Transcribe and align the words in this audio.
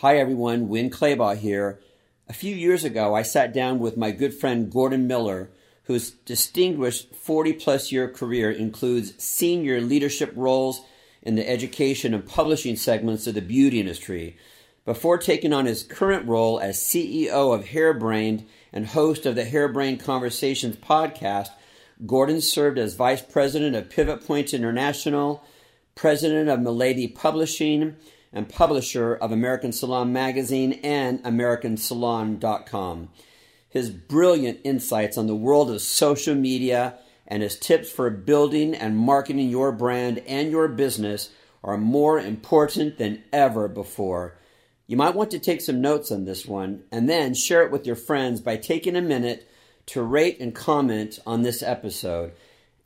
Hi 0.00 0.16
everyone, 0.16 0.70
Winn 0.70 0.88
Claybaugh 0.88 1.36
here. 1.36 1.78
A 2.26 2.32
few 2.32 2.56
years 2.56 2.84
ago, 2.84 3.14
I 3.14 3.20
sat 3.20 3.52
down 3.52 3.80
with 3.80 3.98
my 3.98 4.12
good 4.12 4.32
friend 4.32 4.72
Gordon 4.72 5.06
Miller, 5.06 5.50
whose 5.82 6.12
distinguished 6.12 7.14
40 7.14 7.52
plus 7.52 7.92
year 7.92 8.08
career 8.08 8.50
includes 8.50 9.22
senior 9.22 9.78
leadership 9.82 10.32
roles 10.34 10.80
in 11.20 11.34
the 11.34 11.46
education 11.46 12.14
and 12.14 12.24
publishing 12.24 12.76
segments 12.76 13.26
of 13.26 13.34
the 13.34 13.42
beauty 13.42 13.78
industry. 13.78 14.38
Before 14.86 15.18
taking 15.18 15.52
on 15.52 15.66
his 15.66 15.82
current 15.82 16.26
role 16.26 16.58
as 16.58 16.78
CEO 16.78 17.54
of 17.54 17.66
Hairbrained 17.66 18.46
and 18.72 18.86
host 18.86 19.26
of 19.26 19.34
the 19.34 19.44
Hairbrained 19.44 20.02
Conversations 20.02 20.76
podcast, 20.76 21.50
Gordon 22.06 22.40
served 22.40 22.78
as 22.78 22.94
vice 22.94 23.20
president 23.20 23.76
of 23.76 23.90
Pivot 23.90 24.26
Point 24.26 24.54
International, 24.54 25.44
president 25.94 26.48
of 26.48 26.60
Milady 26.60 27.06
Publishing, 27.06 27.96
and 28.32 28.48
publisher 28.48 29.14
of 29.14 29.32
American 29.32 29.72
Salon 29.72 30.12
Magazine 30.12 30.74
and 30.84 31.22
AmericanSalon.com. 31.24 33.08
His 33.68 33.90
brilliant 33.90 34.60
insights 34.64 35.16
on 35.16 35.26
the 35.26 35.34
world 35.34 35.70
of 35.70 35.80
social 35.80 36.34
media 36.34 36.98
and 37.26 37.42
his 37.42 37.58
tips 37.58 37.90
for 37.90 38.10
building 38.10 38.74
and 38.74 38.96
marketing 38.96 39.48
your 39.48 39.72
brand 39.72 40.18
and 40.26 40.50
your 40.50 40.68
business 40.68 41.30
are 41.62 41.76
more 41.76 42.18
important 42.18 42.98
than 42.98 43.22
ever 43.32 43.68
before. 43.68 44.36
You 44.86 44.96
might 44.96 45.14
want 45.14 45.30
to 45.30 45.38
take 45.38 45.60
some 45.60 45.80
notes 45.80 46.10
on 46.10 46.24
this 46.24 46.46
one 46.46 46.82
and 46.90 47.08
then 47.08 47.34
share 47.34 47.62
it 47.62 47.70
with 47.70 47.86
your 47.86 47.96
friends 47.96 48.40
by 48.40 48.56
taking 48.56 48.96
a 48.96 49.02
minute 49.02 49.48
to 49.86 50.02
rate 50.02 50.40
and 50.40 50.54
comment 50.54 51.20
on 51.26 51.42
this 51.42 51.62
episode. 51.62 52.32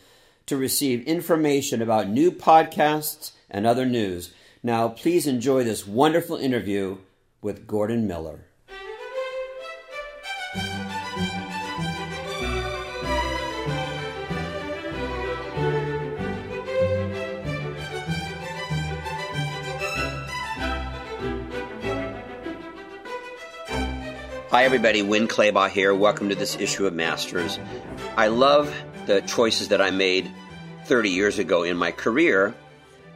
to 0.45 0.57
receive 0.57 1.07
information 1.07 1.81
about 1.81 2.09
new 2.09 2.31
podcasts 2.31 3.31
and 3.49 3.65
other 3.65 3.85
news. 3.85 4.33
Now, 4.61 4.89
please 4.89 5.25
enjoy 5.25 5.63
this 5.63 5.87
wonderful 5.87 6.35
interview 6.35 6.97
with 7.41 7.67
Gordon 7.67 8.05
Miller. 8.07 8.48
Hi, 24.51 24.63
everybody. 24.63 25.03
Winn 25.03 25.27
Claybaugh 25.27 25.69
here. 25.69 25.93
Welcome 25.93 26.29
to 26.29 26.35
this 26.35 26.55
issue 26.55 26.87
of 26.87 26.93
Masters. 26.95 27.59
I 28.17 28.29
love 28.29 28.73
the 29.05 29.21
choices 29.21 29.67
that 29.67 29.79
I 29.79 29.91
made 29.91 30.27
30 30.85 31.11
years 31.11 31.37
ago 31.37 31.61
in 31.61 31.77
my 31.77 31.91
career 31.91 32.55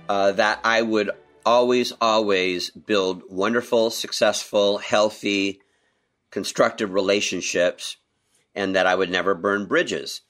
uh, 0.07 0.33
that 0.33 0.59
I 0.63 0.83
would 0.83 1.09
always, 1.43 1.91
always 1.99 2.69
build 2.69 3.23
wonderful, 3.29 3.89
successful, 3.89 4.77
healthy, 4.77 5.59
constructive 6.29 6.93
relationships 6.93 7.97
and 8.53 8.75
that 8.75 8.85
I 8.85 8.93
would 8.93 9.09
never 9.09 9.33
burn 9.33 9.65
bridges. 9.65 10.21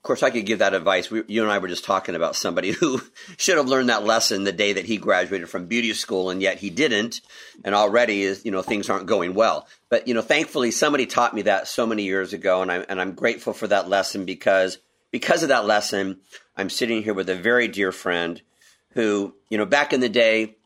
Of 0.00 0.04
course, 0.04 0.22
I 0.22 0.30
could 0.30 0.46
give 0.46 0.60
that 0.60 0.72
advice. 0.72 1.10
We, 1.10 1.24
you 1.26 1.42
and 1.42 1.52
I 1.52 1.58
were 1.58 1.68
just 1.68 1.84
talking 1.84 2.14
about 2.14 2.34
somebody 2.34 2.70
who 2.80 3.02
should 3.36 3.58
have 3.58 3.68
learned 3.68 3.90
that 3.90 4.02
lesson 4.02 4.44
the 4.44 4.52
day 4.52 4.72
that 4.72 4.86
he 4.86 4.96
graduated 4.96 5.50
from 5.50 5.66
beauty 5.66 5.92
school, 5.92 6.30
and 6.30 6.40
yet 6.40 6.56
he 6.56 6.70
didn't. 6.70 7.20
And 7.64 7.74
already, 7.74 8.22
is 8.22 8.42
you 8.46 8.50
know, 8.50 8.62
things 8.62 8.88
aren't 8.88 9.04
going 9.04 9.34
well. 9.34 9.68
But 9.90 10.08
you 10.08 10.14
know, 10.14 10.22
thankfully, 10.22 10.70
somebody 10.70 11.04
taught 11.04 11.34
me 11.34 11.42
that 11.42 11.68
so 11.68 11.86
many 11.86 12.04
years 12.04 12.32
ago, 12.32 12.62
and 12.62 12.72
I'm 12.72 12.86
and 12.88 12.98
I'm 12.98 13.12
grateful 13.12 13.52
for 13.52 13.66
that 13.66 13.90
lesson 13.90 14.24
because 14.24 14.78
because 15.10 15.42
of 15.42 15.50
that 15.50 15.66
lesson, 15.66 16.20
I'm 16.56 16.70
sitting 16.70 17.02
here 17.02 17.12
with 17.12 17.28
a 17.28 17.34
very 17.34 17.68
dear 17.68 17.92
friend 17.92 18.40
who, 18.94 19.34
you 19.50 19.58
know, 19.58 19.66
back 19.66 19.92
in 19.92 20.00
the 20.00 20.08
day, 20.08 20.56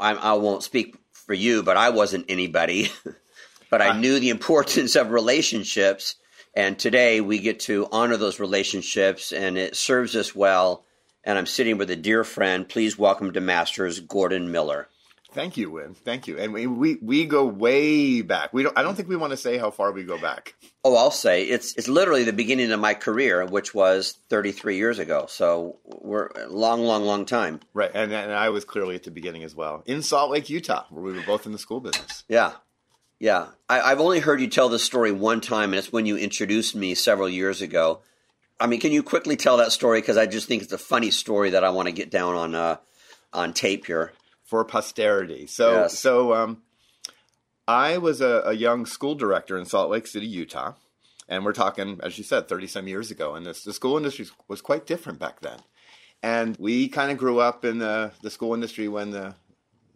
I, 0.00 0.14
I 0.14 0.32
won't 0.32 0.64
speak 0.64 0.96
for 1.12 1.34
you, 1.34 1.62
but 1.62 1.76
I 1.76 1.90
wasn't 1.90 2.26
anybody. 2.28 2.90
but 3.70 3.80
I 3.80 3.98
knew 3.98 4.18
the 4.18 4.30
importance 4.30 4.96
of 4.96 5.12
relationships 5.12 6.16
and 6.54 6.78
today 6.78 7.20
we 7.20 7.38
get 7.38 7.60
to 7.60 7.88
honor 7.90 8.16
those 8.16 8.40
relationships 8.40 9.32
and 9.32 9.56
it 9.56 9.76
serves 9.76 10.14
us 10.16 10.34
well. 10.34 10.84
And 11.24 11.38
I'm 11.38 11.46
sitting 11.46 11.78
with 11.78 11.90
a 11.90 11.96
dear 11.96 12.24
friend. 12.24 12.68
Please 12.68 12.98
welcome 12.98 13.32
to 13.32 13.40
Masters 13.40 14.00
Gordon 14.00 14.50
Miller. 14.50 14.88
Thank 15.32 15.56
you, 15.56 15.70
Winn. 15.70 15.94
Thank 15.94 16.26
you. 16.26 16.38
And 16.38 16.52
we, 16.52 16.66
we, 16.66 16.98
we 17.00 17.24
go 17.24 17.46
way 17.46 18.20
back. 18.20 18.52
We 18.52 18.62
don't 18.64 18.76
I 18.76 18.82
don't 18.82 18.94
think 18.94 19.08
we 19.08 19.16
want 19.16 19.30
to 19.30 19.36
say 19.38 19.56
how 19.56 19.70
far 19.70 19.90
we 19.92 20.04
go 20.04 20.18
back. 20.18 20.54
Oh, 20.84 20.94
I'll 20.94 21.10
say 21.10 21.44
it's 21.44 21.74
it's 21.76 21.88
literally 21.88 22.24
the 22.24 22.34
beginning 22.34 22.70
of 22.70 22.80
my 22.80 22.92
career, 22.92 23.46
which 23.46 23.74
was 23.74 24.18
33 24.28 24.76
years 24.76 24.98
ago. 24.98 25.24
So 25.28 25.78
we're 25.84 26.26
a 26.26 26.48
long, 26.48 26.82
long, 26.82 27.04
long 27.04 27.24
time. 27.24 27.60
Right. 27.72 27.90
And, 27.94 28.12
and 28.12 28.32
I 28.32 28.50
was 28.50 28.66
clearly 28.66 28.94
at 28.94 29.04
the 29.04 29.10
beginning 29.10 29.42
as 29.42 29.54
well 29.54 29.82
in 29.86 30.02
Salt 30.02 30.30
Lake, 30.30 30.50
Utah, 30.50 30.84
where 30.90 31.02
we 31.02 31.12
were 31.12 31.22
both 31.22 31.46
in 31.46 31.52
the 31.52 31.58
school 31.58 31.80
business. 31.80 32.24
Yeah. 32.28 32.52
Yeah, 33.22 33.50
I, 33.68 33.90
have 33.90 34.00
only 34.00 34.18
heard 34.18 34.40
you 34.40 34.48
tell 34.48 34.68
this 34.68 34.82
story 34.82 35.12
one 35.12 35.40
time, 35.40 35.70
and 35.70 35.78
it's 35.78 35.92
when 35.92 36.06
you 36.06 36.16
introduced 36.16 36.74
me 36.74 36.96
several 36.96 37.28
years 37.28 37.62
ago. 37.62 38.00
I 38.58 38.66
mean, 38.66 38.80
can 38.80 38.90
you 38.90 39.04
quickly 39.04 39.36
tell 39.36 39.58
that 39.58 39.70
story? 39.70 40.00
Because 40.00 40.16
I 40.16 40.26
just 40.26 40.48
think 40.48 40.64
it's 40.64 40.72
a 40.72 40.76
funny 40.76 41.12
story 41.12 41.50
that 41.50 41.62
I 41.62 41.70
want 41.70 41.86
to 41.86 41.92
get 41.92 42.10
down 42.10 42.34
on 42.34 42.56
uh, 42.56 42.78
on 43.32 43.52
tape 43.52 43.86
here 43.86 44.12
for 44.42 44.64
posterity. 44.64 45.46
So, 45.46 45.82
yes. 45.82 45.96
so 45.96 46.34
um, 46.34 46.62
I 47.68 47.96
was 47.98 48.20
a, 48.20 48.42
a, 48.44 48.54
young 48.54 48.86
school 48.86 49.14
director 49.14 49.56
in 49.56 49.66
Salt 49.66 49.88
Lake 49.88 50.08
City, 50.08 50.26
Utah, 50.26 50.72
and 51.28 51.44
we're 51.44 51.52
talking, 51.52 52.00
as 52.02 52.18
you 52.18 52.24
said, 52.24 52.48
thirty 52.48 52.66
some 52.66 52.88
years 52.88 53.12
ago. 53.12 53.36
And 53.36 53.46
this, 53.46 53.62
the 53.62 53.72
school 53.72 53.96
industry 53.96 54.26
was 54.48 54.60
quite 54.60 54.84
different 54.84 55.20
back 55.20 55.38
then. 55.42 55.60
And 56.24 56.56
we 56.58 56.88
kind 56.88 57.12
of 57.12 57.18
grew 57.18 57.38
up 57.38 57.64
in 57.64 57.78
the, 57.78 58.10
the 58.20 58.30
school 58.30 58.52
industry 58.52 58.88
when 58.88 59.12
the 59.12 59.36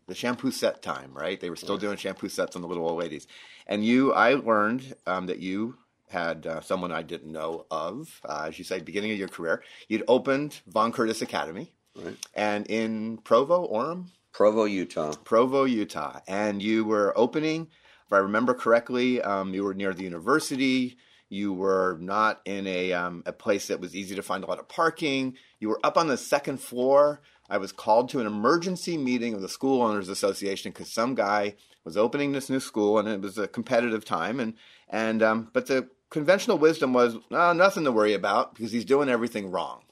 the 0.07 0.15
shampoo 0.15 0.51
set 0.51 0.83
time, 0.83 1.13
right? 1.13 1.41
They 1.41 1.51
were 1.51 1.57
still 1.57 1.79
doing 1.79 1.97
shampoo 1.97 2.29
sets 2.29 2.57
on 2.57 2.63
the 2.63 2.69
little 2.69 2.89
old 2.89 2.99
ladies. 2.99 3.27
And 3.67 3.85
you, 3.85 4.13
I 4.13 4.35
learned 4.35 4.95
um, 5.07 5.27
that 5.27 5.41
you 5.41 5.77
had 6.09 6.47
uh, 6.47 6.61
someone 6.61 6.93
I 6.93 7.03
didn't 7.03 7.33
know 7.33 7.67
of, 7.71 8.21
uh, 8.25 8.45
as 8.49 8.59
you 8.59 8.65
say, 8.65 8.81
beginning 8.81 9.11
of 9.13 9.19
your 9.19 9.29
career. 9.29 9.63
You'd 9.89 10.05
opened 10.07 10.61
Von 10.69 10.93
Curtis 10.93 11.23
Academy, 11.23 11.73
right. 11.97 12.17
and 12.35 12.67
in 12.69 13.19
Provo, 13.19 13.67
Orem, 13.67 14.07
Provo, 14.33 14.65
Utah, 14.65 15.15
Provo, 15.25 15.65
Utah, 15.65 16.21
and 16.29 16.63
you 16.63 16.85
were 16.85 17.13
opening. 17.17 17.69
If 18.07 18.13
I 18.13 18.19
remember 18.19 18.55
correctly, 18.55 19.21
um, 19.21 19.53
you 19.53 19.65
were 19.65 19.75
near 19.75 19.93
the 19.93 20.05
university. 20.05 20.97
You 21.29 21.53
were 21.53 21.99
not 22.01 22.41
in 22.45 22.69
a 22.69 22.93
um, 22.93 23.25
a 23.27 23.33
place 23.33 23.67
that 23.67 23.81
was 23.81 23.97
easy 23.97 24.15
to 24.15 24.23
find 24.23 24.45
a 24.45 24.47
lot 24.47 24.61
of 24.61 24.69
parking. 24.69 25.37
You 25.59 25.71
were 25.71 25.81
up 25.83 25.97
on 25.97 26.07
the 26.07 26.17
second 26.17 26.59
floor 26.59 27.21
I 27.49 27.59
was 27.59 27.73
called 27.73 28.09
to 28.11 28.21
an 28.21 28.27
emergency 28.27 28.97
meeting 28.97 29.35
of 29.35 29.41
the 29.41 29.49
School 29.49 29.83
Owners 29.83 30.09
Association 30.09 30.73
because 30.73 30.93
some 30.93 31.15
guy 31.15 31.55
was 31.85 31.97
opening 31.97 32.33
this 32.33 32.51
new 32.51 32.61
school 32.61 32.99
and 32.99 33.09
it 33.09 33.21
was 33.21 33.39
a 33.39 33.47
competitive 33.47 34.05
time. 34.05 34.41
And, 34.41 34.55
and 34.89 35.23
um, 35.23 35.51
but 35.53 35.67
the 35.67 35.89
conventional 36.11 36.59
wisdom 36.59 36.93
was 36.93 37.17
oh, 37.31 37.53
nothing 37.53 37.85
to 37.85 37.93
worry 37.93 38.15
about 38.15 38.55
because 38.55 38.73
he's 38.73 38.85
doing 38.85 39.09
everything 39.09 39.51
wrong. 39.51 39.83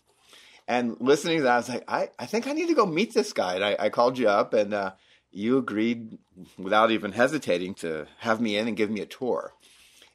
And 0.66 0.97
listening 1.00 1.38
to 1.38 1.43
that, 1.44 1.53
I 1.53 1.56
was 1.59 1.69
like, 1.69 1.84
I, 1.87 2.09
I 2.19 2.26
think 2.26 2.47
I 2.47 2.53
need 2.53 2.69
to 2.69 2.75
go 2.75 2.87
meet 2.87 3.12
this 3.12 3.32
guy. 3.32 3.54
And 3.54 3.64
I, 3.64 3.76
I 3.78 3.88
called 3.91 4.19
you 4.19 4.28
up 4.28 4.54
and 4.54 4.72
uh, 4.72 4.93
you 5.31 5.59
agreed 5.59 6.19
without 6.59 6.91
even 6.91 7.12
hesitating 7.12 7.75
to 7.75 8.06
have 8.19 8.41
me 8.41 8.56
in 8.56 8.66
and 8.66 8.76
give 8.76 8.91
me 8.91 9.00
a 9.00 9.06
tour. 9.06 9.53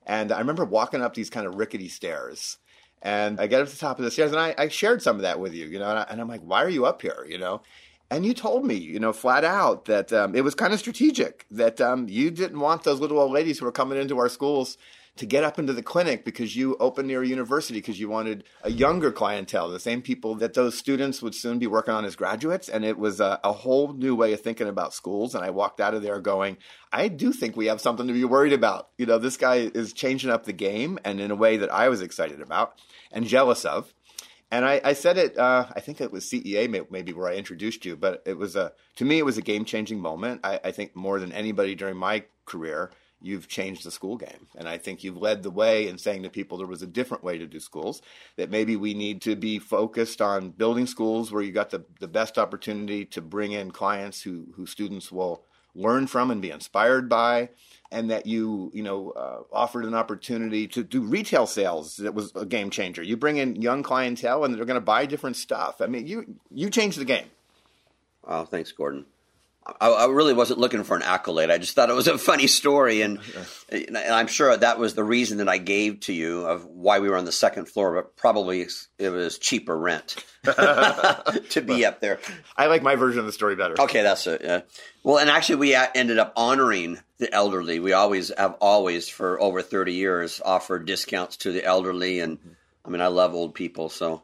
And 0.06 0.32
I 0.32 0.40
remember 0.40 0.66
walking 0.66 1.02
up 1.02 1.14
these 1.14 1.30
kind 1.30 1.46
of 1.46 1.56
rickety 1.56 1.88
stairs 1.88 2.58
and 3.02 3.40
I 3.40 3.48
get 3.48 3.62
up 3.62 3.68
to 3.68 3.74
the 3.74 3.80
top 3.80 4.00
of 4.00 4.06
the 4.06 4.12
stairs 4.12 4.32
and 4.32 4.40
I, 4.40 4.54
I 4.58 4.68
shared 4.68 5.02
some 5.02 5.16
of 5.16 5.22
that 5.22 5.40
with 5.40 5.54
you, 5.54 5.68
you 5.68 5.80
know, 5.80 5.90
and, 5.90 6.00
I, 6.00 6.22
am 6.22 6.28
like, 6.28 6.42
why 6.42 6.64
are 6.64 6.70
you 6.70 6.86
up 6.86 7.02
here, 7.02 7.26
you 7.28 7.38
know? 7.38 7.62
And 8.12 8.26
you 8.26 8.34
told 8.34 8.66
me, 8.66 8.76
you 8.76 9.00
know, 9.00 9.14
flat 9.14 9.46
out 9.46 9.86
that 9.86 10.12
um, 10.12 10.36
it 10.36 10.42
was 10.42 10.56
kind 10.56 10.74
of 10.74 10.80
strategic, 10.80 11.46
that 11.52 11.80
um, 11.80 12.10
you 12.10 12.32
didn't 12.32 12.60
want 12.60 12.84
those 12.84 13.00
little 13.00 13.20
old 13.20 13.32
ladies 13.32 13.60
who 13.60 13.66
were 13.66 13.72
coming 13.72 14.00
into 14.00 14.18
our 14.18 14.30
schools 14.30 14.78
to 15.20 15.26
get 15.26 15.44
up 15.44 15.60
into 15.60 15.74
the 15.74 15.84
clinic 15.84 16.24
because 16.24 16.56
you 16.56 16.78
opened 16.80 17.12
a 17.12 17.28
university 17.28 17.80
because 17.80 18.00
you 18.00 18.08
wanted 18.08 18.46
a 18.64 18.72
younger 18.72 19.12
clientele, 19.12 19.70
the 19.70 19.78
same 19.78 20.02
people 20.02 20.34
that 20.36 20.54
those 20.54 20.78
students 20.78 21.22
would 21.22 21.36
soon 21.36 21.60
be 21.60 21.68
working 21.68 21.94
on 21.94 22.06
as 22.06 22.16
graduates. 22.16 22.70
And 22.70 22.86
it 22.86 22.98
was 22.98 23.20
a, 23.20 23.38
a, 23.44 23.52
whole 23.52 23.92
new 23.92 24.16
way 24.16 24.32
of 24.32 24.40
thinking 24.40 24.70
about 24.70 24.94
schools. 24.94 25.36
And 25.36 25.44
I 25.44 25.50
walked 25.50 25.82
out 25.82 25.94
of 25.94 26.04
there 26.04 26.22
going, 26.22 26.56
I 26.94 27.10
do 27.10 27.34
think 27.34 27.58
we 27.58 27.66
have 27.66 27.82
something 27.82 28.08
to 28.08 28.14
be 28.14 28.24
worried 28.24 28.54
about. 28.54 28.92
You 28.98 29.08
know, 29.08 29.18
this 29.18 29.36
guy 29.36 29.70
is 29.74 29.92
changing 29.92 30.30
up 30.30 30.46
the 30.46 30.54
game 30.54 30.98
and 31.04 31.20
in 31.20 31.32
a 31.32 31.36
way 31.36 31.58
that 31.58 31.70
I 31.70 31.90
was 31.90 32.02
excited 32.02 32.40
about 32.40 32.80
and 33.12 33.28
jealous 33.28 33.66
of. 33.66 33.94
And 34.50 34.64
I, 34.64 34.80
I 34.86 34.94
said 34.94 35.18
it. 35.18 35.38
Uh, 35.38 35.66
I 35.76 35.82
think 35.82 36.00
it 36.00 36.14
was 36.14 36.24
CEA 36.24 36.90
maybe 36.90 37.12
where 37.12 37.28
I 37.28 37.36
introduced 37.36 37.86
you, 37.86 37.98
but 37.98 38.24
it 38.26 38.38
was 38.38 38.56
a 38.56 38.72
to 38.96 39.04
me 39.04 39.20
it 39.20 39.26
was 39.26 39.38
a 39.38 39.44
game 39.44 39.66
changing 39.66 40.00
moment. 40.00 40.40
I, 40.46 40.62
I 40.64 40.72
think 40.72 40.96
more 40.96 41.20
than 41.20 41.34
anybody 41.34 41.76
during 41.76 41.98
my 41.98 42.24
career, 42.46 42.90
you've 43.22 43.48
changed 43.48 43.84
the 43.84 43.92
school 43.92 44.18
game. 44.18 44.48
And 44.56 44.68
I 44.68 44.78
think 44.78 45.04
you've 45.04 45.18
led 45.18 45.44
the 45.44 45.52
way 45.52 45.88
in 45.88 45.98
saying 45.98 46.24
to 46.24 46.30
people 46.30 46.58
there 46.58 46.68
was 46.68 46.82
a 46.82 46.88
different 46.88 47.24
way 47.24 47.38
to 47.38 47.48
do 47.48 47.60
schools, 47.60 48.02
that 48.38 48.50
maybe 48.50 48.76
we 48.76 48.94
need 48.94 49.22
to 49.24 49.36
be 49.36 49.60
focused 49.60 50.22
on 50.22 50.52
building 50.52 50.88
schools 50.88 51.32
where 51.32 51.44
you 51.44 51.52
got 51.52 51.70
the, 51.70 51.84
the 52.00 52.08
best 52.08 52.38
opportunity 52.38 53.06
to 53.06 53.22
bring 53.22 53.52
in 53.52 53.72
clients 53.72 54.22
who, 54.22 54.48
who 54.56 54.66
students 54.66 55.12
will 55.12 55.44
learn 55.76 56.08
from 56.08 56.32
and 56.32 56.42
be 56.42 56.52
inspired 56.52 57.08
by 57.08 57.50
and 57.92 58.10
that 58.10 58.26
you 58.26 58.72
you 58.74 58.84
know 58.84 59.12
uh, 59.12 59.42
offered 59.52 59.86
an 59.86 59.94
opportunity 59.94 60.68
to 60.68 60.84
do 60.84 61.02
retail 61.02 61.46
sales 61.46 61.98
that 61.98 62.14
was 62.14 62.32
a 62.36 62.46
game 62.46 62.70
changer. 62.70 63.04
You 63.04 63.18
bring 63.18 63.38
in 63.38 63.62
young 63.62 63.84
clientele 63.84 64.44
and 64.44 64.54
they're 64.54 64.66
going 64.66 64.76
to 64.76 64.82
buy 64.82 65.06
different 65.06 65.36
stuff. 65.36 65.82
I 65.82 65.88
mean, 65.88 66.08
you 66.08 66.38
you 66.52 66.70
changed 66.70 67.00
the 67.00 67.06
game. 67.06 67.28
Oh, 68.28 68.46
thanks, 68.46 68.72
Gordon. 68.72 69.06
I, 69.80 69.90
I, 69.90 70.06
really 70.08 70.34
wasn't 70.34 70.60
looking 70.60 70.84
for 70.84 70.96
an 70.96 71.02
accolade. 71.04 71.50
I 71.50 71.58
just 71.58 71.76
thought 71.76 71.90
it 71.90 71.96
was 71.96 72.08
a 72.08 72.18
funny 72.18 72.48
story, 72.48 73.02
and, 73.02 73.20
and, 73.70 73.98
I'm 73.98 74.28
sure 74.28 74.56
that 74.56 74.80
was 74.80 74.96
the 74.96 75.04
reason 75.04 75.40
that 75.40 75.50
I 75.50 75.58
gave 75.58 76.02
to 76.02 76.14
you 76.14 76.46
of 76.46 76.66
why 76.66 77.00
we 77.00 77.10
were 77.10 77.18
on 77.18 77.26
the 77.26 77.32
second 77.32 77.66
floor. 77.66 77.96
But 77.96 78.16
probably 78.16 78.68
it 78.98 79.10
was 79.10 79.38
cheaper 79.38 79.78
rent 79.78 80.24
to 80.44 81.64
be 81.66 81.86
up 81.86 82.02
there. 82.02 82.20
I 82.56 82.68
like 82.68 82.84
my 82.84 82.96
version 82.96 83.20
of 83.20 83.26
the 83.26 83.32
story 83.32 83.56
better. 83.56 83.80
Okay, 83.80 84.02
that's 84.02 84.28
it. 84.28 84.42
Yeah. 84.44 84.62
Well, 85.04 85.18
and 85.18 85.30
actually, 85.30 85.56
we 85.56 85.76
ended 85.76 86.20
up 86.20 86.34
honoring 86.36 87.00
the 87.18 87.34
elderly. 87.34 87.80
We 87.80 87.94
always 87.94 88.32
have 88.38 88.56
always 88.62 89.10
for 89.10 89.40
over 89.42 89.62
30 89.62 89.94
years 89.94 90.42
offered 90.44 90.86
discounts 90.86 91.38
to 91.38 91.52
the 91.52 91.64
elderly, 91.64 92.20
and 92.20 92.38
I 92.86 92.90
mean, 92.90 93.02
I 93.02 93.08
love 93.08 93.34
old 93.34 93.56
people, 93.56 93.90
so 93.90 94.22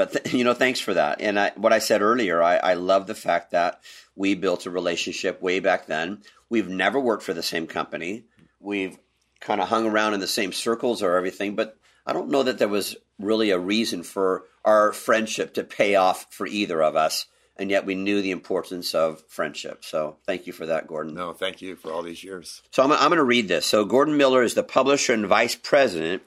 but 0.00 0.12
th- 0.12 0.32
you 0.34 0.44
know, 0.44 0.54
thanks 0.54 0.80
for 0.80 0.94
that. 0.94 1.20
And 1.20 1.38
I, 1.38 1.52
what 1.56 1.74
I 1.74 1.78
said 1.78 2.00
earlier, 2.00 2.42
I, 2.42 2.56
I 2.56 2.72
love 2.72 3.06
the 3.06 3.14
fact 3.14 3.50
that 3.50 3.82
we 4.16 4.34
built 4.34 4.64
a 4.64 4.70
relationship 4.70 5.42
way 5.42 5.60
back 5.60 5.86
then. 5.86 6.22
We've 6.48 6.68
never 6.68 6.98
worked 6.98 7.22
for 7.22 7.34
the 7.34 7.42
same 7.42 7.66
company. 7.66 8.24
We've 8.60 8.96
kind 9.40 9.60
of 9.60 9.68
hung 9.68 9.84
around 9.84 10.14
in 10.14 10.20
the 10.20 10.26
same 10.26 10.52
circles 10.52 11.02
or 11.02 11.16
everything, 11.16 11.54
but 11.54 11.76
I 12.06 12.14
don't 12.14 12.30
know 12.30 12.42
that 12.42 12.58
there 12.58 12.66
was 12.66 12.96
really 13.18 13.50
a 13.50 13.58
reason 13.58 14.02
for 14.02 14.44
our 14.64 14.94
friendship 14.94 15.52
to 15.54 15.64
pay 15.64 15.96
off 15.96 16.26
for 16.30 16.46
either 16.46 16.82
of 16.82 16.96
us. 16.96 17.26
And 17.58 17.70
yet 17.70 17.84
we 17.84 17.94
knew 17.94 18.22
the 18.22 18.30
importance 18.30 18.94
of 18.94 19.22
friendship. 19.28 19.84
So 19.84 20.16
thank 20.24 20.46
you 20.46 20.54
for 20.54 20.64
that, 20.64 20.86
Gordon. 20.86 21.12
No, 21.12 21.34
thank 21.34 21.60
you 21.60 21.76
for 21.76 21.92
all 21.92 22.00
these 22.00 22.24
years. 22.24 22.62
So 22.70 22.82
I'm, 22.82 22.90
I'm 22.90 23.10
going 23.10 23.18
to 23.18 23.22
read 23.24 23.48
this. 23.48 23.66
So 23.66 23.84
Gordon 23.84 24.16
Miller 24.16 24.42
is 24.42 24.54
the 24.54 24.62
publisher 24.62 25.12
and 25.12 25.26
vice 25.26 25.56
president 25.56 26.22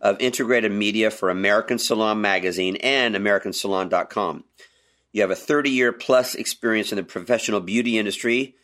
of 0.00 0.16
integrated 0.20 0.72
media 0.72 1.10
for 1.10 1.30
American 1.30 1.78
Salon 1.78 2.20
Magazine 2.20 2.76
and 2.76 3.14
AmericanSalon.com. 3.14 4.44
You 5.12 5.22
have 5.22 5.30
a 5.30 5.36
30 5.36 5.70
year 5.70 5.92
plus 5.92 6.34
experience 6.34 6.92
in 6.92 6.96
the 6.96 7.02
professional 7.02 7.60
beauty 7.60 7.98
industry. 7.98 8.54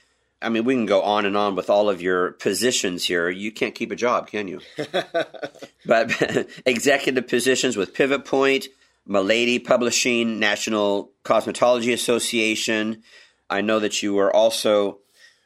I 0.41 0.49
mean, 0.49 0.65
we 0.65 0.75
can 0.75 0.87
go 0.87 1.03
on 1.03 1.25
and 1.25 1.37
on 1.37 1.57
with 1.57 1.71
all 1.71 1.89
of 1.89 2.03
your 2.03 2.33
positions 2.33 3.05
here. 3.05 3.29
You 3.29 3.51
can't 3.51 3.75
keep 3.75 3.91
a 3.91 3.97
job, 3.97 4.29
can 4.29 4.49
you? 4.49 4.61
but 5.87 6.49
executive 6.67 7.27
positions 7.27 7.77
with 7.77 7.95
Pivot 7.95 8.25
Point, 8.25 8.69
Milady 9.07 9.59
Publishing, 9.59 10.39
National 10.39 11.11
Cosmetology 11.25 11.93
Association. 11.93 13.03
I 13.49 13.61
know 13.61 13.81
that 13.81 14.03
you 14.03 14.15
were 14.15 14.35
also 14.35 14.99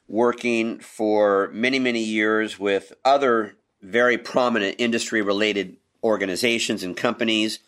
working 0.08 0.80
for 0.80 1.50
many, 1.52 1.78
many 1.78 2.02
years 2.02 2.58
with 2.58 2.92
other 3.04 3.56
very 3.82 4.18
prominent 4.18 4.76
industry 4.78 5.22
related 5.22 5.76
organizations 6.02 6.82
and 6.82 6.96
companies. 6.96 7.60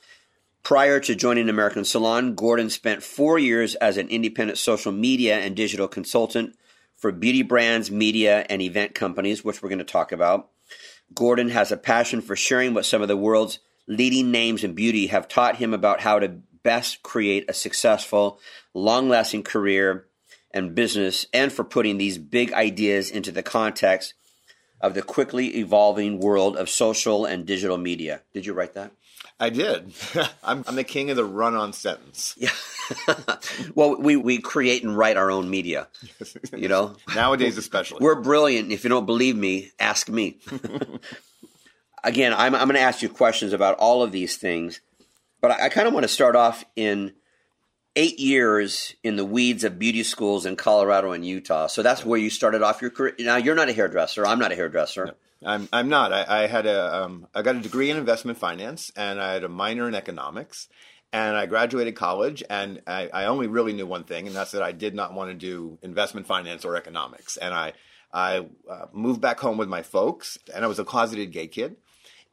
Prior 0.62 1.00
to 1.00 1.14
joining 1.14 1.48
American 1.48 1.84
Salon, 1.84 2.34
Gordon 2.34 2.70
spent 2.70 3.02
four 3.02 3.38
years 3.38 3.74
as 3.76 3.96
an 3.96 4.08
independent 4.08 4.58
social 4.58 4.92
media 4.92 5.38
and 5.38 5.56
digital 5.56 5.88
consultant 5.88 6.56
for 6.96 7.10
beauty 7.10 7.42
brands, 7.42 7.90
media, 7.90 8.46
and 8.48 8.62
event 8.62 8.94
companies, 8.94 9.44
which 9.44 9.62
we're 9.62 9.68
going 9.68 9.78
to 9.80 9.84
talk 9.84 10.12
about. 10.12 10.50
Gordon 11.14 11.48
has 11.48 11.72
a 11.72 11.76
passion 11.76 12.20
for 12.20 12.36
sharing 12.36 12.74
what 12.74 12.86
some 12.86 13.02
of 13.02 13.08
the 13.08 13.16
world's 13.16 13.58
leading 13.88 14.30
names 14.30 14.62
in 14.62 14.74
beauty 14.74 15.08
have 15.08 15.28
taught 15.28 15.56
him 15.56 15.74
about 15.74 16.00
how 16.00 16.18
to 16.20 16.38
best 16.62 17.02
create 17.02 17.44
a 17.48 17.54
successful, 17.54 18.38
long 18.72 19.08
lasting 19.08 19.42
career 19.42 20.06
and 20.52 20.74
business, 20.74 21.26
and 21.32 21.52
for 21.52 21.64
putting 21.64 21.98
these 21.98 22.18
big 22.18 22.52
ideas 22.52 23.10
into 23.10 23.32
the 23.32 23.42
context 23.42 24.14
of 24.82 24.94
the 24.94 25.02
quickly 25.02 25.56
evolving 25.58 26.18
world 26.18 26.56
of 26.56 26.68
social 26.68 27.24
and 27.24 27.46
digital 27.46 27.78
media. 27.78 28.20
Did 28.34 28.44
you 28.44 28.52
write 28.52 28.74
that? 28.74 28.92
I 29.38 29.50
did. 29.50 29.92
I'm, 30.44 30.64
I'm, 30.66 30.74
the 30.74 30.84
king 30.84 31.10
of 31.10 31.16
the 31.16 31.24
run 31.24 31.54
on 31.54 31.72
sentence. 31.72 32.34
Yeah. 32.36 32.50
well, 33.74 33.96
we, 33.96 34.16
we 34.16 34.38
create 34.38 34.82
and 34.82 34.96
write 34.96 35.16
our 35.16 35.30
own 35.30 35.48
media, 35.48 35.88
you 36.54 36.68
know? 36.68 36.96
Nowadays, 37.14 37.56
especially. 37.56 37.98
We're 38.00 38.20
brilliant. 38.20 38.72
If 38.72 38.84
you 38.84 38.90
don't 38.90 39.06
believe 39.06 39.36
me, 39.36 39.70
ask 39.78 40.08
me. 40.08 40.38
Again, 42.04 42.34
I'm, 42.34 42.54
I'm 42.54 42.68
going 42.68 42.74
to 42.74 42.80
ask 42.80 43.02
you 43.02 43.08
questions 43.08 43.52
about 43.52 43.78
all 43.78 44.02
of 44.02 44.12
these 44.12 44.36
things, 44.36 44.80
but 45.40 45.52
I, 45.52 45.66
I 45.66 45.68
kind 45.68 45.86
of 45.86 45.94
want 45.94 46.04
to 46.04 46.08
start 46.08 46.36
off 46.36 46.64
in 46.74 47.12
eight 47.96 48.18
years 48.18 48.94
in 49.02 49.16
the 49.16 49.24
weeds 49.24 49.64
of 49.64 49.78
beauty 49.78 50.02
schools 50.02 50.46
in 50.46 50.56
Colorado 50.56 51.12
and 51.12 51.26
Utah. 51.26 51.66
So 51.66 51.82
that's 51.82 52.04
where 52.04 52.18
you 52.18 52.30
started 52.30 52.62
off 52.62 52.80
your 52.80 52.90
career. 52.90 53.14
Now 53.18 53.36
you're 53.36 53.54
not 53.54 53.68
a 53.68 53.72
hairdresser. 53.72 54.26
I'm 54.26 54.38
not 54.38 54.52
a 54.52 54.56
hairdresser. 54.56 55.06
No, 55.06 55.14
I'm 55.44 55.68
I'm 55.72 55.88
not. 55.88 56.12
I, 56.12 56.44
I 56.44 56.46
had 56.46 56.66
a 56.66 57.02
um, 57.02 57.26
I 57.34 57.42
got 57.42 57.56
a 57.56 57.60
degree 57.60 57.90
in 57.90 57.96
investment 57.96 58.38
finance 58.38 58.90
and 58.96 59.20
I 59.20 59.34
had 59.34 59.44
a 59.44 59.48
minor 59.48 59.88
in 59.88 59.94
economics. 59.94 60.68
And 61.14 61.36
I 61.36 61.44
graduated 61.44 61.94
college, 61.94 62.42
and 62.48 62.80
I, 62.86 63.10
I 63.12 63.24
only 63.26 63.46
really 63.46 63.74
knew 63.74 63.84
one 63.84 64.04
thing, 64.04 64.26
and 64.26 64.34
that's 64.34 64.52
that 64.52 64.62
I 64.62 64.72
did 64.72 64.94
not 64.94 65.12
want 65.12 65.28
to 65.30 65.34
do 65.34 65.78
investment 65.82 66.26
finance 66.26 66.64
or 66.64 66.74
economics. 66.74 67.36
And 67.36 67.52
I 67.52 67.74
I 68.10 68.46
uh, 68.70 68.86
moved 68.94 69.20
back 69.20 69.38
home 69.38 69.58
with 69.58 69.68
my 69.68 69.82
folks, 69.82 70.38
and 70.54 70.64
I 70.64 70.68
was 70.68 70.78
a 70.78 70.86
closeted 70.86 71.30
gay 71.30 71.48
kid. 71.48 71.76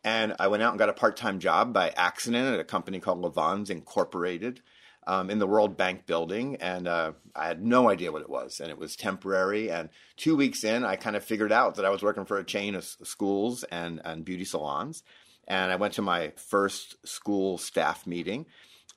And 0.05 0.33
I 0.39 0.47
went 0.47 0.63
out 0.63 0.71
and 0.71 0.79
got 0.79 0.87
a 0.87 0.93
part 0.93 1.17
time 1.17 1.39
job 1.39 1.73
by 1.73 1.89
accident 1.89 2.53
at 2.53 2.61
a 2.61 2.63
company 2.63 3.01
called 3.01 3.19
Levons 3.19 3.69
Incorporated 3.69 4.61
um, 5.09 5.31
in 5.31 5.39
the 5.39 5.47
World 5.47 5.75
Bank 5.75 6.05
building, 6.05 6.57
and 6.57 6.87
uh, 6.87 7.13
I 7.35 7.47
had 7.47 7.65
no 7.65 7.89
idea 7.89 8.11
what 8.11 8.21
it 8.21 8.29
was, 8.29 8.59
and 8.59 8.69
it 8.69 8.77
was 8.77 8.95
temporary. 8.95 9.71
And 9.71 9.89
two 10.17 10.35
weeks 10.35 10.63
in, 10.63 10.85
I 10.85 10.97
kind 10.97 11.15
of 11.15 11.23
figured 11.23 11.51
out 11.51 11.75
that 11.75 11.85
I 11.85 11.89
was 11.89 12.03
working 12.03 12.25
for 12.25 12.37
a 12.37 12.43
chain 12.43 12.75
of 12.75 12.83
schools 12.83 13.63
and, 13.63 14.01
and 14.05 14.23
beauty 14.23 14.45
salons. 14.45 15.01
And 15.47 15.71
I 15.71 15.77
went 15.77 15.95
to 15.95 16.03
my 16.03 16.33
first 16.35 16.95
school 17.07 17.57
staff 17.57 18.05
meeting, 18.05 18.45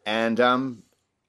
and 0.04 0.38
um, 0.38 0.82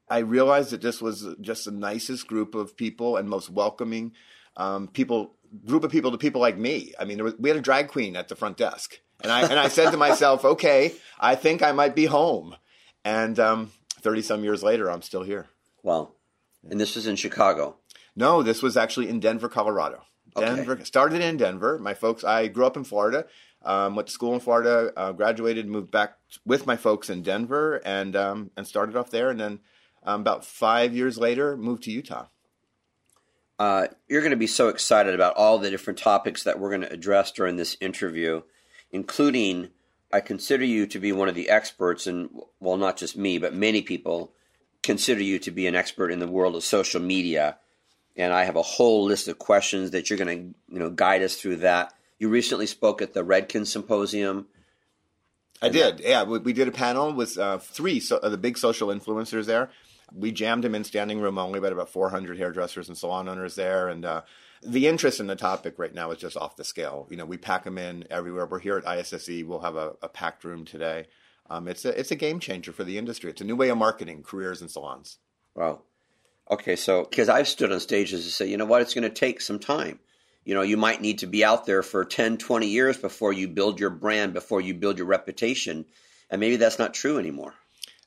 I 0.09 0.18
realized 0.18 0.71
that 0.71 0.81
this 0.81 1.01
was 1.01 1.25
just 1.39 1.63
the 1.63 1.71
nicest 1.71 2.27
group 2.27 2.53
of 2.53 2.75
people 2.75 3.15
and 3.15 3.29
most 3.29 3.50
welcoming 3.50 4.12
um, 4.57 4.89
people 4.89 5.36
group 5.65 5.86
of 5.86 5.91
people 5.91 6.12
to 6.12 6.18
people 6.18 6.41
like 6.41 6.57
me. 6.57 6.94
I 7.00 7.06
mean, 7.06 7.24
was, 7.24 7.36
we 7.39 7.47
had 7.47 7.57
a 7.57 7.62
drag 7.62 7.88
queen 7.88 8.18
at 8.18 8.27
the 8.27 8.36
front 8.36 8.57
desk, 8.57 9.00
and 9.21 9.31
I 9.31 9.44
and 9.44 9.57
I 9.57 9.69
said 9.69 9.91
to 9.91 9.97
myself, 9.97 10.44
okay, 10.44 10.94
I 11.18 11.36
think 11.36 11.63
I 11.63 11.71
might 11.71 11.95
be 11.95 12.06
home. 12.06 12.57
And 13.06 13.39
um, 13.39 13.71
30 14.03 14.21
some 14.21 14.44
years 14.44 14.61
later, 14.61 14.91
I'm 14.91 15.01
still 15.01 15.23
here. 15.23 15.47
Wow. 15.81 16.11
And 16.69 16.79
this 16.79 16.95
was 16.95 17.07
in 17.07 17.15
Chicago? 17.15 17.77
No, 18.15 18.44
this 18.44 18.61
was 18.61 18.77
actually 18.77 19.09
in 19.09 19.19
Denver, 19.19 19.50
Colorado. 19.50 20.03
Denver 20.35 20.73
okay. 20.73 20.83
started 20.83 21.21
in 21.21 21.38
Denver. 21.38 21.77
My 21.79 21.94
folks, 21.94 22.23
I 22.23 22.47
grew 22.47 22.65
up 22.65 22.77
in 22.77 22.83
Florida, 22.83 23.25
um, 23.63 23.95
went 23.95 24.07
to 24.07 24.13
school 24.13 24.33
in 24.33 24.39
Florida, 24.39 24.91
uh, 24.95 25.11
graduated, 25.11 25.67
moved 25.67 25.91
back 25.91 26.17
with 26.45 26.65
my 26.65 26.75
folks 26.75 27.09
in 27.09 27.21
Denver, 27.21 27.81
and 27.85 28.15
um, 28.15 28.51
and 28.57 28.65
started 28.65 28.95
off 28.95 29.11
there. 29.11 29.29
And 29.29 29.39
then 29.39 29.59
um, 30.03 30.21
about 30.21 30.45
five 30.45 30.95
years 30.95 31.17
later, 31.17 31.55
moved 31.55 31.83
to 31.83 31.91
Utah. 31.91 32.27
Uh, 33.60 33.88
you're 34.07 34.22
going 34.22 34.31
to 34.31 34.38
be 34.38 34.48
so 34.48 34.69
excited 34.69 35.13
about 35.13 35.36
all 35.36 35.60
the 35.60 35.69
different 35.69 36.00
topics 36.00 36.43
that 36.43 36.60
we're 36.60 36.69
going 36.69 36.81
to 36.81 36.91
address 36.91 37.31
during 37.31 37.55
this 37.55 37.77
interview, 37.79 38.41
including 38.91 39.69
I 40.13 40.22
consider 40.22 40.63
you 40.63 40.86
to 40.88 41.00
be 41.00 41.12
one 41.12 41.27
of 41.27 41.36
the 41.36 41.50
experts, 41.50 42.05
and 42.05 42.29
well, 42.60 42.77
not 42.77 42.98
just 42.98 43.17
me, 43.17 43.39
but 43.39 43.55
many 43.55 43.82
people 43.82 44.32
consider 44.84 45.24
you 45.24 45.39
to 45.39 45.50
be 45.50 45.65
an 45.65 45.75
expert 45.75 46.12
in 46.12 46.20
the 46.20 46.27
world 46.27 46.55
of 46.55 46.63
social 46.63 47.01
media. 47.01 47.58
And 48.15 48.32
I 48.32 48.43
have 48.43 48.55
a 48.55 48.62
whole 48.62 49.05
list 49.05 49.27
of 49.27 49.39
questions 49.39 49.91
that 49.91 50.10
you're 50.10 50.20
going 50.20 50.38
to, 50.38 50.74
you 50.74 50.79
know, 50.79 50.91
guide 50.91 51.24
us 51.24 51.36
through 51.36 51.58
that. 51.58 51.93
You 52.20 52.29
recently 52.29 52.67
spoke 52.67 53.01
at 53.01 53.13
the 53.13 53.25
Redken 53.25 53.65
Symposium. 53.65 54.46
I 55.63 55.70
did. 55.70 56.01
Yeah, 56.01 56.24
we, 56.24 56.39
we, 56.39 56.53
did 56.53 56.67
a 56.67 56.72
panel 56.72 57.12
with 57.13 57.38
uh, 57.38 57.58
three 57.58 58.00
so, 58.00 58.17
uh, 58.17 58.29
the 58.29 58.38
big 58.38 58.58
social 58.58 58.89
influencers 58.89 59.46
there. 59.46 59.72
We 60.13 60.32
jammed 60.32 60.63
them 60.63 60.75
in 60.75 60.84
standing 60.84 61.22
room 61.22 61.39
only, 61.39 61.60
but 61.60 61.74
about 61.74 61.89
400 61.89 62.38
hairdressers 62.38 62.88
and 62.88 62.98
salon 62.98 63.27
owners 63.27 63.55
there, 63.55 63.88
and 63.88 64.05
uh, 64.05 64.22
the 64.65 64.88
interest 64.88 65.20
in 65.20 65.27
the 65.27 65.36
topic 65.36 65.75
right 65.77 65.93
now 65.93 66.12
is 66.12 66.20
just 66.20 66.38
off 66.38 66.55
the 66.55 66.63
scale. 66.63 67.08
You 67.10 67.17
know, 67.17 67.25
we 67.25 67.38
pack 67.38 67.63
them 67.63 67.77
in 67.77 68.05
everywhere. 68.10 68.46
We're 68.46 68.60
here 68.60 68.77
at 68.77 68.88
ISSE. 68.88 69.43
We'll 69.43 69.60
have 69.60 69.75
a, 69.75 69.93
a 70.01 70.10
packed 70.10 70.43
room 70.43 70.65
today. 70.65 71.08
Um, 71.50 71.67
it's 71.67 71.86
a 71.86 72.00
it's 72.00 72.12
a 72.12 72.15
game 72.15 72.39
changer 72.39 72.72
for 72.72 72.84
the 72.84 72.98
industry. 72.98 73.29
It's 73.29 73.41
a 73.41 73.46
new 73.46 73.55
way 73.55 73.70
of 73.70 73.77
marketing 73.77 74.24
careers 74.24 74.62
and 74.62 74.72
salons. 74.72 75.17
Wow. 75.55 75.82
Okay, 76.50 76.75
so 76.75 77.03
because 77.03 77.29
I've 77.29 77.48
stood 77.48 77.72
on 77.72 77.79
stages 77.79 78.25
to 78.25 78.32
say, 78.32 78.48
you 78.48 78.58
know 78.58 78.65
what, 78.65 78.82
it's 78.82 78.93
going 78.93 79.03
to 79.03 79.10
take 79.10 79.39
some 79.39 79.60
time. 79.60 80.00
You 80.46 80.53
know, 80.53 80.62
you 80.62 80.75
might 80.75 81.01
need 81.01 81.20
to 81.20 81.27
be 81.27 81.43
out 81.43 81.65
there 81.65 81.84
for 81.84 82.03
10, 82.03 82.38
20 82.38 82.67
years 82.67 82.98
before 82.98 83.32
you 83.32 83.48
build 83.48 83.79
your 83.79 83.89
brand, 83.89 84.34
before 84.34 84.60
you 84.60 84.74
build 84.74 84.98
your 84.98 85.08
reputation. 85.08 85.86
And 86.29 86.41
maybe 86.41 86.58
that's 86.58 86.79
not 86.79 86.93
true 86.93 87.17
anymore. 87.17 87.53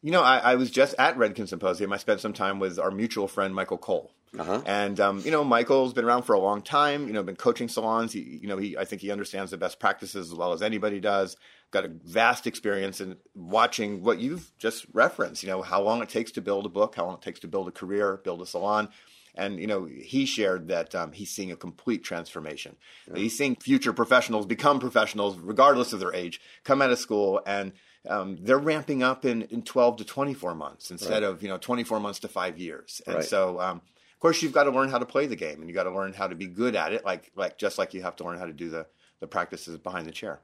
You 0.02 0.10
know, 0.10 0.22
I, 0.22 0.38
I 0.38 0.54
was 0.56 0.70
just 0.70 0.94
at 0.98 1.16
Redken 1.16 1.48
Symposium. 1.48 1.92
I 1.92 1.96
spent 1.96 2.20
some 2.20 2.34
time 2.34 2.58
with 2.58 2.78
our 2.78 2.90
mutual 2.90 3.26
friend, 3.26 3.54
Michael 3.54 3.78
Cole. 3.78 4.12
Uh-huh. 4.38 4.62
And 4.66 5.00
um, 5.00 5.22
you 5.24 5.30
know, 5.30 5.44
Michael's 5.44 5.92
been 5.92 6.04
around 6.04 6.22
for 6.22 6.34
a 6.34 6.38
long 6.38 6.62
time. 6.62 7.06
You 7.06 7.12
know, 7.12 7.22
been 7.22 7.36
coaching 7.36 7.68
salons. 7.68 8.12
He, 8.12 8.38
you 8.42 8.48
know, 8.48 8.56
he 8.56 8.76
I 8.76 8.84
think 8.84 9.02
he 9.02 9.10
understands 9.10 9.50
the 9.50 9.56
best 9.56 9.78
practices 9.78 10.30
as 10.30 10.36
well 10.36 10.52
as 10.52 10.62
anybody 10.62 11.00
does. 11.00 11.36
Got 11.70 11.84
a 11.84 11.88
vast 11.88 12.46
experience 12.46 13.00
in 13.00 13.16
watching 13.34 14.02
what 14.02 14.18
you've 14.18 14.52
just 14.58 14.86
referenced. 14.92 15.42
You 15.42 15.48
know, 15.48 15.62
how 15.62 15.82
long 15.82 16.02
it 16.02 16.08
takes 16.08 16.32
to 16.32 16.40
build 16.40 16.66
a 16.66 16.68
book, 16.68 16.94
how 16.96 17.06
long 17.06 17.14
it 17.14 17.22
takes 17.22 17.40
to 17.40 17.48
build 17.48 17.68
a 17.68 17.72
career, 17.72 18.20
build 18.22 18.42
a 18.42 18.46
salon, 18.46 18.88
And 19.34 19.58
you 19.58 19.66
know, 19.66 19.84
he 19.84 20.26
shared 20.26 20.68
that 20.68 20.94
um, 20.94 21.12
he's 21.12 21.30
seeing 21.30 21.52
a 21.52 21.56
complete 21.56 22.04
transformation. 22.04 22.76
Yeah. 23.08 23.16
He's 23.16 23.36
seeing 23.36 23.56
future 23.56 23.92
professionals 23.92 24.46
become 24.46 24.80
professionals, 24.80 25.38
regardless 25.38 25.92
of 25.92 26.00
their 26.00 26.14
age, 26.14 26.40
come 26.64 26.82
out 26.82 26.90
of 26.90 26.98
school 26.98 27.40
and 27.46 27.72
um, 28.08 28.38
they're 28.40 28.58
ramping 28.58 29.02
up 29.02 29.24
in, 29.24 29.42
in 29.42 29.62
12 29.62 29.98
to 29.98 30.04
24 30.04 30.54
months 30.54 30.90
instead 30.90 31.22
right. 31.22 31.24
of 31.24 31.42
you 31.42 31.48
know 31.48 31.58
24 31.58 32.00
months 32.00 32.20
to 32.20 32.28
five 32.28 32.58
years. 32.58 33.02
And 33.06 33.16
right. 33.16 33.24
so, 33.24 33.60
um, 33.60 33.82
of 34.16 34.20
course, 34.20 34.42
you've 34.42 34.54
got 34.54 34.64
to 34.64 34.70
learn 34.70 34.88
how 34.88 34.96
to 34.96 35.04
play 35.04 35.26
the 35.26 35.36
game, 35.36 35.60
and 35.60 35.68
you 35.68 35.74
got 35.74 35.82
to 35.82 35.94
learn 35.94 36.14
how 36.14 36.26
to 36.26 36.34
be 36.34 36.46
good 36.46 36.74
at 36.74 36.94
it, 36.94 37.04
like 37.04 37.30
like 37.36 37.58
just 37.58 37.76
like 37.76 37.92
you 37.92 38.00
have 38.00 38.16
to 38.16 38.24
learn 38.24 38.38
how 38.38 38.46
to 38.46 38.52
do 38.52 38.70
the 38.70 38.86
the 39.20 39.26
practices 39.26 39.76
behind 39.76 40.06
the 40.06 40.10
chair. 40.10 40.40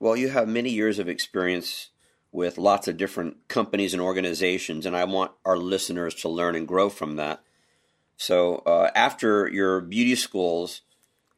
Well, 0.00 0.16
you 0.16 0.30
have 0.30 0.48
many 0.48 0.70
years 0.70 0.98
of 0.98 1.06
experience 1.06 1.90
with 2.32 2.56
lots 2.56 2.88
of 2.88 2.96
different 2.96 3.46
companies 3.46 3.92
and 3.92 4.00
organizations, 4.00 4.86
and 4.86 4.96
I 4.96 5.04
want 5.04 5.32
our 5.44 5.58
listeners 5.58 6.14
to 6.16 6.30
learn 6.30 6.56
and 6.56 6.66
grow 6.66 6.88
from 6.88 7.16
that. 7.16 7.42
So, 8.16 8.56
uh, 8.64 8.90
after 8.94 9.48
your 9.48 9.82
beauty 9.82 10.14
schools 10.14 10.80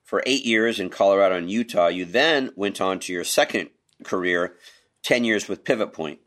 for 0.05 0.23
eight 0.25 0.45
years 0.45 0.79
in 0.79 0.89
Colorado 0.89 1.35
and 1.35 1.51
Utah, 1.51 1.89
you 1.89 2.05
then 2.05 2.53
went 2.55 2.81
on 2.81 3.01
to 3.01 3.13
your 3.13 3.25
second 3.25 3.71
career, 4.05 4.55
10 5.03 5.25
years 5.25 5.49
with 5.49 5.65
Pivot 5.65 5.93
Point 5.93 6.21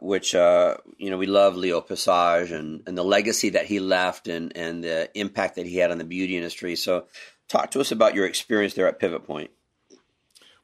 which 0.00 0.34
uh, 0.34 0.76
you 0.98 1.10
know 1.10 1.16
we 1.18 1.26
love 1.26 1.56
Leo 1.56 1.80
Passage 1.80 2.50
and, 2.50 2.82
and 2.86 2.96
the 2.96 3.04
legacy 3.04 3.50
that 3.50 3.66
he 3.66 3.80
left 3.80 4.28
and 4.28 4.56
and 4.56 4.82
the 4.82 5.10
impact 5.14 5.56
that 5.56 5.66
he 5.66 5.76
had 5.76 5.90
on 5.90 5.98
the 5.98 6.04
beauty 6.04 6.36
industry. 6.36 6.76
So, 6.76 7.06
talk 7.48 7.70
to 7.72 7.80
us 7.80 7.92
about 7.92 8.14
your 8.14 8.26
experience 8.26 8.74
there 8.74 8.88
at 8.88 8.98
Pivot 8.98 9.24
Point. 9.24 9.50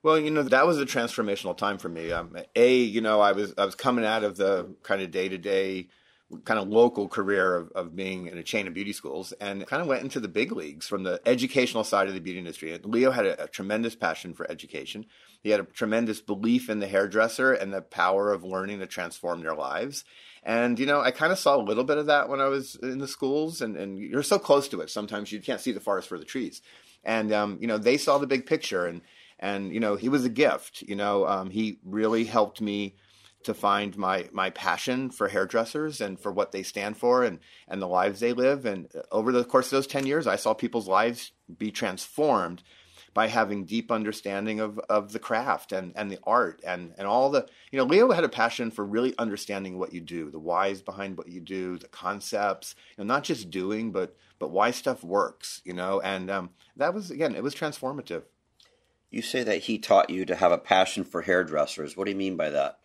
Well, 0.03 0.19
you 0.19 0.31
know 0.31 0.43
that 0.43 0.67
was 0.67 0.81
a 0.81 0.87
transformational 0.87 1.57
time 1.57 1.79
for 1.79 1.89
me. 1.89 2.13
Um, 2.13 2.37
a, 2.55 2.77
you 2.77 3.01
know, 3.01 3.21
I 3.21 3.33
was 3.33 3.55
I 3.59 3.65
was 3.65 3.75
coming 3.75 4.05
out 4.05 4.25
of 4.25 4.37
the 4.37 4.75
kind 4.83 5.03
of 5.03 5.11
day 5.11 5.29
to 5.29 5.39
day 5.39 5.89
kind 6.45 6.59
of 6.59 6.69
local 6.69 7.09
career 7.09 7.55
of, 7.55 7.71
of 7.73 7.95
being 7.95 8.27
in 8.27 8.37
a 8.37 8.43
chain 8.43 8.67
of 8.67 8.75
beauty 8.75 8.93
schools 8.93 9.33
and 9.41 9.67
kind 9.67 9.81
of 9.81 9.87
went 9.87 10.03
into 10.03 10.19
the 10.19 10.29
big 10.29 10.51
leagues 10.51 10.87
from 10.87 11.05
the 11.05 11.21
educational 11.25 11.85
side 11.85 12.09
of 12.09 12.15
the 12.15 12.21
beauty 12.21 12.39
industry. 12.39 12.73
And 12.73 12.85
Leo 12.85 13.13
had 13.13 13.27
a, 13.27 13.45
a, 13.45 13.49
tremendous 13.49 13.95
passion 13.95 14.35
for 14.35 14.51
education. 14.51 15.07
He 15.47 15.53
had 15.53 15.61
a 15.61 15.65
tremendous 15.65 16.21
belief 16.21 16.69
in 16.69 16.81
the 16.81 16.89
hairdresser 16.89 17.53
and 17.53 17.73
the 17.73 17.81
power 17.81 18.33
of 18.33 18.43
learning 18.43 18.81
to 18.81 18.87
transform 18.89 19.43
their 19.43 19.55
lives. 19.55 20.05
And, 20.43 20.77
you 20.77 20.87
know, 20.87 21.01
I 21.01 21.13
kind 21.13 21.31
of 21.31 21.39
saw 21.39 21.55
a 21.55 21.63
little 21.63 21.85
bit 21.85 21.99
of 21.99 22.07
that 22.07 22.29
when 22.29 22.41
I 22.41 22.49
was 22.49 22.75
in 22.83 22.99
the 22.99 23.07
schools 23.07 23.61
and, 23.61 23.77
and 23.77 23.97
you're 23.97 24.25
so 24.25 24.41
close 24.41 24.67
to 24.71 24.81
it. 24.81 24.91
Sometimes 24.91 25.31
you 25.31 25.41
can't 25.41 25.61
see 25.61 25.71
the 25.71 25.79
forest 25.79 26.09
for 26.09 26.19
the 26.19 26.25
trees. 26.25 26.63
And, 27.05 27.33
um, 27.33 27.59
you 27.61 27.69
know, 27.69 27.79
they 27.79 27.97
saw 27.97 28.19
the 28.19 28.27
big 28.27 28.45
picture 28.45 28.87
and, 28.87 29.03
and, 29.39 29.73
you 29.73 29.79
know, 29.79 29.95
he 29.95 30.09
was 30.09 30.25
a 30.25 30.29
gift, 30.29 30.83
you 30.83 30.97
know, 30.97 31.29
um, 31.29 31.51
he 31.51 31.79
really 31.85 32.25
helped 32.25 32.61
me 32.61 32.97
to 33.45 33.55
find 33.55 33.97
my 33.97 34.29
my 34.33 34.51
passion 34.51 35.11
for 35.11 35.29
hairdressers 35.29 36.01
and 36.01 36.19
for 36.19 36.33
what 36.33 36.51
they 36.51 36.65
stand 36.65 36.97
for 36.97 37.23
and 37.23 37.39
and 37.69 37.81
the 37.81 37.87
lives 37.87 38.19
they 38.19 38.33
live 38.33 38.67
and 38.67 38.89
over 39.13 39.31
the 39.31 39.45
course 39.45 39.67
of 39.67 39.71
those 39.71 39.87
10 39.87 40.05
years 40.05 40.27
I 40.27 40.35
saw 40.35 40.53
people's 40.53 40.89
lives 40.89 41.31
be 41.57 41.71
transformed 41.71 42.65
by 43.17 43.29
having 43.29 43.65
deep 43.65 43.91
understanding 43.91 44.61
of, 44.61 44.79
of 44.91 45.15
the 45.15 45.19
craft 45.19 45.73
and, 45.73 45.91
and 45.97 46.13
the 46.13 46.19
art 46.25 46.61
and, 46.67 46.93
and 46.99 47.09
all 47.09 47.31
the 47.31 47.49
you 47.73 47.79
know 47.79 47.85
Leo 47.87 48.13
had 48.13 48.25
a 48.25 48.29
passion 48.29 48.71
for 48.71 48.85
really 48.85 49.15
understanding 49.19 49.79
what 49.79 49.95
you 49.95 50.03
do 50.03 50.31
the 50.31 50.39
whys 50.39 50.83
behind 50.83 51.17
what 51.17 51.29
you 51.29 51.41
do 51.41 51.79
the 51.79 51.89
concepts 51.89 52.75
you 52.91 53.03
know, 53.03 53.09
not 53.09 53.25
just 53.25 53.49
doing 53.49 53.91
but 53.91 54.15
but 54.39 54.51
why 54.51 54.71
stuff 54.71 55.03
works 55.03 55.63
you 55.65 55.73
know 55.73 55.99
and 56.01 56.31
um, 56.31 56.51
that 56.77 56.93
was 56.93 57.11
again 57.11 57.35
it 57.35 57.43
was 57.43 57.55
transformative. 57.55 58.25
You 59.11 59.23
say 59.23 59.43
that 59.45 59.63
he 59.63 59.79
taught 59.79 60.11
you 60.11 60.27
to 60.27 60.37
have 60.37 60.53
a 60.53 60.59
passion 60.59 61.03
for 61.03 61.23
hairdressers. 61.23 61.97
What 61.97 62.05
do 62.05 62.11
you 62.11 62.19
mean 62.19 62.37
by 62.37 62.51
that? 62.51 62.81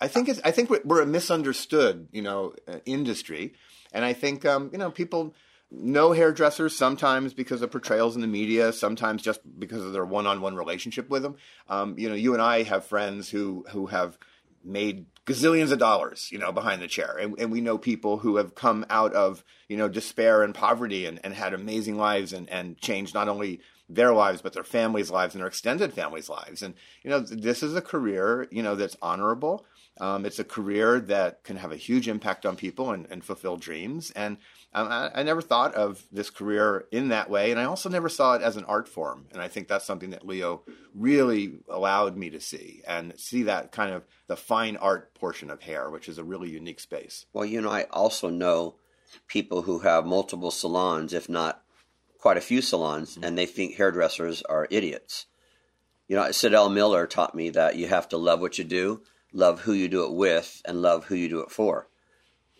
I 0.00 0.08
think 0.08 0.28
it's, 0.28 0.40
I 0.44 0.50
think 0.50 0.70
we're 0.84 1.02
a 1.02 1.06
misunderstood, 1.06 2.08
you 2.10 2.22
know, 2.22 2.54
uh, 2.66 2.78
industry, 2.84 3.54
and 3.92 4.04
I 4.04 4.12
think 4.12 4.44
um, 4.44 4.70
you 4.72 4.78
know 4.78 4.90
people 4.90 5.34
know 5.76 6.12
hairdressers 6.12 6.76
sometimes 6.76 7.34
because 7.34 7.62
of 7.62 7.70
portrayals 7.70 8.14
in 8.14 8.20
the 8.20 8.26
media, 8.26 8.72
sometimes 8.72 9.22
just 9.22 9.40
because 9.58 9.84
of 9.84 9.92
their 9.92 10.04
one-on-one 10.04 10.56
relationship 10.56 11.08
with 11.08 11.22
them. 11.22 11.36
Um, 11.68 11.98
you 11.98 12.08
know, 12.08 12.14
you 12.14 12.32
and 12.32 12.42
I 12.42 12.62
have 12.62 12.84
friends 12.84 13.30
who 13.30 13.64
who 13.70 13.86
have 13.86 14.18
made 14.64 15.06
gazillions 15.26 15.72
of 15.72 15.78
dollars, 15.78 16.28
you 16.30 16.38
know, 16.38 16.52
behind 16.52 16.80
the 16.80 16.88
chair, 16.88 17.16
and, 17.18 17.38
and 17.38 17.50
we 17.52 17.60
know 17.60 17.78
people 17.78 18.18
who 18.18 18.36
have 18.36 18.54
come 18.54 18.84
out 18.90 19.12
of 19.14 19.44
you 19.68 19.76
know 19.76 19.88
despair 19.88 20.42
and 20.42 20.54
poverty 20.54 21.06
and, 21.06 21.20
and 21.24 21.34
had 21.34 21.54
amazing 21.54 21.96
lives 21.96 22.32
and 22.32 22.48
and 22.50 22.78
changed 22.78 23.14
not 23.14 23.28
only 23.28 23.60
their 23.88 24.12
lives, 24.12 24.40
but 24.40 24.52
their 24.52 24.64
families' 24.64 25.10
lives 25.10 25.34
and 25.34 25.40
their 25.40 25.48
extended 25.48 25.92
families' 25.92 26.28
lives. 26.28 26.62
And 26.62 26.74
you 27.02 27.10
know, 27.10 27.20
this 27.20 27.62
is 27.62 27.74
a 27.74 27.82
career, 27.82 28.48
you 28.50 28.62
know, 28.62 28.74
that's 28.74 28.96
honorable. 29.02 29.66
Um, 30.00 30.26
it's 30.26 30.40
a 30.40 30.44
career 30.44 30.98
that 30.98 31.44
can 31.44 31.56
have 31.56 31.70
a 31.70 31.76
huge 31.76 32.08
impact 32.08 32.44
on 32.44 32.56
people 32.56 32.90
and, 32.90 33.06
and 33.10 33.24
fulfill 33.24 33.56
dreams. 33.56 34.10
And 34.16 34.38
um, 34.72 34.88
I, 34.90 35.10
I, 35.14 35.22
never 35.22 35.40
thought 35.40 35.72
of 35.76 36.04
this 36.10 36.30
career 36.30 36.86
in 36.90 37.08
that 37.08 37.30
way. 37.30 37.52
And 37.52 37.60
I 37.60 37.64
also 37.64 37.88
never 37.88 38.08
saw 38.08 38.34
it 38.34 38.42
as 38.42 38.56
an 38.56 38.64
art 38.64 38.88
form. 38.88 39.26
And 39.32 39.40
I 39.40 39.46
think 39.46 39.68
that's 39.68 39.84
something 39.84 40.10
that 40.10 40.26
Leo 40.26 40.62
really 40.96 41.60
allowed 41.68 42.16
me 42.16 42.28
to 42.30 42.40
see 42.40 42.82
and 42.88 43.14
see 43.16 43.44
that 43.44 43.70
kind 43.70 43.94
of 43.94 44.02
the 44.26 44.36
fine 44.36 44.76
art 44.78 45.14
portion 45.14 45.48
of 45.48 45.62
hair, 45.62 45.88
which 45.88 46.08
is 46.08 46.18
a 46.18 46.24
really 46.24 46.50
unique 46.50 46.80
space. 46.80 47.26
Well, 47.32 47.44
you 47.44 47.60
know, 47.60 47.70
I 47.70 47.84
also 47.84 48.30
know 48.30 48.74
people 49.28 49.62
who 49.62 49.80
have 49.80 50.06
multiple 50.06 50.50
salons, 50.50 51.12
if 51.12 51.28
not 51.28 51.63
quite 52.24 52.38
a 52.38 52.40
few 52.40 52.62
salons, 52.62 53.10
mm-hmm. 53.10 53.24
and 53.24 53.36
they 53.36 53.44
think 53.44 53.74
hairdressers 53.74 54.40
are 54.44 54.66
idiots. 54.70 55.26
You 56.08 56.16
know, 56.16 56.22
Sydell 56.22 56.72
Miller 56.72 57.06
taught 57.06 57.34
me 57.34 57.50
that 57.50 57.76
you 57.76 57.86
have 57.88 58.08
to 58.08 58.16
love 58.16 58.40
what 58.40 58.56
you 58.56 58.64
do 58.64 59.02
love 59.34 59.60
who 59.60 59.72
you 59.74 59.88
do 59.88 60.04
it 60.04 60.12
with, 60.12 60.62
and 60.64 60.80
love 60.80 61.04
who 61.04 61.14
you 61.14 61.28
do 61.28 61.40
it 61.40 61.50
for. 61.50 61.86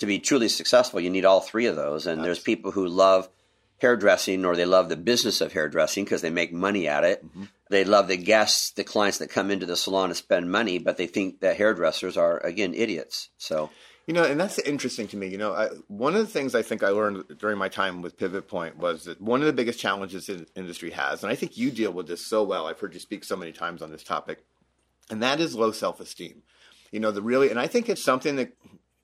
To 0.01 0.07
be 0.07 0.19
truly 0.19 0.49
successful, 0.49 1.01
you 1.01 1.09
need 1.09 1.25
all 1.25 1.41
three 1.41 1.65
of 1.65 1.77
those. 1.77 2.07
And 2.07 2.23
there's 2.23 2.41
people 2.41 2.73
who 2.73 2.87
love 2.87 3.31
hairdressing 3.79 4.45
or 4.45 4.55
they 4.55 4.67
love 4.67 4.89
the 4.89 4.97
business 4.97 5.41
of 5.41 5.53
hairdressing 5.53 6.05
because 6.05 6.21
they 6.21 6.31
make 6.31 6.53
money 6.53 6.87
at 6.89 7.05
it. 7.05 7.25
Mm-hmm. 7.25 7.45
They 7.71 7.85
love 7.85 8.09
the 8.09 8.17
guests, 8.17 8.73
the 8.73 8.85
clients 8.85 9.19
that 9.19 9.31
come 9.31 9.51
into 9.51 9.67
the 9.67 9.77
salon 9.77 10.11
to 10.11 10.15
spend 10.15 10.51
money, 10.51 10.79
but 10.79 10.97
they 10.97 11.07
think 11.07 11.41
that 11.41 11.57
hairdressers 11.57 12.17
are, 12.19 12.39
again, 12.39 12.75
idiots. 12.75 13.31
So. 13.39 13.71
You 14.07 14.13
know, 14.13 14.25
and 14.25 14.39
that's 14.39 14.59
interesting 14.59 15.09
to 15.09 15.17
me. 15.17 15.29
You 15.29 15.39
know, 15.39 15.55
I, 15.55 15.69
one 15.89 16.15
of 16.15 16.21
the 16.21 16.33
things 16.33 16.55
I 16.55 16.61
think 16.61 16.83
I 16.83 16.89
learned 16.89 17.39
during 17.39 17.57
my 17.57 17.69
time 17.69 18.03
with 18.03 18.19
Pivot 18.19 18.49
Point 18.49 18.77
was 18.77 19.05
that 19.05 19.21
one 19.21 19.41
of 19.41 19.47
the 19.47 19.53
biggest 19.53 19.79
challenges 19.79 20.27
the 20.27 20.47
industry 20.55 20.91
has, 20.91 21.23
and 21.23 21.33
I 21.33 21.35
think 21.35 21.57
you 21.57 21.71
deal 21.71 21.93
with 21.93 22.07
this 22.07 22.27
so 22.27 22.43
well. 22.43 22.67
I've 22.67 22.79
heard 22.79 22.93
you 22.93 23.01
speak 23.01 23.25
so 23.25 23.37
many 23.37 23.53
times 23.53 23.81
on 23.81 23.91
this 23.91 24.03
topic, 24.03 24.45
and 25.11 25.23
that 25.23 25.41
is 25.41 25.55
low 25.55 25.73
self 25.73 26.01
esteem 26.01 26.43
you 26.95 27.01
know 27.01 27.11
the 27.11 27.21
really 27.21 27.51
and 27.51 27.59
i 27.59 27.67
think 27.67 27.89
it's 27.89 28.03
something 28.03 28.37
that 28.37 28.53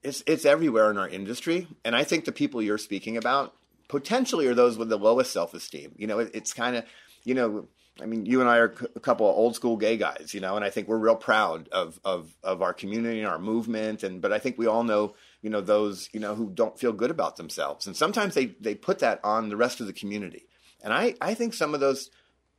it's 0.05 0.23
it's 0.25 0.45
everywhere 0.45 0.93
in 0.93 0.97
our 0.97 1.09
industry 1.09 1.67
and 1.85 1.97
i 1.97 2.05
think 2.05 2.25
the 2.25 2.33
people 2.33 2.63
you're 2.63 2.79
speaking 2.79 3.17
about 3.17 3.53
potentially 3.89 4.47
are 4.47 4.55
those 4.55 4.79
with 4.79 4.89
the 4.89 4.97
lowest 4.97 5.33
self-esteem 5.33 5.93
you 5.97 6.07
know 6.07 6.21
it, 6.21 6.31
it's 6.33 6.53
kind 6.53 6.77
of 6.77 6.85
you 7.25 7.35
know 7.35 7.67
I 8.03 8.07
mean, 8.07 8.27
you 8.27 8.41
and 8.41 8.49
I 8.49 8.59
are 8.59 8.75
a 8.95 9.01
couple 9.01 9.29
of 9.29 9.37
old 9.37 9.55
school 9.55 9.77
gay 9.77 9.97
guys, 9.97 10.33
you 10.33 10.41
know, 10.41 10.57
and 10.57 10.65
I 10.65 10.71
think 10.71 10.89
we're 10.89 10.99
real 10.99 11.17
proud 11.17 11.69
of, 11.69 12.01
of, 12.05 12.35
of 12.43 12.63
our 12.63 12.73
community 12.73 13.19
and 13.19 13.29
our 13.29 13.39
movement. 13.39 14.03
And, 14.03 14.21
but 14.21 14.33
I 14.33 14.39
think 14.39 14.59
we 14.59 14.67
all 14.67 14.85
know, 14.85 15.15
you 15.43 15.51
know, 15.51 15.61
those, 15.61 16.09
you 16.13 16.21
know, 16.21 16.35
who 16.35 16.51
don't 16.51 16.79
feel 16.79 16.93
good 16.93 17.11
about 17.11 17.37
themselves. 17.37 17.87
And 17.87 17.97
sometimes 17.97 18.35
they, 18.35 18.47
they 18.61 18.75
put 18.75 19.01
that 19.01 19.21
on 19.25 19.49
the 19.49 19.57
rest 19.57 19.81
of 19.81 19.87
the 19.87 19.93
community. 19.93 20.47
And 20.83 20.93
I, 20.93 21.15
I 21.21 21.35
think 21.35 21.55
some 21.55 21.75
of 21.75 21.81
those 21.81 22.11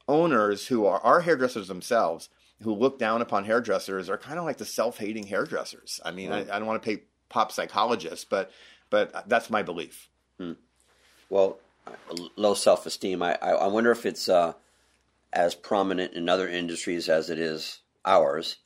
owners 0.08 0.68
who 0.68 0.86
are, 0.86 1.00
are 1.00 1.22
hairdressers 1.22 1.68
themselves 1.68 2.30
who 2.62 2.74
look 2.74 3.00
down 3.00 3.22
upon 3.22 3.46
hairdressers 3.46 4.10
are 4.10 4.18
kind 4.18 4.38
of 4.38 4.46
like 4.46 4.58
the 4.58 4.66
self-hating 4.66 5.28
hairdressers. 5.28 6.00
I 6.06 6.12
mean, 6.12 6.32
I, 6.32 6.42
I, 6.42 6.60
don't 6.60 6.66
want 6.66 6.82
to 6.82 6.86
pay 6.86 7.04
pop 7.30 7.52
psychologists, 7.52 8.26
but 8.26 8.52
but 8.90 9.28
that's 9.28 9.50
my 9.50 9.64
belief. 9.64 10.10
Hmm. 10.38 10.54
Well, 11.30 11.58
low 12.36 12.54
self-esteem. 12.54 13.24
I 13.24 13.36
I 13.36 13.68
wonder 13.68 13.92
if 13.92 14.06
it's 14.06 14.30
uh, 14.30 14.54
as 15.34 15.56
prominent 15.56 16.14
in 16.14 16.30
other 16.30 16.48
industries 16.48 17.10
as 17.10 17.30
it 17.30 17.40
is 17.40 17.80
ours. 18.06 18.58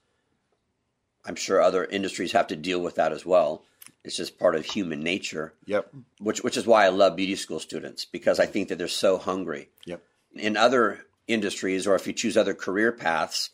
I'm 1.26 1.36
sure 1.36 1.62
other 1.62 1.86
industries 1.86 2.32
have 2.34 2.48
to 2.48 2.56
deal 2.56 2.80
with 2.80 2.96
that 2.96 3.12
as 3.12 3.26
well. 3.26 3.64
It's 4.04 4.18
just 4.18 4.38
part 4.38 4.56
of 4.56 4.66
human 4.66 5.02
nature. 5.02 5.54
Yep. 5.66 5.90
Which 6.20 6.44
which 6.44 6.58
is 6.58 6.68
why 6.68 6.86
I 6.86 6.90
love 6.90 7.16
beauty 7.16 7.36
school 7.36 7.60
students 7.60 8.06
because 8.06 8.40
I 8.40 8.46
think 8.46 8.70
that 8.70 8.78
they're 8.78 8.88
so 8.88 9.18
hungry. 9.18 9.70
Yep. 9.86 10.02
In 10.36 10.58
other 10.58 11.06
industries, 11.28 11.88
or 11.88 11.96
if 11.96 12.06
you 12.06 12.14
choose 12.14 12.38
other 12.38 12.54
career 12.54 12.92
paths, 12.92 13.50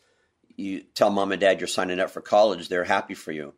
you 0.58 0.82
tell 0.94 1.10
mom 1.10 1.32
and 1.32 1.40
dad 1.40 1.60
you're 1.60 1.68
signing 1.68 2.00
up 2.00 2.10
for 2.10 2.22
college, 2.22 2.68
they're 2.68 2.84
happy 2.84 3.14
for 3.14 3.32
you. 3.32 3.54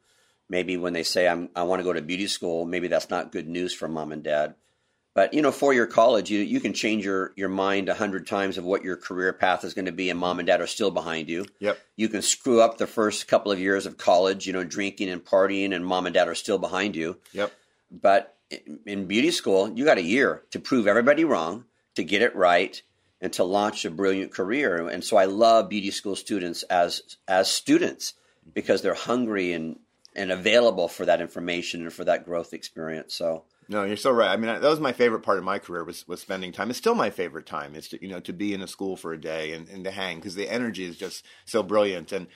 Maybe 0.50 0.78
when 0.78 0.94
they 0.94 1.04
say 1.04 1.28
I'm, 1.28 1.50
I 1.56 1.64
want 1.64 1.80
to 1.80 1.84
go 1.84 1.94
to 1.94 2.02
beauty 2.02 2.28
school, 2.28 2.66
maybe 2.66 2.88
that's 2.88 3.10
not 3.10 3.32
good 3.32 3.48
news 3.48 3.74
for 3.74 3.88
mom 3.88 4.12
and 4.12 4.24
dad. 4.24 4.56
But 5.16 5.34
you 5.34 5.42
know, 5.44 5.52
four 5.52 5.74
year 5.74 5.86
college, 5.86 6.32
you 6.32 6.40
you 6.40 6.60
can 6.60 6.74
change 6.74 7.06
your 7.06 7.34
your 7.36 7.50
mind 7.50 7.88
a 7.88 7.94
hundred 7.94 8.26
times 8.26 8.58
of 8.58 8.64
what 8.64 8.84
your 8.84 8.98
career 8.98 9.32
path 9.32 9.64
is 9.64 9.74
going 9.74 9.86
to 9.86 9.92
be, 9.92 10.10
and 10.10 10.20
mom 10.20 10.40
and 10.40 10.48
dad 10.48 10.62
are 10.62 10.68
still 10.68 10.92
behind 10.92 11.30
you. 11.30 11.46
Yep. 11.60 11.80
You 11.96 12.10
can 12.10 12.22
screw 12.22 12.62
up 12.62 12.78
the 12.78 12.88
first 12.88 13.28
couple 13.28 13.52
of 13.52 13.60
years 13.60 13.86
of 13.86 13.98
college, 13.98 14.48
you 14.48 14.54
know, 14.54 14.64
drinking 14.64 15.10
and 15.10 15.24
partying, 15.24 15.74
and 15.74 15.86
mom 15.86 16.08
and 16.08 16.14
dad 16.14 16.28
are 16.28 16.36
still 16.36 16.58
behind 16.58 16.96
you. 16.96 17.18
Yep. 17.32 17.52
But 17.92 18.36
in 18.86 19.06
beauty 19.06 19.32
school, 19.32 19.70
you 19.70 19.86
got 19.86 19.98
a 19.98 20.04
year 20.04 20.44
to 20.52 20.60
prove 20.60 20.88
everybody 20.88 21.24
wrong, 21.24 21.66
to 21.96 22.04
get 22.04 22.22
it 22.22 22.36
right, 22.36 22.82
and 23.22 23.32
to 23.34 23.44
launch 23.44 23.86
a 23.86 23.92
brilliant 23.92 24.34
career. 24.34 24.88
And 24.88 25.04
so 25.04 25.18
I 25.18 25.26
love 25.26 25.70
beauty 25.70 25.92
school 25.92 26.16
students 26.16 26.64
as 26.64 27.18
as 27.28 27.50
students 27.50 28.14
because 28.52 28.82
they're 28.82 28.94
hungry 28.96 29.54
and 29.54 29.80
and 30.16 30.32
available 30.32 30.88
for 30.88 31.06
that 31.06 31.22
information 31.22 31.84
and 31.84 31.94
for 31.94 32.04
that 32.04 32.26
growth 32.26 32.54
experience. 32.54 33.14
So 33.14 33.46
No, 33.74 33.84
you're 33.86 33.98
so 33.98 34.12
right. 34.12 34.30
I 34.30 34.38
mean, 34.38 34.46
that 34.46 34.62
was 34.62 34.80
my 34.80 34.94
favorite 34.94 35.22
part 35.22 35.40
of 35.40 35.44
my 35.44 35.58
career 35.58 35.84
was, 35.84 36.08
was 36.08 36.22
spending 36.22 36.52
time. 36.52 36.70
It's 36.70 36.78
still 36.78 36.94
my 36.94 37.10
favorite 37.10 37.48
time. 37.48 37.74
It's 37.74 37.88
to, 37.90 38.02
you 38.02 38.08
know 38.08 38.20
to 38.20 38.32
be 38.32 38.54
in 38.54 38.62
a 38.62 38.68
school 38.68 38.96
for 38.96 39.14
a 39.14 39.20
day 39.20 39.52
and, 39.54 39.68
and 39.68 39.84
to 39.84 39.90
hang 39.90 40.18
because 40.18 40.36
the 40.36 40.48
energy 40.48 40.86
is 40.86 40.96
just 40.96 41.26
so 41.46 41.64
brilliant. 41.64 42.12
And 42.12 42.28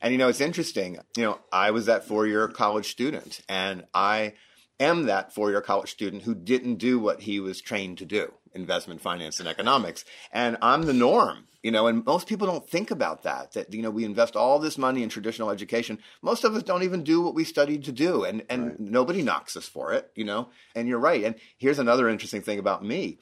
and 0.00 0.12
you 0.12 0.18
know 0.18 0.28
it's 0.28 0.40
interesting. 0.40 0.96
You 1.14 1.24
know, 1.24 1.38
I 1.52 1.70
was 1.70 1.84
that 1.84 2.06
four 2.06 2.26
year 2.26 2.48
college 2.48 2.90
student, 2.90 3.42
and 3.46 3.84
I 3.92 4.32
am 4.78 5.04
that 5.04 5.32
four 5.32 5.50
year 5.50 5.60
college 5.60 5.90
student 5.90 6.22
who 6.22 6.34
didn't 6.34 6.76
do 6.76 6.98
what 6.98 7.22
he 7.22 7.40
was 7.40 7.60
trained 7.60 7.98
to 7.98 8.04
do 8.04 8.32
investment 8.56 9.00
finance 9.00 9.38
and 9.38 9.48
economics. 9.48 10.04
And 10.32 10.56
I'm 10.62 10.82
the 10.82 10.92
norm, 10.94 11.46
you 11.62 11.70
know, 11.70 11.86
and 11.86 12.04
most 12.04 12.26
people 12.26 12.46
don't 12.46 12.68
think 12.68 12.90
about 12.90 13.22
that, 13.22 13.52
that, 13.52 13.72
you 13.72 13.82
know, 13.82 13.90
we 13.90 14.04
invest 14.04 14.34
all 14.34 14.58
this 14.58 14.78
money 14.78 15.02
in 15.02 15.08
traditional 15.08 15.50
education. 15.50 15.98
Most 16.22 16.42
of 16.42 16.56
us 16.56 16.62
don't 16.62 16.82
even 16.82 17.04
do 17.04 17.20
what 17.20 17.34
we 17.34 17.44
studied 17.44 17.84
to 17.84 17.92
do. 17.92 18.24
And, 18.24 18.44
and 18.48 18.66
right. 18.66 18.80
nobody 18.80 19.22
knocks 19.22 19.56
us 19.56 19.68
for 19.68 19.92
it, 19.92 20.10
you 20.16 20.24
know, 20.24 20.48
and 20.74 20.88
you're 20.88 20.98
right. 20.98 21.22
And 21.22 21.36
here's 21.58 21.78
another 21.78 22.08
interesting 22.08 22.42
thing 22.42 22.58
about 22.58 22.84
me. 22.84 23.18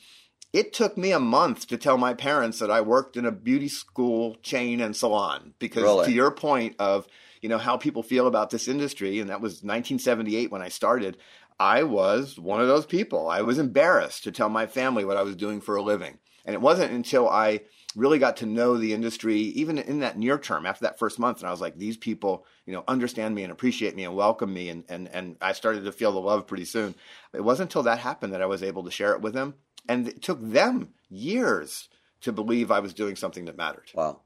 It 0.53 0.73
took 0.73 0.97
me 0.97 1.11
a 1.11 1.19
month 1.19 1.67
to 1.67 1.77
tell 1.77 1.99
my 1.99 2.15
parents 2.15 2.61
that 2.61 2.71
I 2.71 2.81
worked 2.81 3.17
in 3.17 3.27
a 3.27 3.33
beauty 3.33 3.67
school 3.69 4.37
chain 4.37 4.81
and 4.81 4.95
salon 4.95 5.55
because 5.59 5.83
really? 5.83 6.07
to 6.07 6.13
your 6.13 6.31
point 6.31 6.77
of, 6.79 7.09
you 7.41 7.49
know, 7.49 7.59
how 7.59 7.77
people 7.77 8.05
feel 8.05 8.29
about 8.29 8.51
this 8.51 8.69
industry, 8.69 9.19
and 9.19 9.31
that 9.31 9.41
was 9.41 9.65
1978 9.65 10.53
when 10.53 10.63
I 10.63 10.69
started. 10.69 11.19
I 11.59 11.85
was 11.85 12.39
one 12.39 12.61
of 12.61 12.69
those 12.69 12.87
people. 12.87 13.29
I 13.29 13.43
was 13.43 13.59
embarrassed 13.59 14.25
to 14.25 14.33
tell 14.33 14.49
my 14.49 14.67
family 14.67 15.05
what 15.05 15.17
I 15.17 15.23
was 15.23 15.37
doing 15.37 15.61
for 15.61 15.77
a 15.77 15.83
living. 15.83 16.19
And 16.45 16.55
it 16.55 16.61
wasn't 16.61 16.93
until 16.93 17.29
I 17.29 17.61
really 17.97 18.19
got 18.19 18.39
to 18.39 18.47
know 18.47 18.77
the 18.77 18.93
industry, 18.93 19.37
even 19.37 19.79
in 19.79 20.01
that 20.01 20.19
near 20.19 20.39
term, 20.39 20.67
after 20.67 20.85
that 20.85 20.99
first 20.99 21.19
month, 21.19 21.39
and 21.39 21.49
I 21.49 21.51
was 21.51 21.61
like, 21.61 21.77
these 21.77 21.97
people, 21.97 22.45
you 22.67 22.73
know, 22.73 22.85
understand 22.89 23.35
me 23.35 23.45
and 23.45 23.53
appreciate 23.53 23.95
me 23.95 24.05
and 24.05 24.15
welcome 24.15 24.53
me, 24.53 24.69
and 24.69 24.85
and 24.89 25.09
and 25.09 25.37
I 25.41 25.53
started 25.53 25.85
to 25.85 25.93
feel 25.93 26.13
the 26.13 26.21
love 26.21 26.47
pretty 26.47 26.65
soon. 26.65 26.95
It 27.33 27.41
wasn't 27.41 27.71
until 27.71 27.85
that 27.85 27.99
happened 27.99 28.35
that 28.35 28.43
I 28.43 28.47
was 28.47 28.63
able 28.63 28.85
to 28.85 28.91
share 28.91 29.13
it 29.13 29.21
with 29.21 29.33
them, 29.33 29.55
and 29.89 30.09
it 30.09 30.23
took 30.23 30.41
them 30.41 30.91
years 31.09 31.89
to 32.23 32.33
believe 32.33 32.71
I 32.71 32.81
was 32.81 32.95
doing 32.95 33.17
something 33.17 33.45
that 33.47 33.57
mattered. 33.57 33.91
Wow, 33.95 34.21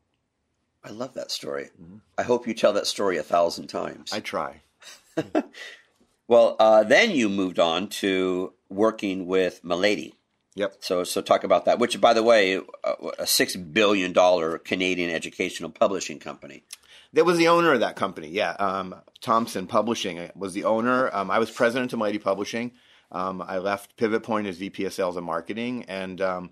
I 0.83 0.91
love 0.91 1.15
that 1.15 1.31
story. 1.31 1.71
Mm-hmm. 1.81 1.99
I 2.17 2.23
hope 2.23 2.47
you 2.47 2.55
tell 2.55 2.73
that 2.73 2.87
story 2.87 3.19
a 3.19 3.23
thousand 3.23 3.69
times. 3.69 4.13
I 4.13 4.21
try. 4.21 4.63
Well, 6.29 6.57
uh, 6.59 6.85
then 6.85 7.11
you 7.11 7.31
moved 7.31 7.59
on 7.59 7.89
to 7.89 8.53
working 8.69 9.27
with 9.27 9.65
Milady. 9.65 10.15
Yep. 10.55 10.77
So, 10.81 11.05
so 11.05 11.23
talk 11.23 11.43
about 11.43 11.65
that. 11.65 11.79
Which, 11.79 12.01
by 12.01 12.13
the 12.13 12.23
way, 12.23 12.61
a 13.19 13.27
six 13.27 13.57
billion 13.57 14.13
dollar 14.13 14.59
Canadian 14.59 15.11
educational 15.11 15.71
publishing 15.71 16.19
company. 16.19 16.65
That 17.15 17.25
was 17.25 17.39
the 17.39 17.49
owner 17.49 17.73
of 17.73 17.81
that 17.81 17.97
company. 17.97 18.29
Yeah, 18.29 18.51
um, 18.59 18.95
Thomson 19.23 19.67
Publishing 19.67 20.31
was 20.37 20.53
the 20.53 20.65
owner. 20.65 21.09
Um, 21.15 21.31
I 21.31 21.39
was 21.39 21.51
president 21.51 21.93
of 21.95 21.99
Milady 21.99 22.19
Publishing. 22.19 22.73
Um, 23.11 23.41
I 23.41 23.57
left 23.59 23.97
Pivot 23.97 24.23
Point 24.23 24.47
as 24.47 24.59
VP 24.59 24.85
of 24.85 24.93
Sales 24.93 25.17
and 25.17 25.25
Marketing, 25.25 25.85
and 25.89 26.21
um, 26.21 26.51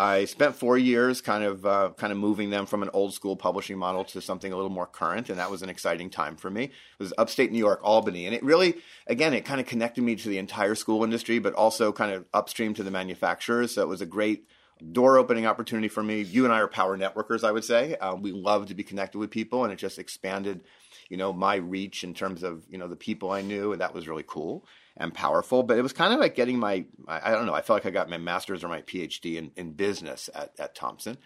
I 0.00 0.24
spent 0.24 0.56
four 0.56 0.78
years 0.78 1.20
kind 1.20 1.44
of 1.44 1.66
uh, 1.66 1.90
kind 1.98 2.10
of 2.10 2.18
moving 2.18 2.48
them 2.48 2.64
from 2.64 2.82
an 2.82 2.88
old 2.94 3.12
school 3.12 3.36
publishing 3.36 3.76
model 3.76 4.02
to 4.06 4.22
something 4.22 4.50
a 4.50 4.56
little 4.56 4.70
more 4.70 4.86
current, 4.86 5.28
and 5.28 5.38
that 5.38 5.50
was 5.50 5.60
an 5.60 5.68
exciting 5.68 6.08
time 6.08 6.36
for 6.36 6.48
me. 6.48 6.64
It 6.64 6.72
was 6.98 7.12
upstate 7.18 7.52
New 7.52 7.58
York, 7.58 7.80
Albany, 7.82 8.24
and 8.24 8.34
it 8.34 8.42
really, 8.42 8.78
again, 9.06 9.34
it 9.34 9.44
kind 9.44 9.60
of 9.60 9.66
connected 9.66 10.02
me 10.02 10.16
to 10.16 10.28
the 10.30 10.38
entire 10.38 10.74
school 10.74 11.04
industry, 11.04 11.38
but 11.38 11.52
also 11.52 11.92
kind 11.92 12.12
of 12.12 12.24
upstream 12.32 12.72
to 12.74 12.82
the 12.82 12.90
manufacturers. 12.90 13.74
So 13.74 13.82
it 13.82 13.88
was 13.88 14.00
a 14.00 14.06
great 14.06 14.46
door 14.90 15.18
opening 15.18 15.44
opportunity 15.44 15.88
for 15.88 16.02
me. 16.02 16.22
You 16.22 16.46
and 16.46 16.54
I 16.54 16.60
are 16.60 16.66
power 16.66 16.96
networkers, 16.96 17.44
I 17.44 17.52
would 17.52 17.66
say. 17.66 17.94
Uh, 17.96 18.14
we 18.14 18.32
love 18.32 18.68
to 18.68 18.74
be 18.74 18.82
connected 18.82 19.18
with 19.18 19.30
people, 19.30 19.64
and 19.64 19.72
it 19.72 19.76
just 19.76 19.98
expanded, 19.98 20.62
you 21.10 21.18
know, 21.18 21.30
my 21.30 21.56
reach 21.56 22.04
in 22.04 22.14
terms 22.14 22.42
of 22.42 22.64
you 22.70 22.78
know 22.78 22.88
the 22.88 22.96
people 22.96 23.30
I 23.30 23.42
knew, 23.42 23.72
and 23.72 23.82
that 23.82 23.92
was 23.92 24.08
really 24.08 24.24
cool 24.26 24.64
and 24.96 25.14
powerful. 25.14 25.62
But 25.62 25.78
it 25.78 25.82
was 25.82 25.92
kind 25.92 26.12
of 26.12 26.20
like 26.20 26.34
getting 26.34 26.58
my, 26.58 26.84
I, 27.06 27.30
don't 27.30 27.46
know, 27.46 27.54
I 27.54 27.62
felt 27.62 27.76
like 27.76 27.86
I 27.86 27.90
got 27.90 28.10
my 28.10 28.18
master's 28.18 28.64
or 28.64 28.68
my 28.68 28.82
PhD 28.82 29.36
in, 29.36 29.52
in 29.56 29.72
business 29.72 30.28
at, 30.34 30.52
at 30.58 30.74
Thomson. 30.74 31.18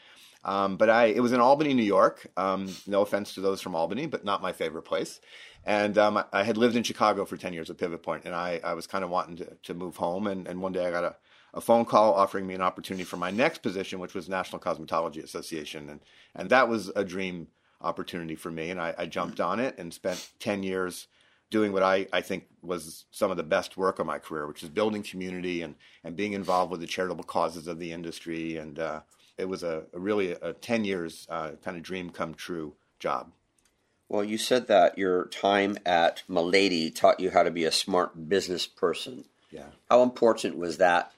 Um, 0.45 0.77
but 0.77 0.91
I, 0.91 1.07
it 1.07 1.21
was 1.21 1.33
in 1.33 1.41
Albany, 1.41 1.73
New 1.73 1.83
York. 1.83 2.27
Um, 2.37 2.75
no 2.87 3.01
offense 3.01 3.35
to 3.35 3.41
those 3.41 3.63
from 3.63 3.75
Albany, 3.75 4.07
but 4.07 4.25
not 4.25 4.43
my 4.43 4.53
favorite 4.53 4.83
place. 4.83 5.21
And 5.65 5.97
um, 5.97 6.19
I, 6.19 6.25
I, 6.33 6.43
had 6.43 6.59
lived 6.59 6.77
in 6.77 6.83
Chicago 6.83 7.25
for 7.25 7.39
10 7.39 7.55
years 7.55 7.71
at 7.71 7.79
Pivot 7.79 8.03
Point, 8.03 8.27
and 8.27 8.35
I, 8.35 8.61
I 8.63 8.75
was 8.75 8.87
kind 8.87 9.03
of 9.03 9.11
wanting 9.11 9.37
to, 9.37 9.57
to 9.63 9.75
move 9.75 9.97
home. 9.97 10.27
And, 10.27 10.47
and 10.47 10.61
one 10.61 10.73
day 10.73 10.87
I 10.87 10.91
got 10.91 11.05
a, 11.05 11.17
a 11.55 11.61
phone 11.63 11.87
call 11.87 12.13
offering 12.13 12.47
me 12.47 12.55
an 12.55 12.61
opportunity 12.61 13.05
for 13.05 13.17
my 13.17 13.31
next 13.31 13.63
position, 13.63 14.01
which 14.01 14.15
was 14.15 14.29
National 14.29 14.61
Cosmetology 14.61 15.23
Association. 15.23 15.89
And, 15.89 16.01
and 16.35 16.51
that 16.51 16.69
was 16.69 16.91
a 16.95 17.05
dream 17.05 17.49
opportunity 17.81 18.35
for 18.35 18.51
me. 18.51 18.71
And 18.71 18.81
I, 18.81 18.95
I 18.99 19.07
jumped 19.07 19.41
on 19.41 19.61
it 19.61 19.79
and 19.79 19.95
spent 19.95 20.31
10 20.41 20.63
years 20.63 21.07
doing 21.51 21.73
what 21.73 21.83
I, 21.83 22.07
I 22.13 22.21
think 22.21 22.47
was 22.63 23.05
some 23.11 23.31
of 23.31 23.37
the 23.37 23.43
best 23.43 23.77
work 23.77 23.99
of 23.99 24.07
my 24.07 24.19
career, 24.19 24.47
which 24.47 24.63
is 24.63 24.69
building 24.69 25.03
community 25.03 25.63
and, 25.63 25.77
and 26.03 26.17
being 26.17 26.33
involved 26.33 26.71
with 26.71 26.81
the 26.81 26.87
charitable 26.87 27.25
causes 27.25 27.69
of 27.69 27.79
the 27.79 27.93
industry. 27.93 28.57
And 28.57 28.79
uh, 28.79 29.01
it 29.39 29.49
was 29.49 29.63
a, 29.63 29.85
a, 29.93 29.99
really 29.99 30.33
a 30.33 30.53
10 30.53 30.85
years 30.85 31.27
uh, 31.31 31.53
kind 31.65 31.77
of 31.77 31.83
dream 31.83 32.11
come 32.11 32.35
true 32.35 32.75
job. 32.99 33.31
Well, 34.09 34.25
you 34.25 34.39
said 34.39 34.67
that 34.69 34.99
your 34.99 35.27
time 35.27 35.79
at 35.87 36.23
Milady 36.29 36.91
taught 36.91 37.21
you 37.21 37.31
how 37.31 37.43
to 37.43 37.51
be 37.51 37.65
a 37.65 37.73
smart 37.73 38.29
business 38.29 38.67
person. 38.67 39.25
Yeah. 39.51 39.69
How 39.91 40.03
important 40.03 40.59
was 40.59 40.79
that 40.79 41.13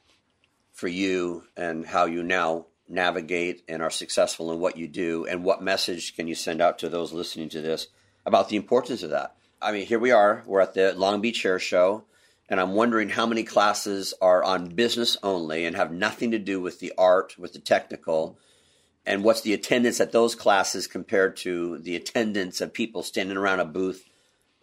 for 0.72 0.88
you 0.88 1.44
and 1.56 1.86
how 1.86 2.04
you 2.04 2.22
now 2.22 2.66
navigate 2.88 3.62
and 3.68 3.82
are 3.82 3.90
successful 3.90 4.52
in 4.52 4.60
what 4.60 4.76
you 4.76 4.86
do? 4.86 5.26
And 5.26 5.44
what 5.44 5.62
message 5.62 6.14
can 6.14 6.28
you 6.28 6.34
send 6.34 6.60
out 6.60 6.78
to 6.80 6.88
those 6.88 7.12
listening 7.12 7.48
to 7.50 7.60
this 7.60 7.88
about 8.24 8.48
the 8.48 8.56
importance 8.56 9.02
of 9.02 9.10
that? 9.10 9.34
I 9.60 9.72
mean, 9.72 9.86
here 9.86 9.98
we 9.98 10.10
are. 10.10 10.42
We're 10.46 10.60
at 10.60 10.74
the 10.74 10.92
Long 10.94 11.20
Beach 11.20 11.42
Hair 11.42 11.58
Show, 11.58 12.04
and 12.48 12.60
I'm 12.60 12.72
wondering 12.72 13.08
how 13.08 13.26
many 13.26 13.42
classes 13.42 14.12
are 14.20 14.44
on 14.44 14.68
business 14.68 15.16
only 15.22 15.64
and 15.64 15.74
have 15.76 15.90
nothing 15.90 16.32
to 16.32 16.38
do 16.38 16.60
with 16.60 16.78
the 16.78 16.92
art, 16.98 17.38
with 17.38 17.54
the 17.54 17.58
technical, 17.58 18.38
and 19.06 19.24
what's 19.24 19.40
the 19.40 19.54
attendance 19.54 20.00
at 20.00 20.12
those 20.12 20.34
classes 20.34 20.86
compared 20.86 21.36
to 21.38 21.78
the 21.78 21.96
attendance 21.96 22.60
of 22.60 22.72
people 22.72 23.02
standing 23.02 23.36
around 23.36 23.60
a 23.60 23.64
booth 23.64 24.04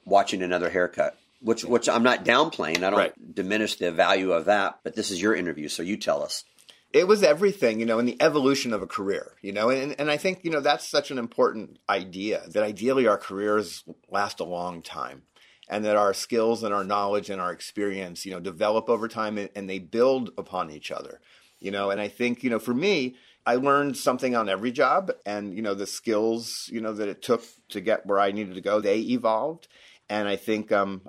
watching 0.06 0.44
another 0.44 0.70
haircut. 0.70 1.18
Which, 1.42 1.66
which 1.66 1.90
I'm 1.90 2.04
not 2.04 2.24
downplaying. 2.24 2.84
I 2.84 2.90
don't 2.90 3.00
right. 3.00 3.36
diminish 3.36 3.76
the 3.76 3.92
value 3.92 4.32
of 4.32 4.46
that, 4.46 4.80
but 4.84 4.96
this 4.96 5.12
is 5.12 5.22
your 5.22 5.36
interview, 5.36 5.68
so 5.68 5.84
you 5.84 5.98
tell 5.98 6.24
us 6.24 6.46
it 6.94 7.08
was 7.08 7.24
everything, 7.24 7.80
you 7.80 7.88
know, 7.88 7.98
in 7.98 8.06
the 8.06 8.22
evolution 8.22 8.72
of 8.72 8.84
a 8.84 8.88
career, 8.88 9.34
you 9.42 9.52
know, 9.52 9.70
and, 9.70 10.00
and 10.00 10.12
I 10.12 10.18
think, 10.18 10.42
you 10.44 10.52
know, 10.52 10.62
that's 10.62 10.88
such 10.88 11.10
an 11.10 11.18
important 11.18 11.80
idea 11.90 12.44
that 12.50 12.64
ideally 12.64 13.08
our 13.08 13.18
careers 13.18 13.84
last 14.10 14.40
a 14.40 14.46
long 14.46 14.84
time 14.84 15.24
and 15.68 15.84
that 15.86 15.96
our 15.96 16.14
skills 16.14 16.62
and 16.62 16.72
our 16.72 16.84
knowledge 16.84 17.32
and 17.32 17.42
our 17.42 17.52
experience, 17.52 18.26
you 18.26 18.32
know, 18.32 18.40
develop 18.40 18.90
over 18.90 19.08
time 19.08 19.40
and, 19.40 19.50
and 19.56 19.68
they 19.68 19.80
build 19.80 20.30
upon 20.38 20.70
each 20.70 20.92
other, 20.92 21.20
you 21.60 21.72
know, 21.72 21.90
and 21.90 22.00
I 22.00 22.10
think, 22.10 22.44
you 22.44 22.52
know, 22.52 22.60
for 22.60 22.76
me, 22.76 23.16
I 23.46 23.56
learned 23.56 23.98
something 23.98 24.36
on 24.36 24.48
every 24.48 24.72
job 24.72 25.12
and, 25.26 25.56
you 25.56 25.64
know, 25.64 25.74
the 25.74 25.88
skills, 25.88 26.70
you 26.72 26.80
know, 26.80 26.94
that 26.94 27.10
it 27.10 27.24
took 27.24 27.44
to 27.70 27.82
get 27.82 28.06
where 28.06 28.20
I 28.20 28.32
needed 28.32 28.54
to 28.54 28.62
go, 28.62 28.80
they 28.80 29.00
evolved. 29.00 29.68
And 30.10 30.28
I 30.28 30.36
think 30.36 30.72
um, 30.72 31.02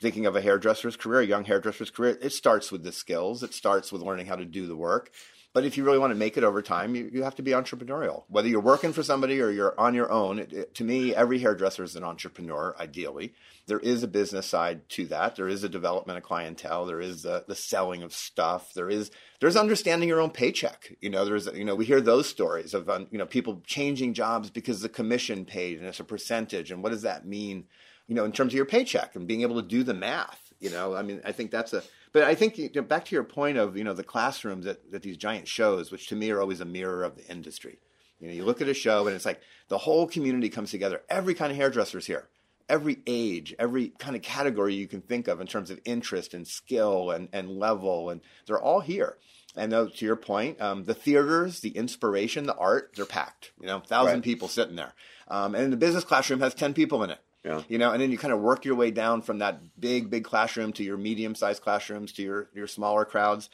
thinking 0.00 0.26
of 0.26 0.36
a 0.36 0.40
hairdresser's 0.40 0.96
career, 0.96 1.20
a 1.20 1.26
young 1.26 1.44
hairdresser's 1.44 1.90
career, 1.90 2.18
it 2.20 2.32
starts 2.32 2.70
with 2.72 2.82
the 2.82 2.92
skills. 2.92 3.42
It 3.42 3.54
starts 3.54 3.92
with 3.92 4.02
learning 4.02 4.26
how 4.26 4.36
to 4.36 4.44
do 4.44 4.66
the 4.66 4.76
work. 4.76 5.10
But 5.54 5.64
if 5.64 5.76
you 5.76 5.84
really 5.84 6.00
want 6.00 6.10
to 6.10 6.16
make 6.16 6.36
it 6.36 6.42
over 6.42 6.60
time, 6.62 6.96
you, 6.96 7.08
you 7.12 7.22
have 7.22 7.36
to 7.36 7.42
be 7.42 7.52
entrepreneurial. 7.52 8.24
Whether 8.26 8.48
you're 8.48 8.60
working 8.60 8.92
for 8.92 9.04
somebody 9.04 9.40
or 9.40 9.50
you're 9.50 9.78
on 9.78 9.94
your 9.94 10.10
own, 10.10 10.40
it, 10.40 10.52
it, 10.52 10.74
to 10.74 10.84
me, 10.84 11.14
every 11.14 11.38
hairdresser 11.38 11.84
is 11.84 11.94
an 11.94 12.02
entrepreneur, 12.02 12.74
ideally. 12.76 13.34
There 13.66 13.78
is 13.78 14.02
a 14.02 14.08
business 14.08 14.46
side 14.46 14.88
to 14.90 15.06
that. 15.06 15.36
There 15.36 15.46
is 15.46 15.62
a 15.62 15.68
development 15.68 16.18
of 16.18 16.24
clientele. 16.24 16.86
There 16.86 17.00
is 17.00 17.22
the, 17.22 17.44
the 17.46 17.54
selling 17.54 18.02
of 18.02 18.12
stuff. 18.12 18.74
There 18.74 18.90
is 18.90 19.12
there's 19.40 19.56
understanding 19.56 20.08
your 20.08 20.20
own 20.20 20.30
paycheck. 20.30 20.96
You 21.00 21.10
know, 21.10 21.24
there's 21.24 21.46
you 21.46 21.64
know 21.64 21.76
we 21.76 21.84
hear 21.84 22.00
those 22.00 22.28
stories 22.28 22.74
of 22.74 22.90
um, 22.90 23.06
you 23.12 23.18
know 23.18 23.26
people 23.26 23.62
changing 23.64 24.14
jobs 24.14 24.50
because 24.50 24.80
the 24.80 24.88
commission 24.88 25.44
paid 25.44 25.78
and 25.78 25.86
it's 25.86 26.00
a 26.00 26.04
percentage. 26.04 26.72
And 26.72 26.82
what 26.82 26.90
does 26.90 27.02
that 27.02 27.26
mean? 27.26 27.66
You 28.06 28.14
know, 28.14 28.24
in 28.24 28.32
terms 28.32 28.52
of 28.52 28.56
your 28.56 28.66
paycheck 28.66 29.16
and 29.16 29.26
being 29.26 29.42
able 29.42 29.60
to 29.60 29.66
do 29.66 29.82
the 29.82 29.94
math. 29.94 30.52
You 30.60 30.70
know, 30.70 30.94
I 30.94 31.02
mean, 31.02 31.20
I 31.24 31.32
think 31.32 31.50
that's 31.50 31.72
a. 31.72 31.82
But 32.12 32.24
I 32.24 32.34
think 32.34 32.56
you 32.58 32.70
know, 32.74 32.82
back 32.82 33.04
to 33.06 33.14
your 33.14 33.24
point 33.24 33.58
of 33.58 33.76
you 33.76 33.84
know 33.84 33.92
the 33.92 34.04
classrooms 34.04 34.64
that, 34.64 34.90
that 34.92 35.02
these 35.02 35.16
giant 35.16 35.48
shows, 35.48 35.90
which 35.90 36.06
to 36.08 36.16
me 36.16 36.30
are 36.30 36.40
always 36.40 36.60
a 36.60 36.64
mirror 36.64 37.02
of 37.02 37.16
the 37.16 37.26
industry. 37.30 37.78
You 38.20 38.28
know, 38.28 38.34
you 38.34 38.44
look 38.44 38.62
at 38.62 38.68
a 38.68 38.74
show 38.74 39.06
and 39.06 39.14
it's 39.14 39.26
like 39.26 39.40
the 39.68 39.78
whole 39.78 40.06
community 40.06 40.48
comes 40.48 40.70
together. 40.70 41.02
Every 41.08 41.34
kind 41.34 41.50
of 41.50 41.58
hairdresser 41.58 41.98
is 41.98 42.06
here. 42.06 42.28
Every 42.68 43.02
age, 43.06 43.54
every 43.58 43.88
kind 43.98 44.16
of 44.16 44.22
category 44.22 44.74
you 44.74 44.86
can 44.86 45.02
think 45.02 45.28
of 45.28 45.40
in 45.40 45.46
terms 45.46 45.70
of 45.70 45.80
interest 45.84 46.32
and 46.32 46.46
skill 46.46 47.10
and, 47.10 47.28
and 47.32 47.50
level, 47.58 48.08
and 48.08 48.22
they're 48.46 48.62
all 48.62 48.80
here. 48.80 49.18
And 49.56 49.70
though, 49.70 49.88
to 49.88 50.04
your 50.04 50.16
point, 50.16 50.60
um, 50.60 50.84
the 50.84 50.94
theaters, 50.94 51.60
the 51.60 51.70
inspiration, 51.70 52.46
the 52.46 52.56
art, 52.56 52.92
they're 52.96 53.04
packed. 53.04 53.52
You 53.60 53.66
know, 53.66 53.80
thousand 53.80 54.14
right. 54.14 54.22
people 54.22 54.48
sitting 54.48 54.76
there. 54.76 54.94
Um, 55.28 55.54
and 55.54 55.72
the 55.72 55.76
business 55.76 56.04
classroom 56.04 56.40
has 56.40 56.54
ten 56.54 56.72
people 56.72 57.04
in 57.04 57.10
it. 57.10 57.18
Yeah. 57.44 57.62
You 57.68 57.78
know, 57.78 57.92
and 57.92 58.00
then 58.00 58.10
you 58.10 58.18
kind 58.18 58.32
of 58.32 58.40
work 58.40 58.64
your 58.64 58.74
way 58.74 58.90
down 58.90 59.22
from 59.22 59.38
that 59.38 59.78
big, 59.78 60.08
big 60.10 60.24
classroom 60.24 60.72
to 60.74 60.84
your 60.84 60.96
medium 60.96 61.34
sized 61.34 61.62
classrooms 61.62 62.12
to 62.12 62.22
your, 62.22 62.48
your 62.54 62.66
smaller 62.66 63.04
crowds. 63.04 63.50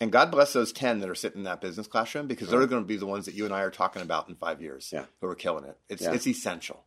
And 0.00 0.10
God 0.10 0.30
bless 0.30 0.52
those 0.52 0.72
10 0.72 1.00
that 1.00 1.10
are 1.10 1.14
sitting 1.14 1.38
in 1.38 1.44
that 1.44 1.60
business 1.60 1.86
classroom 1.86 2.26
because 2.26 2.48
right. 2.48 2.58
they're 2.58 2.66
going 2.66 2.82
to 2.82 2.88
be 2.88 2.96
the 2.96 3.06
ones 3.06 3.26
that 3.26 3.34
you 3.34 3.44
and 3.44 3.54
I 3.54 3.60
are 3.60 3.70
talking 3.70 4.02
about 4.02 4.28
in 4.28 4.34
five 4.34 4.60
years 4.60 4.90
yeah. 4.92 5.04
who 5.20 5.28
are 5.28 5.34
killing 5.34 5.64
it. 5.64 5.76
It's, 5.88 6.02
yeah. 6.02 6.12
it's 6.12 6.26
essential. 6.26 6.82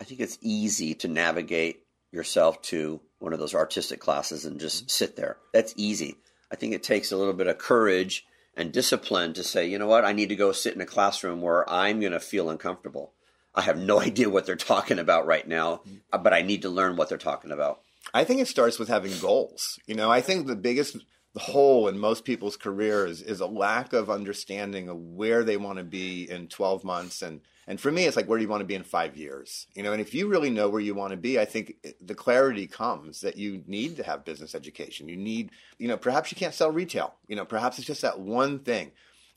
I 0.00 0.04
think 0.04 0.20
it's 0.20 0.38
easy 0.40 0.94
to 0.94 1.08
navigate 1.08 1.84
yourself 2.12 2.62
to 2.62 3.00
one 3.18 3.32
of 3.32 3.38
those 3.38 3.54
artistic 3.54 4.00
classes 4.00 4.44
and 4.44 4.58
just 4.58 4.78
mm-hmm. 4.78 4.88
sit 4.88 5.16
there. 5.16 5.36
That's 5.52 5.74
easy. 5.76 6.16
I 6.50 6.56
think 6.56 6.72
it 6.72 6.82
takes 6.82 7.12
a 7.12 7.16
little 7.16 7.34
bit 7.34 7.46
of 7.46 7.58
courage 7.58 8.26
and 8.56 8.72
discipline 8.72 9.34
to 9.34 9.44
say, 9.44 9.68
you 9.68 9.78
know 9.78 9.86
what, 9.86 10.04
I 10.04 10.12
need 10.12 10.30
to 10.30 10.36
go 10.36 10.52
sit 10.52 10.74
in 10.74 10.80
a 10.80 10.86
classroom 10.86 11.40
where 11.40 11.68
I'm 11.68 12.00
going 12.00 12.12
to 12.12 12.20
feel 12.20 12.50
uncomfortable. 12.50 13.12
I 13.54 13.62
have 13.62 13.78
no 13.78 14.00
idea 14.08 14.30
what 14.30 14.46
they're 14.46 14.56
talking 14.56 14.98
about 14.98 15.26
right 15.26 15.46
now, 15.46 15.82
uh, 16.12 16.18
but 16.18 16.32
I 16.32 16.42
need 16.42 16.62
to 16.62 16.68
learn 16.68 16.96
what 16.96 17.08
they're 17.08 17.18
talking 17.18 17.52
about. 17.52 17.80
I 18.14 18.24
think 18.24 18.40
it 18.40 18.48
starts 18.48 18.78
with 18.78 18.88
having 18.88 19.16
goals. 19.18 19.78
You 19.86 19.94
know, 19.94 20.10
I 20.10 20.20
think 20.20 20.46
the 20.46 20.56
biggest 20.56 20.96
hole 21.36 21.86
in 21.86 21.98
most 21.98 22.24
people's 22.24 22.56
careers 22.56 23.22
is 23.22 23.40
a 23.40 23.46
lack 23.46 23.92
of 23.92 24.10
understanding 24.10 24.88
of 24.88 24.96
where 24.96 25.44
they 25.44 25.56
want 25.56 25.78
to 25.78 25.84
be 25.84 26.28
in 26.28 26.48
12 26.48 26.82
months. 26.82 27.22
And 27.22 27.40
and 27.68 27.80
for 27.80 27.92
me 27.92 28.06
it's 28.06 28.16
like 28.16 28.26
where 28.26 28.36
do 28.36 28.42
you 28.42 28.48
want 28.48 28.62
to 28.62 28.66
be 28.66 28.74
in 28.74 28.82
5 28.82 29.16
years? 29.16 29.68
You 29.74 29.84
know 29.84 29.92
and 29.92 30.00
if 30.00 30.12
you 30.12 30.26
really 30.26 30.50
know 30.50 30.68
where 30.68 30.80
you 30.80 30.94
want 30.94 31.12
to 31.12 31.16
be 31.16 31.38
i 31.38 31.44
think 31.44 31.74
the 32.00 32.16
clarity 32.16 32.66
comes 32.66 33.20
that 33.20 33.36
you 33.36 33.62
need 33.66 33.96
to 33.96 34.02
have 34.02 34.24
business 34.24 34.54
education. 34.56 35.08
You 35.08 35.16
need 35.16 35.50
you 35.78 35.86
know 35.86 35.96
perhaps 35.96 36.32
you 36.32 36.36
can't 36.36 36.54
sell 36.54 36.72
retail. 36.72 37.14
You 37.28 37.36
know 37.36 37.44
perhaps 37.44 37.78
it's 37.78 37.86
just 37.86 38.02
that 38.02 38.18
one 38.18 38.58
thing 38.58 38.90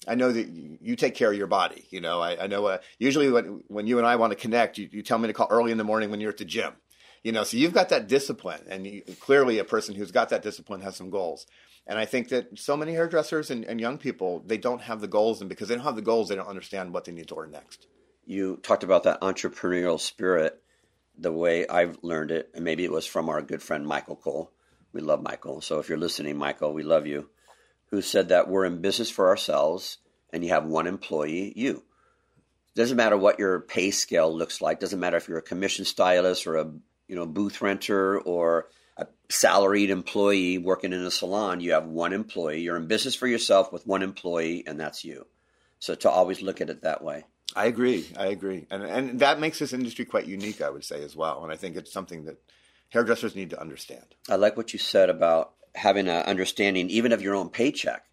I 0.07 0.15
know 0.15 0.31
that 0.31 0.47
you 0.47 0.95
take 0.95 1.15
care 1.15 1.31
of 1.31 1.37
your 1.37 1.47
body. 1.47 1.85
You 1.89 2.01
know, 2.01 2.19
I, 2.21 2.43
I 2.43 2.47
know 2.47 2.65
uh, 2.65 2.77
usually 2.99 3.31
when, 3.31 3.63
when 3.67 3.87
you 3.87 3.97
and 3.97 4.07
I 4.07 4.15
want 4.17 4.31
to 4.31 4.37
connect, 4.37 4.77
you, 4.77 4.89
you 4.91 5.01
tell 5.01 5.17
me 5.17 5.27
to 5.27 5.33
call 5.33 5.47
early 5.49 5.71
in 5.71 5.77
the 5.77 5.83
morning 5.83 6.11
when 6.11 6.19
you're 6.19 6.31
at 6.31 6.37
the 6.37 6.45
gym. 6.45 6.73
You 7.23 7.31
know, 7.31 7.45
so 7.45 7.55
you've 7.55 7.73
got 7.73 7.89
that 7.89 8.09
discipline, 8.09 8.61
and 8.67 8.85
you, 8.85 9.01
clearly 9.21 9.57
a 9.59 9.63
person 9.63 9.95
who's 9.95 10.11
got 10.11 10.29
that 10.29 10.43
discipline 10.43 10.81
has 10.81 10.97
some 10.97 11.09
goals. 11.09 11.47
And 11.87 11.97
I 11.97 12.05
think 12.05 12.29
that 12.29 12.59
so 12.59 12.75
many 12.75 12.93
hairdressers 12.93 13.49
and, 13.49 13.63
and 13.63 13.79
young 13.79 13.97
people 13.97 14.43
they 14.45 14.57
don't 14.57 14.81
have 14.81 14.99
the 14.99 15.07
goals, 15.07 15.39
and 15.39 15.49
because 15.49 15.69
they 15.69 15.75
don't 15.75 15.85
have 15.85 15.95
the 15.95 16.01
goals, 16.01 16.29
they 16.29 16.35
don't 16.35 16.47
understand 16.47 16.93
what 16.93 17.05
they 17.05 17.13
need 17.13 17.29
to 17.29 17.35
learn 17.35 17.51
next. 17.51 17.87
You 18.25 18.57
talked 18.57 18.83
about 18.83 19.03
that 19.03 19.21
entrepreneurial 19.21 19.99
spirit, 19.99 20.61
the 21.17 21.31
way 21.31 21.67
I've 21.67 21.97
learned 22.01 22.31
it, 22.31 22.49
and 22.53 22.63
maybe 22.63 22.83
it 22.83 22.91
was 22.91 23.05
from 23.05 23.29
our 23.29 23.41
good 23.41 23.61
friend 23.61 23.85
Michael 23.85 24.15
Cole. 24.15 24.51
We 24.91 25.01
love 25.01 25.21
Michael, 25.23 25.61
so 25.61 25.79
if 25.79 25.87
you're 25.89 25.97
listening, 25.97 26.37
Michael, 26.37 26.73
we 26.73 26.83
love 26.83 27.07
you. 27.07 27.29
Who 27.93 28.01
said 28.01 28.29
that 28.29 28.47
we're 28.47 28.65
in 28.65 28.81
business 28.81 29.11
for 29.11 29.27
ourselves, 29.27 29.99
and 30.31 30.43
you 30.43 30.49
have 30.49 30.65
one 30.65 30.87
employee, 30.87 31.53
you. 31.55 31.83
Doesn't 32.73 32.97
matter 32.97 33.15
what 33.15 33.37
your 33.37 33.59
pay 33.59 33.91
scale 33.91 34.35
looks 34.35 34.61
like. 34.61 34.79
Doesn't 34.79 34.99
matter 34.99 35.17
if 35.17 35.27
you're 35.27 35.37
a 35.37 35.43
commission 35.43 35.85
stylist 35.85 36.47
or 36.47 36.55
a 36.55 36.71
you 37.07 37.15
know 37.15 37.27
booth 37.27 37.61
renter 37.61 38.19
or 38.19 38.69
a 38.97 39.05
salaried 39.29 39.91
employee 39.91 40.57
working 40.57 40.91
in 40.91 41.01
a 41.01 41.11
salon. 41.11 41.59
You 41.59 41.73
have 41.73 41.85
one 41.85 42.13
employee. 42.13 42.61
You're 42.61 42.77
in 42.77 42.87
business 42.87 43.13
for 43.13 43.27
yourself 43.27 43.71
with 43.71 43.85
one 43.85 44.01
employee, 44.01 44.63
and 44.65 44.79
that's 44.79 45.05
you. 45.05 45.27
So 45.77 45.93
to 45.93 46.09
always 46.09 46.41
look 46.41 46.61
at 46.61 46.71
it 46.71 46.81
that 46.81 47.03
way. 47.03 47.25
I 47.55 47.67
agree. 47.67 48.07
I 48.17 48.25
agree, 48.25 48.65
and 48.71 48.81
and 48.81 49.19
that 49.19 49.39
makes 49.39 49.59
this 49.59 49.71
industry 49.71 50.05
quite 50.05 50.25
unique. 50.25 50.63
I 50.63 50.71
would 50.71 50.83
say 50.83 51.03
as 51.03 51.15
well, 51.15 51.43
and 51.43 51.53
I 51.53 51.57
think 51.57 51.75
it's 51.75 51.93
something 51.93 52.25
that 52.25 52.41
hairdressers 52.89 53.35
need 53.35 53.51
to 53.51 53.61
understand. 53.61 54.15
I 54.27 54.37
like 54.37 54.57
what 54.57 54.73
you 54.73 54.79
said 54.79 55.11
about 55.11 55.53
having 55.75 56.07
an 56.07 56.23
understanding 56.23 56.89
even 56.89 57.11
of 57.11 57.21
your 57.21 57.35
own 57.35 57.49
paycheck 57.49 58.05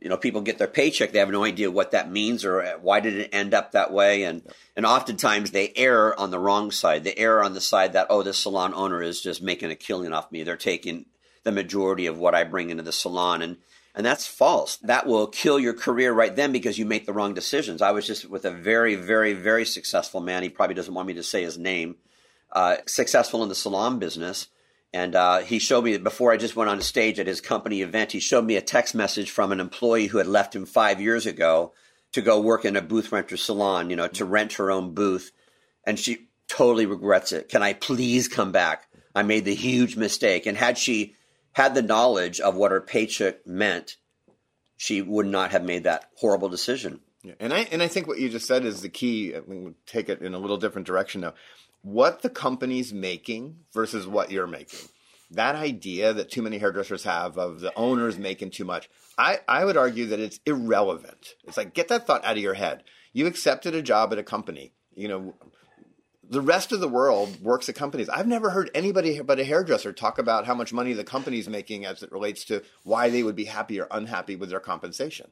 you 0.00 0.08
know, 0.08 0.16
people 0.16 0.40
get 0.40 0.58
their 0.58 0.66
paycheck, 0.66 1.12
they 1.12 1.18
have 1.18 1.30
no 1.30 1.44
idea 1.44 1.70
what 1.70 1.90
that 1.90 2.10
means 2.10 2.44
or 2.44 2.62
why 2.80 3.00
did 3.00 3.14
it 3.14 3.30
end 3.32 3.52
up 3.52 3.72
that 3.72 3.92
way. 3.92 4.22
And, 4.22 4.42
and 4.74 4.86
oftentimes 4.86 5.50
they 5.50 5.72
err 5.76 6.18
on 6.18 6.30
the 6.30 6.38
wrong 6.38 6.70
side. 6.70 7.04
They 7.04 7.14
err 7.14 7.44
on 7.44 7.52
the 7.52 7.60
side 7.60 7.92
that, 7.92 8.06
oh, 8.08 8.22
this 8.22 8.38
salon 8.38 8.72
owner 8.74 9.02
is 9.02 9.20
just 9.20 9.42
making 9.42 9.70
a 9.70 9.76
killing 9.76 10.12
off 10.12 10.32
me. 10.32 10.42
They're 10.42 10.56
taking 10.56 11.04
the 11.44 11.52
majority 11.52 12.06
of 12.06 12.18
what 12.18 12.34
I 12.34 12.44
bring 12.44 12.70
into 12.70 12.82
the 12.82 12.92
salon. 12.92 13.42
And, 13.42 13.58
and 13.94 14.06
that's 14.06 14.26
false. 14.26 14.76
That 14.78 15.06
will 15.06 15.26
kill 15.26 15.58
your 15.58 15.74
career 15.74 16.14
right 16.14 16.34
then 16.34 16.50
because 16.50 16.78
you 16.78 16.86
make 16.86 17.04
the 17.04 17.12
wrong 17.12 17.34
decisions. 17.34 17.82
I 17.82 17.90
was 17.90 18.06
just 18.06 18.24
with 18.24 18.46
a 18.46 18.50
very, 18.50 18.94
very, 18.94 19.34
very 19.34 19.66
successful 19.66 20.20
man. 20.20 20.42
He 20.42 20.48
probably 20.48 20.74
doesn't 20.74 20.94
want 20.94 21.08
me 21.08 21.14
to 21.14 21.22
say 21.22 21.42
his 21.42 21.58
name, 21.58 21.96
uh, 22.52 22.76
successful 22.86 23.42
in 23.42 23.50
the 23.50 23.54
salon 23.54 23.98
business 23.98 24.48
and 24.92 25.14
uh, 25.14 25.38
he 25.38 25.58
showed 25.58 25.84
me 25.84 25.96
before 25.98 26.32
I 26.32 26.36
just 26.36 26.56
went 26.56 26.70
on 26.70 26.80
stage 26.80 27.20
at 27.20 27.26
his 27.26 27.40
company 27.40 27.82
event. 27.82 28.12
He 28.12 28.20
showed 28.20 28.44
me 28.44 28.56
a 28.56 28.62
text 28.62 28.94
message 28.94 29.30
from 29.30 29.52
an 29.52 29.60
employee 29.60 30.08
who 30.08 30.18
had 30.18 30.26
left 30.26 30.54
him 30.54 30.66
five 30.66 31.00
years 31.00 31.26
ago 31.26 31.72
to 32.12 32.22
go 32.22 32.40
work 32.40 32.64
in 32.64 32.76
a 32.76 32.82
booth 32.82 33.12
renter 33.12 33.36
salon, 33.36 33.90
you 33.90 33.96
know, 33.96 34.08
to 34.08 34.24
rent 34.24 34.54
her 34.54 34.70
own 34.70 34.94
booth. 34.94 35.30
And 35.84 35.98
she 35.98 36.28
totally 36.48 36.86
regrets 36.86 37.30
it. 37.30 37.48
Can 37.48 37.62
I 37.62 37.72
please 37.72 38.26
come 38.26 38.50
back? 38.50 38.88
I 39.14 39.22
made 39.22 39.44
the 39.44 39.54
huge 39.54 39.96
mistake. 39.96 40.46
And 40.46 40.56
had 40.56 40.76
she 40.76 41.14
had 41.52 41.74
the 41.74 41.82
knowledge 41.82 42.40
of 42.40 42.56
what 42.56 42.72
her 42.72 42.80
paycheck 42.80 43.46
meant, 43.46 43.96
she 44.76 45.02
would 45.02 45.26
not 45.26 45.52
have 45.52 45.62
made 45.62 45.84
that 45.84 46.10
horrible 46.16 46.48
decision. 46.48 47.00
Yeah. 47.22 47.34
And 47.38 47.52
I 47.52 47.60
and 47.70 47.82
I 47.82 47.88
think 47.88 48.08
what 48.08 48.18
you 48.18 48.28
just 48.28 48.46
said 48.46 48.64
is 48.64 48.80
the 48.80 48.88
key. 48.88 49.36
I 49.36 49.40
mean, 49.40 49.74
take 49.86 50.08
it 50.08 50.22
in 50.22 50.34
a 50.34 50.38
little 50.38 50.56
different 50.56 50.86
direction 50.86 51.20
now 51.20 51.34
what 51.82 52.22
the 52.22 52.30
company's 52.30 52.92
making 52.92 53.56
versus 53.72 54.06
what 54.06 54.30
you're 54.30 54.46
making. 54.46 54.88
That 55.30 55.54
idea 55.54 56.12
that 56.12 56.30
too 56.30 56.42
many 56.42 56.58
hairdressers 56.58 57.04
have 57.04 57.38
of 57.38 57.60
the 57.60 57.72
owners 57.76 58.18
making 58.18 58.50
too 58.50 58.64
much, 58.64 58.90
I, 59.16 59.38
I 59.46 59.64
would 59.64 59.76
argue 59.76 60.06
that 60.06 60.20
it's 60.20 60.40
irrelevant. 60.44 61.34
It's 61.44 61.56
like, 61.56 61.72
get 61.72 61.88
that 61.88 62.06
thought 62.06 62.24
out 62.24 62.36
of 62.36 62.42
your 62.42 62.54
head. 62.54 62.82
You 63.12 63.26
accepted 63.26 63.74
a 63.74 63.82
job 63.82 64.12
at 64.12 64.18
a 64.18 64.24
company. 64.24 64.72
You 64.94 65.08
know, 65.08 65.34
the 66.28 66.40
rest 66.40 66.72
of 66.72 66.80
the 66.80 66.88
world 66.88 67.42
works 67.42 67.68
at 67.68 67.74
companies. 67.74 68.08
I've 68.08 68.26
never 68.26 68.50
heard 68.50 68.70
anybody 68.74 69.20
but 69.20 69.40
a 69.40 69.44
hairdresser 69.44 69.92
talk 69.92 70.18
about 70.18 70.46
how 70.46 70.54
much 70.54 70.72
money 70.72 70.92
the 70.92 71.04
company's 71.04 71.48
making 71.48 71.84
as 71.84 72.02
it 72.02 72.12
relates 72.12 72.44
to 72.46 72.62
why 72.84 73.10
they 73.10 73.22
would 73.22 73.36
be 73.36 73.46
happy 73.46 73.80
or 73.80 73.88
unhappy 73.90 74.36
with 74.36 74.50
their 74.50 74.60
compensation. 74.60 75.30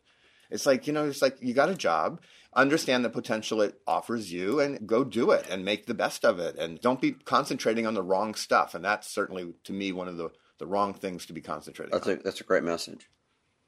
It's 0.50 0.66
like, 0.66 0.86
you 0.86 0.92
know, 0.92 1.06
it's 1.06 1.22
like 1.22 1.36
you 1.40 1.54
got 1.54 1.68
a 1.68 1.74
job, 1.74 2.20
understand 2.54 3.04
the 3.04 3.10
potential 3.10 3.60
it 3.60 3.80
offers 3.86 4.32
you 4.32 4.60
and 4.60 4.86
go 4.86 5.04
do 5.04 5.30
it 5.30 5.46
and 5.50 5.64
make 5.64 5.86
the 5.86 5.94
best 5.94 6.24
of 6.24 6.38
it. 6.38 6.56
And 6.56 6.80
don't 6.80 7.00
be 7.00 7.12
concentrating 7.12 7.86
on 7.86 7.94
the 7.94 8.02
wrong 8.02 8.34
stuff. 8.34 8.74
And 8.74 8.84
that's 8.84 9.08
certainly, 9.08 9.54
to 9.64 9.72
me, 9.72 9.92
one 9.92 10.08
of 10.08 10.16
the, 10.16 10.30
the 10.58 10.66
wrong 10.66 10.94
things 10.94 11.26
to 11.26 11.32
be 11.32 11.40
concentrating 11.40 11.92
that's 11.92 12.06
on. 12.06 12.14
A, 12.14 12.16
that's 12.22 12.40
a 12.40 12.44
great 12.44 12.64
message. 12.64 13.08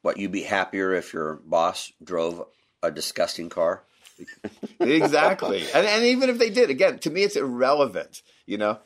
What, 0.03 0.17
you'd 0.17 0.33
be 0.33 0.43
happier 0.43 0.93
if 0.93 1.13
your 1.13 1.37
boss 1.45 1.93
drove 2.03 2.47
a 2.83 2.91
disgusting 2.91 3.51
car? 3.51 3.85
exactly. 4.81 5.63
And, 5.75 5.87
and 5.87 6.05
even 6.05 6.31
if 6.31 6.39
they 6.39 6.51
did, 6.51 6.71
again, 6.71 6.99
to 7.01 7.11
me, 7.11 7.23
it's 7.23 7.37
irrelevant, 7.37 8.23
you 8.47 8.59
know? 8.59 8.79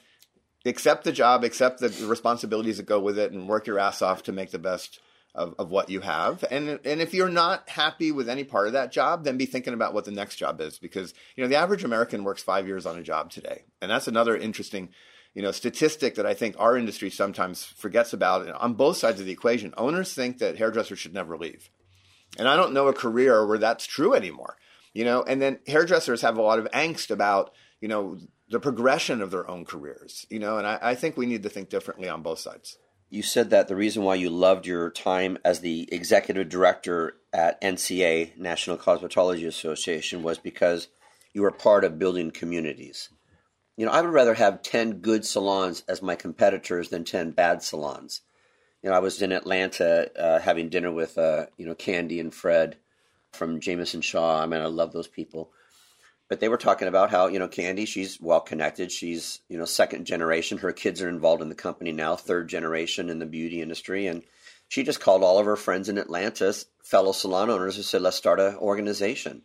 Accept 0.67 1.05
the 1.05 1.13
job, 1.13 1.45
accept 1.45 1.81
the 1.81 2.07
responsibilities 2.07 2.79
that 2.79 2.87
go 2.87 2.99
with 2.99 3.19
it, 3.19 3.33
and 3.33 3.49
work 3.49 3.67
your 3.67 3.79
ass 3.79 4.01
off 4.01 4.23
to 4.25 4.33
make 4.33 4.51
the 4.51 4.59
best 4.59 4.99
of, 5.35 5.55
of 5.59 5.71
what 5.71 5.91
you 5.91 6.01
have. 6.01 6.45
And 6.51 6.79
and 6.85 7.01
if 7.01 7.13
you're 7.13 7.29
not 7.29 7.69
happy 7.69 8.13
with 8.13 8.29
any 8.29 8.45
part 8.45 8.67
of 8.67 8.73
that 8.75 8.93
job, 8.93 9.25
then 9.25 9.37
be 9.37 9.47
thinking 9.47 9.75
about 9.75 9.93
what 9.93 10.05
the 10.05 10.13
next 10.13 10.37
job 10.37 10.61
is 10.61 10.79
because 10.79 11.13
you 11.35 11.43
know 11.43 11.49
the 11.49 11.57
average 11.57 11.85
American 11.85 12.25
works 12.25 12.43
five 12.43 12.67
years 12.67 12.87
on 12.87 12.99
a 12.99 13.03
job 13.03 13.31
today, 13.31 13.65
and 13.83 13.91
that's 13.91 14.09
another 14.09 14.37
interesting 14.37 14.91
you 15.35 15.43
know 15.43 15.51
statistic 15.51 16.15
that 16.15 16.27
I 16.27 16.35
think 16.35 16.55
our 16.59 16.77
industry 16.77 17.11
sometimes 17.11 17.65
forgets 17.65 18.13
about 18.13 18.49
on 18.49 18.75
both 18.75 18.97
sides 18.97 19.21
of 19.21 19.27
the 19.27 19.33
equation. 19.33 19.75
Owners 19.77 20.15
think 20.15 20.39
that 20.39 20.59
hairdressers 20.59 21.01
should 21.01 21.15
never 21.15 21.37
leave, 21.37 21.69
and 22.39 22.49
I 22.49 22.57
don't 22.57 22.73
know 22.73 22.87
a 22.87 22.93
career 22.93 23.45
where 23.47 23.59
that's 23.59 23.87
true 23.87 24.15
anymore. 24.15 24.57
You 24.93 25.05
know, 25.05 25.25
and 25.25 25.43
then 25.43 25.59
hairdressers 25.67 26.23
have 26.23 26.39
a 26.39 26.43
lot 26.43 26.61
of 26.61 26.71
angst 26.71 27.11
about 27.11 27.53
you 27.81 27.89
know 27.89 28.19
the 28.51 28.61
progression 28.61 29.21
of 29.21 29.33
their 29.33 29.51
own 29.51 29.65
careers. 29.65 30.27
You 30.31 30.39
know, 30.39 30.59
and 30.59 30.67
I, 30.67 30.79
I 30.81 30.95
think 30.95 31.17
we 31.17 31.27
need 31.27 31.43
to 31.43 31.49
think 31.49 31.71
differently 31.71 32.09
on 32.09 32.23
both 32.23 32.39
sides 32.39 32.79
you 33.15 33.23
said 33.23 33.51
that 33.51 33.69
the 33.69 33.77
reason 33.77 34.03
why 34.03 34.17
you 34.17 34.29
loved 34.29 34.67
your 34.67 34.91
time 34.91 35.39
as 35.45 35.61
the 35.61 35.89
executive 35.93 36.49
director 36.49 37.15
at 37.33 37.61
NCA, 37.63 38.37
National 38.37 38.77
Cosmetology 38.77 39.47
Association, 39.47 40.25
was 40.25 40.39
because 40.39 40.89
you 41.33 41.43
were 41.43 41.53
part 41.53 41.85
of 41.85 41.99
building 41.99 42.33
communities. 42.33 43.11
You 43.77 43.87
know, 43.87 43.93
I 43.93 44.01
would 44.01 44.13
rather 44.13 44.35
have 44.35 44.63
10 44.63 44.99
good 44.99 45.25
salons 45.25 45.85
as 45.89 46.03
my 46.03 46.17
competitors 46.17 46.89
than 46.89 47.05
10 47.05 47.31
bad 47.31 47.63
salons. 47.63 48.23
You 48.83 48.91
know, 48.91 48.97
I 48.97 49.01
was 49.01 49.23
in 49.23 49.31
Atlanta 49.31 50.11
uh, 50.21 50.41
having 50.41 50.69
dinner 50.69 50.91
with, 50.91 51.17
uh, 51.17 51.47
you 51.57 51.67
know, 51.67 51.75
Candy 51.77 52.19
and 52.19 52.35
Fred 52.35 52.77
from 53.33 53.61
Jamison 53.61 54.01
Shaw. 54.01 54.43
I 54.43 54.47
mean, 54.47 54.61
I 54.61 54.67
love 54.67 54.93
those 54.93 55.09
people 55.09 55.53
but 56.29 56.41
they 56.41 56.49
were 56.49 56.57
talking 56.57 56.89
about 56.89 57.11
how 57.11 57.27
you 57.27 57.39
know 57.39 57.49
Candy, 57.49 57.85
she's 57.85 58.21
well 58.21 58.41
connected. 58.41 58.91
She's 58.91 59.41
you 59.49 59.59
know 59.59 59.65
second 59.65 60.07
generation. 60.07 60.59
Her 60.59 60.73
kids 60.73 61.03
are 61.03 61.09
involved 61.09 61.43
in 61.43 61.49
the 61.49 61.55
company 61.55 61.93
now, 61.93 62.17
third 62.17 62.49
generation 62.49 63.11
in 63.11 63.19
the 63.19 63.27
beauty 63.27 63.61
industry, 63.61 64.07
and 64.07 64.23
she 64.69 64.83
just 64.83 65.01
called 65.01 65.23
all 65.23 65.39
of 65.39 65.47
her 65.47 65.57
friends 65.57 65.89
in 65.89 65.99
Atlanta, 65.99 66.55
fellow 66.83 67.13
salon 67.13 67.51
owners, 67.51 67.77
and 67.77 67.85
said, 67.85 68.03
"Let's 68.03 68.17
start 68.17 68.41
an 68.41 68.57
organization." 68.57 69.43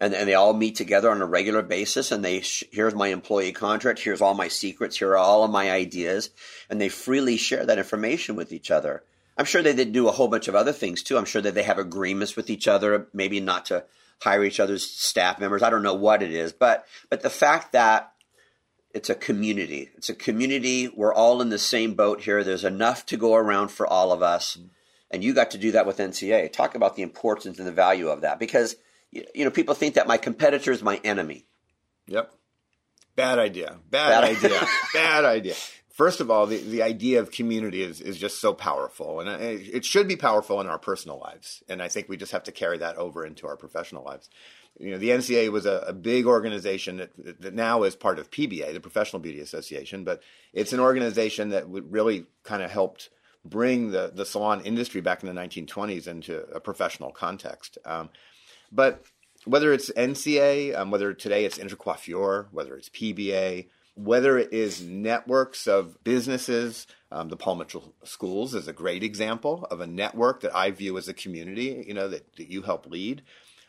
And, 0.00 0.14
and 0.14 0.28
they 0.28 0.34
all 0.34 0.54
meet 0.54 0.76
together 0.76 1.10
on 1.10 1.20
a 1.20 1.26
regular 1.26 1.62
basis, 1.62 2.12
and 2.12 2.24
they 2.24 2.40
sh- 2.42 2.62
here's 2.70 2.94
my 2.94 3.08
employee 3.08 3.50
contract, 3.50 3.98
here's 3.98 4.20
all 4.20 4.34
my 4.34 4.46
secrets, 4.46 4.96
here 4.96 5.10
are 5.10 5.16
all 5.16 5.42
of 5.42 5.50
my 5.50 5.72
ideas, 5.72 6.30
and 6.70 6.80
they 6.80 6.88
freely 6.88 7.36
share 7.36 7.66
that 7.66 7.78
information 7.78 8.36
with 8.36 8.52
each 8.52 8.70
other. 8.70 9.02
I'm 9.36 9.44
sure 9.44 9.60
they 9.60 9.74
did 9.74 9.92
do 9.92 10.06
a 10.06 10.12
whole 10.12 10.28
bunch 10.28 10.46
of 10.46 10.54
other 10.54 10.72
things 10.72 11.02
too. 11.02 11.18
I'm 11.18 11.24
sure 11.24 11.42
that 11.42 11.54
they 11.54 11.64
have 11.64 11.78
agreements 11.78 12.36
with 12.36 12.48
each 12.48 12.68
other, 12.68 13.08
maybe 13.12 13.40
not 13.40 13.66
to 13.66 13.84
hire 14.20 14.44
each 14.44 14.60
other's 14.60 14.84
staff 14.84 15.38
members. 15.38 15.62
I 15.62 15.70
don't 15.70 15.82
know 15.82 15.94
what 15.94 16.22
it 16.22 16.32
is, 16.32 16.52
but 16.52 16.86
but 17.10 17.22
the 17.22 17.30
fact 17.30 17.72
that 17.72 18.12
it's 18.94 19.10
a 19.10 19.14
community. 19.14 19.90
It's 19.96 20.08
a 20.08 20.14
community. 20.14 20.88
We're 20.88 21.14
all 21.14 21.40
in 21.42 21.50
the 21.50 21.58
same 21.58 21.94
boat 21.94 22.22
here. 22.22 22.42
There's 22.42 22.64
enough 22.64 23.06
to 23.06 23.16
go 23.16 23.34
around 23.34 23.68
for 23.68 23.86
all 23.86 24.12
of 24.12 24.22
us. 24.22 24.58
And 25.10 25.22
you 25.22 25.34
got 25.34 25.50
to 25.52 25.58
do 25.58 25.72
that 25.72 25.86
with 25.86 25.98
NCA. 25.98 26.52
Talk 26.52 26.74
about 26.74 26.96
the 26.96 27.02
importance 27.02 27.58
and 27.58 27.66
the 27.66 27.72
value 27.72 28.08
of 28.08 28.22
that 28.22 28.38
because 28.38 28.76
you 29.10 29.44
know 29.44 29.50
people 29.50 29.74
think 29.74 29.94
that 29.94 30.06
my 30.06 30.16
competitor 30.16 30.72
is 30.72 30.82
my 30.82 31.00
enemy. 31.04 31.46
Yep. 32.06 32.32
Bad 33.16 33.38
idea. 33.38 33.78
Bad, 33.90 34.20
Bad 34.20 34.24
idea. 34.24 34.68
Bad 34.94 35.24
idea. 35.24 35.54
First 35.98 36.20
of 36.20 36.30
all, 36.30 36.46
the, 36.46 36.58
the 36.58 36.84
idea 36.84 37.18
of 37.18 37.32
community 37.32 37.82
is, 37.82 38.00
is 38.00 38.18
just 38.18 38.40
so 38.40 38.54
powerful, 38.54 39.18
and 39.18 39.28
it, 39.28 39.68
it 39.74 39.84
should 39.84 40.06
be 40.06 40.14
powerful 40.14 40.60
in 40.60 40.68
our 40.68 40.78
personal 40.78 41.18
lives. 41.18 41.64
And 41.68 41.82
I 41.82 41.88
think 41.88 42.08
we 42.08 42.16
just 42.16 42.30
have 42.30 42.44
to 42.44 42.52
carry 42.52 42.78
that 42.78 42.96
over 42.96 43.26
into 43.26 43.48
our 43.48 43.56
professional 43.56 44.04
lives. 44.04 44.30
You 44.78 44.92
know, 44.92 44.98
the 44.98 45.08
NCA 45.08 45.50
was 45.50 45.66
a, 45.66 45.84
a 45.88 45.92
big 45.92 46.26
organization 46.26 46.98
that, 46.98 47.40
that 47.40 47.52
now 47.52 47.82
is 47.82 47.96
part 47.96 48.20
of 48.20 48.30
PBA, 48.30 48.72
the 48.74 48.78
Professional 48.78 49.18
Beauty 49.18 49.40
Association, 49.40 50.04
but 50.04 50.22
it's 50.52 50.72
an 50.72 50.78
organization 50.78 51.48
that 51.48 51.68
really 51.68 52.26
kind 52.44 52.62
of 52.62 52.70
helped 52.70 53.10
bring 53.44 53.90
the, 53.90 54.12
the 54.14 54.24
salon 54.24 54.60
industry 54.60 55.00
back 55.00 55.24
in 55.24 55.34
the 55.34 55.40
1920s 55.40 56.06
into 56.06 56.42
a 56.54 56.60
professional 56.60 57.10
context. 57.10 57.76
Um, 57.84 58.10
but 58.70 59.02
whether 59.46 59.72
it's 59.72 59.90
NCA, 59.90 60.78
um, 60.78 60.92
whether 60.92 61.12
today 61.12 61.44
it's 61.44 61.58
Intercoiffure, 61.58 62.46
whether 62.52 62.76
it's 62.76 62.88
PBA, 62.88 63.66
whether 63.98 64.38
it 64.38 64.52
is 64.52 64.80
networks 64.80 65.66
of 65.66 66.02
businesses, 66.04 66.86
um, 67.10 67.28
the 67.28 67.36
Paul 67.36 67.56
Mitchell 67.56 67.94
Schools 68.04 68.54
is 68.54 68.68
a 68.68 68.72
great 68.72 69.02
example 69.02 69.66
of 69.72 69.80
a 69.80 69.88
network 69.88 70.40
that 70.42 70.54
I 70.54 70.70
view 70.70 70.96
as 70.98 71.08
a 71.08 71.14
community, 71.14 71.84
you 71.86 71.94
know, 71.94 72.06
that, 72.08 72.36
that 72.36 72.48
you 72.48 72.62
help 72.62 72.86
lead. 72.86 73.22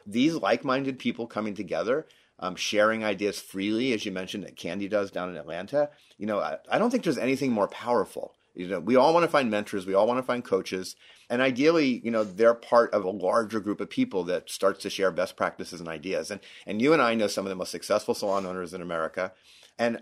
These 0.06 0.36
like-minded 0.36 1.00
people 1.00 1.26
coming 1.26 1.56
together, 1.56 2.06
um, 2.38 2.56
sharing 2.56 3.04
ideas 3.04 3.40
freely, 3.40 3.92
as 3.92 4.06
you 4.06 4.12
mentioned 4.12 4.44
that 4.44 4.56
Candy 4.56 4.88
does 4.88 5.10
down 5.10 5.30
in 5.30 5.36
Atlanta. 5.36 5.90
You 6.20 6.28
know, 6.28 6.40
I, 6.40 6.58
I 6.70 6.78
don't 6.78 6.92
think 6.92 7.04
there's 7.04 7.18
anything 7.18 7.52
more 7.52 7.68
powerful. 7.68 8.36
You 8.54 8.68
know, 8.68 8.80
we 8.80 8.96
all 8.96 9.14
want 9.14 9.24
to 9.24 9.32
find 9.32 9.50
mentors, 9.50 9.88
we 9.88 9.94
all 9.96 10.06
want 10.08 10.20
to 10.20 10.24
find 10.24 10.44
coaches, 10.44 10.96
and 11.30 11.42
ideally, 11.42 12.02
you 12.04 12.12
know, 12.12 12.24
they're 12.24 12.54
part 12.54 12.94
of 12.94 13.04
a 13.04 13.10
larger 13.10 13.60
group 13.60 13.80
of 13.80 13.90
people 13.90 14.24
that 14.26 14.50
starts 14.50 14.82
to 14.82 14.90
share 14.90 15.12
best 15.12 15.38
practices 15.38 15.80
and 15.80 15.88
ideas. 15.88 16.30
And 16.30 16.42
and 16.68 16.82
you 16.82 16.94
and 16.94 17.02
I 17.02 17.16
know 17.16 17.28
some 17.28 17.46
of 17.46 17.50
the 17.50 17.56
most 17.56 17.72
successful 17.72 18.14
salon 18.14 18.46
owners 18.46 18.74
in 18.74 18.82
America, 18.82 19.32
and 19.80 20.00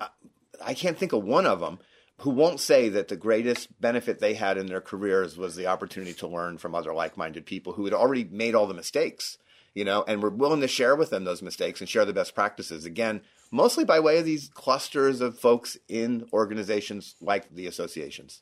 I 0.61 0.73
can't 0.73 0.97
think 0.97 1.13
of 1.13 1.23
one 1.23 1.45
of 1.45 1.59
them 1.61 1.79
who 2.21 2.31
won't 2.31 2.59
say 2.59 2.89
that 2.89 3.07
the 3.07 3.15
greatest 3.15 3.79
benefit 3.79 4.19
they 4.19 4.33
had 4.33 4.57
in 4.57 4.65
their 4.65 4.81
careers 4.81 5.37
was 5.37 5.55
the 5.55 5.67
opportunity 5.67 6.13
to 6.15 6.27
learn 6.27 6.57
from 6.57 6.73
other 6.73 6.93
like-minded 6.93 7.45
people 7.45 7.73
who 7.73 7.85
had 7.85 7.93
already 7.93 8.23
made 8.23 8.55
all 8.55 8.65
the 8.65 8.73
mistakes, 8.73 9.37
you 9.75 9.85
know, 9.85 10.03
and 10.07 10.21
were 10.21 10.31
willing 10.31 10.61
to 10.61 10.67
share 10.67 10.95
with 10.95 11.11
them 11.11 11.25
those 11.25 11.43
mistakes 11.43 11.79
and 11.79 11.87
share 11.87 12.05
the 12.05 12.13
best 12.13 12.33
practices. 12.33 12.85
Again, 12.85 13.21
mostly 13.51 13.85
by 13.85 13.99
way 13.99 14.17
of 14.17 14.25
these 14.25 14.49
clusters 14.49 15.21
of 15.21 15.39
folks 15.39 15.77
in 15.87 16.27
organizations 16.33 17.13
like 17.21 17.53
the 17.53 17.67
associations. 17.67 18.41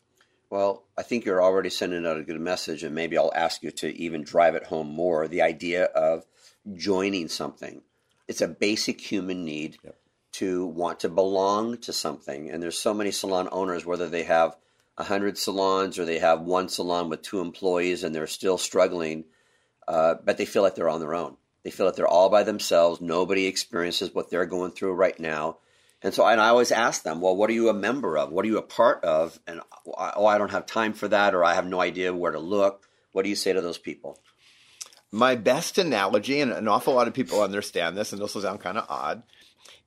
Well, 0.50 0.86
I 0.98 1.04
think 1.04 1.26
you're 1.26 1.44
already 1.44 1.70
sending 1.70 2.06
out 2.06 2.18
a 2.18 2.24
good 2.24 2.40
message, 2.40 2.84
and 2.84 2.96
maybe 2.96 3.18
I'll 3.18 3.34
ask 3.36 3.62
you 3.62 3.72
to 3.72 3.94
even 3.98 4.24
drive 4.24 4.56
it 4.56 4.68
home 4.68 4.88
more 4.88 5.28
the 5.28 5.42
idea 5.42 5.86
of 5.86 6.26
joining 6.76 7.28
something. 7.28 7.82
It's 8.28 8.42
a 8.42 8.48
basic 8.48 9.02
human 9.02 9.44
need 9.44 9.78
yep. 9.84 9.98
To 10.38 10.66
want 10.66 11.02
to 11.02 11.10
belong 11.10 11.78
to 11.80 11.94
something. 11.94 12.50
And 12.50 12.62
there's 12.62 12.78
so 12.78 12.94
many 12.94 13.12
salon 13.12 13.48
owners, 13.52 13.86
whether 13.86 14.10
they 14.10 14.24
have 14.24 14.56
100 14.96 15.38
salons 15.38 16.00
or 16.00 16.06
they 16.06 16.20
have 16.20 16.42
one 16.42 16.70
salon 16.70 17.10
with 17.10 17.22
two 17.22 17.42
employees 17.42 18.04
and 18.04 18.14
they're 18.14 18.28
still 18.28 18.58
struggling, 18.58 19.26
uh, 19.88 20.16
but 20.24 20.38
they 20.38 20.46
feel 20.46 20.62
like 20.62 20.76
they're 20.76 20.90
on 20.90 21.00
their 21.00 21.16
own. 21.16 21.38
They 21.64 21.72
feel 21.72 21.86
like 21.86 21.96
they're 21.96 22.08
all 22.08 22.30
by 22.30 22.44
themselves. 22.44 23.02
Nobody 23.02 23.46
experiences 23.48 24.14
what 24.14 24.30
they're 24.30 24.46
going 24.46 24.72
through 24.72 24.94
right 24.94 25.20
now. 25.20 25.58
And 26.02 26.14
so 26.14 26.26
and 26.26 26.40
I 26.40 26.50
always 26.50 26.72
ask 26.72 27.04
them, 27.04 27.22
well, 27.22 27.36
what 27.36 27.50
are 27.50 27.54
you 27.54 27.70
a 27.70 27.74
member 27.74 28.18
of? 28.18 28.32
What 28.32 28.46
are 28.46 28.48
you 28.48 28.60
a 28.60 28.62
part 28.62 29.04
of? 29.04 29.40
And 29.48 29.62
oh, 29.98 30.26
I 30.26 30.38
don't 30.38 30.52
have 30.52 30.68
time 30.68 30.94
for 30.94 31.08
that, 31.08 31.34
or 31.34 31.44
I 31.44 31.56
have 31.56 31.66
no 31.66 31.82
idea 31.82 32.14
where 32.14 32.32
to 32.32 32.40
look. 32.40 32.88
What 33.12 33.24
do 33.24 33.30
you 33.30 33.36
say 33.36 33.54
to 33.54 33.62
those 33.62 33.80
people? 33.80 34.20
My 35.12 35.36
best 35.36 35.78
analogy, 35.78 36.42
and 36.42 36.52
an 36.52 36.68
awful 36.68 36.94
lot 36.94 37.08
of 37.08 37.14
people 37.14 37.42
understand 37.42 37.98
this, 37.98 38.12
and 38.12 38.22
this 38.22 38.36
will 38.36 38.42
sound 38.44 38.60
kind 38.60 38.78
of 38.78 38.86
odd, 38.90 39.24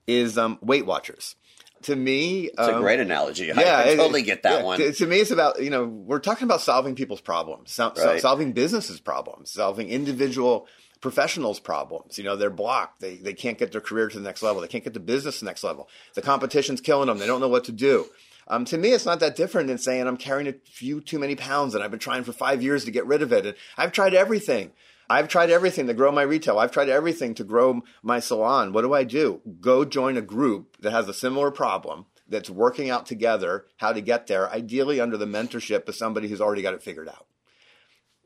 is 0.08 0.36
um, 0.36 0.58
Weight 0.60 0.86
Watchers. 0.86 1.36
To 1.82 1.94
me, 1.94 2.46
it's 2.46 2.58
um, 2.58 2.74
a 2.74 2.80
great 2.80 2.98
analogy. 2.98 3.46
Yeah, 3.46 3.54
I, 3.60 3.92
I 3.92 3.96
totally 3.96 4.22
get 4.22 4.42
that 4.42 4.60
yeah, 4.60 4.64
one. 4.64 4.78
To, 4.80 4.92
to, 4.92 5.06
me, 5.06 5.18
it's 5.18 5.30
about 5.30 5.62
you 5.62 5.70
know 5.70 5.84
we're 5.84 6.18
talking 6.18 6.44
about 6.44 6.60
solving 6.60 6.96
people's 6.96 7.20
problems, 7.20 7.72
so, 7.72 7.92
right. 7.96 8.20
solving 8.20 8.52
businesses' 8.52 8.98
problems, 8.98 9.52
solving 9.52 9.88
individual 9.88 10.66
professionals 11.00 11.60
problems. 11.60 12.18
You 12.18 12.24
know, 12.24 12.34
they're 12.34 12.50
blocked. 12.50 13.00
They, 13.00 13.16
they 13.16 13.32
can't 13.32 13.58
get 13.58 13.70
their 13.70 13.80
career 13.80 14.08
to 14.08 14.18
the 14.18 14.24
next 14.24 14.42
level. 14.42 14.60
They 14.60 14.66
can't 14.66 14.82
get 14.82 14.94
the 14.94 15.00
business 15.00 15.38
to 15.38 15.44
the 15.44 15.50
next 15.50 15.62
level. 15.62 15.88
The 16.14 16.22
competition's 16.22 16.80
killing 16.80 17.06
them. 17.06 17.18
They 17.18 17.26
don't 17.26 17.40
know 17.40 17.48
what 17.48 17.64
to 17.64 17.72
do. 17.72 18.06
Um, 18.48 18.64
to 18.66 18.78
me, 18.78 18.90
it's 18.92 19.06
not 19.06 19.20
that 19.20 19.36
different 19.36 19.68
than 19.68 19.78
saying 19.78 20.06
I'm 20.06 20.16
carrying 20.16 20.48
a 20.48 20.54
few 20.64 21.00
too 21.00 21.18
many 21.18 21.36
pounds 21.36 21.74
and 21.74 21.84
I've 21.84 21.90
been 21.90 22.00
trying 22.00 22.24
for 22.24 22.32
five 22.32 22.62
years 22.62 22.86
to 22.86 22.90
get 22.90 23.06
rid 23.06 23.22
of 23.22 23.32
it. 23.32 23.44
And 23.44 23.54
I've 23.76 23.92
tried 23.92 24.14
everything. 24.14 24.72
I've 25.10 25.28
tried 25.28 25.50
everything 25.50 25.86
to 25.86 25.94
grow 25.94 26.12
my 26.12 26.22
retail. 26.22 26.58
I've 26.58 26.72
tried 26.72 26.90
everything 26.90 27.34
to 27.34 27.44
grow 27.44 27.80
my 28.02 28.20
salon. 28.20 28.72
What 28.72 28.82
do 28.82 28.92
I 28.92 29.04
do? 29.04 29.40
Go 29.60 29.84
join 29.84 30.16
a 30.16 30.22
group 30.22 30.76
that 30.80 30.92
has 30.92 31.08
a 31.08 31.14
similar 31.14 31.50
problem 31.50 32.06
that's 32.28 32.50
working 32.50 32.90
out 32.90 33.06
together 33.06 33.64
how 33.78 33.92
to 33.92 34.02
get 34.02 34.26
there, 34.26 34.50
ideally 34.50 35.00
under 35.00 35.16
the 35.16 35.26
mentorship 35.26 35.88
of 35.88 35.94
somebody 35.94 36.28
who's 36.28 36.42
already 36.42 36.60
got 36.60 36.74
it 36.74 36.82
figured 36.82 37.08
out. 37.08 37.26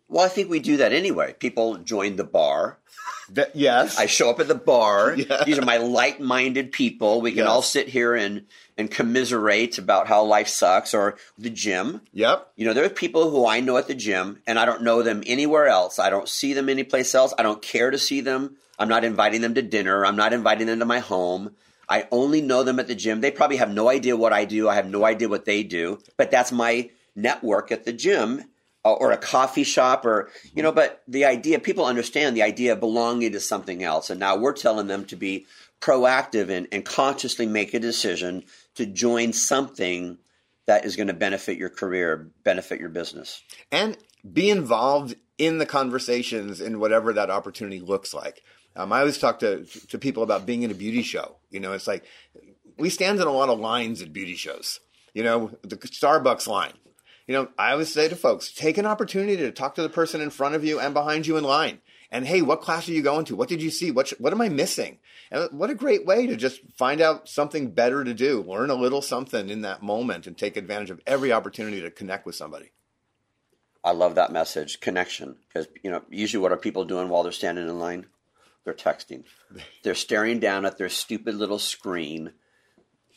Well, 0.09 0.27
I 0.27 0.29
think 0.29 0.51
we 0.51 0.59
do 0.59 0.77
that 0.79 0.93
anyway. 0.93 1.35
People 1.39 1.79
join 1.79 2.17
the 2.17 2.25
bar. 2.25 2.81
That, 3.33 3.57
yes. 3.57 3.99
I 3.99 4.07
show 4.07 4.31
up 4.31 4.41
at 4.41 4.49
the 4.49 4.55
bar. 4.55 5.17
Yeah. 5.23 5.45
These 5.45 5.59
are 5.59 5.65
my 5.65 5.77
like-minded 5.77 6.73
people. 6.73 7.21
We 7.21 7.31
can 7.31 7.41
yes. 7.41 7.49
all 7.49 7.63
sit 7.63 7.89
here 7.89 8.15
and 8.15 8.47
and 8.77 8.91
commiserate 8.91 9.79
about 9.79 10.09
how 10.09 10.25
life 10.25 10.49
sucks 10.49 10.95
or 10.95 11.17
the 11.39 11.51
gym. 11.51 12.01
Yep. 12.13 12.53
You 12.57 12.67
know, 12.67 12.73
there 12.73 12.85
are 12.85 12.91
people 12.91 13.31
who 13.31 13.47
I 13.47 13.61
know 13.61 13.77
at 13.77 13.87
the 13.87 13.95
gym 13.95 14.41
and 14.47 14.59
I 14.59 14.65
don't 14.65 14.83
know 14.83 15.03
them 15.03 15.23
anywhere 15.27 15.69
else. 15.69 15.99
I 15.99 16.11
don't 16.11 16.29
see 16.29 16.55
them 16.55 16.69
anyplace 16.69 17.15
else. 17.15 17.35
I 17.39 17.43
don't 17.43 17.63
care 17.63 17.91
to 17.91 17.99
see 17.99 18.21
them. 18.21 18.57
I'm 18.79 18.89
not 18.89 19.05
inviting 19.05 19.43
them 19.43 19.55
to 19.55 19.63
dinner. 19.63 20.05
I'm 20.05 20.17
not 20.17 20.33
inviting 20.33 20.67
them 20.67 20.81
to 20.81 20.87
my 20.87 20.99
home. 20.99 21.55
I 21.89 22.09
only 22.11 22.41
know 22.41 22.63
them 22.65 22.81
at 22.81 22.89
the 22.89 22.95
gym. 22.95 23.21
They 23.21 23.31
probably 23.31 23.59
have 23.59 23.71
no 23.71 23.89
idea 23.89 24.17
what 24.17 24.33
I 24.33 24.45
do. 24.45 24.69
I 24.69 24.75
have 24.75 24.89
no 24.89 25.05
idea 25.05 25.29
what 25.29 25.45
they 25.45 25.63
do, 25.63 26.01
but 26.17 26.31
that's 26.31 26.51
my 26.51 26.91
network 27.15 27.71
at 27.71 27.85
the 27.85 27.93
gym 27.93 28.45
or 28.85 29.13
a 29.13 29.17
coffee 29.17 29.65
shop 29.65 30.05
or 30.05 30.29
you 30.55 30.63
know 30.63 30.73
but 30.73 31.03
the 31.07 31.25
idea 31.25 31.59
people 31.59 31.85
understand 31.85 32.37
the 32.37 32.43
idea 32.43 32.73
of 32.73 32.81
belonging 32.81 33.33
to 33.33 33.41
something 33.41 33.83
else. 33.83 34.11
And 34.11 34.21
now 34.21 34.37
we're 34.37 34.53
telling 34.53 34.87
them 34.87 35.05
to 35.07 35.17
be 35.17 35.47
proactive 35.81 36.49
and, 36.49 36.69
and 36.73 36.85
consciously 36.85 37.47
make 37.47 37.75
a 37.75 37.81
decision 37.81 38.45
to 38.75 38.87
join 38.87 39.33
something 39.33 40.19
that 40.67 40.85
is 40.85 40.97
going 40.97 41.09
to 41.09 41.15
benefit 41.15 41.59
your 41.59 41.69
career 41.69 42.31
benefit 42.45 42.81
your 42.81 42.89
business. 42.89 43.43
And 43.71 43.97
be 44.31 44.51
involved 44.51 45.15
in 45.39 45.59
the 45.59 45.67
conversations 45.67 46.61
in 46.61 46.79
whatever 46.79 47.13
that 47.13 47.31
opportunity 47.31 47.81
looks 47.81 48.15
like. 48.15 48.43
Um, 48.75 48.93
i 48.93 49.01
always 49.01 49.19
talk 49.19 49.41
to, 49.41 49.65
to 49.65 49.99
people 49.99 50.23
about 50.23 50.47
being 50.47 50.63
in 50.63 50.71
a 50.71 50.75
beauty 50.75 51.03
show. 51.03 51.37
You 51.51 51.61
know 51.61 51.73
it's 51.73 51.87
like 51.87 52.05
we 52.77 52.91
stand 52.91 53.21
in 53.21 53.27
a 53.29 53.33
lot 53.33 53.49
of 53.49 53.61
lines 53.61 54.03
at 54.03 54.13
beauty 54.13 54.35
shows. 54.35 54.81
You 55.15 55.23
know 55.23 55.53
the 55.63 55.77
starbucks 55.77 56.49
line 56.49 56.73
you 57.27 57.35
know, 57.35 57.49
I 57.59 57.73
always 57.73 57.93
say 57.93 58.09
to 58.09 58.17
folks, 58.17 58.53
take 58.53 58.79
an 58.79 58.87
opportunity 58.87 59.37
to 59.37 59.53
talk 59.53 59.75
to 59.77 59.83
the 59.83 59.89
person 59.89 60.21
in 60.21 60.31
front 60.31 60.55
of 60.55 60.65
you 60.65 60.81
and 60.81 60.93
behind 60.93 61.27
you 61.27 61.37
in 61.37 61.45
line. 61.45 61.81
And 62.11 62.27
hey, 62.27 62.43
what 62.43 62.61
class 62.61 62.89
are 62.89 62.93
you 62.93 63.03
going 63.03 63.25
to? 63.27 63.37
What 63.37 63.49
did 63.49 63.63
you 63.63 63.71
see? 63.71 63.91
What 63.91 64.11
what 64.19 64.35
am 64.35 64.43
I 64.43 64.51
missing? 64.51 64.99
And 65.31 65.45
uh, 65.45 65.49
what 65.51 65.71
a 65.71 65.75
great 65.75 66.05
way 66.05 66.27
to 66.27 66.37
just 66.37 66.61
find 66.77 67.01
out 67.01 67.27
something 67.27 67.71
better 67.71 68.05
to 68.05 68.13
do, 68.13 68.43
learn 68.43 68.69
a 68.69 68.75
little 68.75 69.01
something 69.01 69.49
in 69.49 69.63
that 69.63 69.83
moment, 69.83 70.27
and 70.27 70.37
take 70.37 70.59
advantage 70.59 70.91
of 70.91 71.01
every 71.07 71.33
opportunity 71.33 71.81
to 71.81 71.91
connect 71.91 72.27
with 72.27 72.35
somebody. 72.35 72.73
I 73.83 73.93
love 73.93 74.15
that 74.17 74.31
message, 74.31 74.81
connection, 74.81 75.37
because 75.49 75.69
you 75.83 75.91
know 75.91 76.03
usually 76.11 76.43
what 76.43 76.53
are 76.53 76.59
people 76.59 76.85
doing 76.85 77.09
while 77.09 77.23
they're 77.23 77.33
standing 77.33 77.67
in 77.67 77.79
line? 77.79 78.07
They're 78.65 78.75
texting. 78.75 79.25
They're 79.83 79.95
staring 79.95 80.39
down 80.39 80.65
at 80.65 80.79
their 80.79 80.89
stupid 80.89 81.35
little 81.35 81.59
screen 81.59 82.33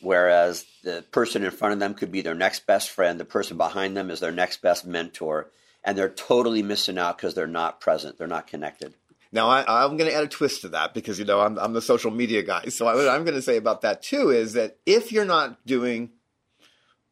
whereas 0.00 0.64
the 0.82 1.04
person 1.10 1.44
in 1.44 1.50
front 1.50 1.72
of 1.72 1.78
them 1.80 1.94
could 1.94 2.12
be 2.12 2.20
their 2.20 2.34
next 2.34 2.66
best 2.66 2.90
friend, 2.90 3.18
the 3.18 3.24
person 3.24 3.56
behind 3.56 3.96
them 3.96 4.10
is 4.10 4.20
their 4.20 4.32
next 4.32 4.62
best 4.62 4.86
mentor, 4.86 5.50
and 5.84 5.96
they're 5.96 6.08
totally 6.08 6.62
missing 6.62 6.98
out 6.98 7.16
because 7.16 7.34
they're 7.34 7.46
not 7.46 7.80
present, 7.80 8.18
they're 8.18 8.26
not 8.26 8.46
connected. 8.46 8.94
Now, 9.32 9.48
I, 9.48 9.84
am 9.84 9.96
going 9.96 10.10
to 10.10 10.16
add 10.16 10.24
a 10.24 10.28
twist 10.28 10.62
to 10.62 10.68
that 10.70 10.94
because, 10.94 11.18
you 11.18 11.24
know, 11.24 11.40
I'm, 11.40 11.58
I'm 11.58 11.72
the 11.72 11.82
social 11.82 12.10
media 12.10 12.42
guy. 12.42 12.66
So 12.66 12.84
what 12.86 13.08
I'm 13.08 13.24
going 13.24 13.34
to 13.34 13.42
say 13.42 13.56
about 13.56 13.82
that 13.82 14.02
too 14.02 14.30
is 14.30 14.54
that 14.54 14.78
if 14.86 15.12
you're 15.12 15.24
not 15.24 15.66
doing 15.66 16.10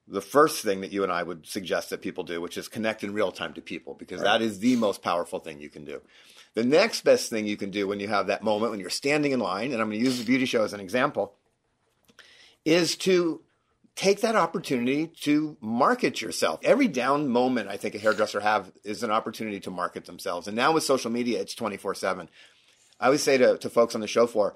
the 0.07 0.21
first 0.21 0.63
thing 0.63 0.83
that 0.83 0.93
you 0.93 1.03
and 1.03 1.13
I 1.13 1.23
would 1.23 1.47
suggest 1.47 1.91
that 1.91 2.03
people 2.03 2.25
do, 2.25 2.41
which 2.41 2.57
is 2.57 2.69
connect 2.69 3.05
in 3.05 3.15
real 3.15 3.33
time 3.33 3.55
to 3.55 3.61
people, 3.63 3.95
because 3.95 4.21
right. 4.21 4.39
that 4.39 4.43
is 4.43 4.59
the 4.59 4.77
most 4.77 5.03
powerful 5.03 5.39
thing 5.39 5.61
you 5.61 5.71
can 5.71 5.85
do. 5.85 6.01
The 6.55 6.65
next 6.65 7.03
best 7.05 7.31
thing 7.31 7.47
you 7.47 7.57
can 7.57 7.71
do 7.71 7.89
when 7.89 8.01
you 8.01 8.09
have 8.09 8.29
that 8.29 8.45
moment, 8.45 8.71
when 8.71 8.81
you're 8.81 8.91
standing 8.91 9.33
in 9.33 9.41
line, 9.41 9.73
and 9.73 9.81
I'm 9.81 9.89
going 9.89 9.99
to 9.99 10.05
use 10.05 10.19
the 10.19 10.25
beauty 10.25 10.45
show 10.45 10.63
as 10.63 10.73
an 10.73 10.81
example, 10.81 11.35
is 12.65 12.97
to 12.97 13.43
take 13.97 14.23
that 14.23 14.35
opportunity 14.35 15.07
to 15.07 15.57
market 15.61 16.21
yourself. 16.21 16.61
Every 16.65 16.89
down 16.89 17.29
moment 17.29 17.69
I 17.69 17.77
think 17.77 17.95
a 17.95 17.99
hairdresser 17.99 18.41
have 18.41 18.73
is 18.83 19.03
an 19.03 19.11
opportunity 19.11 19.61
to 19.61 19.71
market 19.71 20.07
themselves. 20.07 20.49
And 20.49 20.57
now 20.57 20.73
with 20.73 20.83
social 20.83 21.11
media, 21.11 21.41
it's 21.41 21.55
24 21.55 21.95
7. 21.95 22.29
I 22.99 23.07
always 23.07 23.23
say 23.23 23.39
to, 23.39 23.59
to 23.59 23.71
folks 23.71 23.95
on 23.95 24.01
the 24.01 24.07
show 24.07 24.27
floor, 24.27 24.55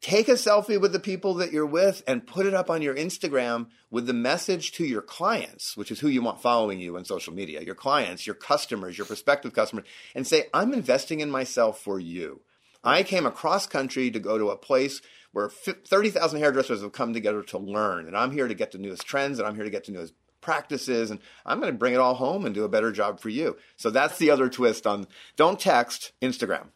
take 0.00 0.28
a 0.28 0.32
selfie 0.32 0.80
with 0.80 0.92
the 0.92 1.00
people 1.00 1.34
that 1.34 1.52
you're 1.52 1.66
with 1.66 2.02
and 2.06 2.26
put 2.26 2.46
it 2.46 2.54
up 2.54 2.70
on 2.70 2.82
your 2.82 2.94
Instagram 2.94 3.66
with 3.90 4.06
the 4.06 4.14
message 4.14 4.72
to 4.72 4.84
your 4.84 5.02
clients, 5.02 5.76
which 5.76 5.90
is 5.90 6.00
who 6.00 6.08
you 6.08 6.22
want 6.22 6.40
following 6.40 6.80
you 6.80 6.96
on 6.96 7.04
social 7.04 7.34
media, 7.34 7.60
your 7.60 7.74
clients, 7.74 8.26
your 8.26 8.34
customers, 8.34 8.96
your 8.96 9.06
prospective 9.06 9.52
customers, 9.52 9.86
and 10.14 10.26
say, 10.26 10.46
I'm 10.54 10.72
investing 10.72 11.20
in 11.20 11.30
myself 11.30 11.80
for 11.80 11.98
you. 12.00 12.40
I 12.82 13.02
came 13.02 13.26
across 13.26 13.66
country 13.66 14.10
to 14.10 14.18
go 14.18 14.38
to 14.38 14.50
a 14.50 14.56
place 14.56 15.00
where 15.32 15.48
30,000 15.48 16.40
hairdressers 16.40 16.82
have 16.82 16.92
come 16.92 17.12
together 17.12 17.42
to 17.42 17.58
learn. 17.58 18.06
And 18.06 18.16
I'm 18.16 18.32
here 18.32 18.48
to 18.48 18.54
get 18.54 18.72
the 18.72 18.78
newest 18.78 19.06
trends 19.06 19.38
and 19.38 19.46
I'm 19.46 19.54
here 19.54 19.64
to 19.64 19.70
get 19.70 19.84
the 19.84 19.92
newest 19.92 20.14
practices 20.40 21.10
and 21.10 21.20
I'm 21.44 21.60
going 21.60 21.72
to 21.72 21.78
bring 21.78 21.94
it 21.94 22.00
all 22.00 22.14
home 22.14 22.44
and 22.44 22.54
do 22.54 22.64
a 22.64 22.68
better 22.68 22.90
job 22.90 23.20
for 23.20 23.28
you. 23.28 23.56
So 23.76 23.90
that's 23.90 24.18
the 24.18 24.30
other 24.30 24.48
twist 24.48 24.86
on 24.86 25.06
don't 25.36 25.60
text, 25.60 26.12
Instagram. 26.20 26.68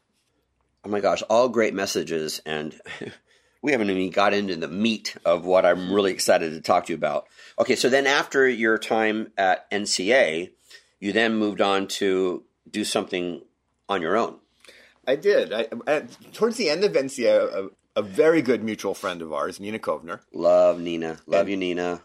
Oh 0.84 0.90
my 0.90 1.00
gosh, 1.00 1.22
all 1.22 1.48
great 1.48 1.74
messages. 1.74 2.40
And 2.44 2.78
we 3.62 3.72
haven't 3.72 3.90
even 3.90 4.10
got 4.10 4.34
into 4.34 4.56
the 4.56 4.68
meat 4.68 5.16
of 5.24 5.46
what 5.46 5.64
I'm 5.64 5.92
really 5.92 6.12
excited 6.12 6.52
to 6.52 6.60
talk 6.60 6.86
to 6.86 6.92
you 6.92 6.96
about. 6.96 7.26
Okay, 7.58 7.76
so 7.76 7.88
then 7.88 8.06
after 8.06 8.46
your 8.46 8.78
time 8.78 9.32
at 9.38 9.68
NCA, 9.70 10.50
you 11.00 11.12
then 11.12 11.36
moved 11.36 11.60
on 11.60 11.88
to 11.88 12.44
do 12.70 12.84
something 12.84 13.42
on 13.88 14.02
your 14.02 14.16
own. 14.16 14.38
I 15.06 15.16
did. 15.16 15.52
I, 15.52 15.66
at, 15.86 16.32
towards 16.32 16.56
the 16.56 16.70
end 16.70 16.84
of 16.84 16.92
NCA, 16.92 17.54
a, 17.54 18.00
a, 18.00 18.02
very 18.02 18.42
good 18.42 18.62
mutual 18.62 18.94
friend 18.94 19.22
of 19.22 19.32
ours, 19.32 19.60
Nina 19.60 19.78
Kovner. 19.78 20.20
Love 20.32 20.80
Nina. 20.80 21.18
Love 21.26 21.42
and 21.42 21.50
you, 21.50 21.56
Nina. 21.56 22.02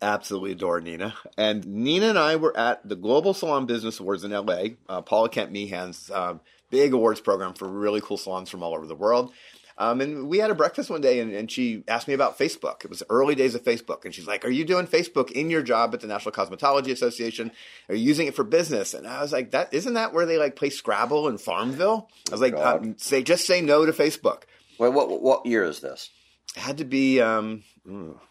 Absolutely 0.00 0.52
adore 0.52 0.80
Nina. 0.80 1.14
And 1.36 1.66
Nina 1.66 2.08
and 2.08 2.18
I 2.18 2.36
were 2.36 2.56
at 2.56 2.86
the 2.88 2.96
Global 2.96 3.34
Salon 3.34 3.66
Business 3.66 4.00
Awards 4.00 4.24
in 4.24 4.30
LA, 4.30 4.64
uh, 4.88 5.02
Paula 5.02 5.28
Kent 5.28 5.52
Meehan's 5.52 6.10
uh, 6.10 6.38
big 6.70 6.92
awards 6.92 7.20
program 7.20 7.54
for 7.54 7.68
really 7.68 8.00
cool 8.00 8.16
salons 8.16 8.50
from 8.50 8.62
all 8.62 8.74
over 8.74 8.86
the 8.86 8.94
world. 8.94 9.32
Um, 9.78 10.00
and 10.00 10.28
we 10.28 10.38
had 10.38 10.50
a 10.50 10.54
breakfast 10.54 10.90
one 10.90 11.00
day, 11.00 11.20
and, 11.20 11.32
and, 11.32 11.50
she 11.50 11.82
asked 11.88 12.08
me 12.08 12.14
about 12.14 12.38
Facebook. 12.38 12.84
It 12.84 12.90
was 12.90 13.02
early 13.08 13.34
days 13.34 13.54
of 13.54 13.64
Facebook, 13.64 14.04
and 14.04 14.14
she's 14.14 14.26
like, 14.26 14.44
"Are 14.44 14.50
you 14.50 14.64
doing 14.64 14.86
Facebook 14.86 15.30
in 15.30 15.50
your 15.50 15.62
job 15.62 15.94
at 15.94 16.00
the 16.00 16.06
National 16.06 16.32
Cosmetology 16.32 16.90
Association? 16.90 17.50
Are 17.88 17.94
you 17.94 18.04
using 18.04 18.26
it 18.26 18.34
for 18.34 18.44
business?" 18.44 18.94
And 18.94 19.06
I 19.06 19.22
was 19.22 19.32
like, 19.32 19.50
"That 19.52 19.72
isn't 19.72 19.94
that 19.94 20.12
where 20.12 20.26
they 20.26 20.38
like 20.38 20.56
play 20.56 20.70
Scrabble 20.70 21.28
in 21.28 21.38
Farmville?" 21.38 22.08
I 22.28 22.32
was 22.32 22.40
like, 22.40 22.54
uh, 22.54 22.80
"Say 22.96 23.22
just 23.22 23.46
say 23.46 23.60
no 23.60 23.86
to 23.86 23.92
Facebook." 23.92 24.42
Wait, 24.78 24.92
what 24.92 25.22
what 25.22 25.46
year 25.46 25.64
is 25.64 25.80
this? 25.80 26.10
It 26.56 26.60
had 26.60 26.78
to 26.78 26.84
be, 26.84 27.20
um, 27.20 27.62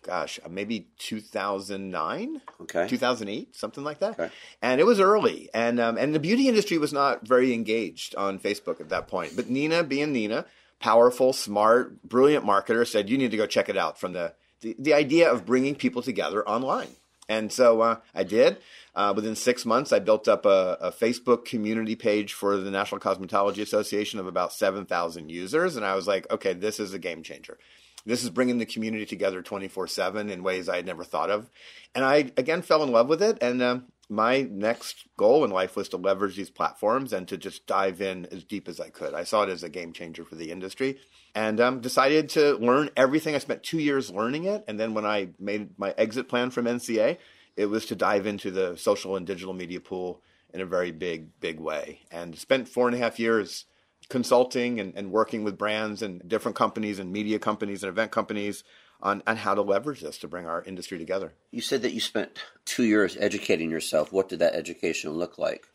gosh, 0.03 0.39
uh, 0.45 0.49
maybe 0.49 0.87
2009, 0.99 2.41
okay, 2.61 2.87
2008, 2.87 3.55
something 3.55 3.83
like 3.83 3.99
that. 3.99 4.11
Okay. 4.19 4.29
And 4.61 4.79
it 4.79 4.83
was 4.83 4.99
early, 4.99 5.49
and 5.53 5.79
um, 5.79 5.97
and 5.97 6.13
the 6.13 6.19
beauty 6.19 6.47
industry 6.47 6.77
was 6.77 6.93
not 6.93 7.27
very 7.27 7.53
engaged 7.53 8.15
on 8.15 8.37
Facebook 8.37 8.79
at 8.79 8.89
that 8.89 9.07
point. 9.07 9.35
But 9.35 9.49
Nina, 9.49 9.83
being 9.83 10.13
Nina 10.13 10.45
powerful, 10.81 11.31
smart, 11.31 12.03
brilliant 12.03 12.45
marketer 12.45 12.85
said, 12.85 13.09
you 13.09 13.17
need 13.17 13.31
to 13.31 13.37
go 13.37 13.45
check 13.45 13.69
it 13.69 13.77
out 13.77 13.99
from 13.99 14.13
the, 14.13 14.33
the, 14.61 14.75
the 14.77 14.93
idea 14.93 15.31
of 15.31 15.45
bringing 15.45 15.75
people 15.75 16.01
together 16.01 16.47
online. 16.47 16.89
And 17.29 17.51
so 17.51 17.81
uh, 17.81 17.97
I 18.13 18.23
did. 18.23 18.57
Uh, 18.93 19.13
within 19.15 19.35
six 19.35 19.65
months, 19.65 19.93
I 19.93 19.99
built 19.99 20.27
up 20.27 20.45
a, 20.45 20.77
a, 20.81 20.91
Facebook 20.91 21.45
community 21.45 21.95
page 21.95 22.33
for 22.33 22.57
the 22.57 22.69
National 22.69 22.99
Cosmetology 22.99 23.61
Association 23.61 24.19
of 24.19 24.27
about 24.27 24.51
7,000 24.51 25.29
users. 25.29 25.77
And 25.77 25.85
I 25.85 25.95
was 25.95 26.07
like, 26.07 26.29
okay, 26.29 26.51
this 26.51 26.77
is 26.77 26.93
a 26.93 26.99
game 26.99 27.23
changer. 27.23 27.57
This 28.05 28.23
is 28.23 28.29
bringing 28.29 28.57
the 28.57 28.65
community 28.65 29.05
together 29.05 29.41
24 29.41 29.87
7 29.87 30.29
in 30.29 30.43
ways 30.43 30.67
I 30.67 30.75
had 30.75 30.85
never 30.85 31.05
thought 31.05 31.29
of. 31.29 31.49
And 31.95 32.03
I, 32.03 32.31
again, 32.35 32.63
fell 32.63 32.83
in 32.83 32.91
love 32.91 33.07
with 33.07 33.21
it. 33.21 33.37
And 33.41 33.61
uh, 33.61 33.79
my 34.11 34.41
next 34.41 35.05
goal 35.15 35.45
in 35.45 35.51
life 35.51 35.77
was 35.77 35.87
to 35.87 35.97
leverage 35.97 36.35
these 36.35 36.49
platforms 36.49 37.13
and 37.13 37.29
to 37.29 37.37
just 37.37 37.65
dive 37.65 38.01
in 38.01 38.25
as 38.25 38.43
deep 38.43 38.67
as 38.67 38.77
I 38.77 38.89
could. 38.89 39.13
I 39.13 39.23
saw 39.23 39.43
it 39.43 39.49
as 39.49 39.63
a 39.63 39.69
game 39.69 39.93
changer 39.93 40.25
for 40.25 40.35
the 40.35 40.51
industry 40.51 40.99
and 41.33 41.61
um, 41.61 41.79
decided 41.79 42.27
to 42.31 42.57
learn 42.57 42.89
everything. 42.97 43.35
I 43.35 43.37
spent 43.37 43.63
two 43.63 43.79
years 43.79 44.11
learning 44.11 44.43
it. 44.43 44.65
And 44.67 44.77
then 44.77 44.93
when 44.93 45.05
I 45.05 45.29
made 45.39 45.79
my 45.79 45.95
exit 45.97 46.27
plan 46.27 46.51
from 46.51 46.65
NCA, 46.65 47.19
it 47.55 47.67
was 47.67 47.85
to 47.85 47.95
dive 47.95 48.27
into 48.27 48.51
the 48.51 48.75
social 48.75 49.15
and 49.15 49.25
digital 49.25 49.53
media 49.53 49.79
pool 49.79 50.21
in 50.53 50.59
a 50.59 50.65
very 50.65 50.91
big, 50.91 51.39
big 51.39 51.61
way. 51.61 52.01
And 52.11 52.37
spent 52.37 52.67
four 52.67 52.89
and 52.89 52.95
a 52.95 52.99
half 52.99 53.17
years 53.17 53.63
consulting 54.09 54.81
and, 54.81 54.93
and 54.93 55.09
working 55.09 55.45
with 55.45 55.57
brands 55.57 56.01
and 56.01 56.21
different 56.27 56.57
companies 56.57 56.99
and 56.99 57.13
media 57.13 57.39
companies 57.39 57.81
and 57.81 57.89
event 57.89 58.11
companies 58.11 58.65
on, 59.01 59.23
on 59.25 59.37
how 59.37 59.55
to 59.55 59.61
leverage 59.61 60.01
this 60.01 60.17
to 60.19 60.27
bring 60.27 60.45
our 60.45 60.63
industry 60.63 60.97
together. 60.97 61.33
You 61.51 61.61
said 61.61 61.81
that 61.81 61.93
you 61.93 61.99
spent 61.99 62.37
two 62.65 62.83
years 62.83 63.17
educating 63.19 63.69
yourself. 63.69 64.11
What 64.11 64.29
did 64.29 64.39
that 64.39 64.55
education 64.55 65.11
look 65.11 65.37
like? 65.37 65.65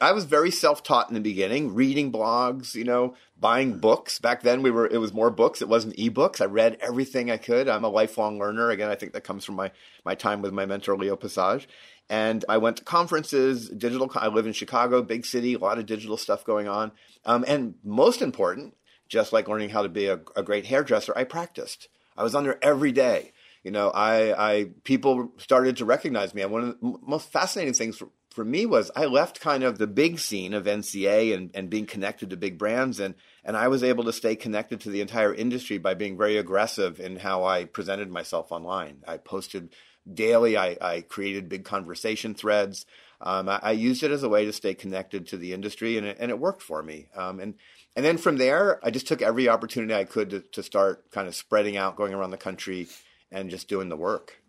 I 0.00 0.12
was 0.12 0.24
very 0.24 0.50
self-taught 0.50 1.08
in 1.08 1.14
the 1.14 1.20
beginning, 1.20 1.74
reading 1.74 2.10
blogs, 2.10 2.74
you 2.74 2.82
know, 2.82 3.14
buying 3.38 3.78
books. 3.78 4.18
Back 4.18 4.42
then 4.42 4.62
we 4.62 4.70
were 4.70 4.86
it 4.86 4.98
was 4.98 5.12
more 5.12 5.30
books, 5.30 5.62
it 5.62 5.68
wasn't 5.68 5.96
ebooks. 5.96 6.40
I 6.40 6.46
read 6.46 6.78
everything 6.80 7.30
I 7.30 7.36
could. 7.36 7.68
I'm 7.68 7.84
a 7.84 7.88
lifelong 7.88 8.38
learner. 8.38 8.70
Again, 8.70 8.90
I 8.90 8.96
think 8.96 9.12
that 9.12 9.22
comes 9.22 9.44
from 9.44 9.54
my 9.54 9.70
my 10.04 10.16
time 10.16 10.42
with 10.42 10.52
my 10.52 10.66
mentor 10.66 10.96
Leo 10.96 11.14
Passage. 11.14 11.68
And 12.10 12.44
I 12.48 12.58
went 12.58 12.78
to 12.78 12.84
conferences, 12.84 13.68
digital 13.68 14.10
I 14.16 14.26
live 14.26 14.46
in 14.46 14.52
Chicago, 14.52 15.02
big 15.02 15.24
city, 15.24 15.54
a 15.54 15.58
lot 15.58 15.78
of 15.78 15.86
digital 15.86 16.16
stuff 16.16 16.44
going 16.44 16.66
on. 16.66 16.90
Um, 17.24 17.44
and 17.46 17.74
most 17.84 18.22
important, 18.22 18.76
just 19.08 19.32
like 19.32 19.46
learning 19.46 19.70
how 19.70 19.82
to 19.82 19.88
be 19.88 20.08
a, 20.08 20.20
a 20.34 20.42
great 20.42 20.66
hairdresser, 20.66 21.12
I 21.16 21.24
practiced. 21.24 21.88
I 22.16 22.22
was 22.22 22.34
on 22.34 22.44
there 22.44 22.58
every 22.62 22.92
day. 22.92 23.32
You 23.62 23.70
know, 23.70 23.90
I, 23.90 24.52
I 24.52 24.66
people 24.84 25.32
started 25.38 25.76
to 25.78 25.84
recognize 25.84 26.34
me. 26.34 26.42
And 26.42 26.50
one 26.50 26.62
of 26.62 26.80
the 26.80 26.98
most 27.06 27.30
fascinating 27.30 27.74
things 27.74 27.96
for, 27.96 28.08
for 28.30 28.44
me 28.44 28.66
was 28.66 28.90
I 28.96 29.04
left 29.04 29.40
kind 29.40 29.62
of 29.62 29.78
the 29.78 29.86
big 29.86 30.18
scene 30.18 30.52
of 30.52 30.64
NCA 30.64 31.34
and, 31.34 31.50
and 31.54 31.70
being 31.70 31.86
connected 31.86 32.30
to 32.30 32.36
big 32.36 32.58
brands 32.58 32.98
and 32.98 33.14
and 33.44 33.56
I 33.56 33.68
was 33.68 33.82
able 33.82 34.04
to 34.04 34.12
stay 34.12 34.36
connected 34.36 34.80
to 34.80 34.90
the 34.90 35.00
entire 35.00 35.34
industry 35.34 35.78
by 35.78 35.94
being 35.94 36.16
very 36.16 36.36
aggressive 36.36 37.00
in 37.00 37.16
how 37.16 37.44
I 37.44 37.64
presented 37.64 38.10
myself 38.10 38.52
online. 38.52 38.98
I 39.06 39.16
posted 39.16 39.74
daily. 40.12 40.56
I, 40.56 40.76
I 40.80 41.00
created 41.02 41.48
big 41.48 41.64
conversation 41.64 42.34
threads. 42.34 42.86
Um, 43.20 43.48
I, 43.48 43.60
I, 43.62 43.72
used 43.72 44.02
it 44.02 44.10
as 44.10 44.24
a 44.24 44.28
way 44.28 44.44
to 44.44 44.52
stay 44.52 44.74
connected 44.74 45.28
to 45.28 45.36
the 45.36 45.52
industry, 45.52 45.96
and 45.96 46.06
it, 46.06 46.16
and 46.18 46.30
it 46.30 46.40
worked 46.40 46.62
for 46.62 46.82
me. 46.82 47.06
Um, 47.14 47.38
and 47.38 47.54
and 47.94 48.04
then 48.04 48.18
from 48.18 48.38
there, 48.38 48.80
I 48.84 48.90
just 48.90 49.06
took 49.06 49.22
every 49.22 49.48
opportunity 49.48 49.94
I 49.94 50.04
could 50.04 50.30
to, 50.30 50.40
to 50.40 50.62
start 50.62 51.10
kind 51.10 51.28
of 51.28 51.34
spreading 51.34 51.76
out, 51.76 51.96
going 51.96 52.14
around 52.14 52.30
the 52.30 52.36
country, 52.38 52.88
and 53.30 53.50
just 53.50 53.68
doing 53.68 53.88
the 53.88 53.96
work. 53.96 54.42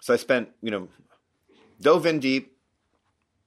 So 0.00 0.12
I 0.12 0.16
spent, 0.16 0.50
you 0.60 0.70
know, 0.70 0.88
dove 1.80 2.06
in 2.06 2.20
deep, 2.20 2.56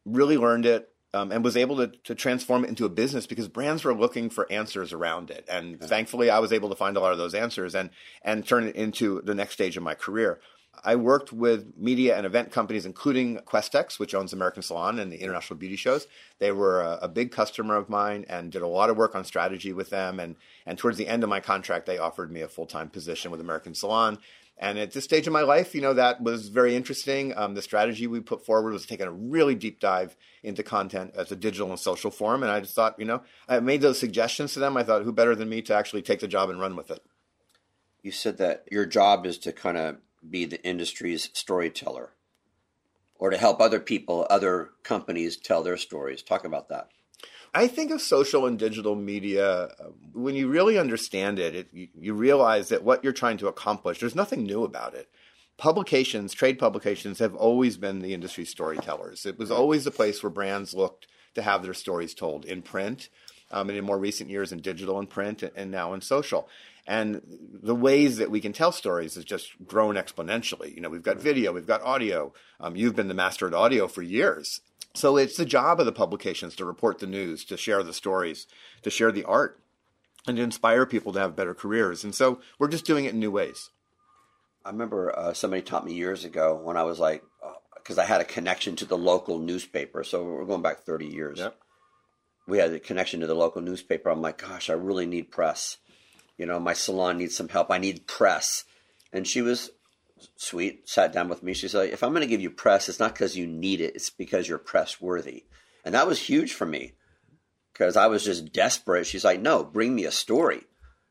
really 0.06 0.38
learned 0.38 0.66
it, 0.66 0.90
um, 1.14 1.32
and 1.32 1.44
was 1.44 1.58
able 1.58 1.78
to, 1.78 1.88
to 1.88 2.16
transform 2.16 2.64
it 2.64 2.70
into 2.70 2.86
a 2.86 2.90
business 2.90 3.26
because 3.28 3.48
brands 3.48 3.84
were 3.84 3.94
looking 3.94 4.30
for 4.30 4.52
answers 4.52 4.94
around 4.94 5.30
it. 5.30 5.46
And 5.50 5.80
thankfully, 5.80 6.30
I 6.30 6.40
was 6.40 6.54
able 6.54 6.70
to 6.70 6.76
find 6.76 6.98
a 6.98 7.00
lot 7.00 7.12
of 7.12 7.18
those 7.18 7.34
answers 7.34 7.76
and 7.76 7.90
and 8.22 8.46
turn 8.46 8.66
it 8.66 8.76
into 8.76 9.22
the 9.24 9.36
next 9.36 9.54
stage 9.54 9.78
of 9.78 9.84
my 9.84 9.94
career. 9.94 10.40
I 10.84 10.96
worked 10.96 11.34
with 11.34 11.74
media 11.78 12.16
and 12.18 12.26
event 12.26 12.52
companies, 12.52 12.86
including 12.86 13.38
Questex, 13.40 14.00
which 14.00 14.14
owns 14.14 14.34
American 14.34 14.62
Salon 14.62 15.00
and 15.00 15.12
the 15.12 15.18
international 15.18 15.58
beauty 15.58 15.76
shows. 15.76 16.08
They 16.40 16.52
were 16.52 16.82
a, 16.82 17.00
a, 17.04 17.08
big 17.08 17.32
customer 17.32 17.76
of 17.76 17.90
mine 17.90 18.26
and 18.30 18.52
did 18.52 18.62
a 18.62 18.68
lot 18.68 18.90
of 18.90 18.98
work 18.98 19.16
on 19.16 19.26
strategy 19.26 19.74
with 19.74 19.90
them. 19.90 20.20
And, 20.20 20.36
and 20.66 20.78
towards 20.78 20.98
the 20.98 21.08
end 21.08 21.24
of 21.24 21.30
my 21.30 21.40
contract, 21.40 21.86
they 21.86 21.98
offered 21.98 22.32
me 22.32 22.42
a 22.42 22.48
full 22.48 22.66
time 22.66 22.90
position 22.90 23.32
with 23.32 23.42
American 23.42 23.74
Salon. 23.74 24.20
And 24.60 24.80
at 24.80 24.92
this 24.92 25.04
stage 25.04 25.28
of 25.28 25.34
my 25.34 25.42
life, 25.42 25.76
you 25.76 25.82
know, 25.82 25.94
that 25.94 26.22
was 26.22 26.50
very 26.50 26.76
interesting. 26.76 27.38
Um, 27.38 27.54
the 27.54 27.62
strategy 27.62 28.08
we 28.08 28.20
put 28.22 28.44
forward 28.44 28.74
was 28.74 28.88
taking 28.88 29.06
a 29.06 29.12
really 29.12 29.54
deep 29.54 29.80
dive 29.80 30.16
into 30.42 30.64
content 30.64 31.14
as 31.16 31.32
a 31.32 31.36
digital 31.36 31.70
and 31.70 31.80
social 31.80 32.10
form. 32.10 32.42
And 32.42 32.52
I 32.52 32.60
just 32.60 32.74
thought, 32.74 32.96
you 32.98 33.06
know, 33.06 33.22
I 33.48 33.60
made 33.60 33.82
those 33.82 34.00
suggestions 34.00 34.54
to 34.54 34.60
them. 34.60 34.76
I 34.76 34.84
thought, 34.84 35.04
who 35.04 35.12
better 35.12 35.36
than 35.36 35.50
me 35.50 35.62
to 35.64 35.76
actually 35.76 36.02
take 36.02 36.22
the 36.22 36.28
job 36.28 36.50
and 36.50 36.60
run 36.60 36.76
with 36.76 36.90
it? 36.90 37.04
You 38.02 38.12
said 38.12 38.38
that 38.38 38.68
your 38.72 38.86
job 38.86 39.26
is 39.28 39.38
to 39.40 39.52
kind 39.52 39.78
of 39.78 39.98
be 40.30 40.46
the 40.46 40.64
industry's 40.64 41.30
storyteller 41.34 42.12
or 43.20 43.30
to 43.30 43.38
help 43.38 43.60
other 43.60 43.80
people, 43.80 44.28
other 44.30 44.70
companies 44.84 45.38
tell 45.38 45.64
their 45.64 45.78
stories. 45.78 46.22
Talk 46.22 46.46
about 46.46 46.70
that. 46.70 46.90
I 47.54 47.68
think 47.68 47.92
of 47.92 48.02
social 48.02 48.46
and 48.46 48.60
digital 48.60 48.96
media 48.96 49.50
uh, 49.50 49.70
when 50.14 50.36
you 50.36 50.48
really 50.48 50.78
understand 50.78 51.40
it, 51.40 51.56
it 51.56 51.68
you, 51.72 51.88
you 52.00 52.14
realize 52.14 52.70
that 52.70 52.84
what 52.84 53.04
you're 53.04 53.14
trying 53.14 53.38
to 53.38 53.48
accomplish, 53.48 54.00
there's 54.00 54.16
nothing 54.16 54.44
new 54.44 54.64
about 54.64 54.94
it. 54.94 55.10
Publications, 55.58 56.34
trade 56.34 56.60
publications 56.60 57.18
have 57.20 57.34
always 57.34 57.78
been 57.78 58.00
the 58.00 58.14
industry 58.14 58.46
storytellers. 58.46 59.26
It 59.26 59.40
was 59.40 59.50
always 59.50 59.86
the 59.86 59.92
place 59.92 60.22
where 60.22 60.30
brands 60.30 60.76
looked 60.76 61.08
to 61.34 61.42
have 61.42 61.64
their 61.64 61.74
stories 61.74 62.14
told 62.14 62.46
in 62.46 62.62
print, 62.62 63.10
um, 63.50 63.70
and 63.70 63.78
in 63.78 63.86
more 63.86 63.98
recent 63.98 64.30
years 64.30 64.52
in 64.52 64.60
digital 64.60 65.00
and 65.00 65.10
print, 65.10 65.42
and 65.42 65.72
now 65.72 65.94
in 65.94 66.02
social 66.02 66.48
and 66.88 67.22
the 67.62 67.76
ways 67.76 68.18
that 68.18 68.32
we 68.32 68.40
can 68.40 68.54
tell 68.54 68.72
stories 68.72 69.16
has 69.16 69.26
just 69.26 69.52
grown 69.68 69.96
exponentially. 69.96 70.74
You 70.74 70.82
know, 70.82 70.90
we've 70.90 71.04
got 71.04 71.18
video, 71.18 71.52
we've 71.52 71.68
got 71.68 71.82
audio. 71.82 72.34
Um, 72.62 72.78
you've 72.78 72.96
been 72.96 73.10
the 73.10 73.14
master 73.14 73.46
at 73.46 73.54
audio 73.54 73.88
for 73.88 74.02
years. 74.02 74.62
So 74.94 75.18
it's 75.18 75.36
the 75.36 75.46
job 75.46 75.82
of 75.82 75.86
the 75.86 75.92
publications 75.92 76.56
to 76.56 76.66
report 76.66 77.00
the 77.00 77.06
news, 77.06 77.44
to 77.46 77.58
share 77.58 77.84
the 77.84 77.94
stories, 77.94 78.48
to 78.84 78.90
share 78.90 79.12
the 79.12 79.26
art, 79.26 79.60
and 80.26 80.38
to 80.38 80.44
inspire 80.44 80.86
people 80.86 81.12
to 81.14 81.20
have 81.20 81.36
better 81.36 81.54
careers. 81.54 82.06
And 82.06 82.16
so 82.16 82.40
we're 82.58 82.70
just 82.70 82.86
doing 82.86 83.04
it 83.04 83.14
in 83.14 83.20
new 83.20 83.32
ways. 83.32 83.70
I 84.66 84.70
remember 84.70 85.18
uh, 85.18 85.34
somebody 85.34 85.62
taught 85.62 85.86
me 85.86 85.94
years 85.94 86.24
ago 86.24 86.56
when 86.56 86.78
I 86.78 86.84
was 86.84 87.00
like, 87.00 87.24
because 87.76 87.98
uh, 87.98 88.02
I 88.02 88.06
had 88.06 88.22
a 88.22 88.26
connection 88.26 88.78
to 88.78 88.86
the 88.86 88.98
local 88.98 89.40
newspaper. 89.40 90.04
So 90.06 90.24
we're 90.24 90.46
going 90.46 90.62
back 90.62 90.80
30 90.80 91.06
years. 91.06 91.40
Yep. 91.40 91.58
We 92.48 92.58
had 92.60 92.72
a 92.72 92.80
connection 92.80 93.20
to 93.20 93.28
the 93.28 93.36
local 93.36 93.62
newspaper. 93.62 94.10
I'm 94.10 94.22
like, 94.22 94.38
gosh, 94.38 94.70
I 94.70 94.74
really 94.74 95.06
need 95.06 95.32
press 95.32 95.78
you 96.38 96.46
know, 96.46 96.60
my 96.60 96.74
salon 96.74 97.18
needs 97.18 97.36
some 97.36 97.50
help. 97.50 97.72
I 97.72 97.78
need 97.78 98.08
press. 98.08 98.64
And 99.12 99.28
she 99.28 99.42
was 99.42 99.72
sweet, 100.36 100.88
sat 100.88 101.14
down 101.14 101.30
with 101.30 101.44
me. 101.44 101.54
She's 101.54 101.74
like, 101.74 101.92
if 101.92 102.04
I'm 102.04 102.12
going 102.12 102.22
to 102.22 102.28
give 102.28 102.42
you 102.42 102.50
press, 102.50 102.90
it's 102.90 103.00
not 103.00 103.14
because 103.14 103.38
you 103.38 103.48
need 103.48 103.82
it, 103.82 103.96
it's 103.96 104.10
because 104.10 104.48
you're 104.48 104.58
press 104.58 105.02
worthy. 105.02 105.46
And 105.84 105.96
that 105.96 106.08
was 106.08 106.20
huge 106.20 106.54
for 106.54 106.66
me 106.66 106.94
because 107.74 107.96
I 107.96 108.08
was 108.08 108.24
just 108.24 108.52
desperate. 108.52 109.08
She's 109.08 109.24
like, 109.24 109.40
no, 109.40 109.64
bring 109.64 109.96
me 109.96 110.06
a 110.06 110.12
story. 110.12 110.64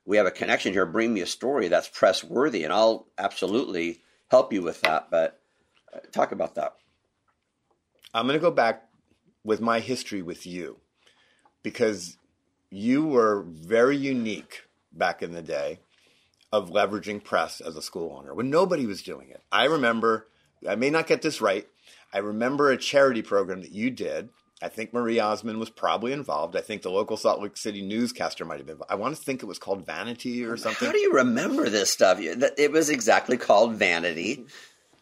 We 0.05 0.19
have 0.19 0.27
a 0.27 0.31
connection 0.33 0.73
here. 0.73 0.87
Bring 0.87 1.13
me 1.13 1.21
a 1.21 1.27
story 1.27 1.69
that's 1.69 1.89
press 1.89 2.23
worthy, 2.23 2.63
and 2.63 2.73
I'll 2.73 3.09
absolutely 3.19 4.03
help 4.29 4.53
you 4.53 4.63
with 4.63 4.81
that. 4.83 5.11
But 5.11 5.41
uh, 5.93 5.99
talk 6.13 6.31
about 6.31 6.55
that. 6.55 6.75
I'm 8.15 8.27
going 8.27 8.39
to 8.39 8.43
go 8.43 8.53
back 8.53 8.85
with 9.43 9.61
my 9.61 9.81
history 9.81 10.23
with 10.23 10.47
you 10.47 10.79
because 11.63 12.17
you 12.71 13.07
were 13.07 13.45
very 13.49 13.97
unique 13.97 14.66
back 14.99 15.23
in 15.23 15.33
the 15.33 15.43
day 15.43 15.81
of 16.53 16.71
leveraging 16.71 17.23
press 17.23 17.61
as 17.61 17.77
a 17.77 17.83
school 17.83 18.17
owner 18.19 18.35
when 18.35 18.51
nobody 18.51 18.87
was 18.87 19.03
doing 19.03 19.31
it. 19.31 19.43
I 19.51 19.65
remember, 19.65 20.29
I 20.69 20.77
may 20.77 20.91
not 20.91 21.07
get 21.07 21.23
this 21.23 21.41
right, 21.41 21.67
I 22.13 22.19
remember 22.19 22.71
a 22.71 22.77
charity 22.77 23.23
program 23.23 23.63
that 23.63 23.73
you 23.73 23.91
did. 23.91 24.31
I 24.63 24.69
think 24.69 24.95
Marie 24.95 25.21
Osmond 25.21 25.59
was 25.59 25.69
probably 25.69 26.13
involved. 26.13 26.57
I 26.57 26.63
think 26.63 26.81
the 26.81 26.91
local 26.91 27.19
Salt 27.19 27.43
Lake 27.43 27.59
City 27.59 27.83
newscaster 27.83 28.47
might 28.47 28.57
have 28.57 28.67
been. 28.67 28.79
I 28.89 28.95
want 28.95 29.15
to 29.15 29.23
think 29.23 29.43
it 29.43 29.47
was 29.47 29.59
called 29.59 29.85
Vanity 29.85 30.47
or 30.47 30.57
something. 30.57 30.87
How 30.87 30.93
do 30.93 30.99
you 30.99 31.13
remember 31.13 31.69
this 31.69 31.91
stuff? 31.91 32.19
It 32.21 32.73
was 32.73 32.89
exactly 32.89 33.37
called 33.37 33.75
Vanity. 33.75 34.47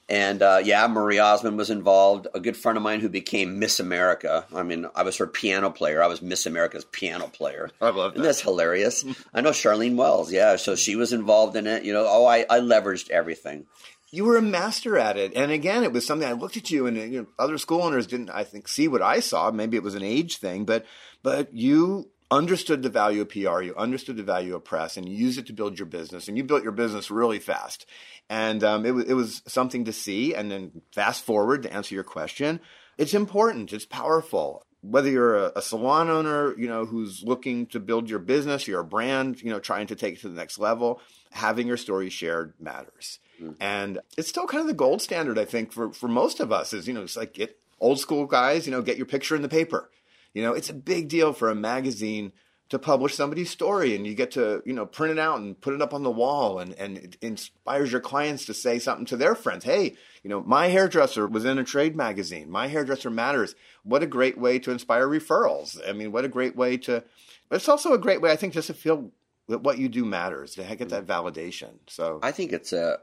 And 0.09 0.43
uh, 0.43 0.61
yeah, 0.63 0.87
Marie 0.87 1.19
Osmond 1.19 1.57
was 1.57 1.71
involved. 1.71 2.27
A 2.35 2.41
good 2.41 2.57
friend 2.57 2.77
of 2.77 2.85
mine 2.85 3.01
who 3.01 3.09
became 3.09 3.59
Miss 3.59 3.81
America. 3.81 4.45
I 4.55 4.63
mean, 4.63 4.87
I 4.95 5.03
was 5.03 5.17
her 5.17 5.27
piano 5.27 5.71
player. 5.71 6.03
I 6.03 6.09
was 6.09 6.21
Miss 6.21 6.45
America's 6.45 6.85
piano 6.85 7.27
player. 7.27 7.71
I 7.81 7.91
love 7.91 8.13
that. 8.13 8.17
And 8.17 8.25
that's 8.25 8.43
hilarious. 8.43 9.05
I 9.35 9.41
know 9.41 9.51
Sharlene 9.51 9.97
Wells. 9.97 10.31
Yeah, 10.31 10.57
so 10.57 10.77
she 10.77 10.95
was 10.95 11.13
involved 11.13 11.57
in 11.57 11.67
it. 11.67 11.85
You 11.85 11.95
know, 11.95 12.07
oh, 12.07 12.27
I, 12.27 12.45
I 12.51 12.61
leveraged 12.61 13.11
everything. 13.11 13.67
You 14.11 14.25
were 14.25 14.37
a 14.37 14.43
master 14.43 14.97
at 14.97 15.17
it, 15.17 15.33
and 15.35 15.51
again, 15.51 15.83
it 15.83 15.93
was 15.93 16.07
something 16.07 16.29
I 16.29 16.33
looked 16.33 16.57
at 16.57 16.71
you, 16.71 16.87
and 16.87 16.97
you 16.97 17.23
know, 17.23 17.27
other 17.37 17.59
school 17.59 17.83
owners 17.83 18.07
didn't, 18.07 18.31
I 18.31 18.45
think, 18.45 18.69
see 18.69 18.87
what 18.87 19.03
I 19.03 19.19
saw. 19.19 19.51
Maybe 19.51 19.77
it 19.77 19.83
was 19.83 19.97
an 19.97 20.05
age 20.05 20.37
thing, 20.37 20.65
but 20.65 20.87
but 21.25 21.53
you 21.53 22.11
understood 22.35 22.83
the 22.83 22.91
value 22.91 23.23
of 23.23 23.29
PR, 23.29 23.63
you 23.63 23.75
understood 23.77 24.17
the 24.17 24.23
value 24.23 24.55
of 24.55 24.65
press, 24.65 24.97
and 24.97 25.09
you 25.09 25.17
used 25.17 25.39
it 25.39 25.47
to 25.47 25.53
build 25.53 25.79
your 25.79 25.87
business. 25.87 26.29
And 26.29 26.37
you 26.37 26.45
built 26.45 26.63
your 26.63 26.73
business 26.73 27.11
really 27.11 27.39
fast. 27.39 27.87
And 28.29 28.63
um, 28.65 28.85
it, 28.85 28.91
was, 28.91 29.05
it 29.05 29.15
was 29.15 29.43
something 29.47 29.85
to 29.85 29.93
see. 29.93 30.35
And 30.35 30.51
then 30.51 30.83
fast 30.93 31.25
forward 31.25 31.63
to 31.63 31.73
answer 31.73 31.95
your 31.95 32.05
question, 32.05 32.61
it's 32.99 33.15
important, 33.15 33.73
it's 33.73 33.87
powerful. 33.87 34.67
Whether 34.81 35.11
you're 35.11 35.37
a, 35.37 35.53
a 35.57 35.63
salon 35.63 36.11
owner, 36.11 36.59
you 36.59 36.69
know, 36.69 36.85
who's 36.85 37.23
looking 37.23 37.67
to 37.69 37.81
build 37.81 38.11
your 38.11 38.19
business, 38.19 38.69
your 38.69 38.83
brand, 38.83 39.41
you 39.41 39.51
know, 39.51 39.61
trying 39.61 39.87
to 39.87 39.95
take 39.95 40.17
it 40.17 40.21
to 40.21 40.29
the 40.29 40.35
next 40.35 40.59
level, 40.59 41.01
having 41.31 41.67
your 41.67 41.79
story 41.79 42.11
shared 42.11 42.53
matters. 42.61 43.19
Mm. 43.41 43.57
And 43.61 43.99
it's 44.19 44.29
still 44.29 44.47
kind 44.47 44.61
of 44.61 44.67
the 44.67 44.75
gold 44.75 45.01
standard, 45.01 45.39
I 45.39 45.47
think, 45.47 45.73
for, 45.73 45.93
for 45.93 46.09
most 46.09 46.41
of 46.41 46.53
us 46.53 46.75
is, 46.75 46.87
you 46.87 46.93
know, 46.93 47.03
it's 47.03 47.17
like 47.17 47.33
get 47.33 47.59
old 47.81 47.99
school 47.99 48.27
guys, 48.27 48.67
you 48.67 48.73
know, 48.73 48.83
get 48.83 48.99
your 48.99 49.07
picture 49.07 49.35
in 49.35 49.43
the 49.43 49.49
paper 49.49 49.91
you 50.35 50.43
know, 50.43 50.53
it's 50.53 50.71
a 50.71 50.75
big 50.75 51.09
deal 51.09 51.33
for 51.33 51.49
a 51.49 51.55
magazine 51.55 52.33
to 52.71 52.79
publish 52.79 53.15
somebody's 53.15 53.51
story 53.51 53.95
and 53.95 54.07
you 54.07 54.15
get 54.15 54.33
to, 54.33 54.63
you 54.65 54.73
know, 54.73 54.87
print 54.87 55.13
it 55.13 55.19
out 55.19 55.39
and 55.39 55.61
put 55.61 55.75
it 55.75 55.83
up 55.83 55.95
on 55.95 56.03
the 56.03 56.11
wall 56.11 56.59
and, 56.59 56.73
and 56.75 56.97
it 56.97 57.17
inspires 57.21 57.93
your 57.93 58.01
clients 58.01 58.47
to 58.47 58.55
say 58.55 58.79
something 58.79 59.07
to 59.07 59.17
their 59.17 59.35
friends. 59.35 59.65
Hey, 59.65 59.95
you 60.23 60.31
know, 60.31 60.43
my 60.43 60.69
hairdresser 60.69 61.27
was 61.27 61.45
in 61.45 61.59
a 61.59 61.65
trade 61.65 61.95
magazine. 61.95 62.51
My 62.51 62.69
hairdresser 62.69 63.11
matters. 63.11 63.55
What 63.83 64.03
a 64.03 64.07
great 64.07 64.39
way 64.39 64.59
to 64.61 64.71
inspire 64.71 65.07
referrals. 65.07 65.79
I 65.89 65.93
mean, 65.93 66.11
what 66.11 66.25
a 66.25 66.29
great 66.29 66.57
way 66.57 66.79
to, 66.79 67.05
but 67.49 67.57
it's 67.57 67.69
also 67.69 67.93
a 67.93 67.99
great 67.99 68.23
way, 68.23 68.33
I 68.33 68.37
think, 68.37 68.55
just 68.55 68.69
to 68.69 68.75
feel 68.75 69.13
that 69.49 69.63
what 69.63 69.79
you 69.79 69.89
do 69.89 70.05
matters, 70.07 70.55
to 70.55 70.63
get 70.63 70.89
that 70.89 71.07
mm-hmm. 71.07 71.27
validation. 71.27 71.75
So 71.87 72.19
I 72.23 72.33
think 72.33 72.53
it's 72.53 72.73
a 72.73 72.99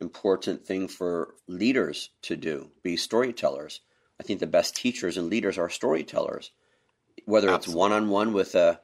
important 0.00 0.66
thing 0.66 0.88
for 0.88 1.34
leaders 1.46 2.10
to 2.22 2.36
do, 2.36 2.70
be 2.82 2.96
storytellers. 2.96 3.80
I 4.20 4.24
think 4.24 4.40
the 4.40 4.46
best 4.46 4.76
teachers 4.76 5.16
and 5.16 5.28
leaders 5.30 5.58
are 5.58 5.70
storytellers 5.70 6.50
whether 7.28 7.50
Absolutely. 7.50 7.72
it's 7.72 7.76
one 7.76 7.92
on 7.92 8.08
one 8.08 8.32
with 8.32 8.54
a, 8.54 8.80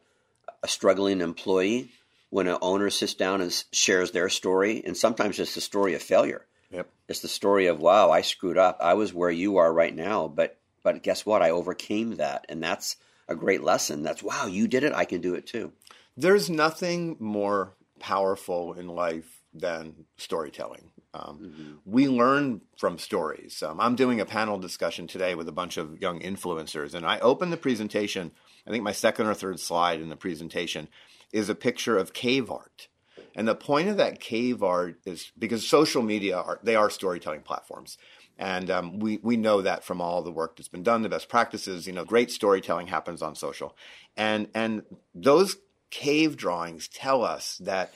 a 0.62 0.68
struggling 0.68 1.22
employee, 1.22 1.90
when 2.28 2.47
an 2.47 2.59
owner 2.61 2.90
sits 2.90 3.14
down 3.14 3.40
and 3.40 3.64
shares 3.72 4.11
their 4.11 4.28
story, 4.28 4.82
and 4.84 4.97
sometimes 4.97 5.40
it's 5.40 5.55
the 5.55 5.62
story 5.62 5.95
of 5.95 6.03
failure. 6.03 6.45
Yep. 6.70 6.90
It's 7.09 7.20
the 7.20 7.28
story 7.28 7.68
of 7.68 7.80
wow, 7.80 8.11
I 8.11 8.20
screwed 8.20 8.59
up. 8.59 8.78
I 8.82 8.95
was 8.95 9.14
where 9.14 9.30
you 9.30 9.57
are 9.57 9.72
right 9.72 9.95
now, 9.95 10.28
but 10.28 10.59
but 10.82 11.03
guess 11.03 11.24
what? 11.24 11.40
I 11.40 11.51
overcame 11.51 12.16
that, 12.16 12.45
and 12.51 12.62
that's 12.62 12.97
a 13.28 13.34
great 13.34 13.62
lesson. 13.62 14.03
That's 14.03 14.22
wow, 14.22 14.47
you 14.47 14.68
did 14.68 14.84
it. 14.84 14.92
I 14.92 15.07
can 15.07 15.22
do 15.22 15.34
it 15.34 15.47
too. 15.47 15.72
There's 16.14 16.51
nothing 16.51 17.16
more 17.18 17.72
powerful 17.99 18.74
in 18.74 18.88
life 18.88 19.40
than 19.55 20.05
storytelling. 20.18 20.90
Um, 21.15 21.39
mm-hmm. 21.39 21.73
We 21.85 22.09
learn 22.09 22.61
from 22.77 22.99
stories. 22.99 23.62
Um, 23.62 23.81
I'm 23.81 23.95
doing 23.95 24.21
a 24.21 24.27
panel 24.27 24.59
discussion 24.59 25.07
today 25.07 25.37
with 25.37 25.49
a 25.49 25.53
bunch 25.53 25.77
of 25.77 26.01
young 26.01 26.21
influencers, 26.21 26.93
and 26.93 27.07
I 27.07 27.21
open 27.21 27.51
the 27.51 27.57
presentation. 27.57 28.33
I 28.67 28.71
think 28.71 28.83
my 28.83 28.93
second 28.93 29.29
or 29.29 29.35
third 29.35 29.61
slide 29.61 30.01
in 30.01 30.09
the 30.09 30.17
presentation 30.17 30.89
is 31.33 31.49
a 31.49 31.55
picture 31.55 31.97
of 31.97 32.12
cave 32.12 32.51
art. 32.51 32.89
And 33.37 33.47
the 33.47 33.55
point 33.55 33.89
of 33.89 33.97
that 33.97 34.21
cave 34.21 34.62
art 34.62 35.01
is 35.05 35.33
because 35.39 35.67
social 35.67 36.03
media 36.03 36.37
are 36.37 36.61
they 36.62 36.77
are 36.77 36.91
storytelling 36.91 37.43
platforms, 37.43 37.97
and 38.39 38.71
um, 38.71 38.99
we 38.99 39.19
we 39.23 39.37
know 39.37 39.62
that 39.62 39.85
from 39.85 40.01
all 40.01 40.23
the 40.23 40.33
work 40.33 40.57
that's 40.57 40.69
been 40.69 40.83
done, 40.83 41.03
the 41.03 41.09
best 41.09 41.29
practices. 41.29 41.87
You 41.87 41.93
know, 41.93 42.05
great 42.05 42.31
storytelling 42.31 42.89
happens 42.89 43.23
on 43.23 43.35
social, 43.35 43.77
and 44.17 44.49
and 44.55 44.83
those 45.15 45.57
cave 45.91 46.37
drawings 46.37 46.89
tell 46.89 47.25
us 47.25 47.59
that 47.59 47.93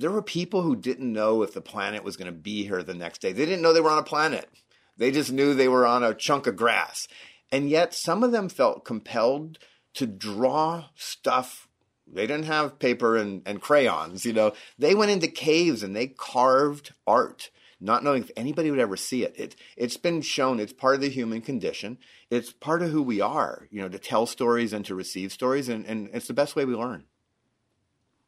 there 0.00 0.10
were 0.10 0.22
people 0.22 0.62
who 0.62 0.76
didn't 0.76 1.12
know 1.12 1.42
if 1.42 1.52
the 1.52 1.60
planet 1.60 2.02
was 2.02 2.16
going 2.16 2.32
to 2.32 2.32
be 2.32 2.64
here 2.64 2.82
the 2.82 2.94
next 2.94 3.20
day. 3.20 3.32
They 3.32 3.44
didn't 3.44 3.60
know 3.60 3.74
they 3.74 3.82
were 3.82 3.90
on 3.90 3.98
a 3.98 4.02
planet. 4.02 4.48
They 4.96 5.10
just 5.10 5.30
knew 5.30 5.52
they 5.52 5.68
were 5.68 5.86
on 5.86 6.02
a 6.02 6.14
chunk 6.14 6.46
of 6.46 6.56
grass. 6.56 7.06
And 7.52 7.68
yet 7.68 7.92
some 7.92 8.22
of 8.22 8.32
them 8.32 8.48
felt 8.48 8.86
compelled 8.86 9.58
to 9.94 10.06
draw 10.06 10.86
stuff. 10.94 11.68
They 12.10 12.26
didn't 12.26 12.46
have 12.46 12.78
paper 12.78 13.18
and, 13.18 13.42
and 13.44 13.60
crayons, 13.60 14.24
you 14.24 14.32
know. 14.32 14.52
They 14.78 14.94
went 14.94 15.10
into 15.10 15.28
caves 15.28 15.82
and 15.82 15.94
they 15.94 16.06
carved 16.06 16.94
art, 17.06 17.50
not 17.78 18.02
knowing 18.02 18.22
if 18.22 18.30
anybody 18.36 18.70
would 18.70 18.80
ever 18.80 18.96
see 18.96 19.22
it. 19.22 19.34
it. 19.36 19.54
It's 19.76 19.98
been 19.98 20.22
shown 20.22 20.60
it's 20.60 20.72
part 20.72 20.94
of 20.94 21.02
the 21.02 21.10
human 21.10 21.42
condition. 21.42 21.98
It's 22.30 22.54
part 22.54 22.80
of 22.80 22.90
who 22.90 23.02
we 23.02 23.20
are, 23.20 23.68
you 23.70 23.82
know, 23.82 23.88
to 23.90 23.98
tell 23.98 24.24
stories 24.24 24.72
and 24.72 24.84
to 24.86 24.94
receive 24.94 25.30
stories, 25.30 25.68
and, 25.68 25.84
and 25.84 26.08
it's 26.14 26.26
the 26.26 26.32
best 26.32 26.56
way 26.56 26.64
we 26.64 26.74
learn. 26.74 27.04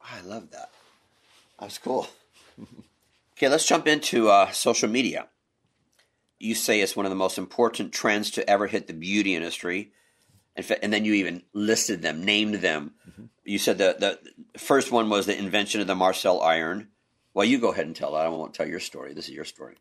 I 0.02 0.20
love 0.20 0.50
that. 0.50 0.70
That's 1.62 1.78
cool. 1.78 2.08
okay, 3.36 3.48
let's 3.48 3.66
jump 3.66 3.86
into 3.86 4.28
uh, 4.28 4.50
social 4.50 4.88
media. 4.88 5.28
You 6.40 6.56
say 6.56 6.80
it's 6.80 6.96
one 6.96 7.06
of 7.06 7.10
the 7.10 7.16
most 7.16 7.38
important 7.38 7.92
trends 7.92 8.32
to 8.32 8.50
ever 8.50 8.66
hit 8.66 8.88
the 8.88 8.92
beauty 8.92 9.36
industry. 9.36 9.92
And 10.56 10.92
then 10.92 11.04
you 11.04 11.14
even 11.14 11.44
listed 11.54 12.02
them, 12.02 12.24
named 12.24 12.56
them. 12.56 12.94
Mm-hmm. 13.08 13.24
You 13.44 13.58
said 13.58 13.78
the, 13.78 13.96
the 13.96 14.58
first 14.58 14.90
one 14.90 15.08
was 15.08 15.26
the 15.26 15.38
invention 15.38 15.80
of 15.80 15.86
the 15.86 15.94
Marcel 15.94 16.42
iron. 16.42 16.88
Well, 17.32 17.46
you 17.46 17.58
go 17.58 17.70
ahead 17.70 17.86
and 17.86 17.94
tell 17.94 18.12
that. 18.12 18.26
I 18.26 18.28
won't 18.28 18.54
tell 18.54 18.68
your 18.68 18.80
story. 18.80 19.14
This 19.14 19.28
is 19.28 19.34
your 19.34 19.44
story. 19.44 19.76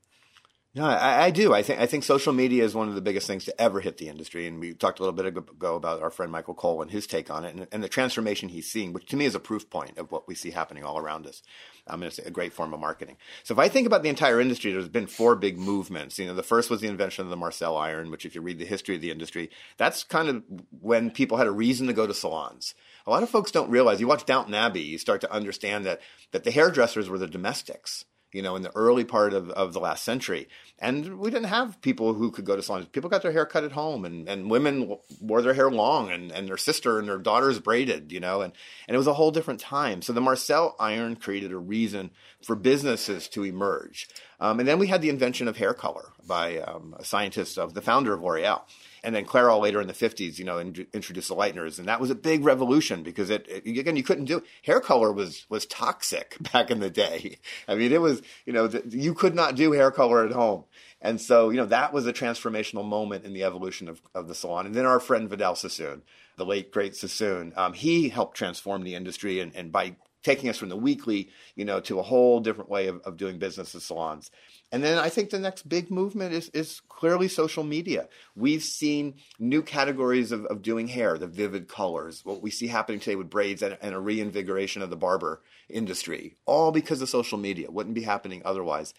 No, 0.73 0.85
I, 0.85 1.25
I, 1.25 1.31
do. 1.31 1.53
I 1.53 1.63
think 1.63 1.81
I 1.81 1.85
think 1.85 2.05
social 2.05 2.31
media 2.31 2.63
is 2.63 2.73
one 2.73 2.87
of 2.87 2.95
the 2.95 3.01
biggest 3.01 3.27
things 3.27 3.43
to 3.43 3.61
ever 3.61 3.81
hit 3.81 3.97
the 3.97 4.07
industry, 4.07 4.47
and 4.47 4.57
we 4.57 4.73
talked 4.73 4.99
a 4.99 5.01
little 5.03 5.11
bit 5.11 5.25
ago 5.25 5.75
about 5.75 6.01
our 6.01 6.09
friend 6.09 6.31
Michael 6.31 6.53
Cole 6.53 6.81
and 6.81 6.89
his 6.89 7.05
take 7.05 7.29
on 7.29 7.43
it, 7.43 7.53
and, 7.53 7.67
and 7.73 7.83
the 7.83 7.89
transformation 7.89 8.47
he's 8.47 8.71
seeing, 8.71 8.93
which 8.93 9.07
to 9.07 9.17
me 9.17 9.25
is 9.25 9.35
a 9.35 9.39
proof 9.39 9.69
point 9.69 9.97
of 9.97 10.13
what 10.13 10.29
we 10.29 10.35
see 10.35 10.51
happening 10.51 10.85
all 10.85 10.97
around 10.97 11.27
us. 11.27 11.41
I 11.85 11.97
mean, 11.97 12.05
it's 12.05 12.19
a 12.19 12.31
great 12.31 12.53
form 12.53 12.73
of 12.73 12.79
marketing. 12.79 13.17
So 13.43 13.53
if 13.53 13.59
I 13.59 13.67
think 13.67 13.85
about 13.85 14.01
the 14.01 14.07
entire 14.07 14.39
industry, 14.39 14.71
there's 14.71 14.87
been 14.87 15.07
four 15.07 15.35
big 15.35 15.57
movements. 15.57 16.17
You 16.17 16.27
know, 16.27 16.35
the 16.35 16.41
first 16.41 16.69
was 16.69 16.79
the 16.79 16.87
invention 16.87 17.25
of 17.25 17.31
the 17.31 17.35
Marcel 17.35 17.75
iron, 17.75 18.09
which, 18.09 18.25
if 18.25 18.33
you 18.33 18.39
read 18.39 18.57
the 18.57 18.65
history 18.65 18.95
of 18.95 19.01
the 19.01 19.11
industry, 19.11 19.49
that's 19.75 20.05
kind 20.05 20.29
of 20.29 20.43
when 20.79 21.11
people 21.11 21.37
had 21.37 21.47
a 21.47 21.51
reason 21.51 21.87
to 21.87 21.93
go 21.93 22.07
to 22.07 22.13
salons. 22.13 22.75
A 23.05 23.09
lot 23.09 23.23
of 23.23 23.29
folks 23.29 23.51
don't 23.51 23.69
realize. 23.69 23.99
You 23.99 24.07
watch 24.07 24.25
Downton 24.25 24.53
Abbey, 24.53 24.83
you 24.83 24.97
start 24.97 25.19
to 25.19 25.33
understand 25.33 25.85
that 25.85 25.99
that 26.31 26.45
the 26.45 26.51
hairdressers 26.51 27.09
were 27.09 27.17
the 27.17 27.27
domestics 27.27 28.05
you 28.33 28.41
know, 28.41 28.55
in 28.55 28.61
the 28.61 28.75
early 28.75 29.03
part 29.03 29.33
of, 29.33 29.49
of 29.51 29.73
the 29.73 29.79
last 29.79 30.03
century. 30.03 30.47
And 30.79 31.19
we 31.19 31.29
didn't 31.29 31.49
have 31.49 31.81
people 31.81 32.13
who 32.13 32.31
could 32.31 32.45
go 32.45 32.55
to 32.55 32.63
salons. 32.63 32.87
People 32.87 33.09
got 33.09 33.21
their 33.21 33.31
hair 33.31 33.45
cut 33.45 33.63
at 33.63 33.73
home, 33.73 34.03
and, 34.05 34.27
and 34.27 34.49
women 34.49 34.97
wore 35.19 35.41
their 35.41 35.53
hair 35.53 35.69
long, 35.69 36.11
and, 36.11 36.31
and 36.31 36.47
their 36.47 36.57
sister 36.57 36.97
and 36.97 37.07
their 37.07 37.17
daughters 37.17 37.59
braided, 37.59 38.11
you 38.11 38.19
know, 38.19 38.41
and, 38.41 38.53
and 38.87 38.95
it 38.95 38.97
was 38.97 39.07
a 39.07 39.13
whole 39.13 39.31
different 39.31 39.59
time. 39.59 40.01
So 40.01 40.13
the 40.13 40.21
Marcel 40.21 40.75
iron 40.79 41.15
created 41.15 41.51
a 41.51 41.57
reason 41.57 42.11
for 42.43 42.55
businesses 42.55 43.27
to 43.29 43.43
emerge. 43.43 44.07
Um, 44.39 44.59
and 44.59 44.67
then 44.67 44.79
we 44.79 44.87
had 44.87 45.01
the 45.01 45.09
invention 45.09 45.47
of 45.47 45.57
hair 45.57 45.73
color 45.73 46.13
by 46.25 46.57
um, 46.59 46.95
a 46.97 47.05
scientist 47.05 47.57
of 47.57 47.73
the 47.73 47.81
founder 47.81 48.13
of 48.13 48.21
L'Oreal. 48.21 48.61
And 49.03 49.15
then 49.15 49.25
Clairol 49.25 49.61
later 49.61 49.81
in 49.81 49.87
the 49.87 49.93
50s, 49.93 50.37
you 50.37 50.45
know, 50.45 50.59
in, 50.59 50.87
introduced 50.93 51.29
the 51.29 51.35
lighteners. 51.35 51.79
And 51.79 51.87
that 51.87 51.99
was 51.99 52.11
a 52.11 52.15
big 52.15 52.43
revolution 52.43 53.01
because 53.01 53.29
it, 53.31 53.47
it, 53.49 53.65
again, 53.65 53.95
you 53.95 54.03
couldn't 54.03 54.25
do 54.25 54.43
hair 54.63 54.79
color 54.79 55.11
was, 55.11 55.45
was 55.49 55.65
toxic 55.65 56.37
back 56.53 56.69
in 56.69 56.79
the 56.79 56.89
day. 56.89 57.37
I 57.67 57.75
mean, 57.75 57.91
it 57.91 58.01
was, 58.01 58.21
you 58.45 58.53
know, 58.53 58.67
the, 58.67 58.83
you 58.95 59.13
could 59.13 59.33
not 59.33 59.55
do 59.55 59.71
hair 59.71 59.89
color 59.89 60.25
at 60.25 60.31
home. 60.31 60.65
And 61.01 61.19
so, 61.19 61.49
you 61.49 61.57
know, 61.57 61.65
that 61.65 61.93
was 61.93 62.05
a 62.05 62.13
transformational 62.13 62.85
moment 62.85 63.25
in 63.25 63.33
the 63.33 63.43
evolution 63.43 63.87
of, 63.87 64.01
of 64.13 64.27
the 64.27 64.35
salon. 64.35 64.67
And 64.67 64.75
then 64.75 64.85
our 64.85 64.99
friend 64.99 65.27
Vidal 65.27 65.55
Sassoon, 65.55 66.03
the 66.37 66.45
late 66.45 66.71
great 66.71 66.95
Sassoon, 66.95 67.53
um, 67.55 67.73
he 67.73 68.09
helped 68.09 68.37
transform 68.37 68.83
the 68.83 68.93
industry 68.93 69.39
and, 69.39 69.55
and 69.55 69.71
by 69.71 69.95
taking 70.23 70.49
us 70.49 70.57
from 70.57 70.69
the 70.69 70.77
weekly, 70.77 71.29
you 71.55 71.65
know, 71.65 71.79
to 71.81 71.99
a 71.99 72.03
whole 72.03 72.39
different 72.39 72.69
way 72.69 72.87
of, 72.87 73.01
of 73.01 73.17
doing 73.17 73.39
business 73.39 73.73
at 73.73 73.81
salons. 73.81 74.31
And 74.71 74.83
then 74.83 74.97
I 74.97 75.09
think 75.09 75.29
the 75.29 75.39
next 75.39 75.67
big 75.67 75.91
movement 75.91 76.33
is, 76.33 76.49
is 76.49 76.81
clearly 76.87 77.27
social 77.27 77.63
media. 77.63 78.07
We've 78.35 78.63
seen 78.63 79.15
new 79.39 79.61
categories 79.61 80.31
of, 80.31 80.45
of 80.45 80.61
doing 80.61 80.87
hair, 80.87 81.17
the 81.17 81.27
vivid 81.27 81.67
colors, 81.67 82.23
what 82.23 82.41
we 82.41 82.51
see 82.51 82.67
happening 82.67 82.99
today 82.99 83.15
with 83.15 83.29
braids 83.29 83.61
and, 83.61 83.77
and 83.81 83.93
a 83.95 83.99
reinvigoration 83.99 84.81
of 84.81 84.89
the 84.89 84.95
barber 84.95 85.41
industry, 85.69 86.35
all 86.45 86.71
because 86.71 87.01
of 87.01 87.09
social 87.09 87.37
media. 87.37 87.71
Wouldn't 87.71 87.95
be 87.95 88.03
happening 88.03 88.41
otherwise. 88.45 88.93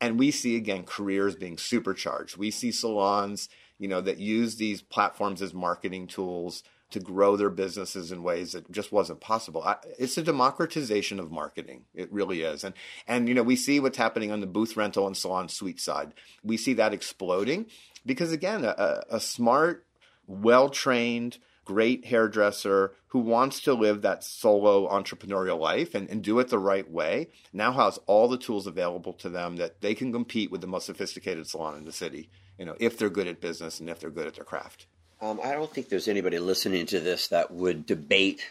And 0.00 0.18
we 0.18 0.30
see 0.30 0.56
again 0.56 0.84
careers 0.84 1.34
being 1.34 1.58
supercharged. 1.58 2.36
We 2.36 2.50
see 2.52 2.70
salons, 2.70 3.48
you 3.78 3.88
know, 3.88 4.00
that 4.00 4.18
use 4.18 4.56
these 4.56 4.80
platforms 4.80 5.42
as 5.42 5.52
marketing 5.52 6.06
tools 6.06 6.62
to 6.90 7.00
grow 7.00 7.36
their 7.36 7.50
businesses 7.50 8.10
in 8.12 8.22
ways 8.22 8.52
that 8.52 8.70
just 8.70 8.92
wasn't 8.92 9.20
possible. 9.20 9.62
I, 9.62 9.76
it's 9.98 10.16
a 10.16 10.22
democratization 10.22 11.20
of 11.20 11.30
marketing. 11.30 11.84
It 11.94 12.12
really 12.12 12.42
is. 12.42 12.64
And 12.64 12.74
and 13.06 13.28
you 13.28 13.34
know, 13.34 13.42
we 13.42 13.56
see 13.56 13.80
what's 13.80 13.98
happening 13.98 14.32
on 14.32 14.40
the 14.40 14.46
booth 14.46 14.76
rental 14.76 15.06
and 15.06 15.16
salon 15.16 15.48
suite 15.48 15.80
side. 15.80 16.14
We 16.42 16.56
see 16.56 16.74
that 16.74 16.94
exploding 16.94 17.66
because 18.06 18.32
again, 18.32 18.64
a, 18.64 19.04
a 19.10 19.20
smart, 19.20 19.86
well-trained, 20.26 21.38
great 21.64 22.06
hairdresser 22.06 22.94
who 23.08 23.18
wants 23.18 23.60
to 23.60 23.74
live 23.74 24.00
that 24.00 24.24
solo 24.24 24.88
entrepreneurial 24.88 25.58
life 25.58 25.94
and, 25.94 26.08
and 26.08 26.22
do 26.22 26.38
it 26.38 26.48
the 26.48 26.58
right 26.58 26.90
way 26.90 27.28
now 27.52 27.72
has 27.72 27.98
all 28.06 28.28
the 28.28 28.38
tools 28.38 28.66
available 28.66 29.12
to 29.12 29.28
them 29.28 29.56
that 29.56 29.82
they 29.82 29.94
can 29.94 30.10
compete 30.10 30.50
with 30.50 30.62
the 30.62 30.66
most 30.66 30.86
sophisticated 30.86 31.46
salon 31.46 31.76
in 31.76 31.84
the 31.84 31.92
city, 31.92 32.30
you 32.58 32.64
know, 32.64 32.74
if 32.80 32.96
they're 32.96 33.10
good 33.10 33.26
at 33.26 33.40
business 33.40 33.80
and 33.80 33.90
if 33.90 34.00
they're 34.00 34.08
good 34.08 34.26
at 34.26 34.34
their 34.34 34.44
craft. 34.44 34.86
Um, 35.20 35.40
I 35.42 35.52
don't 35.52 35.72
think 35.72 35.88
there's 35.88 36.08
anybody 36.08 36.38
listening 36.38 36.86
to 36.86 37.00
this 37.00 37.28
that 37.28 37.50
would 37.50 37.86
debate 37.86 38.46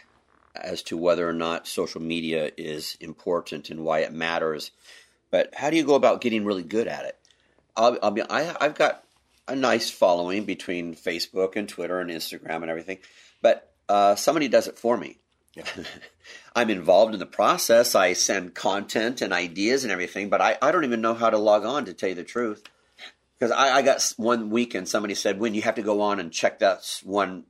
as 0.54 0.82
to 0.84 0.96
whether 0.96 1.28
or 1.28 1.32
not 1.32 1.66
social 1.66 2.00
media 2.00 2.50
is 2.56 2.96
important 3.00 3.70
and 3.70 3.84
why 3.84 4.00
it 4.00 4.12
matters. 4.12 4.70
But 5.30 5.54
how 5.54 5.70
do 5.70 5.76
you 5.76 5.84
go 5.84 5.94
about 5.94 6.20
getting 6.20 6.44
really 6.44 6.62
good 6.62 6.88
at 6.88 7.04
it? 7.04 7.18
I'll, 7.76 7.98
I'll 8.02 8.10
be, 8.10 8.22
I, 8.22 8.54
I've 8.60 8.74
got 8.74 9.04
a 9.46 9.54
nice 9.54 9.90
following 9.90 10.44
between 10.44 10.94
Facebook 10.94 11.56
and 11.56 11.68
Twitter 11.68 12.00
and 12.00 12.10
Instagram 12.10 12.62
and 12.62 12.70
everything, 12.70 12.98
but 13.40 13.72
uh, 13.88 14.14
somebody 14.16 14.48
does 14.48 14.68
it 14.68 14.78
for 14.78 14.96
me. 14.96 15.16
Yeah. 15.54 15.64
I'm 16.54 16.70
involved 16.70 17.14
in 17.14 17.20
the 17.20 17.26
process. 17.26 17.94
I 17.94 18.12
send 18.12 18.54
content 18.54 19.22
and 19.22 19.32
ideas 19.32 19.84
and 19.84 19.92
everything, 19.92 20.28
but 20.28 20.40
I, 20.40 20.58
I 20.60 20.72
don't 20.72 20.84
even 20.84 21.00
know 21.00 21.14
how 21.14 21.30
to 21.30 21.38
log 21.38 21.64
on 21.64 21.86
to 21.86 21.94
tell 21.94 22.10
you 22.10 22.14
the 22.14 22.24
truth 22.24 22.64
because 23.38 23.52
I, 23.52 23.76
I, 23.76 23.82
got 23.82 24.02
one 24.16 24.50
weekend 24.50 24.88
somebody 24.88 25.14
said 25.14 25.38
when 25.38 25.54
you 25.54 25.62
have 25.62 25.76
to 25.76 25.82
go 25.82 26.00
on 26.00 26.20
and 26.20 26.32
check 26.32 26.58
that 26.58 27.00
one 27.04 27.44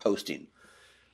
posting 0.00 0.46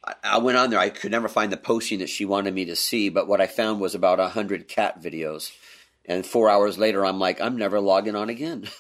I, 0.04 0.14
I, 0.22 0.38
went 0.38 0.58
on 0.58 0.70
there 0.70 0.78
i 0.78 0.90
could 0.90 1.10
never 1.10 1.28
find 1.28 1.52
the 1.52 1.56
posting 1.56 2.00
that 2.00 2.08
she 2.08 2.24
wanted 2.24 2.54
me 2.54 2.66
to 2.66 2.76
see 2.76 3.08
but 3.08 3.28
what 3.28 3.40
i 3.40 3.46
found 3.46 3.80
was 3.80 3.94
about 3.94 4.20
a 4.20 4.28
hundred 4.28 4.68
cat 4.68 5.02
videos 5.02 5.50
and 6.04 6.26
four 6.26 6.48
hours 6.48 6.78
later 6.78 7.04
i'm 7.04 7.18
like 7.18 7.40
i'm 7.40 7.56
never 7.56 7.80
logging 7.80 8.16
on 8.16 8.28
again 8.28 8.68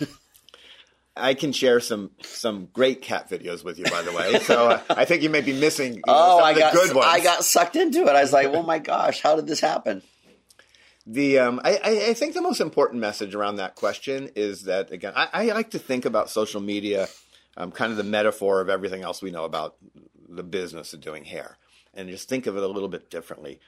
I 1.14 1.34
can 1.34 1.52
share 1.52 1.80
some 1.80 2.10
some 2.22 2.68
great 2.72 3.02
cat 3.02 3.28
videos 3.28 3.62
with 3.62 3.78
you, 3.78 3.84
by 3.84 4.00
the 4.00 4.12
way. 4.12 4.38
So 4.38 4.68
uh, 4.68 4.80
I 4.88 5.04
think 5.04 5.22
you 5.22 5.28
may 5.28 5.42
be 5.42 5.52
missing. 5.52 5.94
You 5.94 5.98
know, 6.06 6.14
oh, 6.14 6.38
I 6.38 6.58
got 6.58 6.72
good 6.72 6.94
ones. 6.94 7.06
I 7.06 7.20
got 7.20 7.44
sucked 7.44 7.76
into 7.76 8.00
it. 8.04 8.08
I 8.08 8.22
was 8.22 8.32
like, 8.32 8.46
oh 8.48 8.62
my 8.62 8.78
gosh, 8.78 9.20
how 9.20 9.36
did 9.36 9.46
this 9.46 9.60
happen? 9.60 10.02
The 11.06 11.38
um, 11.38 11.60
I, 11.64 11.78
I 12.08 12.14
think 12.14 12.34
the 12.34 12.42
most 12.42 12.60
important 12.60 13.00
message 13.00 13.34
around 13.34 13.56
that 13.56 13.74
question 13.74 14.30
is 14.36 14.64
that 14.64 14.92
again, 14.92 15.12
I, 15.16 15.28
I 15.32 15.44
like 15.46 15.70
to 15.70 15.78
think 15.78 16.04
about 16.04 16.30
social 16.30 16.60
media, 16.60 17.08
um, 17.56 17.72
kind 17.72 17.90
of 17.90 17.96
the 17.96 18.04
metaphor 18.04 18.60
of 18.60 18.68
everything 18.68 19.02
else 19.02 19.20
we 19.20 19.32
know 19.32 19.44
about 19.44 19.76
the 20.28 20.44
business 20.44 20.92
of 20.92 21.00
doing 21.00 21.24
hair, 21.24 21.58
and 21.92 22.08
just 22.08 22.28
think 22.28 22.46
of 22.46 22.56
it 22.56 22.62
a 22.62 22.68
little 22.68 22.88
bit 22.88 23.10
differently. 23.10 23.58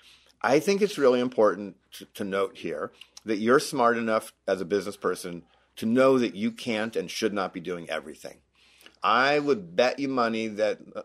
I 0.43 0.61
think 0.61 0.81
it's 0.81 0.99
really 0.99 1.21
important 1.21 1.77
to, 1.93 2.05
to 2.15 2.25
note 2.25 2.59
here 2.59 2.93
that 3.25 3.39
you're 3.39 3.59
smart 3.59 3.97
enough 3.97 4.33
as 4.47 4.61
a 4.61 4.67
business 4.67 4.97
person 4.97 5.43
to 5.77 5.87
know 5.87 6.19
that 6.19 6.37
you 6.37 6.53
can't 6.53 6.95
and 6.95 7.11
should 7.11 7.33
not 7.33 7.53
be 7.53 7.61
doing 7.61 7.91
everything. 7.91 8.39
I 9.03 9.39
would 9.39 9.75
bet 9.75 9.99
you 9.99 10.09
money 10.09 10.47
that 10.49 10.79
uh, 10.95 11.03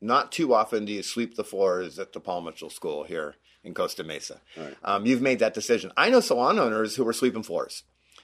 not 0.00 0.32
too 0.32 0.54
often 0.54 0.84
do 0.84 0.92
you 0.92 1.02
sweep 1.02 1.34
the 1.34 1.44
floors 1.44 1.98
at 1.98 2.12
the 2.12 2.20
Paul 2.20 2.42
Mitchell 2.42 2.70
School 2.70 3.04
here 3.04 3.34
in 3.66 3.74
Costa 3.74 4.04
Mesa. 4.04 4.40
Right. 4.56 4.74
Um, 4.84 5.04
you've 5.04 5.20
made 5.20 5.40
that 5.40 5.52
decision. 5.52 5.92
I 5.96 6.08
know 6.08 6.20
salon 6.20 6.58
owners 6.58 6.96
who 6.96 7.06
are 7.06 7.12
sweeping 7.12 7.42
floors, 7.42 7.82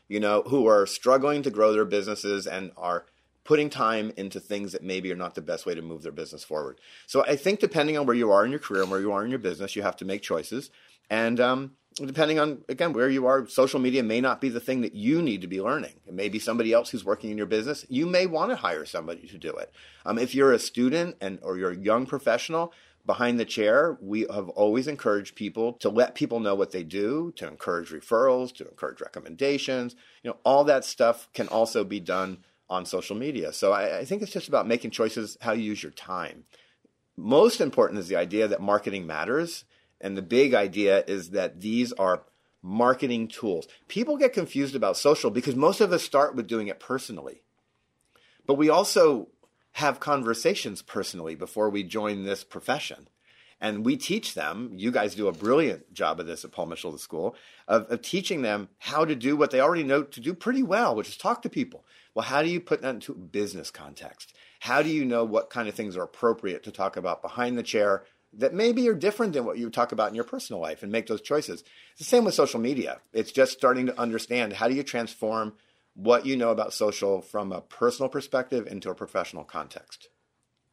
you 0.09 0.21
know, 0.21 0.43
who 0.47 0.67
are 0.67 0.87
struggling 0.87 1.43
to 1.43 1.51
grow 1.51 1.73
their 1.73 1.85
businesses 1.85 2.47
and 2.47 2.73
are 2.77 3.05
putting 3.45 3.69
time 3.69 4.13
into 4.17 4.39
things 4.39 4.73
that 4.73 4.85
maybe 4.85 5.11
are 5.13 5.17
not 5.17 5.35
the 5.35 5.43
best 5.43 5.67
way 5.67 5.75
to 5.75 5.83
move 5.83 6.03
their 6.03 6.13
business 6.13 6.45
forward. 6.45 6.79
So 7.07 7.25
I 7.25 7.35
think 7.35 7.59
depending 7.59 7.99
on 7.99 8.07
where 8.07 8.17
you 8.17 8.31
are 8.31 8.45
in 8.45 8.53
your 8.53 8.61
career 8.61 8.83
and 8.83 8.91
where 8.91 9.01
you 9.01 9.13
are 9.13 9.25
in 9.25 9.31
your 9.31 9.41
business, 9.41 9.75
you 9.75 9.83
have 9.83 9.97
to 9.97 10.05
make 10.05 10.23
choices. 10.23 10.71
And 11.11 11.41
um, 11.41 11.73
depending 11.97 12.39
on 12.39 12.63
again 12.69 12.93
where 12.93 13.11
you 13.11 13.27
are, 13.27 13.47
social 13.49 13.81
media 13.81 14.05
may 14.05 14.21
not 14.21 14.41
be 14.41 14.49
the 14.49 14.61
thing 14.61 14.83
that 14.83 14.95
you 14.95 15.21
need 15.21 15.41
to 15.41 15.49
be 15.49 15.61
learning. 15.61 15.95
It 16.07 16.15
may 16.15 16.29
be 16.29 16.39
somebody 16.39 16.73
else 16.73 16.91
who's 16.91 17.05
working 17.05 17.31
in 17.31 17.37
your 17.37 17.47
business. 17.47 17.85
You 17.89 18.07
may 18.07 18.27
want 18.27 18.51
to 18.51 18.57
hire 18.57 18.85
somebody 18.85 19.27
to 19.27 19.39
do 19.39 19.51
it. 19.51 19.73
Um, 20.07 20.19
if 20.19 20.35
you're 20.37 20.53
a 20.53 20.59
student 20.59 21.17
and 21.21 21.41
or 21.43 21.59
you're 21.59 21.73
a 21.73 21.77
young 21.77 22.07
professional, 22.07 22.73
behind 23.05 23.39
the 23.39 23.45
chair, 23.45 23.99
we 24.01 24.27
have 24.33 24.49
always 24.51 24.87
encouraged 24.87 25.35
people 25.35 25.75
to 25.75 25.89
let 25.89 26.15
people 26.15 26.41
know 26.41 26.55
what 26.55 26.71
they 26.71 26.85
do, 26.85 27.33
to 27.37 27.49
encourage 27.49 27.91
referrals, 27.91 28.55
to 28.55 28.69
encourage 28.69 29.01
recommendations. 29.01 29.97
You 30.23 30.31
know, 30.31 30.37
all 30.45 30.65
that 30.65 30.85
stuff 30.85 31.29
can 31.33 31.49
also 31.49 31.85
be 31.85 32.01
done 32.01 32.39
on 32.71 32.87
social 32.87 33.17
media. 33.17 33.53
So 33.53 33.73
I, 33.73 33.99
I 33.99 34.05
think 34.05 34.23
it's 34.23 34.33
just 34.33 34.49
about 34.49 34.67
making 34.67 34.93
choices 34.93 35.37
how 35.41 35.53
you 35.53 35.65
use 35.65 35.83
your 35.83 35.93
time. 35.93 36.45
Most 37.17 37.61
important 37.61 37.99
is 37.99 38.09
the 38.09 38.17
idea 38.17 38.49
that 38.49 38.63
marketing 38.63 39.07
matters. 39.07 39.65
And 40.01 40.17
the 40.17 40.23
big 40.23 40.55
idea 40.55 41.05
is 41.07 41.31
that 41.31 41.61
these 41.61 41.93
are 41.93 42.23
marketing 42.63 43.29
tools. 43.29 43.67
People 43.89 44.17
get 44.17 44.33
confused 44.33 44.75
about 44.75 44.97
social 44.97 45.31
because 45.31 45.57
most 45.57 45.81
of 45.81 45.93
us 45.93 46.03
start 46.03 46.35
with 46.35 46.47
doing 46.47 46.69
it 46.69 46.81
personally. 46.81 47.43
But 48.47 48.55
we 48.55 48.69
also 48.69 49.29
have 49.73 50.01
conversations 50.01 50.83
personally 50.83 51.35
before 51.35 51.71
we 51.71 51.83
join 51.83 52.25
this 52.25 52.45
profession. 52.45 53.09
And 53.61 53.87
we 53.87 53.97
teach 53.97 54.35
them, 54.35 54.73
you 54.75 54.91
guys 54.91 55.15
do 55.15 55.29
a 55.29 55.33
brilliant 55.33 55.95
job 55.95 56.19
of 56.19 56.27
this 56.27 56.45
at 56.45 56.51
Paul 56.51 56.67
Mitchell 56.67 56.99
School, 56.99 57.37
of, 57.69 57.87
of, 57.91 58.03
teaching 58.03 58.43
them 58.43 58.69
how 58.79 59.05
to 59.05 59.15
do 59.15 59.37
what 59.37 59.53
they 59.53 59.61
already 59.61 59.85
know 59.85 60.03
to 60.03 60.21
do 60.21 60.35
pretty 60.35 60.65
well, 60.65 60.97
which 60.97 61.09
is 61.09 61.17
talk 61.17 61.43
to 61.43 61.49
people. 61.49 61.85
Well, 62.13 62.25
how 62.25 62.43
do 62.43 62.49
you 62.49 62.61
put 62.61 62.83
that 62.83 62.97
into 62.97 63.15
business 63.15 63.71
context? 63.71 64.35
How 64.59 64.83
do 64.83 64.89
you 64.89 65.05
know 65.05 65.25
what 65.25 65.49
kind 65.49 65.69
of 65.69 65.75
things 65.75 65.97
are 65.97 66.03
appropriate 66.03 66.65
to 66.65 66.73
talk 66.73 66.97
about 66.97 67.23
behind 67.23 67.57
the 67.57 67.63
chair 67.63 68.03
that 68.33 68.53
maybe 68.53 68.89
are 68.89 68.95
different 68.95 69.33
than 69.33 69.45
what 69.45 69.59
you 69.59 69.71
talk 69.71 69.93
about 69.93 70.09
in 70.09 70.17
your 70.17 70.25
personal 70.25 70.61
life 70.61 70.83
and 70.83 70.91
make 70.91 71.07
those 71.07 71.23
choices? 71.23 71.63
It's 71.93 72.01
the 72.01 72.05
same 72.05 72.25
with 72.25 72.35
social 72.35 72.59
media. 72.59 72.99
It's 73.13 73.31
just 73.31 73.53
starting 73.53 73.87
to 73.87 74.01
understand 74.01 74.55
how 74.55 74.67
do 74.67 74.75
you 74.75 74.83
transform 74.83 75.53
what 75.95 76.27
you 76.27 76.37
know 76.37 76.51
about 76.51 76.73
social 76.73 77.21
from 77.21 77.53
a 77.53 77.61
personal 77.61 78.09
perspective 78.09 78.67
into 78.67 78.91
a 78.91 78.95
professional 78.95 79.45
context. 79.45 80.09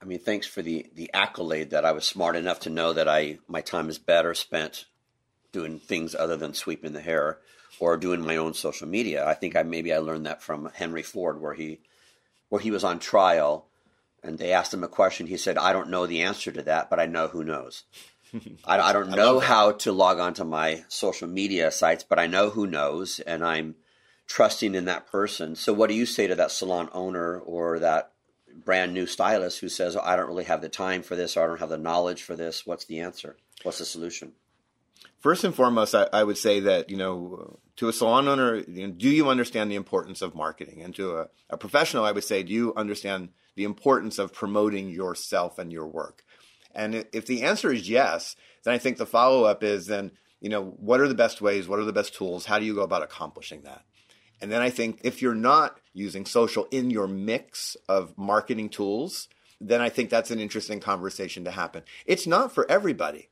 I 0.01 0.05
mean, 0.05 0.19
thanks 0.19 0.47
for 0.47 0.61
the 0.61 0.87
the 0.95 1.09
accolade 1.13 1.71
that 1.71 1.85
I 1.85 1.91
was 1.91 2.05
smart 2.05 2.35
enough 2.35 2.61
to 2.61 2.69
know 2.69 2.93
that 2.93 3.07
I 3.07 3.39
my 3.47 3.61
time 3.61 3.89
is 3.89 3.99
better 3.99 4.33
spent 4.33 4.85
doing 5.51 5.79
things 5.79 6.15
other 6.15 6.37
than 6.37 6.53
sweeping 6.53 6.93
the 6.93 7.01
hair 7.01 7.39
or 7.79 7.97
doing 7.97 8.21
my 8.21 8.37
own 8.37 8.53
social 8.53 8.87
media. 8.87 9.27
I 9.27 9.33
think 9.33 9.55
I 9.55 9.63
maybe 9.63 9.93
I 9.93 9.97
learned 9.97 10.25
that 10.25 10.41
from 10.41 10.71
Henry 10.73 11.03
Ford, 11.03 11.41
where 11.41 11.53
he 11.53 11.79
where 12.47 12.61
he 12.61 12.71
was 12.71 12.83
on 12.83 12.99
trial, 12.99 13.67
and 14.23 14.37
they 14.37 14.53
asked 14.53 14.73
him 14.73 14.83
a 14.83 14.87
question. 14.87 15.27
He 15.27 15.37
said, 15.37 15.57
"I 15.57 15.73
don't 15.73 15.89
know 15.89 16.07
the 16.07 16.21
answer 16.21 16.51
to 16.51 16.61
that, 16.63 16.89
but 16.89 16.99
I 16.99 17.05
know 17.05 17.27
who 17.27 17.43
knows." 17.43 17.83
I, 18.65 18.79
I, 18.79 18.93
don't 18.93 19.09
know 19.09 19.41
I 19.41 19.45
how 19.45 19.71
to 19.71 19.91
log 19.91 20.19
onto 20.19 20.43
my 20.43 20.83
social 20.87 21.27
media 21.27 21.71
sites, 21.71 22.03
but 22.07 22.19
I 22.19 22.27
know 22.27 22.51
who 22.51 22.67
knows, 22.67 23.19
and 23.19 23.43
I'm 23.43 23.75
trusting 24.29 24.75
in 24.75 24.85
that 24.85 25.07
person. 25.07 25.55
So, 25.55 25.73
what 25.73 25.89
do 25.89 25.95
you 25.95 26.05
say 26.05 26.27
to 26.27 26.35
that 26.35 26.51
salon 26.51 26.87
owner 26.93 27.37
or 27.39 27.79
that 27.79 28.13
brand 28.63 28.93
new 28.93 29.05
stylist 29.05 29.59
who 29.59 29.67
says, 29.67 29.95
oh, 29.95 30.01
I 30.01 30.15
don't 30.15 30.27
really 30.27 30.45
have 30.45 30.61
the 30.61 30.69
time 30.69 31.01
for 31.01 31.15
this 31.15 31.35
or 31.35 31.43
I 31.43 31.47
don't 31.47 31.59
have 31.59 31.69
the 31.69 31.77
knowledge 31.77 32.21
for 32.23 32.35
this? 32.35 32.65
What's 32.65 32.85
the 32.85 32.99
answer? 32.99 33.35
What's 33.63 33.79
the 33.79 33.85
solution? 33.85 34.33
First 35.19 35.43
and 35.43 35.53
foremost, 35.53 35.95
I, 35.95 36.07
I 36.13 36.23
would 36.23 36.37
say 36.37 36.61
that, 36.61 36.89
you 36.89 36.95
know, 36.95 37.59
to 37.77 37.89
a 37.89 37.93
salon 37.93 38.27
owner, 38.27 38.55
you 38.55 38.87
know, 38.87 38.93
do 38.93 39.09
you 39.09 39.29
understand 39.29 39.69
the 39.69 39.75
importance 39.75 40.21
of 40.21 40.35
marketing? 40.35 40.81
And 40.81 40.95
to 40.95 41.17
a, 41.17 41.27
a 41.49 41.57
professional, 41.57 42.05
I 42.05 42.11
would 42.11 42.23
say, 42.23 42.43
do 42.43 42.53
you 42.53 42.73
understand 42.75 43.29
the 43.55 43.63
importance 43.63 44.19
of 44.19 44.33
promoting 44.33 44.89
yourself 44.89 45.57
and 45.57 45.73
your 45.73 45.87
work? 45.87 46.23
And 46.73 47.05
if 47.11 47.25
the 47.25 47.41
answer 47.41 47.73
is 47.73 47.89
yes, 47.89 48.35
then 48.63 48.73
I 48.73 48.77
think 48.77 48.97
the 48.97 49.05
follow 49.05 49.43
up 49.43 49.63
is 49.63 49.87
then, 49.87 50.11
you 50.39 50.49
know, 50.49 50.63
what 50.63 51.01
are 51.01 51.07
the 51.07 51.15
best 51.15 51.41
ways? 51.41 51.67
What 51.67 51.79
are 51.79 51.85
the 51.85 51.91
best 51.91 52.13
tools? 52.13 52.45
How 52.45 52.59
do 52.59 52.65
you 52.65 52.75
go 52.75 52.83
about 52.83 53.03
accomplishing 53.03 53.63
that? 53.63 53.83
And 54.41 54.51
then 54.51 54.61
I 54.61 54.69
think 54.69 55.01
if 55.03 55.21
you're 55.21 55.35
not 55.35 55.79
using 55.93 56.25
social 56.25 56.67
in 56.71 56.89
your 56.89 57.07
mix 57.07 57.75
of 57.87 58.17
marketing 58.17 58.69
tools, 58.69 59.27
then 59.59 59.81
I 59.81 59.89
think 59.89 60.09
that's 60.09 60.31
an 60.31 60.39
interesting 60.39 60.79
conversation 60.79 61.43
to 61.43 61.51
happen. 61.51 61.83
It's 62.05 62.25
not 62.25 62.53
for 62.53 62.69
everybody. 62.71 63.29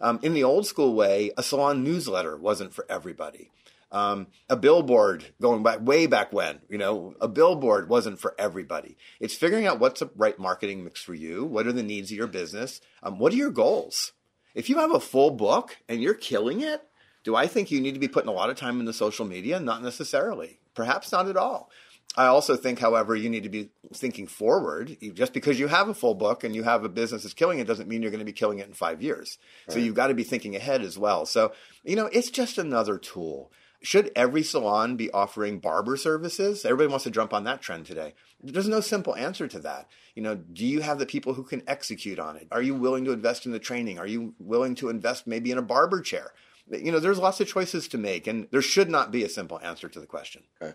Um, 0.00 0.18
in 0.22 0.34
the 0.34 0.44
old 0.44 0.66
school 0.66 0.94
way, 0.94 1.30
a 1.36 1.42
salon 1.42 1.82
newsletter 1.84 2.36
wasn't 2.36 2.74
for 2.74 2.86
everybody. 2.88 3.50
Um, 3.92 4.28
a 4.48 4.56
billboard 4.56 5.24
going 5.40 5.62
back 5.62 5.84
way 5.84 6.06
back 6.06 6.32
when, 6.32 6.60
you 6.68 6.78
know, 6.78 7.14
a 7.20 7.26
billboard 7.26 7.88
wasn't 7.88 8.20
for 8.20 8.34
everybody. 8.38 8.96
It's 9.18 9.34
figuring 9.34 9.66
out 9.66 9.80
what's 9.80 10.00
the 10.00 10.10
right 10.14 10.38
marketing 10.38 10.84
mix 10.84 11.02
for 11.02 11.14
you. 11.14 11.44
What 11.44 11.66
are 11.66 11.72
the 11.72 11.82
needs 11.82 12.12
of 12.12 12.16
your 12.16 12.28
business? 12.28 12.80
Um, 13.02 13.18
what 13.18 13.32
are 13.32 13.36
your 13.36 13.50
goals? 13.50 14.12
If 14.54 14.68
you 14.68 14.78
have 14.78 14.94
a 14.94 15.00
full 15.00 15.32
book 15.32 15.76
and 15.88 16.00
you're 16.00 16.14
killing 16.14 16.60
it, 16.60 16.82
do 17.24 17.36
I 17.36 17.46
think 17.46 17.70
you 17.70 17.80
need 17.80 17.94
to 17.94 18.00
be 18.00 18.08
putting 18.08 18.28
a 18.28 18.34
lot 18.34 18.50
of 18.50 18.56
time 18.56 18.80
into 18.80 18.92
social 18.92 19.26
media? 19.26 19.60
Not 19.60 19.82
necessarily. 19.82 20.58
Perhaps 20.74 21.12
not 21.12 21.28
at 21.28 21.36
all. 21.36 21.70
I 22.16 22.26
also 22.26 22.56
think, 22.56 22.80
however, 22.80 23.14
you 23.14 23.30
need 23.30 23.44
to 23.44 23.48
be 23.48 23.70
thinking 23.94 24.26
forward. 24.26 24.96
Just 25.14 25.32
because 25.32 25.60
you 25.60 25.68
have 25.68 25.88
a 25.88 25.94
full 25.94 26.14
book 26.14 26.42
and 26.42 26.54
you 26.54 26.64
have 26.64 26.82
a 26.82 26.88
business 26.88 27.22
that's 27.22 27.34
killing 27.34 27.60
it 27.60 27.66
doesn't 27.66 27.88
mean 27.88 28.02
you're 28.02 28.10
going 28.10 28.18
to 28.18 28.24
be 28.24 28.32
killing 28.32 28.58
it 28.58 28.66
in 28.66 28.74
five 28.74 29.00
years. 29.00 29.38
Right. 29.68 29.74
So 29.74 29.78
you've 29.78 29.94
got 29.94 30.08
to 30.08 30.14
be 30.14 30.24
thinking 30.24 30.56
ahead 30.56 30.82
as 30.82 30.98
well. 30.98 31.24
So, 31.24 31.52
you 31.84 31.94
know, 31.94 32.06
it's 32.06 32.30
just 32.30 32.58
another 32.58 32.98
tool. 32.98 33.52
Should 33.82 34.10
every 34.14 34.42
salon 34.42 34.96
be 34.96 35.10
offering 35.12 35.58
barber 35.58 35.96
services? 35.96 36.64
Everybody 36.64 36.88
wants 36.88 37.04
to 37.04 37.10
jump 37.10 37.32
on 37.32 37.44
that 37.44 37.62
trend 37.62 37.86
today. 37.86 38.14
There's 38.42 38.68
no 38.68 38.80
simple 38.80 39.14
answer 39.14 39.46
to 39.48 39.58
that. 39.60 39.88
You 40.14 40.22
know, 40.22 40.34
do 40.34 40.66
you 40.66 40.80
have 40.80 40.98
the 40.98 41.06
people 41.06 41.34
who 41.34 41.44
can 41.44 41.62
execute 41.66 42.18
on 42.18 42.36
it? 42.36 42.48
Are 42.50 42.60
you 42.60 42.74
willing 42.74 43.04
to 43.04 43.12
invest 43.12 43.46
in 43.46 43.52
the 43.52 43.58
training? 43.58 43.98
Are 43.98 44.06
you 44.06 44.34
willing 44.38 44.74
to 44.76 44.88
invest 44.88 45.26
maybe 45.26 45.50
in 45.50 45.58
a 45.58 45.62
barber 45.62 46.00
chair? 46.02 46.32
You 46.70 46.92
know, 46.92 47.00
there's 47.00 47.18
lots 47.18 47.40
of 47.40 47.48
choices 47.48 47.88
to 47.88 47.98
make, 47.98 48.26
and 48.26 48.46
there 48.50 48.62
should 48.62 48.88
not 48.88 49.10
be 49.10 49.24
a 49.24 49.28
simple 49.28 49.60
answer 49.60 49.88
to 49.88 50.00
the 50.00 50.06
question. 50.06 50.42
Okay. 50.60 50.74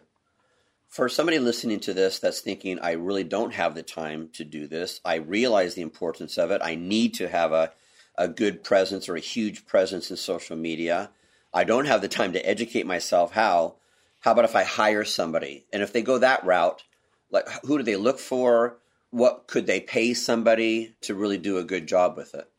For 0.90 1.10
somebody 1.10 1.40
listening 1.40 1.80
to 1.82 1.94
this 1.94 2.20
that's 2.20 2.42
thinking, 2.42 2.80
I 2.80 2.92
really 2.92 3.24
don't 3.24 3.54
have 3.54 3.76
the 3.76 3.84
time 3.84 4.30
to 4.34 4.44
do 4.44 4.68
this, 4.68 5.02
I 5.04 5.16
realize 5.16 5.76
the 5.76 5.82
importance 5.82 6.38
of 6.38 6.52
it. 6.52 6.62
I 6.64 6.76
need 6.76 7.16
to 7.16 7.28
have 7.28 7.52
a, 7.52 7.72
a 8.18 8.28
good 8.28 8.64
presence 8.64 9.10
or 9.10 9.16
a 9.16 9.22
huge 9.22 9.66
presence 9.66 10.10
in 10.10 10.18
social 10.18 10.56
media. 10.56 11.12
I 11.54 11.64
don't 11.64 11.86
have 11.86 12.02
the 12.02 12.08
time 12.08 12.34
to 12.34 12.46
educate 12.46 12.86
myself 12.86 13.34
how. 13.34 13.76
How 14.22 14.32
about 14.32 14.46
if 14.46 14.56
I 14.56 14.64
hire 14.64 15.04
somebody? 15.04 15.66
And 15.72 15.84
if 15.84 15.94
they 15.94 16.02
go 16.02 16.18
that 16.18 16.46
route, 16.46 16.84
like 17.30 17.48
who 17.64 17.78
do 17.78 17.84
they 17.84 17.96
look 17.96 18.20
for? 18.20 18.78
What 19.12 19.48
could 19.48 19.68
they 19.68 19.80
pay 19.80 20.14
somebody 20.14 20.96
to 21.02 21.16
really 21.16 21.38
do 21.38 21.58
a 21.58 21.64
good 21.64 21.88
job 21.88 22.18
with 22.18 22.34
it? 22.36 22.50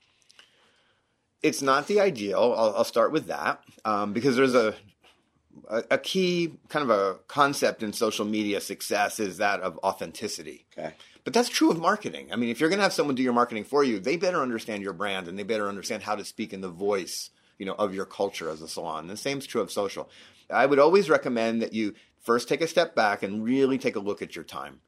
It's 1.46 1.62
not 1.62 1.86
the 1.86 2.00
ideal. 2.00 2.54
I'll, 2.56 2.78
I'll 2.78 2.84
start 2.84 3.12
with 3.12 3.28
that 3.28 3.62
um, 3.84 4.12
because 4.12 4.34
there's 4.34 4.56
a, 4.56 4.74
a, 5.70 5.84
a 5.92 5.98
key 5.98 6.54
kind 6.68 6.82
of 6.82 6.90
a 6.90 7.20
concept 7.28 7.84
in 7.84 7.92
social 7.92 8.24
media 8.24 8.60
success 8.60 9.20
is 9.20 9.36
that 9.36 9.60
of 9.60 9.78
authenticity. 9.78 10.66
Okay. 10.76 10.94
But 11.22 11.34
that's 11.34 11.48
true 11.48 11.70
of 11.70 11.78
marketing. 11.78 12.32
I 12.32 12.36
mean, 12.36 12.48
if 12.48 12.58
you're 12.58 12.68
going 12.68 12.80
to 12.80 12.82
have 12.82 12.92
someone 12.92 13.14
do 13.14 13.22
your 13.22 13.32
marketing 13.32 13.62
for 13.62 13.84
you, 13.84 14.00
they 14.00 14.16
better 14.16 14.42
understand 14.42 14.82
your 14.82 14.92
brand 14.92 15.28
and 15.28 15.38
they 15.38 15.44
better 15.44 15.68
understand 15.68 16.02
how 16.02 16.16
to 16.16 16.24
speak 16.24 16.52
in 16.52 16.62
the 16.62 16.68
voice, 16.68 17.30
you 17.58 17.66
know, 17.66 17.74
of 17.74 17.94
your 17.94 18.06
culture 18.06 18.50
as 18.50 18.60
a 18.60 18.66
salon. 18.66 19.02
And 19.02 19.10
the 19.10 19.16
same 19.16 19.38
is 19.38 19.46
true 19.46 19.60
of 19.60 19.70
social. 19.70 20.10
I 20.50 20.66
would 20.66 20.80
always 20.80 21.08
recommend 21.08 21.62
that 21.62 21.72
you 21.72 21.94
first 22.20 22.48
take 22.48 22.60
a 22.60 22.66
step 22.66 22.96
back 22.96 23.22
and 23.22 23.44
really 23.44 23.78
take 23.78 23.94
a 23.94 24.00
look 24.00 24.20
at 24.20 24.34
your 24.34 24.44
time. 24.44 24.80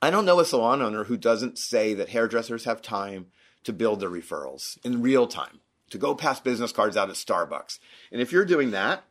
I 0.00 0.08
don't 0.08 0.24
know 0.24 0.40
a 0.40 0.46
salon 0.46 0.80
owner 0.80 1.04
who 1.04 1.18
doesn't 1.18 1.58
say 1.58 1.92
that 1.92 2.08
hairdressers 2.08 2.64
have 2.64 2.80
time 2.80 3.26
to 3.64 3.72
build 3.74 4.00
their 4.00 4.08
referrals 4.08 4.78
in 4.82 5.02
real 5.02 5.26
time 5.26 5.60
to 5.90 5.98
go 5.98 6.14
pass 6.14 6.40
business 6.40 6.72
cards 6.72 6.96
out 6.96 7.10
at 7.10 7.16
Starbucks. 7.16 7.78
And 8.10 8.20
if 8.20 8.32
you're 8.32 8.44
doing 8.44 8.70
that, 8.70 9.04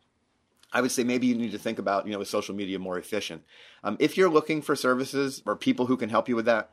I 0.72 0.82
would 0.82 0.92
say 0.92 1.04
maybe 1.04 1.28
you 1.28 1.36
need 1.36 1.52
to 1.52 1.58
think 1.58 1.80
about, 1.80 2.06
you 2.06 2.14
know, 2.14 2.22
is 2.22 2.30
social 2.30 2.56
media 2.56 2.80
more 2.80 2.98
efficient? 2.98 3.44
Um, 3.84 3.98
if 4.00 4.18
you're 4.18 4.30
looking 4.30 4.62
for 4.62 4.76
services 4.76 5.42
or 5.46 5.56
people 5.56 5.88
who 5.88 5.98
can 5.98 6.10
help 6.10 6.30
you 6.30 6.36
with 6.36 6.46
that, 6.46 6.72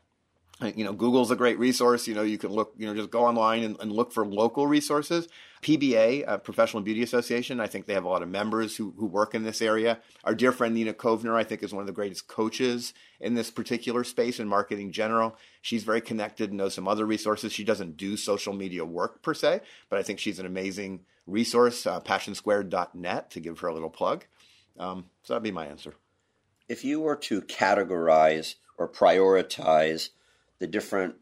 you 0.61 0.83
know, 0.83 0.93
Google's 0.93 1.29
a 1.29 1.35
great 1.35 1.59
resource. 1.59 2.07
You 2.07 2.15
know, 2.15 2.23
you 2.23 2.37
can 2.37 2.51
look, 2.51 2.73
you 2.77 2.87
know, 2.87 2.95
just 2.95 3.11
go 3.11 3.25
online 3.25 3.63
and, 3.63 3.77
and 3.79 3.91
look 3.91 4.11
for 4.11 4.25
local 4.25 4.65
resources. 4.65 5.27
PBA, 5.61 6.27
uh, 6.27 6.37
Professional 6.37 6.83
Beauty 6.83 7.01
Association, 7.01 7.59
I 7.59 7.67
think 7.67 7.85
they 7.85 7.93
have 7.93 8.03
a 8.03 8.09
lot 8.09 8.21
of 8.21 8.29
members 8.29 8.77
who, 8.77 8.93
who 8.97 9.05
work 9.05 9.33
in 9.33 9.43
this 9.43 9.61
area. 9.61 9.99
Our 10.23 10.35
dear 10.35 10.51
friend 10.51 10.73
Nina 10.73 10.93
Kovner, 10.93 11.35
I 11.35 11.43
think, 11.43 11.63
is 11.63 11.73
one 11.73 11.81
of 11.81 11.87
the 11.87 11.93
greatest 11.93 12.27
coaches 12.27 12.93
in 13.19 13.33
this 13.33 13.49
particular 13.51 14.03
space 14.03 14.39
in 14.39 14.47
marketing 14.47 14.91
general. 14.91 15.35
She's 15.61 15.83
very 15.83 16.01
connected 16.01 16.49
and 16.49 16.57
knows 16.57 16.75
some 16.75 16.87
other 16.87 17.05
resources. 17.05 17.53
She 17.53 17.63
doesn't 17.63 17.97
do 17.97 18.17
social 18.17 18.53
media 18.53 18.85
work 18.85 19.21
per 19.21 19.33
se, 19.33 19.61
but 19.89 19.99
I 19.99 20.03
think 20.03 20.19
she's 20.19 20.39
an 20.39 20.45
amazing 20.45 21.01
resource. 21.25 21.85
Uh, 21.85 21.99
PassionSquared.net 22.01 23.31
to 23.31 23.39
give 23.39 23.59
her 23.59 23.67
a 23.67 23.73
little 23.73 23.89
plug. 23.89 24.25
Um, 24.79 25.05
so 25.23 25.33
that'd 25.33 25.43
be 25.43 25.51
my 25.51 25.65
answer. 25.65 25.95
If 26.69 26.83
you 26.83 26.99
were 26.99 27.15
to 27.15 27.41
categorize 27.41 28.55
or 28.77 28.87
prioritize 28.87 30.09
the 30.59 30.67
different 30.67 31.15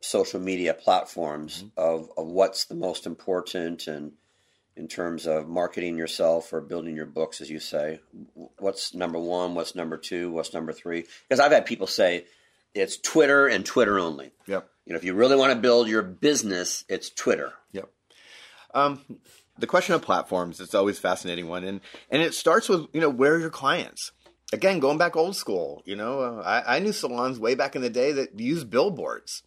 social 0.00 0.40
media 0.40 0.74
platforms 0.74 1.58
mm-hmm. 1.62 1.68
of, 1.76 2.10
of 2.16 2.26
what's 2.26 2.66
the 2.66 2.74
most 2.74 3.06
important 3.06 3.86
and 3.86 4.12
in 4.76 4.88
terms 4.88 5.26
of 5.26 5.48
marketing 5.48 5.96
yourself 5.96 6.52
or 6.52 6.60
building 6.60 6.94
your 6.94 7.06
books, 7.06 7.40
as 7.40 7.48
you 7.48 7.58
say, 7.58 7.98
what's 8.58 8.92
number 8.92 9.18
one, 9.18 9.54
what's 9.54 9.74
number 9.74 9.96
two, 9.96 10.30
what's 10.30 10.52
number 10.52 10.72
three? 10.72 11.04
Because 11.26 11.40
I've 11.40 11.52
had 11.52 11.64
people 11.64 11.86
say 11.86 12.26
it's 12.74 12.98
Twitter 12.98 13.46
and 13.46 13.64
Twitter 13.64 13.98
only. 13.98 14.32
Yep. 14.46 14.68
You 14.84 14.92
know, 14.92 14.98
if 14.98 15.04
you 15.04 15.14
really 15.14 15.36
want 15.36 15.52
to 15.52 15.58
build 15.58 15.88
your 15.88 16.02
business, 16.02 16.84
it's 16.88 17.08
Twitter. 17.08 17.54
Yep. 17.72 17.88
Um, 18.74 19.00
the 19.58 19.66
question 19.66 19.94
of 19.94 20.02
platforms 20.02 20.60
it's 20.60 20.74
always 20.74 20.98
a 20.98 21.00
fascinating 21.00 21.48
one, 21.48 21.64
and 21.64 21.80
and 22.10 22.20
it 22.20 22.34
starts 22.34 22.68
with 22.68 22.86
you 22.92 23.00
know 23.00 23.08
where 23.08 23.34
are 23.34 23.38
your 23.38 23.50
clients? 23.50 24.12
Again, 24.52 24.78
going 24.78 24.98
back 24.98 25.16
old 25.16 25.34
school, 25.34 25.82
you 25.84 25.96
know, 25.96 26.20
uh, 26.20 26.42
I, 26.44 26.76
I 26.76 26.78
knew 26.78 26.92
salons 26.92 27.38
way 27.38 27.54
back 27.54 27.74
in 27.74 27.82
the 27.82 27.90
day 27.90 28.12
that 28.12 28.38
used 28.38 28.70
billboards. 28.70 29.42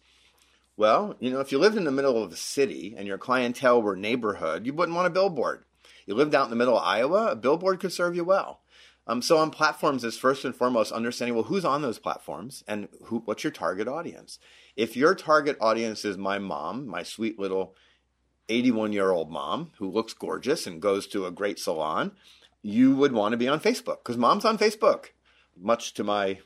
Well, 0.76 1.16
you 1.20 1.30
know, 1.30 1.40
if 1.40 1.52
you 1.52 1.58
lived 1.58 1.76
in 1.76 1.84
the 1.84 1.90
middle 1.90 2.22
of 2.22 2.32
a 2.32 2.36
city 2.36 2.94
and 2.96 3.06
your 3.06 3.18
clientele 3.18 3.80
were 3.80 3.96
neighborhood, 3.96 4.66
you 4.66 4.74
wouldn't 4.74 4.96
want 4.96 5.06
a 5.06 5.10
billboard. 5.10 5.64
You 6.06 6.14
lived 6.14 6.34
out 6.34 6.44
in 6.44 6.50
the 6.50 6.56
middle 6.56 6.76
of 6.76 6.84
Iowa, 6.84 7.28
a 7.28 7.36
billboard 7.36 7.80
could 7.80 7.92
serve 7.92 8.14
you 8.14 8.24
well. 8.24 8.60
Um, 9.06 9.22
so 9.22 9.38
on 9.38 9.50
platforms 9.50 10.04
is 10.04 10.18
first 10.18 10.44
and 10.44 10.54
foremost 10.54 10.92
understanding 10.92 11.34
well 11.34 11.44
who's 11.44 11.64
on 11.64 11.82
those 11.82 11.98
platforms 11.98 12.62
and 12.68 12.88
who 13.04 13.22
what's 13.24 13.42
your 13.42 13.50
target 13.50 13.88
audience. 13.88 14.38
If 14.76 14.96
your 14.96 15.14
target 15.14 15.56
audience 15.60 16.04
is 16.04 16.16
my 16.16 16.38
mom, 16.38 16.86
my 16.86 17.02
sweet 17.02 17.38
little 17.38 17.74
81 18.48 18.92
year 18.92 19.10
old 19.10 19.30
mom 19.30 19.70
who 19.78 19.90
looks 19.90 20.12
gorgeous 20.12 20.66
and 20.66 20.82
goes 20.82 21.06
to 21.08 21.26
a 21.26 21.30
great 21.30 21.58
salon, 21.58 22.12
you 22.62 22.94
would 22.96 23.12
want 23.12 23.32
to 23.32 23.38
be 23.38 23.48
on 23.48 23.60
Facebook 23.60 23.98
because 23.98 24.16
mom's 24.16 24.44
on 24.44 24.58
Facebook, 24.58 25.06
much 25.56 25.94
to 25.94 26.04
my 26.04 26.38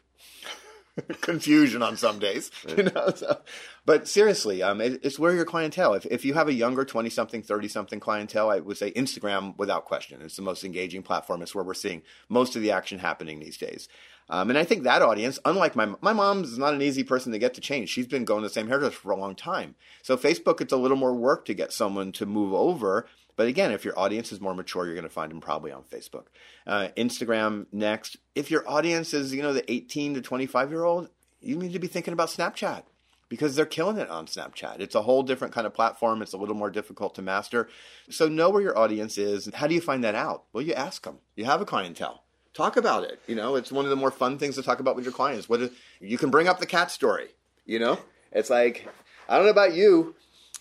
confusion 1.20 1.82
on 1.82 1.96
some 1.96 2.18
days. 2.18 2.50
You 2.76 2.84
know, 2.84 3.12
so, 3.14 3.40
but 3.86 4.08
seriously, 4.08 4.62
um, 4.62 4.80
it, 4.80 5.00
it's 5.04 5.18
where 5.18 5.34
your 5.34 5.44
clientele. 5.44 5.94
If 5.94 6.06
if 6.06 6.24
you 6.24 6.34
have 6.34 6.48
a 6.48 6.52
younger 6.52 6.84
twenty 6.84 7.10
something, 7.10 7.42
thirty 7.42 7.68
something 7.68 8.00
clientele, 8.00 8.50
I 8.50 8.58
would 8.60 8.76
say 8.76 8.90
Instagram 8.92 9.56
without 9.58 9.84
question. 9.84 10.20
It's 10.22 10.36
the 10.36 10.42
most 10.42 10.64
engaging 10.64 11.02
platform. 11.02 11.42
It's 11.42 11.54
where 11.54 11.62
we're 11.62 11.74
seeing 11.74 12.02
most 12.28 12.56
of 12.56 12.62
the 12.62 12.72
action 12.72 12.98
happening 12.98 13.38
these 13.38 13.56
days. 13.56 13.88
Um, 14.28 14.48
and 14.48 14.58
I 14.58 14.64
think 14.64 14.82
that 14.84 15.02
audience, 15.02 15.38
unlike 15.44 15.76
my 15.76 15.94
my 16.00 16.12
mom's 16.12 16.58
not 16.58 16.74
an 16.74 16.82
easy 16.82 17.04
person 17.04 17.32
to 17.32 17.38
get 17.38 17.54
to 17.54 17.60
change. 17.60 17.90
She's 17.90 18.06
been 18.06 18.24
going 18.24 18.42
to 18.42 18.48
the 18.48 18.54
same 18.54 18.68
hairdresser 18.68 18.96
for 18.96 19.12
a 19.12 19.16
long 19.16 19.34
time. 19.34 19.74
So 20.02 20.16
Facebook, 20.16 20.60
it's 20.60 20.72
a 20.72 20.78
little 20.78 20.96
more 20.96 21.14
work 21.14 21.44
to 21.44 21.54
get 21.54 21.72
someone 21.72 22.10
to 22.12 22.26
move 22.26 22.54
over. 22.54 23.06
But 23.36 23.48
again, 23.48 23.72
if 23.72 23.84
your 23.84 23.98
audience 23.98 24.32
is 24.32 24.40
more 24.40 24.54
mature, 24.54 24.86
you're 24.86 24.94
going 24.94 25.04
to 25.04 25.10
find 25.10 25.30
them 25.30 25.40
probably 25.40 25.72
on 25.72 25.82
Facebook. 25.82 26.26
Uh, 26.66 26.88
Instagram 26.96 27.66
next. 27.72 28.16
If 28.34 28.50
your 28.50 28.68
audience 28.68 29.12
is, 29.12 29.34
you 29.34 29.42
know, 29.42 29.52
the 29.52 29.70
18 29.70 30.14
to 30.14 30.20
25 30.20 30.70
year 30.70 30.84
old, 30.84 31.08
you 31.40 31.56
need 31.56 31.72
to 31.72 31.78
be 31.78 31.88
thinking 31.88 32.12
about 32.12 32.28
Snapchat 32.28 32.84
because 33.28 33.56
they're 33.56 33.66
killing 33.66 33.98
it 33.98 34.08
on 34.08 34.26
Snapchat. 34.26 34.80
It's 34.80 34.94
a 34.94 35.02
whole 35.02 35.22
different 35.22 35.52
kind 35.52 35.66
of 35.66 35.74
platform. 35.74 36.22
It's 36.22 36.32
a 36.32 36.36
little 36.36 36.54
more 36.54 36.70
difficult 36.70 37.14
to 37.16 37.22
master. 37.22 37.68
So 38.08 38.28
know 38.28 38.50
where 38.50 38.62
your 38.62 38.78
audience 38.78 39.18
is. 39.18 39.50
How 39.54 39.66
do 39.66 39.74
you 39.74 39.80
find 39.80 40.04
that 40.04 40.14
out? 40.14 40.44
Well, 40.52 40.64
you 40.64 40.72
ask 40.72 41.02
them. 41.02 41.18
You 41.34 41.44
have 41.44 41.60
a 41.60 41.64
clientele. 41.64 42.22
Talk 42.54 42.76
about 42.76 43.02
it. 43.02 43.20
You 43.26 43.34
know, 43.34 43.56
it's 43.56 43.72
one 43.72 43.84
of 43.84 43.90
the 43.90 43.96
more 43.96 44.12
fun 44.12 44.38
things 44.38 44.54
to 44.54 44.62
talk 44.62 44.78
about 44.78 44.94
with 44.94 45.04
your 45.04 45.12
clients. 45.12 45.48
What 45.48 45.60
is, 45.60 45.70
you 46.00 46.18
can 46.18 46.30
bring 46.30 46.46
up 46.46 46.60
the 46.60 46.66
cat 46.66 46.90
story. 46.90 47.28
You 47.66 47.80
know, 47.80 47.98
it's 48.30 48.50
like 48.50 48.86
I 49.28 49.36
don't 49.36 49.46
know 49.46 49.50
about 49.50 49.74
you, 49.74 50.14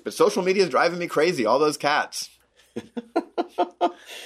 but 0.03 0.13
social 0.13 0.41
media 0.41 0.63
is 0.63 0.69
driving 0.69 0.99
me 0.99 1.07
crazy. 1.07 1.45
All 1.45 1.59
those 1.59 1.77
cats. 1.77 2.29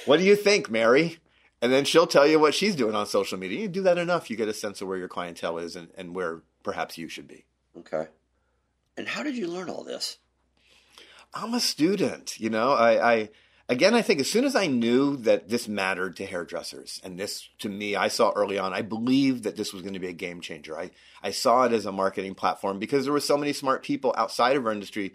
What 0.04 0.18
do 0.18 0.24
you 0.24 0.36
think, 0.36 0.70
Mary? 0.70 1.18
And 1.60 1.72
then 1.72 1.84
she'll 1.84 2.06
tell 2.06 2.26
you 2.26 2.38
what 2.38 2.54
she's 2.54 2.76
doing 2.76 2.94
on 2.94 3.06
social 3.06 3.38
media. 3.38 3.60
You 3.60 3.68
do 3.68 3.82
that 3.82 3.98
enough, 3.98 4.30
you 4.30 4.36
get 4.36 4.48
a 4.48 4.54
sense 4.54 4.80
of 4.80 4.88
where 4.88 4.98
your 4.98 5.08
clientele 5.08 5.58
is 5.58 5.76
and, 5.76 5.88
and 5.96 6.14
where 6.14 6.42
perhaps 6.62 6.96
you 6.98 7.08
should 7.08 7.26
be. 7.26 7.44
Okay. 7.78 8.06
And 8.96 9.08
how 9.08 9.22
did 9.22 9.36
you 9.36 9.48
learn 9.48 9.68
all 9.68 9.84
this? 9.84 10.18
I'm 11.34 11.54
a 11.54 11.60
student. 11.60 12.38
You 12.38 12.50
know, 12.50 12.72
I, 12.72 13.12
I 13.12 13.30
again, 13.68 13.94
I 13.94 14.02
think 14.02 14.20
as 14.20 14.30
soon 14.30 14.44
as 14.44 14.56
I 14.56 14.66
knew 14.66 15.16
that 15.18 15.48
this 15.48 15.68
mattered 15.68 16.16
to 16.16 16.26
hairdressers, 16.26 17.00
and 17.04 17.18
this 17.18 17.48
to 17.58 17.68
me, 17.68 17.96
I 17.96 18.08
saw 18.08 18.32
early 18.34 18.58
on, 18.58 18.72
I 18.72 18.82
believed 18.82 19.44
that 19.44 19.56
this 19.56 19.72
was 19.72 19.82
going 19.82 19.94
to 19.94 20.00
be 20.00 20.08
a 20.08 20.12
game 20.12 20.40
changer. 20.40 20.78
I, 20.78 20.90
I 21.22 21.30
saw 21.30 21.64
it 21.64 21.72
as 21.72 21.86
a 21.86 21.92
marketing 21.92 22.34
platform 22.34 22.78
because 22.78 23.04
there 23.04 23.12
were 23.12 23.20
so 23.20 23.36
many 23.36 23.52
smart 23.52 23.82
people 23.82 24.14
outside 24.16 24.56
of 24.56 24.66
our 24.66 24.72
industry 24.72 25.14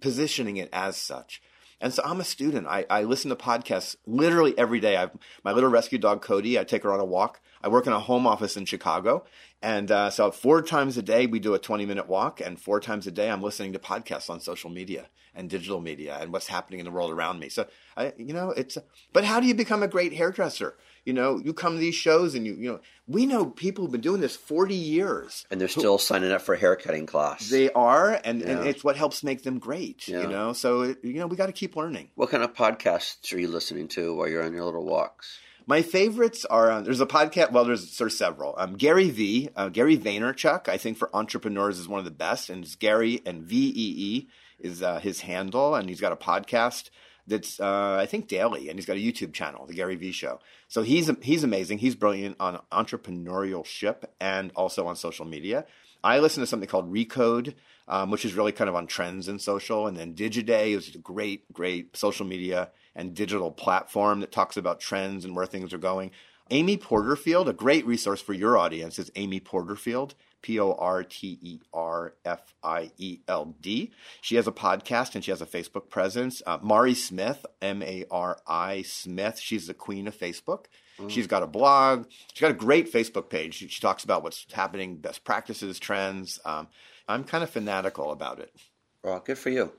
positioning 0.00 0.58
it 0.58 0.68
as 0.72 0.96
such. 0.96 1.42
And 1.80 1.92
so 1.92 2.02
I'm 2.04 2.20
a 2.20 2.24
student. 2.24 2.66
I, 2.66 2.86
I 2.88 3.02
listen 3.02 3.28
to 3.28 3.36
podcasts 3.36 3.96
literally 4.06 4.56
every 4.58 4.80
day. 4.80 4.96
I've 4.96 5.10
my 5.44 5.52
little 5.52 5.70
rescue 5.70 5.98
dog 5.98 6.22
Cody. 6.22 6.58
I 6.58 6.64
take 6.64 6.82
her 6.84 6.92
on 6.92 7.00
a 7.00 7.04
walk. 7.04 7.40
I 7.62 7.68
work 7.68 7.86
in 7.86 7.92
a 7.92 8.00
home 8.00 8.26
office 8.26 8.56
in 8.56 8.64
Chicago, 8.64 9.24
And 9.62 9.90
uh, 9.90 10.10
so 10.10 10.30
four 10.30 10.62
times 10.62 10.96
a 10.96 11.02
day 11.02 11.26
we 11.26 11.38
do 11.38 11.54
a 11.54 11.58
20 11.58 11.84
minute 11.84 12.08
walk, 12.08 12.40
and 12.40 12.60
four 12.60 12.80
times 12.80 13.06
a 13.06 13.10
day 13.10 13.30
I'm 13.30 13.42
listening 13.42 13.72
to 13.72 13.78
podcasts 13.78 14.30
on 14.30 14.40
social 14.40 14.70
media 14.70 15.08
and 15.34 15.50
digital 15.50 15.80
media 15.80 16.16
and 16.20 16.32
what's 16.32 16.46
happening 16.46 16.80
in 16.80 16.86
the 16.86 16.90
world 16.90 17.10
around 17.10 17.40
me. 17.40 17.48
So 17.48 17.66
I, 17.96 18.12
you 18.16 18.32
know, 18.32 18.50
it's. 18.50 18.78
But 19.12 19.24
how 19.24 19.40
do 19.40 19.46
you 19.46 19.54
become 19.54 19.82
a 19.82 19.88
great 19.88 20.14
hairdresser? 20.14 20.76
You 21.06 21.12
know, 21.14 21.38
you 21.42 21.54
come 21.54 21.74
to 21.74 21.78
these 21.78 21.94
shows 21.94 22.34
and 22.34 22.44
you, 22.44 22.54
you 22.54 22.68
know, 22.72 22.80
we 23.06 23.24
know 23.26 23.46
people 23.46 23.84
who've 23.84 23.92
been 23.92 24.00
doing 24.00 24.20
this 24.20 24.36
40 24.36 24.74
years. 24.74 25.46
And 25.50 25.60
they're 25.60 25.68
still 25.68 25.96
signing 25.98 26.32
up 26.32 26.42
for 26.42 26.54
a 26.54 26.58
haircutting 26.58 27.06
class. 27.06 27.48
They 27.48 27.70
are, 27.70 28.20
and, 28.24 28.40
Yeah. 28.40 28.48
and 28.58 28.68
it's 28.68 28.82
what 28.82 28.96
helps 28.96 29.22
make 29.22 29.44
them 29.44 29.58
great, 29.60 30.08
Yeah. 30.08 30.22
you 30.22 30.28
know? 30.28 30.52
So, 30.52 30.82
you 31.02 31.14
know, 31.14 31.26
we 31.28 31.36
got 31.36 31.46
to 31.46 31.52
keep 31.52 31.76
learning. 31.76 32.10
what 32.16 32.28
kind 32.30 32.42
of 32.42 32.52
podcasts 32.54 33.32
are 33.32 33.38
you 33.38 33.48
listening 33.48 33.88
to 33.88 34.14
while 34.16 34.28
you're 34.28 34.42
on 34.44 34.52
your 34.52 34.64
little 34.64 34.84
walks? 34.84 35.38
My 35.68 35.82
favorites 35.82 36.44
are 36.44 36.70
uh, 36.70 36.80
there's 36.82 37.00
a 37.00 37.06
podcast. 37.06 37.50
Well, 37.50 37.64
there's 37.64 37.96
there's 37.98 38.16
several. 38.16 38.54
Um, 38.56 38.76
Gary 38.76 39.10
V, 39.10 39.48
uh, 39.56 39.68
Gary 39.68 39.98
Vaynerchuk, 39.98 40.68
I 40.68 40.76
think 40.76 40.96
for 40.96 41.10
entrepreneurs 41.14 41.80
is 41.80 41.88
one 41.88 41.98
of 41.98 42.04
the 42.04 42.12
best, 42.12 42.50
and 42.50 42.62
it's 42.64 42.76
Gary 42.76 43.20
and 43.26 43.42
V 43.42 43.56
E 43.74 43.94
E 43.98 44.28
is 44.60 44.80
uh, 44.82 45.00
his 45.00 45.22
handle, 45.22 45.74
and 45.74 45.88
he's 45.88 46.00
got 46.00 46.12
a 46.12 46.16
podcast 46.16 46.90
that's 47.26 47.60
uh, 47.60 47.98
I 48.00 48.06
think 48.06 48.28
daily, 48.28 48.68
and 48.68 48.78
he's 48.78 48.86
got 48.86 48.96
a 48.96 49.00
YouTube 49.00 49.32
channel, 49.32 49.66
the 49.66 49.74
Gary 49.74 49.96
V 49.96 50.12
Show. 50.12 50.40
So 50.68 50.82
he's 50.82 51.10
he's 51.22 51.44
amazing. 51.44 51.78
He's 51.78 51.94
brilliant 51.94 52.36
on 52.40 52.60
entrepreneurship 52.72 54.04
and 54.20 54.52
also 54.54 54.86
on 54.86 54.96
social 54.96 55.26
media. 55.26 55.66
I 56.04 56.20
listen 56.20 56.40
to 56.40 56.46
something 56.46 56.68
called 56.68 56.92
Recode, 56.92 57.54
um, 57.88 58.10
which 58.10 58.24
is 58.24 58.34
really 58.34 58.52
kind 58.52 58.68
of 58.68 58.76
on 58.76 58.86
trends 58.86 59.28
in 59.28 59.38
social, 59.38 59.86
and 59.86 59.96
then 59.96 60.14
Digiday 60.14 60.76
is 60.76 60.94
a 60.94 60.98
great, 60.98 61.52
great 61.52 61.96
social 61.96 62.26
media 62.26 62.70
and 62.94 63.14
digital 63.14 63.50
platform 63.50 64.20
that 64.20 64.32
talks 64.32 64.56
about 64.56 64.80
trends 64.80 65.24
and 65.24 65.34
where 65.34 65.46
things 65.46 65.72
are 65.72 65.78
going. 65.78 66.12
Amy 66.50 66.76
Porterfield, 66.76 67.48
a 67.48 67.52
great 67.52 67.84
resource 67.86 68.20
for 68.20 68.32
your 68.32 68.56
audience, 68.56 69.00
is 69.00 69.10
Amy 69.16 69.40
Porterfield, 69.40 70.14
P 70.46 70.60
O 70.60 70.74
R 70.74 71.02
T 71.02 71.40
E 71.42 71.58
R 71.74 72.14
F 72.24 72.54
I 72.62 72.92
E 72.98 73.18
L 73.26 73.56
D. 73.60 73.90
She 74.20 74.36
has 74.36 74.46
a 74.46 74.52
podcast 74.52 75.16
and 75.16 75.24
she 75.24 75.32
has 75.32 75.42
a 75.42 75.46
Facebook 75.46 75.90
presence. 75.90 76.40
Uh, 76.46 76.58
Mari 76.62 76.94
Smith, 76.94 77.44
M 77.60 77.82
A 77.82 78.04
R 78.12 78.38
I 78.46 78.82
Smith, 78.82 79.40
she's 79.40 79.66
the 79.66 79.74
queen 79.74 80.06
of 80.06 80.16
Facebook. 80.16 80.66
She's 81.08 81.26
got 81.26 81.42
a 81.42 81.48
blog. 81.48 82.06
She's 82.32 82.40
got 82.40 82.52
a 82.52 82.54
great 82.54 82.90
Facebook 82.90 83.28
page. 83.28 83.54
She, 83.54 83.66
she 83.66 83.80
talks 83.80 84.04
about 84.04 84.22
what's 84.22 84.46
happening, 84.52 84.98
best 84.98 85.24
practices, 85.24 85.80
trends. 85.80 86.38
Um, 86.44 86.68
I'm 87.08 87.24
kind 87.24 87.42
of 87.42 87.50
fanatical 87.50 88.12
about 88.12 88.38
it. 88.38 88.54
Well, 89.02 89.18
good 89.18 89.38
for 89.38 89.50
you. 89.50 89.72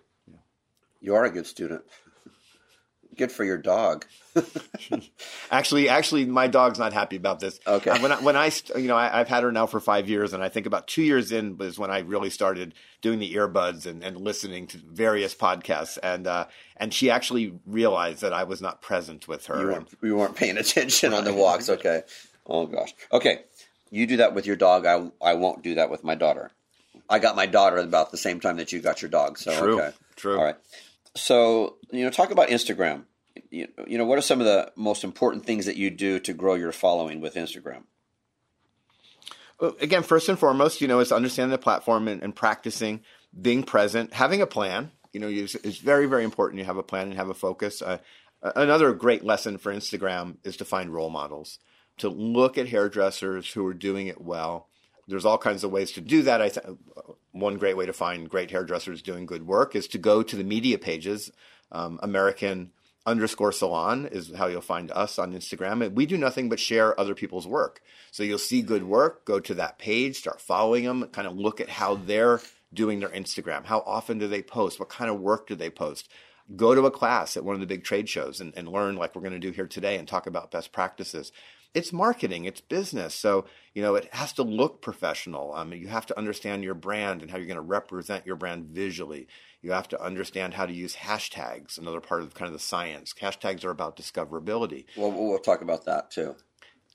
You 0.99 1.15
are 1.15 1.23
a 1.23 1.31
good 1.31 1.47
student. 1.47 1.83
Good 3.15 3.31
for 3.31 3.43
your 3.43 3.57
dog. 3.57 4.05
Actually, 5.51 5.89
actually, 5.89 6.25
my 6.25 6.47
dog's 6.47 6.77
not 6.77 6.93
happy 6.93 7.15
about 7.15 7.39
this. 7.39 7.59
Okay. 7.65 7.99
When 7.99 8.11
I, 8.11 8.21
when 8.21 8.35
I, 8.35 8.51
you 8.75 8.87
know, 8.87 8.95
I, 8.95 9.19
I've 9.19 9.27
had 9.27 9.43
her 9.43 9.51
now 9.51 9.65
for 9.65 9.79
five 9.79 10.07
years, 10.07 10.33
and 10.33 10.43
I 10.43 10.49
think 10.49 10.67
about 10.67 10.87
two 10.87 11.01
years 11.01 11.31
in 11.31 11.57
was 11.57 11.79
when 11.79 11.89
I 11.89 11.99
really 11.99 12.29
started 12.29 12.75
doing 13.01 13.17
the 13.17 13.33
earbuds 13.33 13.87
and, 13.87 14.03
and 14.03 14.17
listening 14.17 14.67
to 14.67 14.77
various 14.77 15.33
podcasts, 15.33 15.97
and 16.03 16.27
uh, 16.27 16.45
and 16.75 16.93
she 16.93 17.09
actually 17.09 17.53
realized 17.65 18.21
that 18.21 18.33
I 18.33 18.43
was 18.43 18.61
not 18.61 18.81
present 18.81 19.27
with 19.27 19.47
her. 19.47 19.59
You 19.59 19.67
weren't, 19.67 19.89
you 20.03 20.15
weren't 20.15 20.35
paying 20.35 20.57
attention 20.57 21.13
on 21.13 21.23
the 21.23 21.33
walks. 21.33 21.69
Okay. 21.69 22.03
Oh 22.45 22.67
gosh. 22.67 22.93
Okay. 23.11 23.39
You 23.89 24.05
do 24.05 24.17
that 24.17 24.35
with 24.35 24.45
your 24.45 24.55
dog. 24.55 24.85
I 24.85 25.09
I 25.21 25.33
won't 25.33 25.63
do 25.63 25.75
that 25.75 25.89
with 25.89 26.03
my 26.03 26.13
daughter. 26.13 26.51
I 27.09 27.19
got 27.19 27.35
my 27.35 27.45
daughter 27.45 27.77
about 27.77 28.11
the 28.11 28.17
same 28.17 28.39
time 28.39 28.57
that 28.57 28.71
you 28.71 28.81
got 28.81 29.01
your 29.01 29.09
dog. 29.09 29.37
So 29.37 29.57
True. 29.57 29.81
okay. 29.81 29.95
True. 30.15 30.37
All 30.37 30.43
right. 30.43 30.55
So 31.17 31.77
you 31.91 32.03
know, 32.03 32.09
talk 32.09 32.31
about 32.31 32.49
Instagram. 32.49 33.03
You, 33.49 33.67
you 33.85 33.97
know, 33.97 34.05
what 34.05 34.17
are 34.17 34.23
some 34.23 34.39
of 34.39 34.45
the 34.45 34.71
most 34.75 35.03
important 35.03 35.45
things 35.45 35.65
that 35.65 35.77
you 35.77 35.89
do 35.89 36.19
to 36.19 36.33
grow 36.33 36.55
your 36.55 36.71
following 36.71 37.21
with 37.21 37.35
Instagram? 37.35 37.83
Well, 39.59 39.75
again, 39.79 40.03
first 40.03 40.29
and 40.29 40.37
foremost, 40.37 40.81
you 40.81 40.87
know, 40.87 40.99
is 40.99 41.11
understanding 41.11 41.51
the 41.51 41.57
platform 41.57 42.07
and, 42.07 42.21
and 42.21 42.35
practicing, 42.35 43.01
being 43.39 43.63
present, 43.63 44.13
having 44.13 44.41
a 44.41 44.47
plan. 44.47 44.91
You 45.13 45.19
know, 45.19 45.29
it's, 45.29 45.79
very, 45.79 46.05
very 46.05 46.23
important. 46.23 46.59
You 46.59 46.65
have 46.65 46.77
a 46.77 46.83
plan 46.83 47.07
and 47.07 47.15
have 47.15 47.29
a 47.29 47.33
focus. 47.33 47.81
Uh, 47.81 47.97
another 48.55 48.93
great 48.93 49.23
lesson 49.23 49.57
for 49.57 49.73
Instagram 49.73 50.37
is 50.43 50.57
to 50.57 50.65
find 50.65 50.93
role 50.93 51.09
models, 51.09 51.59
to 51.97 52.09
look 52.09 52.57
at 52.57 52.67
hairdressers 52.67 53.51
who 53.53 53.65
are 53.65 53.73
doing 53.73 54.07
it 54.07 54.21
well. 54.21 54.67
There's 55.07 55.25
all 55.25 55.37
kinds 55.37 55.63
of 55.63 55.71
ways 55.71 55.91
to 55.93 56.01
do 56.01 56.23
that. 56.23 56.41
I 56.41 56.49
th- 56.49 56.65
one 57.31 57.57
great 57.57 57.77
way 57.77 57.85
to 57.85 57.93
find 57.93 58.29
great 58.29 58.51
hairdressers 58.51 59.01
doing 59.01 59.25
good 59.25 59.45
work 59.45 59.75
is 59.75 59.87
to 59.89 59.97
go 59.97 60.23
to 60.23 60.35
the 60.35 60.43
media 60.43 60.77
pages. 60.77 61.31
Um, 61.71 61.99
American 62.01 62.71
underscore 63.05 63.53
salon 63.53 64.05
is 64.05 64.33
how 64.35 64.47
you'll 64.47 64.61
find 64.61 64.91
us 64.91 65.17
on 65.17 65.33
Instagram. 65.33 65.93
We 65.93 66.05
do 66.05 66.17
nothing 66.17 66.49
but 66.49 66.59
share 66.59 66.99
other 66.99 67.15
people's 67.15 67.47
work. 67.47 67.81
So 68.11 68.23
you'll 68.23 68.37
see 68.37 68.61
good 68.61 68.83
work, 68.83 69.23
go 69.23 69.39
to 69.39 69.53
that 69.55 69.79
page, 69.79 70.17
start 70.17 70.41
following 70.41 70.83
them, 70.83 71.07
kind 71.07 71.27
of 71.27 71.37
look 71.37 71.61
at 71.61 71.69
how 71.69 71.95
they're 71.95 72.41
doing 72.73 72.99
their 72.99 73.09
Instagram. 73.09 73.65
How 73.65 73.79
often 73.79 74.19
do 74.19 74.27
they 74.27 74.41
post? 74.41 74.79
What 74.79 74.89
kind 74.89 75.09
of 75.09 75.21
work 75.21 75.47
do 75.47 75.55
they 75.55 75.69
post? 75.69 76.09
Go 76.55 76.75
to 76.75 76.85
a 76.85 76.91
class 76.91 77.37
at 77.37 77.45
one 77.45 77.55
of 77.55 77.61
the 77.61 77.67
big 77.67 77.85
trade 77.85 78.09
shows 78.09 78.41
and, 78.41 78.53
and 78.57 78.67
learn 78.67 78.97
like 78.97 79.15
we're 79.15 79.21
going 79.21 79.33
to 79.33 79.39
do 79.39 79.51
here 79.51 79.67
today 79.67 79.97
and 79.97 80.07
talk 80.07 80.27
about 80.27 80.51
best 80.51 80.73
practices. 80.73 81.31
It's 81.73 81.93
marketing, 81.93 82.45
it's 82.45 82.61
business. 82.61 83.13
So, 83.13 83.45
you 83.73 83.81
know, 83.81 83.95
it 83.95 84.13
has 84.13 84.33
to 84.33 84.43
look 84.43 84.81
professional. 84.81 85.53
Um, 85.53 85.73
you 85.73 85.87
have 85.87 86.05
to 86.07 86.17
understand 86.17 86.63
your 86.63 86.73
brand 86.73 87.21
and 87.21 87.29
how 87.29 87.37
you're 87.37 87.47
going 87.47 87.55
to 87.55 87.61
represent 87.61 88.25
your 88.25 88.35
brand 88.35 88.65
visually. 88.65 89.27
You 89.61 89.71
have 89.71 89.87
to 89.89 90.01
understand 90.01 90.53
how 90.53 90.65
to 90.65 90.73
use 90.73 90.95
hashtags, 90.95 91.77
another 91.77 92.01
part 92.01 92.21
of 92.21 92.33
kind 92.33 92.47
of 92.47 92.53
the 92.53 92.63
science. 92.63 93.13
Hashtags 93.19 93.63
are 93.63 93.69
about 93.69 93.97
discoverability. 93.97 94.85
Well, 94.95 95.11
we'll 95.11 95.39
talk 95.39 95.61
about 95.61 95.85
that 95.85 96.09
too. 96.11 96.35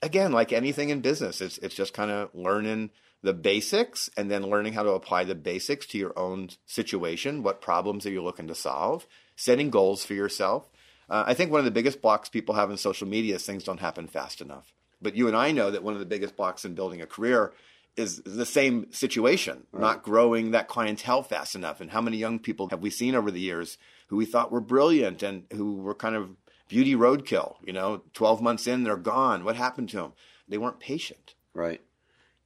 Again, 0.02 0.32
like 0.32 0.52
anything 0.52 0.88
in 0.88 1.00
business, 1.00 1.40
it's 1.40 1.58
it's 1.58 1.76
just 1.76 1.94
kind 1.94 2.10
of 2.10 2.30
learning 2.34 2.90
the 3.22 3.32
basics 3.32 4.10
and 4.16 4.30
then 4.30 4.42
learning 4.50 4.72
how 4.72 4.82
to 4.82 4.90
apply 4.90 5.24
the 5.24 5.34
basics 5.34 5.86
to 5.86 5.98
your 5.98 6.18
own 6.18 6.50
situation. 6.66 7.42
What 7.42 7.60
problems 7.60 8.04
are 8.04 8.10
you 8.10 8.22
looking 8.22 8.48
to 8.48 8.54
solve? 8.54 9.06
Setting 9.36 9.70
goals 9.70 10.04
for 10.04 10.14
yourself. 10.14 10.68
Uh, 11.12 11.24
I 11.26 11.34
think 11.34 11.50
one 11.50 11.58
of 11.58 11.66
the 11.66 11.70
biggest 11.70 12.00
blocks 12.00 12.30
people 12.30 12.54
have 12.54 12.70
in 12.70 12.78
social 12.78 13.06
media 13.06 13.34
is 13.34 13.44
things 13.44 13.64
don't 13.64 13.80
happen 13.80 14.06
fast 14.08 14.40
enough. 14.40 14.72
But 15.02 15.14
you 15.14 15.28
and 15.28 15.36
I 15.36 15.52
know 15.52 15.70
that 15.70 15.82
one 15.82 15.92
of 15.92 16.00
the 16.00 16.06
biggest 16.06 16.38
blocks 16.38 16.64
in 16.64 16.74
building 16.74 17.02
a 17.02 17.06
career 17.06 17.52
is 17.96 18.22
the 18.24 18.46
same 18.46 18.90
situation, 18.92 19.66
not 19.74 20.02
growing 20.02 20.52
that 20.52 20.68
clientele 20.68 21.22
fast 21.22 21.54
enough. 21.54 21.82
And 21.82 21.90
how 21.90 22.00
many 22.00 22.16
young 22.16 22.38
people 22.38 22.70
have 22.70 22.80
we 22.80 22.88
seen 22.88 23.14
over 23.14 23.30
the 23.30 23.40
years 23.40 23.76
who 24.06 24.16
we 24.16 24.24
thought 24.24 24.50
were 24.50 24.62
brilliant 24.62 25.22
and 25.22 25.44
who 25.52 25.76
were 25.82 25.94
kind 25.94 26.16
of 26.16 26.30
beauty 26.68 26.94
roadkill? 26.94 27.56
You 27.62 27.74
know, 27.74 28.00
12 28.14 28.40
months 28.40 28.66
in, 28.66 28.82
they're 28.82 28.96
gone. 28.96 29.44
What 29.44 29.56
happened 29.56 29.90
to 29.90 29.98
them? 29.98 30.12
They 30.48 30.56
weren't 30.56 30.80
patient. 30.80 31.34
Right. 31.52 31.82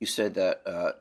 You 0.00 0.08
said 0.08 0.34
that 0.34 0.62
uh, 0.66 0.92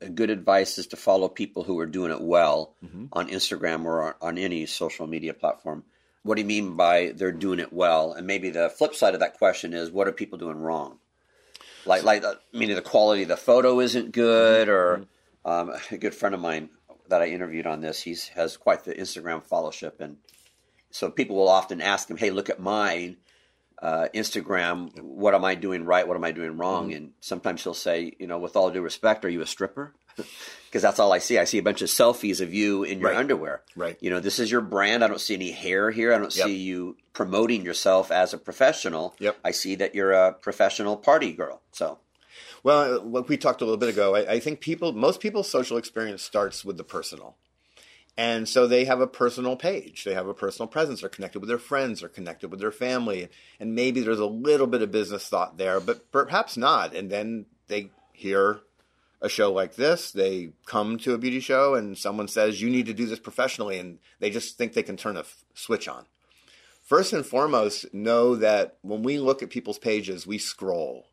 a 0.00 0.08
good 0.08 0.30
advice 0.30 0.78
is 0.78 0.86
to 0.88 0.96
follow 0.96 1.28
people 1.28 1.64
who 1.64 1.80
are 1.80 1.86
doing 1.86 2.12
it 2.12 2.20
well 2.20 2.76
on 3.12 3.28
Instagram 3.28 3.86
or 3.86 4.14
on 4.22 4.38
any 4.38 4.66
social 4.66 5.08
media 5.08 5.34
platform. 5.34 5.82
What 6.22 6.36
do 6.36 6.42
you 6.42 6.46
mean 6.46 6.76
by 6.76 7.12
they're 7.14 7.32
doing 7.32 7.58
it 7.58 7.72
well? 7.72 8.12
And 8.12 8.26
maybe 8.26 8.50
the 8.50 8.68
flip 8.68 8.94
side 8.94 9.14
of 9.14 9.20
that 9.20 9.38
question 9.38 9.72
is 9.72 9.90
what 9.90 10.08
are 10.08 10.12
people 10.12 10.38
doing 10.38 10.58
wrong? 10.58 10.98
Like, 11.86 12.02
like, 12.02 12.24
uh, 12.24 12.34
meaning 12.52 12.76
the 12.76 12.82
quality 12.82 13.22
of 13.22 13.28
the 13.28 13.36
photo 13.36 13.80
isn't 13.80 14.12
good, 14.12 14.68
or 14.68 15.06
um, 15.44 15.72
a 15.90 15.96
good 15.96 16.14
friend 16.14 16.34
of 16.34 16.40
mine 16.40 16.70
that 17.08 17.22
I 17.22 17.28
interviewed 17.28 17.66
on 17.66 17.80
this, 17.80 18.02
he 18.02 18.16
has 18.34 18.56
quite 18.56 18.84
the 18.84 18.94
Instagram 18.94 19.46
followership, 19.46 20.00
and 20.00 20.18
so 20.90 21.10
people 21.10 21.36
will 21.36 21.48
often 21.48 21.80
ask 21.80 22.10
him, 22.10 22.18
"Hey, 22.18 22.30
look 22.30 22.50
at 22.50 22.60
mine." 22.60 23.16
uh, 23.80 24.08
Instagram, 24.14 25.00
what 25.00 25.34
am 25.34 25.44
I 25.44 25.54
doing 25.54 25.84
right? 25.84 26.06
What 26.06 26.16
am 26.16 26.24
I 26.24 26.32
doing 26.32 26.56
wrong? 26.56 26.92
And 26.92 27.12
sometimes 27.20 27.62
he'll 27.62 27.74
say, 27.74 28.12
you 28.18 28.26
know, 28.26 28.38
with 28.38 28.56
all 28.56 28.70
due 28.70 28.82
respect, 28.82 29.24
are 29.24 29.28
you 29.28 29.40
a 29.40 29.46
stripper? 29.46 29.94
Because 30.68 30.82
that's 30.82 30.98
all 30.98 31.14
I 31.14 31.18
see. 31.18 31.38
I 31.38 31.44
see 31.44 31.56
a 31.56 31.62
bunch 31.62 31.80
of 31.80 31.88
selfies 31.88 32.42
of 32.42 32.52
you 32.52 32.82
in 32.84 33.00
your 33.00 33.08
Right. 33.08 33.16
underwear. 33.16 33.62
Right. 33.74 33.96
You 34.02 34.10
know, 34.10 34.20
this 34.20 34.38
is 34.38 34.50
your 34.50 34.60
brand. 34.60 35.02
I 35.02 35.06
don't 35.08 35.18
see 35.18 35.32
any 35.32 35.50
hair 35.50 35.90
here. 35.90 36.12
I 36.12 36.18
don't 36.18 36.36
Yep. 36.36 36.46
see 36.46 36.56
you 36.56 36.98
promoting 37.14 37.64
yourself 37.64 38.10
as 38.10 38.34
a 38.34 38.38
professional. 38.38 39.14
Yep. 39.18 39.38
I 39.42 39.50
see 39.50 39.76
that 39.76 39.94
you're 39.94 40.12
a 40.12 40.34
professional 40.34 40.98
party 40.98 41.32
girl. 41.32 41.62
So, 41.72 42.00
Well, 42.62 43.00
what 43.02 43.28
we 43.30 43.38
talked 43.38 43.62
a 43.62 43.64
little 43.64 43.78
bit 43.78 43.88
ago, 43.88 44.14
I, 44.14 44.32
I 44.32 44.40
think 44.40 44.60
people, 44.60 44.92
most 44.92 45.20
people's 45.20 45.48
social 45.50 45.78
experience 45.78 46.22
starts 46.22 46.66
with 46.66 46.76
the 46.76 46.84
personal. 46.84 47.36
And 48.18 48.46
so 48.46 48.66
they 48.66 48.84
have 48.84 49.00
a 49.00 49.06
personal 49.06 49.56
page. 49.56 50.04
They 50.04 50.12
have 50.12 50.26
a 50.28 50.34
personal 50.34 50.66
presence. 50.66 51.00
They're 51.00 51.08
connected 51.08 51.38
with 51.38 51.48
their 51.48 51.58
friends. 51.58 52.00
They're 52.00 52.08
connected 52.10 52.50
with 52.50 52.60
their 52.60 52.72
family. 52.72 53.28
And 53.58 53.74
maybe 53.74 54.00
there's 54.02 54.18
a 54.20 54.26
little 54.26 54.66
bit 54.66 54.82
of 54.82 54.90
business 54.90 55.28
thought 55.28 55.56
there, 55.56 55.80
but 55.80 56.12
perhaps 56.12 56.58
not. 56.58 56.94
And 56.94 57.08
then 57.10 57.46
they 57.68 57.90
hear 58.12 58.60
a 59.20 59.28
show 59.28 59.52
like 59.52 59.74
this. 59.74 60.10
They 60.10 60.50
come 60.66 60.98
to 60.98 61.14
a 61.14 61.18
beauty 61.18 61.40
show 61.40 61.74
and 61.74 61.96
someone 61.98 62.28
says, 62.28 62.62
you 62.62 62.70
need 62.70 62.86
to 62.86 62.94
do 62.94 63.06
this 63.06 63.18
professionally. 63.18 63.78
And 63.78 63.98
they 64.20 64.30
just 64.30 64.56
think 64.56 64.72
they 64.72 64.82
can 64.82 64.96
turn 64.96 65.16
a 65.16 65.20
f- 65.20 65.44
switch 65.54 65.88
on. 65.88 66.06
First 66.84 67.12
and 67.12 67.26
foremost, 67.26 67.92
know 67.92 68.34
that 68.36 68.78
when 68.82 69.02
we 69.02 69.18
look 69.18 69.42
at 69.42 69.50
people's 69.50 69.78
pages, 69.78 70.26
we 70.26 70.38
scroll. 70.38 71.06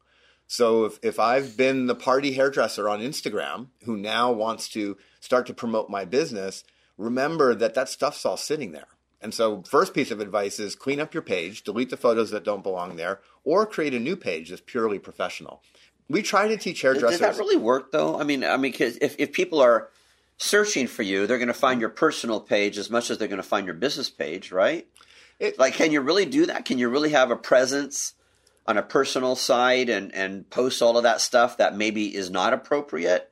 So 0.47 0.85
if, 0.85 0.99
if 1.01 1.19
I've 1.19 1.57
been 1.57 1.87
the 1.87 1.95
party 1.95 2.33
hairdresser 2.33 2.87
on 2.87 3.01
Instagram 3.01 3.67
who 3.83 3.97
now 3.97 4.31
wants 4.31 4.69
to 4.69 4.97
start 5.19 5.47
to 5.47 5.53
promote 5.53 5.89
my 5.89 6.05
business, 6.05 6.63
remember 6.97 7.55
that 7.55 7.73
that 7.73 7.89
stuff's 7.89 8.25
all 8.25 8.37
sitting 8.37 8.71
there. 8.71 8.87
And 9.21 9.33
so 9.33 9.63
first 9.63 9.93
piece 9.93 10.11
of 10.11 10.19
advice 10.19 10.59
is 10.59 10.75
clean 10.75 10.99
up 10.99 11.13
your 11.13 11.23
page, 11.23 11.63
delete 11.63 11.89
the 11.89 11.97
photos 11.97 12.29
that 12.29 12.43
don't 12.43 12.61
belong 12.61 12.95
there, 12.95 13.21
or 13.43 13.65
create 13.65 13.95
a 13.95 13.99
new 13.99 14.15
page 14.15 14.49
that's 14.49 14.61
purely 14.63 14.99
professional. 14.99 15.63
We 16.09 16.21
try 16.21 16.47
to 16.47 16.57
teach 16.57 16.81
hairdressers. 16.81 17.19
does 17.19 17.37
that 17.37 17.37
really 17.41 17.57
work 17.57 17.91
though? 17.91 18.19
I 18.19 18.23
mean, 18.23 18.43
I 18.43 18.57
mean, 18.57 18.71
because 18.71 18.97
if, 19.01 19.15
if 19.19 19.31
people 19.33 19.61
are 19.61 19.89
searching 20.37 20.87
for 20.87 21.03
you, 21.03 21.27
they're 21.27 21.37
going 21.37 21.47
to 21.47 21.53
find 21.53 21.79
your 21.79 21.89
personal 21.89 22.39
page 22.39 22.77
as 22.77 22.89
much 22.89 23.09
as 23.09 23.17
they're 23.17 23.27
going 23.27 23.41
to 23.41 23.47
find 23.47 23.65
your 23.65 23.75
business 23.75 24.09
page, 24.09 24.51
right? 24.51 24.87
It- 25.39 25.57
like, 25.57 25.73
can 25.73 25.91
you 25.91 26.01
really 26.01 26.25
do 26.25 26.45
that? 26.47 26.65
Can 26.65 26.77
you 26.77 26.89
really 26.89 27.11
have 27.11 27.31
a 27.31 27.35
presence 27.35 28.13
on 28.67 28.77
a 28.77 28.83
personal 28.83 29.35
side 29.35 29.89
and 29.89 30.13
and 30.13 30.49
post 30.49 30.81
all 30.81 30.97
of 30.97 31.03
that 31.03 31.21
stuff 31.21 31.57
that 31.57 31.75
maybe 31.77 32.15
is 32.15 32.29
not 32.29 32.53
appropriate? 32.53 33.31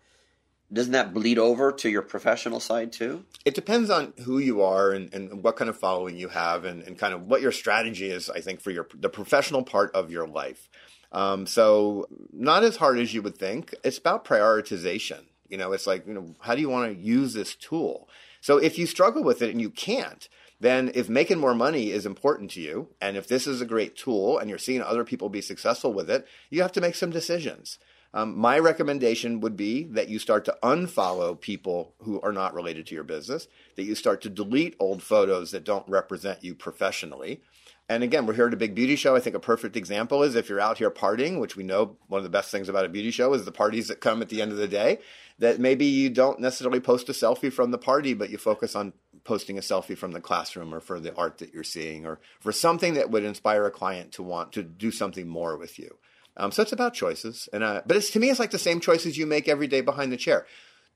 Doesn't 0.72 0.94
that 0.94 1.14
bleed 1.14 1.38
over 1.38 1.72
to 1.72 1.90
your 1.90 2.02
professional 2.02 2.60
side 2.60 2.92
too? 2.92 3.26
It 3.46 3.54
depends 3.54 3.92
on 3.92 4.14
who 4.24 4.40
you 4.40 4.64
are 4.64 4.92
and, 4.92 5.14
and 5.14 5.44
what 5.44 5.56
kind 5.56 5.70
of 5.70 5.78
following 5.78 6.18
you 6.18 6.30
have 6.30 6.66
and, 6.66 6.82
and 6.82 6.98
kind 6.98 7.14
of 7.14 7.28
what 7.28 7.42
your 7.42 7.52
strategy 7.52 8.10
is, 8.10 8.30
I 8.30 8.42
think, 8.42 8.60
for 8.62 8.72
your 8.72 8.88
the 8.96 9.10
professional 9.10 9.62
part 9.64 9.94
of 9.94 10.10
your 10.10 10.26
life. 10.28 10.70
Um, 11.14 11.46
so 11.46 12.08
not 12.34 12.64
as 12.64 12.76
hard 12.76 13.00
as 13.00 13.14
you 13.14 13.22
would 13.22 13.38
think. 13.38 13.74
It's 13.84 13.98
about 13.98 14.26
prioritization. 14.26 15.22
You 15.48 15.58
know, 15.58 15.72
it's 15.72 15.88
like, 15.88 16.08
you 16.08 16.14
know, 16.14 16.36
how 16.40 16.56
do 16.56 16.62
you 16.62 16.70
want 16.70 16.92
to 16.92 17.02
use 17.02 17.34
this 17.34 17.56
tool? 17.56 18.10
So 18.42 18.58
if 18.58 18.78
you 18.78 18.88
struggle 18.88 19.24
with 19.24 19.42
it 19.42 19.52
and 19.52 19.62
you 19.62 19.70
can't, 19.70 20.28
then 20.60 20.92
if 20.96 21.10
making 21.10 21.40
more 21.40 21.54
money 21.54 21.92
is 21.92 22.06
important 22.06 22.52
to 22.52 22.62
you, 22.62 22.90
and 23.00 23.16
if 23.16 23.28
this 23.28 23.46
is 23.46 23.62
a 23.62 23.66
great 23.66 23.96
tool 23.96 24.38
and 24.38 24.50
you're 24.50 24.58
seeing 24.58 24.82
other 24.82 25.04
people 25.04 25.30
be 25.30 25.42
successful 25.42 25.94
with 25.94 26.10
it, 26.10 26.26
you 26.50 26.62
have 26.62 26.72
to 26.72 26.82
make 26.82 26.96
some 26.96 27.12
decisions. 27.12 27.78
Um, 28.14 28.38
my 28.38 28.60
recommendation 28.60 29.40
would 29.42 29.58
be 29.58 29.84
that 29.86 30.08
you 30.08 30.20
start 30.20 30.46
to 30.46 30.58
unfollow 30.62 31.40
people 31.40 31.94
who 32.00 32.22
are 32.22 32.32
not 32.32 32.54
related 32.54 32.86
to 32.88 32.96
your 32.96 33.04
business, 33.04 33.48
that 33.76 33.84
you 33.84 33.96
start 33.96 34.22
to 34.22 34.30
delete 34.30 34.76
old 34.80 35.02
photos 35.02 35.52
that 35.52 35.64
don't 35.64 35.88
represent 35.90 36.44
you 36.44 36.54
professionally. 36.54 37.42
And 37.90 38.02
again, 38.02 38.26
we're 38.26 38.34
here 38.34 38.48
at 38.48 38.54
a 38.54 38.58
big 38.58 38.76
beauty 38.76 38.96
show. 38.96 39.16
I 39.16 39.20
think 39.20 39.36
a 39.36 39.42
perfect 39.42 39.76
example 39.76 40.24
is 40.24 40.36
if 40.36 40.48
you're 40.48 40.60
out 40.60 40.78
here 40.78 40.90
partying, 40.90 41.40
which 41.40 41.58
we 41.58 41.64
know 41.64 41.98
one 42.08 42.20
of 42.20 42.24
the 42.24 42.30
best 42.30 42.50
things 42.50 42.70
about 42.70 42.86
a 42.86 42.90
beauty 42.90 43.12
show 43.12 43.34
is 43.34 43.44
the 43.44 43.52
parties 43.52 43.90
that 43.90 44.00
come 44.00 44.22
at 44.22 44.30
the 44.30 44.42
end 44.42 44.52
of 44.52 44.58
the 44.58 44.70
day, 44.70 45.00
that 45.40 45.60
maybe 45.60 45.86
you 45.86 46.10
don't 46.10 46.40
necessarily 46.40 46.80
post 46.80 47.10
a 47.10 47.12
selfie 47.12 47.52
from 47.52 47.72
the 47.72 47.78
party, 47.78 48.14
but 48.14 48.30
you 48.30 48.38
focus 48.38 48.76
on 48.76 48.94
posting 49.26 49.58
a 49.58 49.62
selfie 49.62 49.98
from 49.98 50.14
the 50.14 50.22
classroom 50.22 50.74
or 50.74 50.80
for 50.80 51.00
the 51.00 51.14
art 51.16 51.40
that 51.40 51.54
you're 51.54 51.64
seeing 51.64 52.06
or 52.06 52.20
for 52.40 52.52
something 52.52 52.94
that 52.94 53.10
would 53.10 53.24
inspire 53.24 53.66
a 53.66 53.72
client 53.72 54.14
to 54.14 54.24
want 54.24 54.54
to 54.54 54.64
do 54.64 54.90
something 54.90 55.28
more 55.28 55.58
with 55.58 55.78
you. 55.78 55.98
Um, 56.36 56.52
so 56.52 56.64
it's 56.64 56.72
about 56.72 56.94
choices, 56.96 57.48
and 57.54 57.64
uh, 57.64 57.84
but 57.86 57.96
it's 57.96 58.10
to 58.12 58.20
me 58.20 58.30
it's 58.30 58.40
like 58.40 58.50
the 58.50 58.58
same 58.58 58.80
choices 58.80 59.18
you 59.18 59.28
make 59.28 59.48
every 59.48 59.68
day 59.68 59.82
behind 59.82 60.12
the 60.12 60.18
chair. 60.18 60.48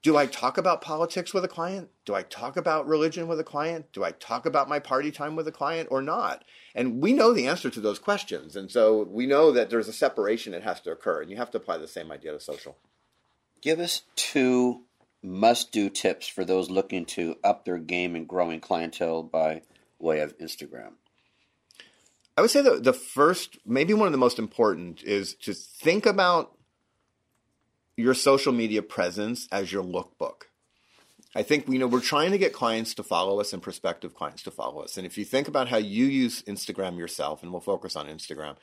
Do 0.03 0.15
I 0.15 0.25
talk 0.25 0.57
about 0.57 0.81
politics 0.81 1.33
with 1.33 1.43
a 1.43 1.49
client? 1.49 1.89
Do 2.05 2.13
I 2.13 2.21
talk 2.21 2.55
about 2.55 2.87
religion 2.87 3.27
with 3.27 3.39
a 3.39 3.43
client? 3.43 3.91
Do 3.91 4.03
I 4.03 4.11
talk 4.11 4.45
about 4.45 4.69
my 4.69 4.79
party 4.79 5.11
time 5.11 5.35
with 5.35 5.47
a 5.47 5.51
client 5.51 5.89
or 5.91 6.01
not? 6.01 6.45
And 6.75 7.01
we 7.01 7.13
know 7.13 7.33
the 7.33 7.47
answer 7.47 7.69
to 7.69 7.81
those 7.81 7.99
questions, 7.99 8.55
and 8.55 8.71
so 8.71 9.03
we 9.09 9.25
know 9.25 9.51
that 9.51 9.69
there's 9.69 9.87
a 9.87 9.93
separation 9.93 10.51
that 10.51 10.63
has 10.63 10.79
to 10.81 10.91
occur, 10.91 11.21
and 11.21 11.31
you 11.31 11.37
have 11.37 11.51
to 11.51 11.57
apply 11.57 11.77
the 11.77 11.87
same 11.87 12.11
idea 12.11 12.31
to 12.31 12.39
social. 12.39 12.77
Give 13.61 13.79
us 13.79 14.03
two 14.15 14.83
must-do 15.23 15.89
tips 15.89 16.27
for 16.27 16.45
those 16.45 16.69
looking 16.69 17.05
to 17.05 17.35
up 17.43 17.65
their 17.65 17.79
game 17.79 18.15
and 18.15 18.27
growing 18.27 18.59
clientele 18.59 19.23
by 19.23 19.63
way 19.99 20.19
of 20.19 20.37
Instagram. 20.37 20.91
I 22.37 22.41
would 22.41 22.51
say 22.51 22.61
the 22.61 22.75
the 22.79 22.93
first, 22.93 23.57
maybe 23.65 23.95
one 23.95 24.07
of 24.07 24.11
the 24.11 24.19
most 24.19 24.37
important, 24.37 25.01
is 25.01 25.33
to 25.41 25.53
think 25.53 26.05
about 26.05 26.56
your 27.97 28.13
social 28.13 28.53
media 28.53 28.81
presence 28.81 29.47
as 29.51 29.71
your 29.71 29.83
lookbook. 29.83 30.43
I 31.35 31.43
think 31.43 31.67
you 31.67 31.77
know 31.77 31.87
we're 31.87 31.99
trying 31.99 32.31
to 32.31 32.37
get 32.37 32.53
clients 32.53 32.93
to 32.95 33.03
follow 33.03 33.39
us 33.39 33.51
and 33.51 33.61
prospective 33.61 34.15
clients 34.15 34.43
to 34.43 34.51
follow 34.51 34.81
us. 34.81 34.97
And 34.97 35.05
if 35.05 35.17
you 35.17 35.25
think 35.25 35.47
about 35.47 35.67
how 35.67 35.77
you 35.77 36.05
use 36.05 36.41
Instagram 36.43 36.97
yourself, 36.97 37.43
and 37.43 37.51
we'll 37.51 37.61
focus 37.61 37.95
on 37.95 38.07
Instagram, 38.07 38.55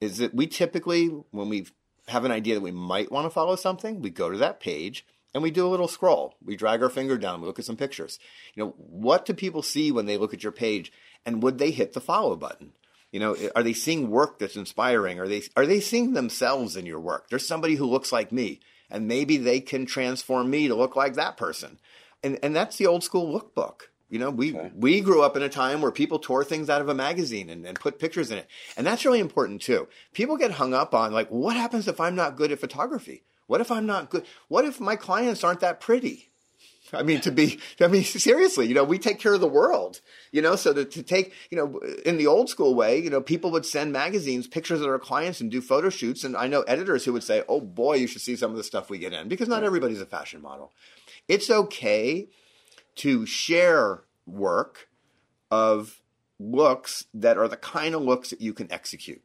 is 0.00 0.18
that 0.18 0.34
we 0.34 0.46
typically 0.46 1.08
when 1.30 1.48
we 1.48 1.66
have 2.08 2.24
an 2.24 2.30
idea 2.30 2.54
that 2.54 2.60
we 2.60 2.70
might 2.70 3.10
want 3.10 3.26
to 3.26 3.30
follow 3.30 3.56
something, 3.56 4.00
we 4.00 4.10
go 4.10 4.30
to 4.30 4.38
that 4.38 4.60
page 4.60 5.04
and 5.34 5.42
we 5.42 5.50
do 5.50 5.66
a 5.66 5.70
little 5.70 5.88
scroll. 5.88 6.34
We 6.44 6.56
drag 6.56 6.82
our 6.82 6.90
finger 6.90 7.16
down, 7.16 7.40
we 7.40 7.46
look 7.46 7.58
at 7.58 7.64
some 7.64 7.76
pictures. 7.76 8.18
You 8.54 8.64
know, 8.64 8.74
what 8.76 9.24
do 9.24 9.34
people 9.34 9.62
see 9.62 9.90
when 9.90 10.06
they 10.06 10.18
look 10.18 10.34
at 10.34 10.42
your 10.42 10.52
page, 10.52 10.92
and 11.24 11.42
would 11.42 11.58
they 11.58 11.70
hit 11.70 11.92
the 11.92 12.00
follow 12.00 12.36
button? 12.36 12.72
You 13.10 13.20
know, 13.20 13.36
are 13.54 13.62
they 13.62 13.74
seeing 13.74 14.10
work 14.10 14.38
that's 14.38 14.56
inspiring? 14.56 15.20
Are 15.20 15.28
they 15.28 15.42
are 15.56 15.66
they 15.66 15.80
seeing 15.80 16.14
themselves 16.14 16.76
in 16.76 16.86
your 16.86 17.00
work? 17.00 17.28
There's 17.28 17.46
somebody 17.46 17.74
who 17.74 17.84
looks 17.84 18.10
like 18.10 18.32
me, 18.32 18.60
and 18.92 19.08
maybe 19.08 19.36
they 19.38 19.58
can 19.58 19.86
transform 19.86 20.50
me 20.50 20.68
to 20.68 20.74
look 20.76 20.94
like 20.94 21.14
that 21.14 21.36
person. 21.36 21.80
And 22.22 22.38
and 22.42 22.54
that's 22.54 22.76
the 22.76 22.86
old 22.86 23.02
school 23.02 23.26
lookbook. 23.32 23.88
You 24.08 24.18
know, 24.18 24.30
we 24.30 24.52
Okay. 24.52 24.70
we 24.76 25.00
grew 25.00 25.22
up 25.22 25.36
in 25.36 25.42
a 25.42 25.48
time 25.48 25.80
where 25.80 25.90
people 25.90 26.18
tore 26.18 26.44
things 26.44 26.68
out 26.68 26.82
of 26.82 26.88
a 26.88 26.94
magazine 26.94 27.48
and, 27.48 27.66
and 27.66 27.80
put 27.80 27.98
pictures 27.98 28.30
in 28.30 28.38
it. 28.38 28.46
And 28.76 28.86
that's 28.86 29.04
really 29.04 29.20
important 29.20 29.62
too. 29.62 29.88
People 30.12 30.36
get 30.36 30.52
hung 30.52 30.74
up 30.74 30.94
on 30.94 31.12
like, 31.12 31.28
what 31.30 31.56
happens 31.56 31.88
if 31.88 31.98
I'm 31.98 32.14
not 32.14 32.36
good 32.36 32.52
at 32.52 32.60
photography? 32.60 33.24
What 33.46 33.62
if 33.62 33.70
I'm 33.70 33.86
not 33.86 34.10
good? 34.10 34.24
What 34.48 34.64
if 34.66 34.80
my 34.80 34.96
clients 34.96 35.42
aren't 35.42 35.60
that 35.60 35.80
pretty? 35.80 36.31
I 36.92 37.02
mean, 37.02 37.20
to 37.22 37.32
be, 37.32 37.58
I 37.80 37.86
mean, 37.86 38.04
seriously, 38.04 38.66
you 38.66 38.74
know, 38.74 38.84
we 38.84 38.98
take 38.98 39.18
care 39.18 39.34
of 39.34 39.40
the 39.40 39.48
world, 39.48 40.00
you 40.30 40.42
know, 40.42 40.56
so 40.56 40.72
to, 40.72 40.84
to 40.84 41.02
take, 41.02 41.32
you 41.50 41.56
know, 41.56 41.78
in 42.04 42.18
the 42.18 42.26
old 42.26 42.50
school 42.50 42.74
way, 42.74 42.98
you 42.98 43.08
know, 43.08 43.20
people 43.20 43.50
would 43.52 43.64
send 43.64 43.92
magazines 43.92 44.46
pictures 44.46 44.80
of 44.80 44.86
their 44.86 44.98
clients 44.98 45.40
and 45.40 45.50
do 45.50 45.60
photo 45.60 45.88
shoots. 45.88 46.22
And 46.22 46.36
I 46.36 46.48
know 46.48 46.62
editors 46.62 47.04
who 47.04 47.12
would 47.14 47.24
say, 47.24 47.42
oh 47.48 47.60
boy, 47.60 47.96
you 47.96 48.06
should 48.06 48.20
see 48.20 48.36
some 48.36 48.50
of 48.50 48.56
the 48.56 48.64
stuff 48.64 48.90
we 48.90 48.98
get 48.98 49.12
in 49.12 49.28
because 49.28 49.48
not 49.48 49.64
everybody's 49.64 50.00
a 50.00 50.06
fashion 50.06 50.42
model. 50.42 50.72
It's 51.28 51.50
okay 51.50 52.28
to 52.96 53.24
share 53.26 54.02
work 54.26 54.88
of 55.50 56.02
looks 56.38 57.06
that 57.14 57.38
are 57.38 57.48
the 57.48 57.56
kind 57.56 57.94
of 57.94 58.02
looks 58.02 58.30
that 58.30 58.40
you 58.40 58.52
can 58.52 58.70
execute. 58.70 59.22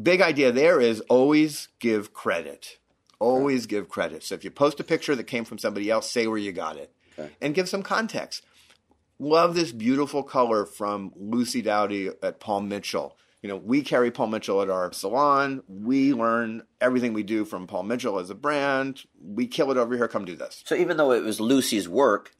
Big 0.00 0.20
idea 0.20 0.52
there 0.52 0.80
is 0.80 1.00
always 1.02 1.68
give 1.78 2.12
credit. 2.12 2.78
Always 3.20 3.66
give 3.66 3.88
credit. 3.88 4.22
So 4.22 4.34
if 4.34 4.44
you 4.44 4.50
post 4.50 4.78
a 4.80 4.84
picture 4.84 5.14
that 5.16 5.24
came 5.24 5.44
from 5.44 5.58
somebody 5.58 5.90
else, 5.90 6.10
say 6.10 6.26
where 6.26 6.38
you 6.38 6.52
got 6.52 6.76
it 6.76 6.92
Okay. 7.18 7.30
and 7.40 7.54
give 7.54 7.68
some 7.68 7.82
context. 7.82 8.44
Love 9.18 9.54
this 9.56 9.72
beautiful 9.72 10.22
color 10.22 10.64
from 10.64 11.12
Lucy 11.16 11.60
Dowdy 11.62 12.10
at 12.22 12.38
Paul 12.38 12.60
Mitchell. 12.60 13.16
You 13.42 13.48
know, 13.48 13.56
we 13.56 13.82
carry 13.82 14.10
Paul 14.10 14.28
Mitchell 14.28 14.62
at 14.62 14.70
our 14.70 14.92
salon. 14.92 15.62
We 15.68 16.12
learn 16.14 16.62
everything 16.80 17.12
we 17.12 17.22
do 17.24 17.44
from 17.44 17.66
Paul 17.66 17.84
Mitchell 17.84 18.18
as 18.18 18.30
a 18.30 18.34
brand. 18.34 19.02
We 19.20 19.46
kill 19.46 19.70
it 19.72 19.76
over 19.76 19.96
here. 19.96 20.08
Come 20.08 20.24
do 20.24 20.36
this. 20.36 20.62
So 20.66 20.74
even 20.76 20.96
though 20.96 21.12
it 21.12 21.22
was 21.24 21.40
Lucy's 21.40 21.88
work, 21.88 22.32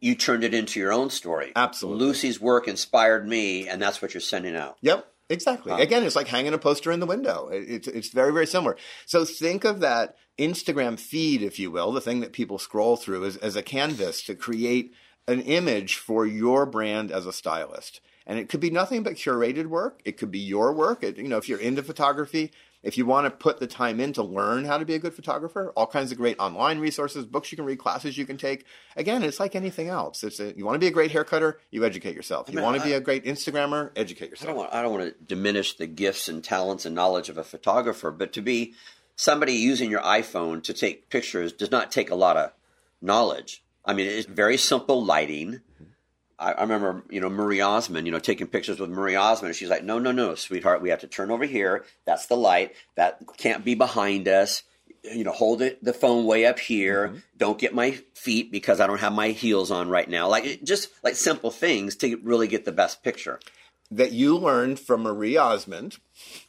you 0.00 0.14
turned 0.16 0.42
it 0.42 0.52
into 0.54 0.80
your 0.80 0.92
own 0.92 1.10
story. 1.10 1.52
Absolutely. 1.54 2.06
Lucy's 2.06 2.40
work 2.40 2.66
inspired 2.66 3.26
me, 3.28 3.68
and 3.68 3.80
that's 3.80 4.02
what 4.02 4.14
you're 4.14 4.20
sending 4.20 4.56
out. 4.56 4.76
Yep, 4.80 5.11
exactly. 5.32 5.72
Again, 5.80 6.04
it's 6.04 6.16
like 6.16 6.28
hanging 6.28 6.54
a 6.54 6.58
poster 6.58 6.92
in 6.92 7.00
the 7.00 7.06
window. 7.06 7.48
It- 7.48 7.68
It's 7.68 7.88
it's 7.88 8.08
very 8.10 8.32
very 8.32 8.46
similar. 8.46 8.76
So 9.06 9.24
think 9.24 9.64
of 9.64 9.80
that 9.80 10.16
Instagram 10.38 10.98
feed, 10.98 11.42
if 11.42 11.58
you 11.58 11.70
will, 11.70 11.92
the 11.92 12.00
thing 12.00 12.20
that 12.20 12.32
people 12.32 12.58
scroll 12.58 12.96
through, 12.96 13.24
as, 13.24 13.36
as 13.38 13.56
a 13.56 13.62
canvas 13.62 14.22
to 14.24 14.34
create 14.34 14.92
an 15.28 15.40
image 15.42 15.96
for 15.96 16.26
your 16.26 16.66
brand 16.66 17.10
as 17.12 17.26
a 17.26 17.32
stylist. 17.32 18.00
And 18.26 18.38
it 18.38 18.48
could 18.48 18.60
be 18.60 18.70
nothing 18.70 19.02
but 19.02 19.14
curated 19.14 19.66
work. 19.66 20.00
It 20.04 20.16
could 20.16 20.30
be 20.30 20.38
your 20.38 20.72
work. 20.72 21.02
It, 21.02 21.16
you 21.18 21.28
know, 21.28 21.38
if 21.38 21.48
you're 21.48 21.58
into 21.58 21.82
photography, 21.82 22.52
if 22.82 22.98
you 22.98 23.06
want 23.06 23.26
to 23.26 23.30
put 23.30 23.60
the 23.60 23.66
time 23.66 24.00
in 24.00 24.12
to 24.14 24.22
learn 24.22 24.64
how 24.64 24.78
to 24.78 24.84
be 24.84 24.94
a 24.94 24.98
good 24.98 25.14
photographer, 25.14 25.72
all 25.76 25.86
kinds 25.86 26.10
of 26.10 26.18
great 26.18 26.38
online 26.38 26.78
resources, 26.80 27.24
books 27.24 27.52
you 27.52 27.56
can 27.56 27.64
read, 27.64 27.78
classes 27.78 28.18
you 28.18 28.26
can 28.26 28.36
take. 28.36 28.64
Again, 28.96 29.22
it's 29.22 29.38
like 29.38 29.54
anything 29.54 29.88
else. 29.88 30.24
It's 30.24 30.40
a, 30.40 30.56
you 30.56 30.64
want 30.64 30.74
to 30.74 30.80
be 30.80 30.88
a 30.88 30.92
great 30.92 31.12
hair 31.12 31.24
cutter, 31.24 31.60
you 31.70 31.84
educate 31.84 32.16
yourself. 32.16 32.48
You 32.48 32.56
mean, 32.56 32.64
want 32.64 32.78
to 32.78 32.84
be 32.84 32.92
a 32.94 33.00
great 33.00 33.24
Instagrammer, 33.24 33.90
educate 33.96 34.26
I 34.26 34.28
yourself. 34.30 34.48
don't 34.48 34.56
want 34.56 34.74
I 34.74 34.82
don't 34.82 34.92
want 34.92 35.04
to 35.04 35.24
diminish 35.24 35.76
the 35.76 35.86
gifts 35.86 36.28
and 36.28 36.42
talents 36.42 36.84
and 36.84 36.94
knowledge 36.94 37.28
of 37.28 37.38
a 37.38 37.44
photographer, 37.44 38.10
but 38.10 38.32
to 38.34 38.42
be 38.42 38.74
somebody 39.14 39.52
using 39.52 39.90
your 39.90 40.02
iPhone 40.02 40.62
to 40.64 40.72
take 40.72 41.08
pictures 41.08 41.52
does 41.52 41.70
not 41.70 41.92
take 41.92 42.10
a 42.10 42.14
lot 42.16 42.36
of 42.36 42.52
knowledge. 43.00 43.62
I 43.84 43.94
mean, 43.94 44.06
it's 44.06 44.26
very 44.26 44.56
simple 44.56 45.04
lighting. 45.04 45.60
Mm-hmm. 45.74 45.84
I, 46.42 46.52
I 46.52 46.62
remember, 46.62 47.04
you 47.10 47.20
know, 47.20 47.28
Marie 47.30 47.60
Osmond, 47.60 48.06
you 48.06 48.12
know, 48.12 48.18
taking 48.18 48.46
pictures 48.46 48.80
with 48.80 48.90
Marie 48.90 49.16
Osmond. 49.16 49.54
She's 49.54 49.70
like, 49.70 49.84
no, 49.84 49.98
no, 49.98 50.12
no, 50.12 50.34
sweetheart, 50.34 50.82
we 50.82 50.90
have 50.90 51.00
to 51.00 51.06
turn 51.06 51.30
over 51.30 51.44
here. 51.44 51.84
That's 52.04 52.26
the 52.26 52.36
light. 52.36 52.72
That 52.96 53.20
can't 53.38 53.64
be 53.64 53.74
behind 53.74 54.28
us. 54.28 54.62
You 55.04 55.24
know, 55.24 55.32
hold 55.32 55.62
it, 55.62 55.82
the 55.82 55.92
phone 55.92 56.26
way 56.26 56.46
up 56.46 56.58
here. 56.58 57.08
Mm-hmm. 57.08 57.18
Don't 57.38 57.58
get 57.58 57.74
my 57.74 57.98
feet 58.14 58.52
because 58.52 58.80
I 58.80 58.86
don't 58.86 59.00
have 59.00 59.12
my 59.12 59.28
heels 59.28 59.70
on 59.70 59.88
right 59.88 60.08
now. 60.08 60.28
Like, 60.28 60.44
it, 60.44 60.64
just 60.64 60.90
like 61.02 61.16
simple 61.16 61.50
things 61.50 61.96
to 61.96 62.16
really 62.22 62.46
get 62.48 62.64
the 62.64 62.72
best 62.72 63.02
picture. 63.02 63.40
that 63.90 64.12
you 64.12 64.36
learned 64.38 64.78
from 64.78 65.02
Marie 65.02 65.36
Osmond. 65.36 65.98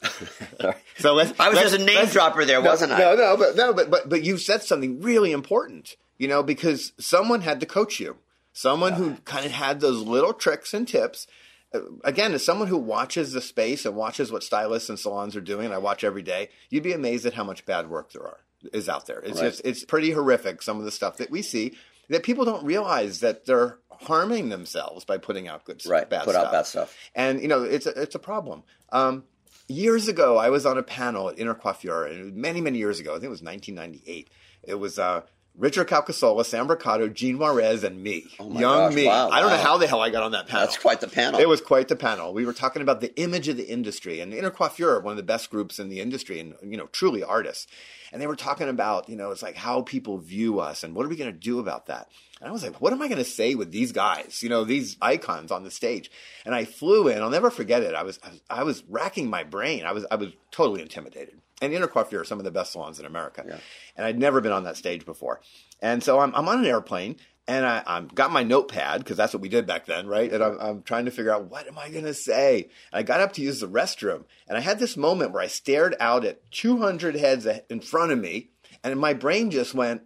So 0.98 1.12
let's, 1.14 1.38
I 1.40 1.48
was 1.48 1.56
let's- 1.56 1.72
just 1.72 1.82
a 1.82 1.84
name 1.84 2.06
dropper 2.06 2.44
there, 2.44 2.62
no, 2.62 2.70
wasn't 2.70 2.92
I? 2.92 2.98
No, 2.98 3.14
no, 3.16 3.36
but 3.36 3.56
no, 3.56 3.72
but 3.72 3.90
but 3.90 4.08
but 4.08 4.22
you 4.22 4.38
said 4.38 4.62
something 4.62 5.00
really 5.00 5.32
important. 5.32 5.96
You 6.18 6.28
know, 6.28 6.42
because 6.44 6.92
someone 7.00 7.40
had 7.40 7.58
to 7.60 7.66
coach 7.66 7.98
you. 7.98 8.16
Someone 8.54 8.94
who 8.94 9.16
kind 9.26 9.44
of 9.44 9.52
had 9.52 9.80
those 9.80 10.00
little 10.02 10.32
tricks 10.32 10.72
and 10.72 10.88
tips. 10.88 11.26
Uh, 11.74 11.80
Again, 12.04 12.32
as 12.32 12.42
someone 12.44 12.68
who 12.68 12.78
watches 12.78 13.32
the 13.32 13.40
space 13.42 13.84
and 13.84 13.94
watches 13.96 14.30
what 14.32 14.42
stylists 14.44 14.88
and 14.88 14.98
salons 14.98 15.34
are 15.36 15.40
doing, 15.42 15.66
and 15.66 15.74
I 15.74 15.78
watch 15.78 16.04
every 16.04 16.22
day, 16.22 16.48
you'd 16.70 16.82
be 16.84 16.92
amazed 16.92 17.26
at 17.26 17.34
how 17.34 17.44
much 17.44 17.66
bad 17.66 17.90
work 17.90 18.12
there 18.12 18.22
are 18.22 18.38
is 18.72 18.88
out 18.88 19.06
there. 19.06 19.18
It's 19.20 19.40
Right. 19.40 19.48
just 19.50 19.60
it's 19.64 19.84
pretty 19.84 20.12
horrific. 20.12 20.62
Some 20.62 20.78
of 20.78 20.84
the 20.86 20.90
stuff 20.92 21.16
that 21.18 21.30
we 21.30 21.42
see 21.42 21.76
that 22.08 22.22
people 22.22 22.44
don't 22.46 22.64
realize 22.64 23.20
that 23.20 23.44
they're 23.44 23.78
harming 24.02 24.48
themselves 24.50 25.04
by 25.04 25.18
putting 25.18 25.48
out 25.48 25.64
good 25.64 25.84
Right, 25.86 26.08
bad 26.08 26.24
put 26.24 26.34
stuff 26.34 26.46
out 26.46 26.52
bad 26.52 26.66
stuff. 26.66 26.96
and 27.14 27.40
you 27.42 27.48
know 27.48 27.62
it's 27.64 27.86
a, 27.86 28.00
it's 28.00 28.14
a 28.14 28.18
problem. 28.20 28.62
Um, 28.92 29.24
years 29.68 30.06
ago, 30.08 30.36
I 30.36 30.50
was 30.50 30.64
on 30.64 30.78
a 30.78 30.82
panel 30.82 31.28
at 31.28 31.36
Intercoiffure, 31.36 32.32
many, 32.34 32.60
many 32.60 32.78
years 32.78 33.00
ago. 33.00 33.10
I 33.12 33.14
think 33.14 33.24
it 33.24 33.30
was 33.30 33.42
1998. 33.42 34.28
It 34.62 34.74
was 34.76 34.98
uh, 34.98 35.22
Richard 35.56 35.86
Calcasola, 35.86 36.44
Sam 36.44 36.66
Brocato, 36.66 37.12
Gene 37.12 37.38
Juarez, 37.38 37.84
and 37.84 38.02
me. 38.02 38.26
Oh 38.40 38.50
Young 38.50 38.60
gosh, 38.60 38.94
me. 38.94 39.06
wow, 39.06 39.28
I 39.28 39.40
don't 39.40 39.50
know 39.50 39.56
how 39.56 39.78
the 39.78 39.86
hell 39.86 40.00
I 40.00 40.10
got 40.10 40.24
on 40.24 40.32
that 40.32 40.48
panel. 40.48 40.66
That's 40.66 40.76
quite 40.76 41.00
the 41.00 41.06
panel. 41.06 41.38
It 41.40 41.48
was 41.48 41.60
quite 41.60 41.86
the 41.86 41.94
panel. 41.94 42.34
We 42.34 42.44
were 42.44 42.52
talking 42.52 42.82
about 42.82 43.00
the 43.00 43.14
image 43.20 43.46
of 43.46 43.56
the 43.56 43.68
industry 43.68 44.18
and 44.20 44.32
Intercoiffure, 44.32 45.00
one 45.02 45.12
of 45.12 45.16
the 45.16 45.22
best 45.22 45.50
groups 45.50 45.78
in 45.78 45.88
the 45.88 46.00
industry 46.00 46.40
and, 46.40 46.54
you 46.62 46.76
know, 46.76 46.86
truly 46.86 47.22
artists. 47.22 47.68
And 48.12 48.20
they 48.20 48.26
were 48.26 48.36
talking 48.36 48.68
about, 48.68 49.08
you 49.08 49.16
know, 49.16 49.30
it's 49.30 49.42
like 49.42 49.56
how 49.56 49.82
people 49.82 50.18
view 50.18 50.58
us 50.58 50.82
and 50.82 50.94
what 50.94 51.06
are 51.06 51.08
we 51.08 51.16
going 51.16 51.32
to 51.32 51.38
do 51.38 51.60
about 51.60 51.86
that? 51.86 52.08
And 52.40 52.48
I 52.48 52.52
was 52.52 52.64
like, 52.64 52.80
what 52.80 52.92
am 52.92 53.00
I 53.00 53.06
going 53.06 53.18
to 53.18 53.24
say 53.24 53.54
with 53.54 53.70
these 53.70 53.92
guys, 53.92 54.42
you 54.42 54.48
know, 54.48 54.64
these 54.64 54.96
icons 55.00 55.52
on 55.52 55.62
the 55.62 55.70
stage? 55.70 56.10
And 56.44 56.54
I 56.54 56.64
flew 56.64 57.08
in. 57.08 57.22
I'll 57.22 57.30
never 57.30 57.50
forget 57.50 57.82
it. 57.82 57.94
I 57.94 58.02
was, 58.02 58.18
I 58.24 58.30
was, 58.30 58.40
I 58.50 58.62
was 58.64 58.84
racking 58.88 59.30
my 59.30 59.44
brain. 59.44 59.84
I 59.84 59.92
was, 59.92 60.04
I 60.10 60.16
was 60.16 60.32
totally 60.50 60.82
intimidated. 60.82 61.40
And 61.64 61.74
Intercoiffure 61.74 62.20
are 62.20 62.24
some 62.24 62.38
of 62.38 62.44
the 62.44 62.50
best 62.50 62.72
salons 62.72 63.00
in 63.00 63.06
America. 63.06 63.44
Yeah. 63.46 63.58
And 63.96 64.06
I'd 64.06 64.18
never 64.18 64.40
been 64.40 64.52
on 64.52 64.64
that 64.64 64.76
stage 64.76 65.04
before. 65.04 65.40
And 65.80 66.02
so 66.02 66.20
I'm, 66.20 66.34
I'm 66.34 66.48
on 66.48 66.58
an 66.58 66.66
airplane 66.66 67.16
and 67.46 67.66
I, 67.66 67.82
I'm 67.86 68.08
got 68.08 68.32
my 68.32 68.42
notepad 68.42 69.00
because 69.00 69.16
that's 69.16 69.34
what 69.34 69.42
we 69.42 69.48
did 69.48 69.66
back 69.66 69.86
then, 69.86 70.06
right? 70.06 70.32
And 70.32 70.42
I'm, 70.42 70.58
I'm 70.58 70.82
trying 70.82 71.04
to 71.04 71.10
figure 71.10 71.32
out 71.32 71.50
what 71.50 71.66
am 71.66 71.78
I 71.78 71.90
going 71.90 72.04
to 72.04 72.14
say. 72.14 72.68
And 72.92 72.98
I 72.98 73.02
got 73.02 73.20
up 73.20 73.32
to 73.34 73.42
use 73.42 73.60
the 73.60 73.68
restroom, 73.68 74.24
and 74.48 74.56
I 74.56 74.60
had 74.60 74.78
this 74.78 74.96
moment 74.96 75.32
where 75.32 75.42
I 75.42 75.46
stared 75.46 75.94
out 76.00 76.24
at 76.24 76.50
200 76.52 77.16
heads 77.16 77.46
in 77.68 77.80
front 77.80 78.12
of 78.12 78.18
me, 78.18 78.50
and 78.82 78.98
my 78.98 79.12
brain 79.12 79.50
just 79.50 79.74
went, 79.74 80.02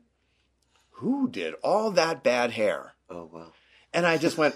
"Who 0.93 1.29
did 1.29 1.55
all 1.63 1.93
that 1.93 2.25
bad 2.25 2.53
hair?" 2.53 2.95
oh 3.09 3.31
wow. 3.33 3.53
And 3.93 4.07
I 4.07 4.19
just 4.19 4.37
went, 4.37 4.55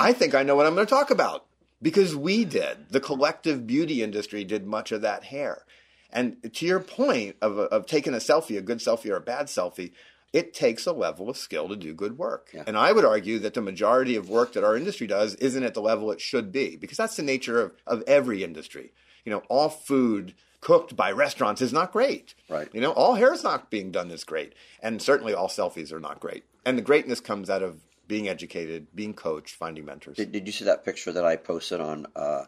I 0.00 0.12
think 0.12 0.34
I 0.34 0.42
know 0.42 0.56
what 0.56 0.66
I'm 0.66 0.74
going 0.74 0.86
to 0.86 0.90
talk 0.90 1.10
about 1.10 1.46
because 1.80 2.16
we 2.16 2.44
did. 2.44 2.88
The 2.90 3.00
collective 3.00 3.66
beauty 3.66 4.02
industry 4.02 4.44
did 4.44 4.66
much 4.66 4.90
of 4.90 5.02
that 5.02 5.24
hair. 5.24 5.64
And 6.12 6.52
to 6.54 6.66
your 6.66 6.80
point 6.80 7.36
of, 7.40 7.58
of 7.58 7.86
taking 7.86 8.14
a 8.14 8.18
selfie, 8.18 8.58
a 8.58 8.62
good 8.62 8.78
selfie 8.78 9.10
or 9.10 9.16
a 9.16 9.20
bad 9.20 9.46
selfie, 9.46 9.92
it 10.32 10.54
takes 10.54 10.86
a 10.86 10.92
level 10.92 11.28
of 11.28 11.36
skill 11.36 11.68
to 11.68 11.76
do 11.76 11.94
good 11.94 12.18
work. 12.18 12.48
Yeah. 12.54 12.64
And 12.66 12.76
I 12.76 12.92
would 12.92 13.04
argue 13.04 13.38
that 13.40 13.54
the 13.54 13.60
majority 13.60 14.16
of 14.16 14.28
work 14.28 14.54
that 14.54 14.64
our 14.64 14.76
industry 14.76 15.06
does 15.06 15.34
isn't 15.36 15.62
at 15.62 15.74
the 15.74 15.82
level 15.82 16.10
it 16.10 16.20
should 16.20 16.52
be 16.52 16.76
because 16.76 16.96
that's 16.96 17.16
the 17.16 17.22
nature 17.22 17.60
of, 17.60 17.72
of 17.86 18.02
every 18.06 18.42
industry. 18.42 18.92
You 19.24 19.32
know, 19.32 19.42
all 19.48 19.68
food 19.68 20.34
cooked 20.60 20.96
by 20.96 21.12
restaurants 21.12 21.60
is 21.60 21.72
not 21.72 21.92
great. 21.92 22.34
Right. 22.48 22.68
You 22.72 22.80
know, 22.80 22.92
all 22.92 23.14
hair 23.14 23.32
is 23.32 23.44
not 23.44 23.70
being 23.70 23.90
done 23.90 24.10
is 24.10 24.24
great. 24.24 24.54
And 24.82 25.02
certainly 25.02 25.34
all 25.34 25.48
selfies 25.48 25.92
are 25.92 26.00
not 26.00 26.20
great. 26.20 26.44
And 26.64 26.78
the 26.78 26.82
greatness 26.82 27.20
comes 27.20 27.50
out 27.50 27.62
of 27.62 27.80
being 28.08 28.28
educated, 28.28 28.86
being 28.94 29.14
coached, 29.14 29.54
finding 29.54 29.84
mentors. 29.84 30.16
Did, 30.16 30.32
did 30.32 30.46
you 30.46 30.52
see 30.52 30.64
that 30.64 30.84
picture 30.84 31.12
that 31.12 31.24
I 31.24 31.36
posted 31.36 31.80
on 31.80 32.06
uh, 32.16 32.44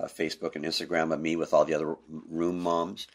uh, 0.00 0.06
Facebook 0.06 0.56
and 0.56 0.64
Instagram 0.64 1.12
of 1.12 1.20
me 1.20 1.36
with 1.36 1.52
all 1.52 1.64
the 1.64 1.74
other 1.74 1.96
room 2.08 2.60
moms? 2.60 3.06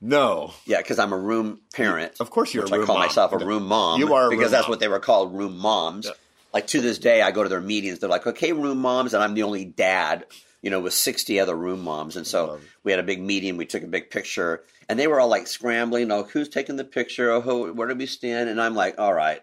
no. 0.00 0.52
Yeah, 0.64 0.78
because 0.78 0.98
I'm 0.98 1.12
a 1.12 1.18
room 1.18 1.60
parent. 1.74 2.20
Of 2.20 2.30
course 2.30 2.54
you're 2.54 2.64
which 2.64 2.72
a 2.72 2.76
room 2.76 2.84
I 2.84 2.86
call 2.86 2.96
mom. 2.96 3.06
myself 3.06 3.32
a 3.32 3.38
room 3.38 3.66
mom. 3.66 4.00
You 4.00 4.14
are 4.14 4.28
a 4.28 4.30
because 4.30 4.50
that's 4.50 4.64
mom. 4.64 4.70
what 4.70 4.80
they 4.80 4.88
were 4.88 5.00
called, 5.00 5.34
room 5.34 5.58
moms. 5.58 6.06
Yeah. 6.06 6.12
Like 6.54 6.66
to 6.68 6.80
this 6.80 6.98
day, 6.98 7.20
I 7.20 7.30
go 7.30 7.42
to 7.42 7.48
their 7.48 7.60
meetings. 7.60 7.98
They're 7.98 8.08
like, 8.08 8.26
"Okay, 8.26 8.52
room 8.52 8.78
moms," 8.78 9.12
and 9.12 9.22
I'm 9.22 9.34
the 9.34 9.42
only 9.42 9.64
dad. 9.64 10.26
You 10.60 10.70
know, 10.70 10.80
with 10.80 10.94
60 10.94 11.38
other 11.38 11.54
room 11.54 11.84
moms, 11.84 12.16
and 12.16 12.26
so 12.26 12.58
we 12.82 12.90
had 12.90 12.98
a 12.98 13.04
big 13.04 13.22
meeting. 13.22 13.56
We 13.56 13.64
took 13.66 13.84
a 13.84 13.86
big 13.86 14.10
picture, 14.10 14.64
and 14.88 14.98
they 14.98 15.06
were 15.06 15.20
all 15.20 15.28
like 15.28 15.46
scrambling. 15.46 16.10
Oh, 16.10 16.24
who's 16.24 16.48
taking 16.48 16.74
the 16.74 16.84
picture? 16.84 17.30
Oh, 17.30 17.40
who, 17.40 17.72
where 17.72 17.86
do 17.86 17.94
we 17.94 18.06
stand? 18.06 18.48
And 18.48 18.60
I'm 18.60 18.74
like, 18.74 18.98
all 18.98 19.14
right. 19.14 19.40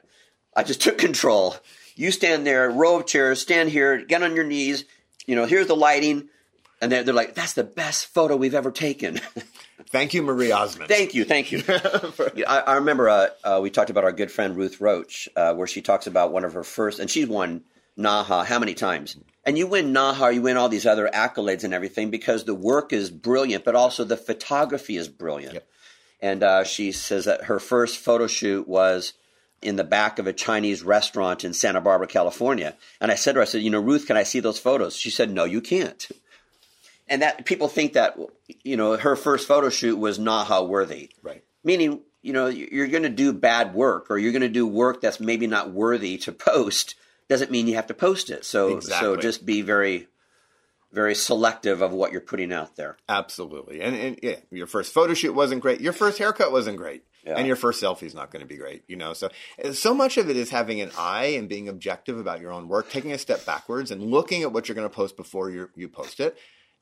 I 0.56 0.64
just 0.64 0.82
took 0.86 0.98
control. 0.98 1.56
You 1.96 2.12
stand 2.12 2.46
there, 2.46 2.70
row 2.70 3.00
of 3.00 3.06
chairs, 3.06 3.40
stand 3.40 3.70
here, 3.70 4.04
get 4.04 4.24
on 4.24 4.36
your 4.36 4.44
knees. 4.44 4.84
You 5.26 5.36
know, 5.38 5.46
here's 5.46 5.68
the 5.68 5.76
lighting. 5.76 6.28
And 6.82 6.92
they're, 6.92 7.04
they're 7.04 7.14
like, 7.14 7.36
that's 7.36 7.54
the 7.54 7.64
best 7.64 8.08
photo 8.08 8.36
we've 8.36 8.54
ever 8.54 8.72
taken. 8.72 9.20
Thank 9.90 10.14
you, 10.14 10.24
Marie 10.24 10.52
Osmond. 10.52 10.90
thank 10.90 11.14
you, 11.14 11.24
thank 11.24 11.52
you. 11.52 11.64
I, 11.68 12.64
I 12.68 12.76
remember 12.76 13.08
uh, 13.08 13.28
uh, 13.44 13.60
we 13.62 13.70
talked 13.70 13.90
about 13.90 14.04
our 14.04 14.12
good 14.12 14.32
friend 14.32 14.58
Ruth 14.58 14.82
Roche, 14.82 15.30
uh, 15.36 15.54
where 15.54 15.68
she 15.68 15.82
talks 15.82 16.08
about 16.08 16.34
one 16.34 16.44
of 16.44 16.54
her 16.54 16.64
first, 16.64 17.00
and 17.00 17.10
she's 17.10 17.28
won 17.28 17.64
NAHA 17.96 18.46
how 18.46 18.60
many 18.60 18.74
times? 18.74 19.18
And 19.46 19.58
you 19.58 19.68
win 19.68 19.94
NAHA, 19.94 20.34
you 20.34 20.42
win 20.42 20.58
all 20.58 20.70
these 20.70 20.86
other 20.86 21.10
accolades 21.14 21.64
and 21.64 21.74
everything 21.74 22.10
because 22.10 22.44
the 22.44 22.56
work 22.56 22.92
is 22.92 23.10
brilliant, 23.10 23.64
but 23.64 23.76
also 23.76 24.04
the 24.04 24.18
photography 24.18 24.98
is 24.98 25.08
brilliant. 25.08 25.54
Yep. 25.54 25.68
And 26.22 26.44
uh, 26.44 26.64
she 26.64 26.92
says 26.92 27.26
that 27.26 27.46
her 27.46 27.60
first 27.60 27.98
photo 27.98 28.28
shoot 28.28 28.68
was 28.68 29.14
in 29.62 29.76
the 29.76 29.84
back 29.84 30.20
of 30.20 30.28
a 30.28 30.34
Chinese 30.34 30.84
restaurant 30.84 31.44
in 31.44 31.54
Santa 31.54 31.82
Barbara, 31.82 32.08
California. 32.08 32.76
And 33.00 33.12
I 33.12 33.16
said 33.16 33.34
to 33.34 33.38
her, 33.38 33.42
I 33.44 33.46
said, 33.46 33.62
you 33.62 33.70
know, 33.70 33.80
Ruth, 33.80 34.08
can 34.08 34.18
I 34.18 34.24
see 34.24 34.40
those 34.40 34.60
photos? 34.60 34.96
She 34.96 35.10
said, 35.10 35.32
no, 35.32 35.44
you 35.46 35.62
can't. 35.62 36.08
And 37.08 37.22
that 37.22 37.46
people 37.46 37.68
think 37.68 37.94
that, 37.94 38.18
you 38.64 38.78
know, 38.78 38.98
her 38.98 39.16
first 39.16 39.48
photo 39.48 39.70
shoot 39.70 39.98
was 39.98 40.18
NAHA 40.18 40.64
worthy 40.64 41.10
Right. 41.22 41.44
meaning 41.64 42.02
you 42.22 42.34
know 42.34 42.48
you're 42.48 42.88
going 42.88 43.04
to 43.04 43.10
do 43.10 43.32
bad 43.32 43.76
work 43.76 44.10
or 44.10 44.18
you're 44.18 44.32
going 44.32 44.42
to 44.42 44.50
do 44.50 44.66
work 44.66 45.00
that's 45.02 45.20
maybe 45.20 45.46
not 45.46 45.70
worthy 45.72 46.18
to 46.18 46.32
post 46.32 46.96
doesn't 47.30 47.52
mean 47.52 47.68
you 47.68 47.76
have 47.76 47.86
to 47.86 47.94
post 47.94 48.32
it 48.32 48.44
so 48.44 48.80
so 48.80 49.16
just 49.16 49.46
be 49.46 49.62
very 49.62 50.08
very 50.92 51.14
selective 51.14 51.82
of 51.82 51.92
what 51.92 52.12
you're 52.12 52.22
putting 52.22 52.52
out 52.54 52.76
there 52.78 52.98
Absolutely. 53.08 53.82
And, 53.82 53.96
and 53.96 54.20
yeah, 54.24 54.38
your 54.50 54.66
first 54.66 54.94
photo 54.94 55.14
shoot 55.14 55.34
wasn't 55.34 55.62
great. 55.62 55.82
Your 55.82 55.94
first 55.94 56.18
haircut 56.18 56.52
wasn't 56.52 56.78
great. 56.78 57.04
Yeah. 57.26 57.36
And 57.38 57.48
your 57.48 57.56
first 57.56 57.82
selfie 57.84 58.04
is 58.04 58.14
not 58.14 58.32
going 58.32 58.42
to 58.42 58.48
be 58.48 58.56
great, 58.56 58.84
you 58.88 58.96
know. 58.96 59.14
So 59.14 59.30
so 59.74 59.94
much 59.96 60.18
of 60.18 60.30
it 60.30 60.38
is 60.38 60.52
having 60.52 60.80
an 60.80 60.92
eye 60.98 61.34
and 61.38 61.50
being 61.50 61.68
objective 61.68 62.18
about 62.20 62.40
your 62.40 62.52
own 62.52 62.68
work, 62.68 62.90
taking 62.92 63.12
a 63.12 63.18
step 63.18 63.46
backwards 63.46 63.90
and 63.92 64.02
looking 64.04 64.44
at 64.44 64.54
what 64.54 64.68
you're 64.70 64.76
going 64.76 64.88
to 64.88 64.96
post 64.96 65.18
before 65.18 65.50
you 65.50 65.70
you 65.76 65.90
post 65.90 66.20
it. 66.20 66.38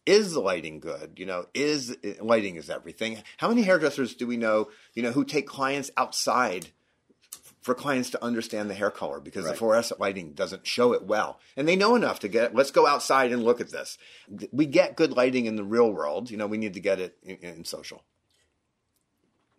Is 0.05 0.33
the 0.33 0.41
lighting 0.41 0.79
good? 0.79 1.13
You 1.17 1.25
know, 1.25 1.45
is 1.53 1.95
eh, 2.03 2.15
lighting 2.21 2.57
is 2.57 2.69
everything. 2.69 3.23
How 3.37 3.47
many 3.47 3.63
hairdressers 3.63 4.15
do 4.15 4.27
we 4.27 4.37
know, 4.37 4.69
you 4.93 5.03
know, 5.03 5.11
who 5.11 5.23
take 5.23 5.47
clients 5.47 5.91
outside 5.95 6.67
for 7.63 7.73
clients 7.73 8.09
to 8.09 8.23
understand 8.23 8.69
the 8.69 8.73
hair 8.73 8.91
color 8.91 9.21
because 9.21 9.45
the 9.45 9.53
fluorescent 9.53 9.97
lighting 9.97 10.33
doesn't 10.33 10.67
show 10.67 10.91
it 10.91 11.03
well. 11.03 11.39
And 11.55 11.65
they 11.65 11.77
know 11.77 11.95
enough 11.95 12.19
to 12.19 12.27
get, 12.27 12.53
let's 12.53 12.71
go 12.71 12.85
outside 12.85 13.31
and 13.31 13.41
look 13.41 13.61
at 13.61 13.71
this. 13.71 13.97
We 14.51 14.65
get 14.65 14.97
good 14.97 15.13
lighting 15.13 15.45
in 15.45 15.55
the 15.55 15.63
real 15.63 15.89
world. 15.89 16.29
You 16.29 16.35
know, 16.35 16.45
we 16.45 16.57
need 16.57 16.73
to 16.73 16.81
get 16.81 16.99
it 16.99 17.17
in, 17.23 17.37
in 17.37 17.63
social. 17.63 18.03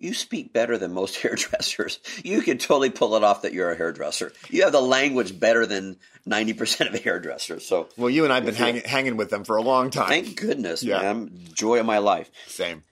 You 0.04 0.14
speak 0.14 0.52
better 0.52 0.78
than 0.78 0.92
most 0.92 1.16
hairdressers 1.22 1.98
you 2.22 2.42
can 2.42 2.58
totally 2.58 2.90
pull 2.90 3.16
it 3.16 3.24
off 3.24 3.42
that 3.42 3.52
you're 3.52 3.70
a 3.72 3.76
hairdresser 3.76 4.32
you 4.50 4.62
have 4.62 4.72
the 4.72 4.80
language 4.80 5.38
better 5.40 5.66
than 5.66 5.96
90% 6.28 6.94
of 6.94 7.02
hairdressers 7.04 7.66
so 7.66 7.88
Well, 7.96 8.08
you 8.10 8.24
and 8.24 8.32
I 8.32 8.36
have 8.36 8.44
been 8.46 8.54
hanging, 8.54 8.82
hanging 8.84 9.16
with 9.16 9.30
them 9.30 9.44
for 9.44 9.56
a 9.56 9.62
long 9.62 9.90
time. 9.90 10.08
thank 10.08 10.36
goodness 10.40 10.82
Yeah. 10.82 11.00
man 11.02 11.30
joy 11.54 11.80
of 11.80 11.86
my 11.86 11.98
life 11.98 12.30
Same. 12.46 12.82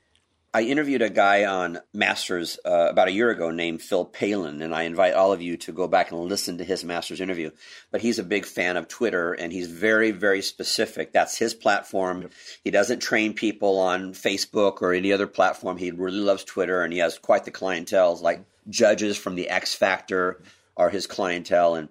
I 0.54 0.64
interviewed 0.64 1.00
a 1.00 1.08
guy 1.08 1.46
on 1.46 1.80
Masters 1.94 2.58
uh, 2.62 2.88
about 2.90 3.08
a 3.08 3.12
year 3.12 3.30
ago 3.30 3.50
named 3.50 3.80
Phil 3.80 4.04
Palin, 4.04 4.60
and 4.60 4.74
I 4.74 4.82
invite 4.82 5.14
all 5.14 5.32
of 5.32 5.40
you 5.40 5.56
to 5.56 5.72
go 5.72 5.88
back 5.88 6.10
and 6.10 6.20
listen 6.20 6.58
to 6.58 6.64
his 6.64 6.84
Masters 6.84 7.22
interview. 7.22 7.52
But 7.90 8.02
he's 8.02 8.18
a 8.18 8.22
big 8.22 8.44
fan 8.44 8.76
of 8.76 8.86
Twitter, 8.86 9.32
and 9.32 9.50
he's 9.50 9.70
very, 9.70 10.10
very 10.10 10.42
specific. 10.42 11.10
That's 11.10 11.38
his 11.38 11.54
platform. 11.54 12.28
He 12.62 12.70
doesn't 12.70 13.00
train 13.00 13.32
people 13.32 13.78
on 13.78 14.12
Facebook 14.12 14.82
or 14.82 14.92
any 14.92 15.10
other 15.10 15.26
platform. 15.26 15.78
He 15.78 15.90
really 15.90 16.18
loves 16.18 16.44
Twitter, 16.44 16.82
and 16.82 16.92
he 16.92 16.98
has 16.98 17.16
quite 17.16 17.46
the 17.46 17.50
clientele. 17.50 18.16
Like 18.16 18.44
judges 18.68 19.16
from 19.16 19.36
the 19.36 19.48
X 19.48 19.74
Factor 19.74 20.42
are 20.76 20.90
his 20.90 21.06
clientele, 21.06 21.76
and 21.76 21.88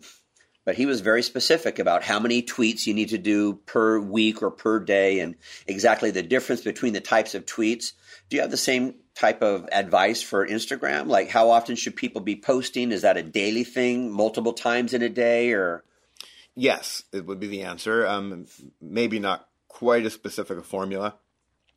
but 0.66 0.76
he 0.76 0.86
was 0.86 1.01
very 1.01 1.24
specific 1.24 1.80
about 1.80 2.03
how 2.03 2.20
many 2.20 2.43
tweets 2.43 2.86
you 2.86 2.93
need 2.93 3.09
to 3.09 3.18
do 3.18 3.55
per 3.66 3.99
week 3.99 4.43
or 4.43 4.51
per 4.51 4.80
day 4.80 5.20
and 5.20 5.36
exactly 5.66 6.12
the 6.12 6.22
difference 6.22 6.62
between 6.62 6.93
the 6.93 7.01
types 7.01 7.34
of 7.34 7.47
tweets. 7.47 7.93
Do 8.32 8.38
you 8.38 8.41
have 8.43 8.49
the 8.49 8.55
same 8.55 8.95
type 9.13 9.41
of 9.41 9.67
advice 9.73 10.21
for 10.21 10.47
Instagram? 10.47 11.07
Like 11.07 11.29
how 11.29 11.49
often 11.49 11.75
should 11.75 11.97
people 11.97 12.21
be 12.21 12.38
posting? 12.38 12.93
Is 12.93 13.01
that 13.01 13.17
a 13.17 13.23
daily 13.23 13.65
thing, 13.65 14.09
multiple 14.09 14.53
times 14.53 14.93
in 14.93 15.01
a 15.01 15.09
day 15.09 15.51
or 15.51 15.84
Yes, 16.55 17.03
it 17.11 17.25
would 17.25 17.41
be 17.41 17.47
the 17.47 17.63
answer. 17.63 18.07
Um, 18.07 18.47
maybe 18.82 19.19
not 19.19 19.49
quite 19.67 20.05
as 20.05 20.13
specific 20.13 20.57
a 20.57 20.61
formula. 20.61 21.15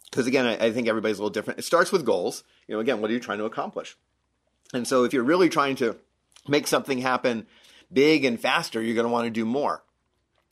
Because 0.08 0.28
again, 0.28 0.46
I, 0.46 0.66
I 0.66 0.72
think 0.72 0.86
everybody's 0.86 1.18
a 1.18 1.22
little 1.22 1.32
different. 1.32 1.58
It 1.58 1.64
starts 1.64 1.90
with 1.90 2.06
goals. 2.06 2.44
You 2.68 2.76
know, 2.76 2.80
again, 2.80 3.00
what 3.00 3.10
are 3.10 3.14
you 3.14 3.20
trying 3.20 3.38
to 3.38 3.46
accomplish? 3.46 3.96
And 4.72 4.86
so 4.86 5.02
if 5.02 5.12
you're 5.12 5.24
really 5.24 5.48
trying 5.48 5.74
to 5.76 5.96
make 6.46 6.68
something 6.68 6.98
happen 6.98 7.48
big 7.92 8.24
and 8.24 8.38
faster, 8.38 8.80
you're 8.80 8.94
going 8.94 9.08
to 9.08 9.12
want 9.12 9.24
to 9.24 9.30
do 9.30 9.44
more. 9.44 9.82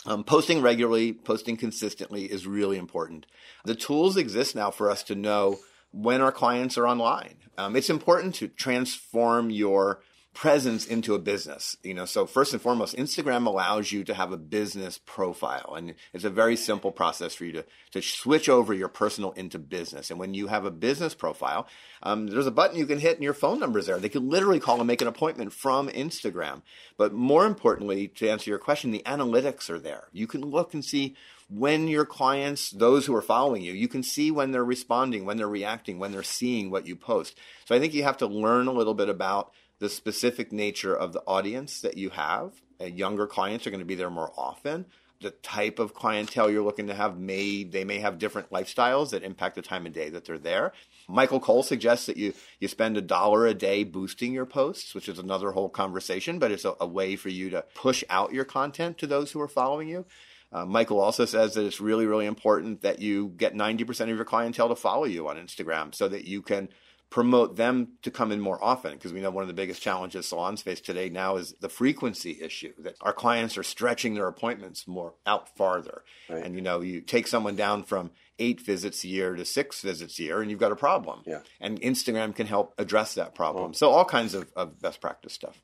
Um, 0.05 0.25
posting 0.25 0.63
regularly, 0.63 1.13
posting 1.13 1.57
consistently 1.57 2.25
is 2.25 2.45
really 2.45 2.77
important. 2.77 3.27
The 3.65 3.77
tools 3.77 4.17
exist 4.17 4.57
now 4.57 4.73
for 4.73 4.91
us 4.91 5.05
to 5.05 5.15
know 5.15 5.61
when 5.93 6.21
our 6.21 6.33
clients 6.33 6.77
are 6.77 6.87
online. 6.89 7.37
Um, 7.57 7.77
it's 7.77 7.91
important 7.91 8.35
to 8.37 8.49
transform 8.49 9.51
your 9.51 10.01
presence 10.35 10.87
into 10.87 11.15
a 11.15 11.19
business. 11.19 11.77
You 11.83 11.95
know, 11.95 12.07
so 12.07 12.27
first 12.27 12.53
and 12.53 12.63
foremost, 12.63 12.97
Instagram 12.97 13.47
allows 13.47 13.93
you 13.93 14.03
to 14.05 14.15
have 14.15 14.33
a 14.33 14.37
business 14.37 14.99
profile, 15.05 15.75
and 15.77 15.95
it's 16.13 16.25
a 16.25 16.31
very 16.31 16.57
simple 16.57 16.91
process 16.91 17.35
for 17.35 17.45
you 17.45 17.53
to 17.53 17.65
to 17.93 18.03
switch 18.03 18.49
over 18.49 18.73
your 18.73 18.89
personal 18.89 19.33
into 19.33 19.59
business. 19.59 20.11
And 20.11 20.19
when 20.19 20.35
you 20.35 20.47
have 20.47 20.65
a 20.65 20.71
business 20.71 21.15
profile, 21.15 21.67
um, 22.03 22.27
there's 22.27 22.47
a 22.47 22.51
button 22.51 22.79
you 22.79 22.87
can 22.87 22.99
hit, 22.99 23.17
and 23.17 23.25
your 23.25 23.35
phone 23.35 23.61
number 23.61 23.79
is 23.79 23.87
there. 23.87 23.99
They 23.99 24.09
can 24.09 24.29
literally 24.29 24.61
call 24.61 24.79
and 24.79 24.87
make 24.87 25.03
an 25.03 25.09
appointment 25.09 25.53
from 25.53 25.89
Instagram. 25.89 26.63
But 26.97 27.13
more 27.13 27.45
importantly, 27.45 28.09
to 28.09 28.29
answer 28.31 28.49
your 28.51 28.59
question, 28.59 28.91
the 28.91 29.03
analytics 29.05 29.69
are 29.69 29.79
there. 29.79 30.09
You 30.13 30.27
can 30.27 30.41
look 30.41 30.73
and 30.73 30.85
see 30.85 31.15
when 31.55 31.87
your 31.87 32.07
clients, 32.07 32.71
those 32.71 33.05
who 33.05 33.15
are 33.15 33.23
following 33.23 33.63
you, 33.63 33.73
you 33.73 33.89
can 33.89 34.03
see 34.03 34.31
when 34.31 34.53
they're 34.53 34.65
responding, 34.65 35.27
when 35.27 35.37
they're 35.37 35.49
reacting, 35.49 35.99
when 35.99 36.13
they're 36.13 36.23
seeing 36.23 36.71
what 36.71 36.87
you 36.87 36.97
post. 36.97 37.39
So 37.67 37.75
I 37.75 37.79
think 37.79 37.93
you 37.93 38.05
have 38.05 38.17
to 38.19 38.27
learn 38.27 38.69
a 38.69 38.73
little 38.73 38.95
bit 38.95 39.09
about 39.09 39.53
the 39.79 39.91
specific 39.91 40.53
nature 40.53 40.95
of 40.95 41.13
the 41.13 41.23
audience 41.27 41.81
that 41.83 41.99
you 41.99 42.11
have. 42.11 42.53
Uh, 42.81 42.87
younger 42.87 43.27
clients 43.27 43.67
are 43.67 43.71
going 43.71 43.81
to 43.81 43.87
be 43.87 43.97
there 43.97 44.11
more 44.11 44.33
often. 44.37 44.87
The 45.21 45.31
type 45.31 45.79
of 45.79 45.95
clientele 45.95 46.51
you're 46.51 46.65
looking 46.65 46.89
to 46.89 46.95
have 46.95 47.17
may 47.19 47.63
they 47.63 47.85
may 47.85 48.01
have 48.01 48.19
different 48.19 48.51
lifestyles 48.51 49.11
that 49.11 49.23
impact 49.23 49.55
the 49.55 49.63
time 49.63 49.87
of 49.87 49.93
day 49.93 50.09
that 50.09 50.25
they're 50.25 50.39
there. 50.39 50.73
Michael 51.09 51.39
Cole 51.39 51.63
suggests 51.63 52.07
that 52.07 52.17
you 52.17 52.33
you 52.59 52.67
spend 52.67 52.97
a 52.97 53.01
dollar 53.01 53.47
a 53.47 53.55
day 53.55 53.85
boosting 53.85 54.33
your 54.33 54.47
posts, 54.47 54.95
which 54.95 55.09
is 55.09 55.19
another 55.21 55.53
whole 55.53 55.69
conversation, 55.69 56.41
but 56.41 56.51
it's 56.51 56.65
a, 56.65 56.75
a 56.81 56.87
way 56.87 57.15
for 57.15 57.29
you 57.29 57.51
to 57.51 57.65
push 57.75 58.03
out 58.11 58.33
your 58.33 58.45
content 58.45 58.99
to 58.99 59.07
those 59.07 59.31
who 59.31 59.41
are 59.41 59.49
following 59.49 59.89
you. 59.89 60.07
Uh, 60.53 60.67
Michael 60.67 61.01
also 61.01 61.25
says 61.25 61.55
that 61.55 61.65
it's 61.65 61.81
really, 61.81 62.07
really 62.07 62.27
important 62.27 62.83
that 62.83 63.01
you 63.01 63.33
get 63.37 63.55
90% 63.55 64.03
of 64.03 64.09
your 64.09 64.25
clientele 64.25 64.69
to 64.69 64.77
follow 64.77 65.05
you 65.05 65.29
on 65.29 65.37
Instagram 65.37 65.95
so 65.95 66.09
that 66.09 66.27
you 66.27 66.43
can 66.43 66.69
promote 67.09 67.57
them 67.57 67.89
to 68.03 68.11
come 68.11 68.33
in 68.33 68.41
more 68.41 68.63
often. 68.63 68.93
Because 68.93 69.13
we 69.13 69.21
know 69.21 69.31
one 69.31 69.43
of 69.43 69.49
the 69.49 69.55
biggest 69.55 69.81
challenges 69.81 70.27
salons 70.27 70.63
face 70.63 70.81
today 70.81 71.09
now 71.09 71.37
is 71.37 71.55
the 71.61 71.69
frequency 71.69 72.39
issue 72.41 72.73
that 72.79 72.97
our 73.01 73.13
clients 73.13 73.57
are 73.57 73.63
stretching 73.63 74.15
their 74.15 74.29
appointments 74.29 74.87
more 74.87 75.15
out 75.27 75.55
farther. 75.57 76.03
Right. 76.29 76.45
and 76.45 76.55
you 76.55 76.61
know 76.63 76.81
you 76.81 77.01
take 77.01 77.27
someone 77.27 77.57
down 77.57 77.83
from 77.83 78.11
eight 78.39 78.61
visits 78.61 79.05
a 79.05 79.09
year 79.09 79.37
to 79.37 79.45
six 79.45 79.83
visits 79.83 80.19
a 80.19 80.23
year 80.23 80.41
and 80.41 80.51
you've 80.51 80.61
got 80.61 80.73
a 80.73 80.77
problem. 80.77 81.21
Yeah. 81.27 81.41
and 81.61 81.81
instagram 81.81 82.35
can 82.35 82.47
help 82.47 82.75
address 82.79 83.15
that 83.15 83.35
problem. 83.35 83.65
Well, 83.67 83.75
so 83.75 83.91
all 83.91 84.07
kinds 84.07 84.35
of, 84.35 84.51
of 84.57 84.81
best 84.81 85.01
practice 85.01 85.35
stuff. 85.35 85.63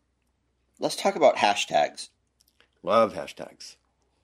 Let's 0.79 0.97
talk 0.97 1.17
about 1.17 1.37
hashtags. 1.37 2.11
Love 2.83 3.15
hashtags 3.15 3.77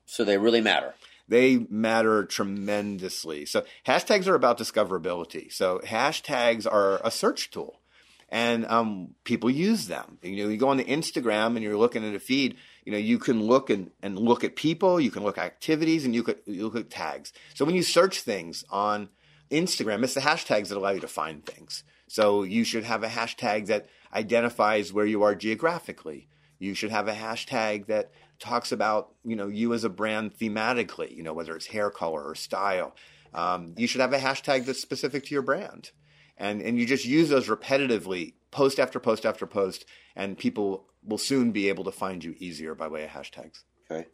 so 0.07 0.25
they 0.25 0.39
really 0.39 0.61
matter 0.61 0.95
they 1.29 1.67
matter 1.71 2.25
tremendously. 2.25 3.47
So 3.47 3.65
hashtags 3.87 4.27
are 4.27 4.35
about 4.35 4.59
discoverability. 4.59 5.53
So 5.53 5.81
hashtags 5.85 6.71
are 6.71 7.01
a 7.05 7.11
search 7.11 7.51
tool, 7.51 7.81
and 8.29 8.67
um, 8.67 9.15
people 9.25 9.51
use 9.51 9.87
them. 9.87 10.19
You 10.23 10.45
know, 10.45 10.51
you 10.51 10.57
go 10.57 10.69
on 10.69 10.77
the 10.77 10.85
Instagram 10.85 11.55
and 11.55 11.63
you're 11.63 11.77
looking 11.77 12.07
at 12.07 12.15
a 12.15 12.21
feed. 12.21 12.57
You 12.85 12.93
know, 12.93 12.99
you 12.99 13.19
can 13.19 13.43
look 13.43 13.71
and, 13.71 13.91
and 14.03 14.19
look 14.19 14.45
at 14.45 14.57
people, 14.57 15.01
you 15.01 15.11
can 15.11 15.23
look 15.23 15.39
at 15.39 15.47
activities, 15.47 16.05
and 16.05 16.15
you 16.15 16.23
could 16.23 16.41
you 16.47 16.65
look 16.65 16.77
at 16.77 16.91
tags. 16.91 17.33
So 17.55 17.65
when 17.65 17.75
you 17.75 17.83
search 17.83 18.21
things 18.21 18.65
on 18.71 19.09
Instagram, 19.51 20.05
it's 20.05 20.15
the 20.15 20.21
hashtags 20.21 20.69
that 20.69 20.77
allow 20.77 20.91
you 20.91 21.01
to 21.01 21.09
find 21.09 21.45
things. 21.45 21.85
So 22.07 22.43
you 22.43 22.65
should 22.65 22.85
have 22.85 23.03
a 23.03 23.09
hashtag 23.09 23.67
that 23.67 23.87
identifies 24.13 24.93
where 24.93 25.07
you 25.07 25.23
are 25.23 25.35
geographically. 25.35 26.29
You 26.59 26.75
should 26.75 26.91
have 26.91 27.09
a 27.09 27.15
hashtag 27.15 27.87
that 27.87 28.13
talks 28.39 28.73
about 28.73 29.13
you 29.25 29.37
know 29.37 29.49
you 29.49 29.75
as 29.75 29.85
a 29.85 29.89
brand 29.89 30.37
thematically, 30.37 31.15
you 31.15 31.23
know 31.23 31.33
whether 31.33 31.55
it's 31.57 31.67
hair 31.67 31.91
color 31.91 32.23
or 32.23 32.35
style. 32.35 32.95
Um, 33.33 33.75
you 33.77 33.87
should 33.87 34.01
have 34.01 34.13
a 34.13 34.19
hashtag 34.19 34.65
that's 34.67 34.81
specific 34.81 35.25
to 35.27 35.35
your 35.35 35.43
brand, 35.43 35.91
and 36.37 36.63
and 36.63 36.79
you 36.79 36.87
just 36.87 37.05
use 37.05 37.29
those 37.29 37.49
repetitively, 37.49 38.35
post 38.51 38.79
after 38.79 39.01
post 39.01 39.27
after 39.27 39.47
post, 39.47 39.85
and 40.15 40.39
people 40.39 40.87
will 41.03 41.19
soon 41.19 41.53
be 41.53 41.69
able 41.69 41.85
to 41.85 41.93
find 41.93 42.23
you 42.25 42.35
easier 42.39 42.75
by 42.75 42.89
way 42.89 43.05
of 43.05 43.11
hashtags. 43.11 43.63
Okay, 43.91 44.07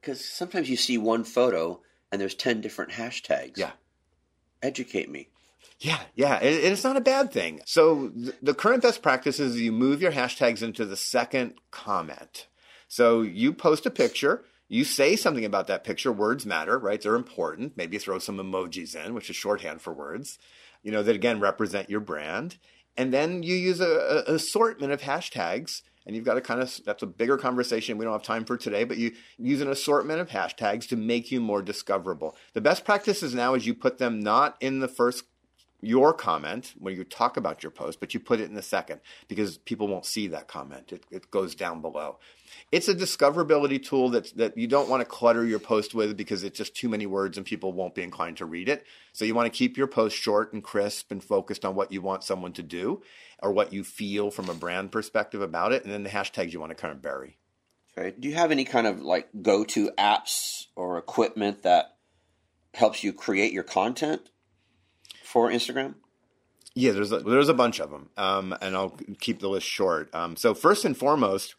because 0.00 0.24
sometimes 0.24 0.68
you 0.68 0.76
see 0.76 0.98
one 0.98 1.24
photo 1.24 1.80
and 2.10 2.20
there's 2.20 2.34
ten 2.34 2.60
different 2.60 2.92
hashtags. 2.92 3.56
Yeah, 3.56 3.72
educate 4.62 5.10
me. 5.10 5.28
Yeah, 5.80 6.00
yeah, 6.16 6.40
it, 6.40 6.64
it's 6.64 6.82
not 6.82 6.96
a 6.96 7.00
bad 7.00 7.32
thing. 7.32 7.60
So 7.64 8.08
th- 8.08 8.34
the 8.42 8.54
current 8.54 8.82
best 8.82 9.00
practice 9.02 9.38
is 9.38 9.60
you 9.60 9.70
move 9.70 10.02
your 10.02 10.10
hashtags 10.12 10.62
into 10.62 10.84
the 10.84 10.96
second 10.96 11.54
comment. 11.70 12.48
So 12.88 13.22
you 13.22 13.52
post 13.52 13.86
a 13.86 13.90
picture, 13.90 14.44
you 14.68 14.84
say 14.84 15.16
something 15.16 15.44
about 15.44 15.66
that 15.68 15.84
picture. 15.84 16.10
Words 16.10 16.44
matter, 16.44 16.78
right? 16.78 17.00
They're 17.00 17.14
important. 17.14 17.76
Maybe 17.76 17.98
throw 17.98 18.18
some 18.18 18.38
emojis 18.38 18.96
in, 18.96 19.14
which 19.14 19.30
is 19.30 19.36
shorthand 19.36 19.80
for 19.80 19.92
words, 19.92 20.38
you 20.82 20.90
know, 20.90 21.02
that 21.02 21.14
again 21.14 21.40
represent 21.40 21.90
your 21.90 22.00
brand. 22.00 22.56
And 22.96 23.12
then 23.12 23.42
you 23.42 23.54
use 23.54 23.80
a, 23.80 24.24
a 24.26 24.34
assortment 24.34 24.92
of 24.92 25.02
hashtags 25.02 25.82
and 26.08 26.16
you've 26.16 26.24
got 26.24 26.34
to 26.34 26.40
kind 26.40 26.60
of 26.60 26.80
that's 26.84 27.02
a 27.02 27.06
bigger 27.06 27.36
conversation 27.36 27.98
we 27.98 28.04
don't 28.04 28.14
have 28.14 28.22
time 28.22 28.44
for 28.44 28.56
today 28.56 28.82
but 28.82 28.96
you 28.96 29.12
use 29.36 29.60
an 29.60 29.70
assortment 29.70 30.20
of 30.20 30.30
hashtags 30.30 30.88
to 30.88 30.96
make 30.96 31.30
you 31.30 31.38
more 31.40 31.62
discoverable 31.62 32.34
the 32.54 32.60
best 32.60 32.84
practices 32.84 33.34
now 33.34 33.54
is 33.54 33.66
you 33.66 33.74
put 33.74 33.98
them 33.98 34.18
not 34.18 34.56
in 34.60 34.80
the 34.80 34.88
first 34.88 35.24
your 35.80 36.12
comment 36.12 36.74
when 36.78 36.96
you 36.96 37.04
talk 37.04 37.36
about 37.36 37.62
your 37.62 37.70
post, 37.70 38.00
but 38.00 38.12
you 38.12 38.20
put 38.20 38.40
it 38.40 38.48
in 38.48 38.54
the 38.54 38.62
second 38.62 39.00
because 39.28 39.58
people 39.58 39.86
won't 39.86 40.06
see 40.06 40.26
that 40.28 40.48
comment. 40.48 40.92
It, 40.92 41.04
it 41.10 41.30
goes 41.30 41.54
down 41.54 41.80
below. 41.80 42.18
It's 42.72 42.88
a 42.88 42.94
discoverability 42.94 43.84
tool 43.84 44.08
that 44.10 44.36
that 44.36 44.56
you 44.56 44.66
don't 44.66 44.88
want 44.88 45.00
to 45.02 45.04
clutter 45.04 45.44
your 45.44 45.58
post 45.58 45.94
with 45.94 46.16
because 46.16 46.42
it's 46.42 46.58
just 46.58 46.74
too 46.74 46.88
many 46.88 47.06
words 47.06 47.36
and 47.36 47.46
people 47.46 47.72
won't 47.72 47.94
be 47.94 48.02
inclined 48.02 48.38
to 48.38 48.46
read 48.46 48.68
it. 48.68 48.84
So 49.12 49.24
you 49.24 49.34
want 49.34 49.52
to 49.52 49.56
keep 49.56 49.76
your 49.76 49.86
post 49.86 50.16
short 50.16 50.52
and 50.52 50.64
crisp 50.64 51.12
and 51.12 51.22
focused 51.22 51.64
on 51.64 51.74
what 51.74 51.92
you 51.92 52.02
want 52.02 52.24
someone 52.24 52.52
to 52.54 52.62
do 52.62 53.02
or 53.40 53.52
what 53.52 53.72
you 53.72 53.84
feel 53.84 54.30
from 54.30 54.48
a 54.48 54.54
brand 54.54 54.90
perspective 54.90 55.40
about 55.40 55.72
it, 55.72 55.84
and 55.84 55.92
then 55.92 56.02
the 56.02 56.10
hashtags 56.10 56.52
you 56.52 56.60
want 56.60 56.70
to 56.70 56.76
kind 56.76 56.92
of 56.92 57.00
bury. 57.00 57.38
Okay. 57.96 58.14
Do 58.18 58.28
you 58.28 58.34
have 58.34 58.50
any 58.50 58.64
kind 58.64 58.86
of 58.86 59.00
like 59.00 59.28
go-to 59.42 59.90
apps 59.98 60.66
or 60.76 60.98
equipment 60.98 61.62
that 61.62 61.96
helps 62.74 63.02
you 63.02 63.12
create 63.12 63.52
your 63.52 63.64
content? 63.64 64.28
For 65.28 65.50
Instagram? 65.50 65.94
Yeah, 66.74 66.92
there's 66.92 67.12
a, 67.12 67.20
there's 67.20 67.50
a 67.50 67.54
bunch 67.54 67.80
of 67.80 67.90
them, 67.90 68.08
um, 68.16 68.56
and 68.62 68.74
I'll 68.74 68.96
keep 69.20 69.40
the 69.40 69.48
list 69.48 69.66
short. 69.66 70.14
Um, 70.14 70.36
so 70.36 70.54
first 70.54 70.84
and 70.84 70.96
foremost, 70.96 71.54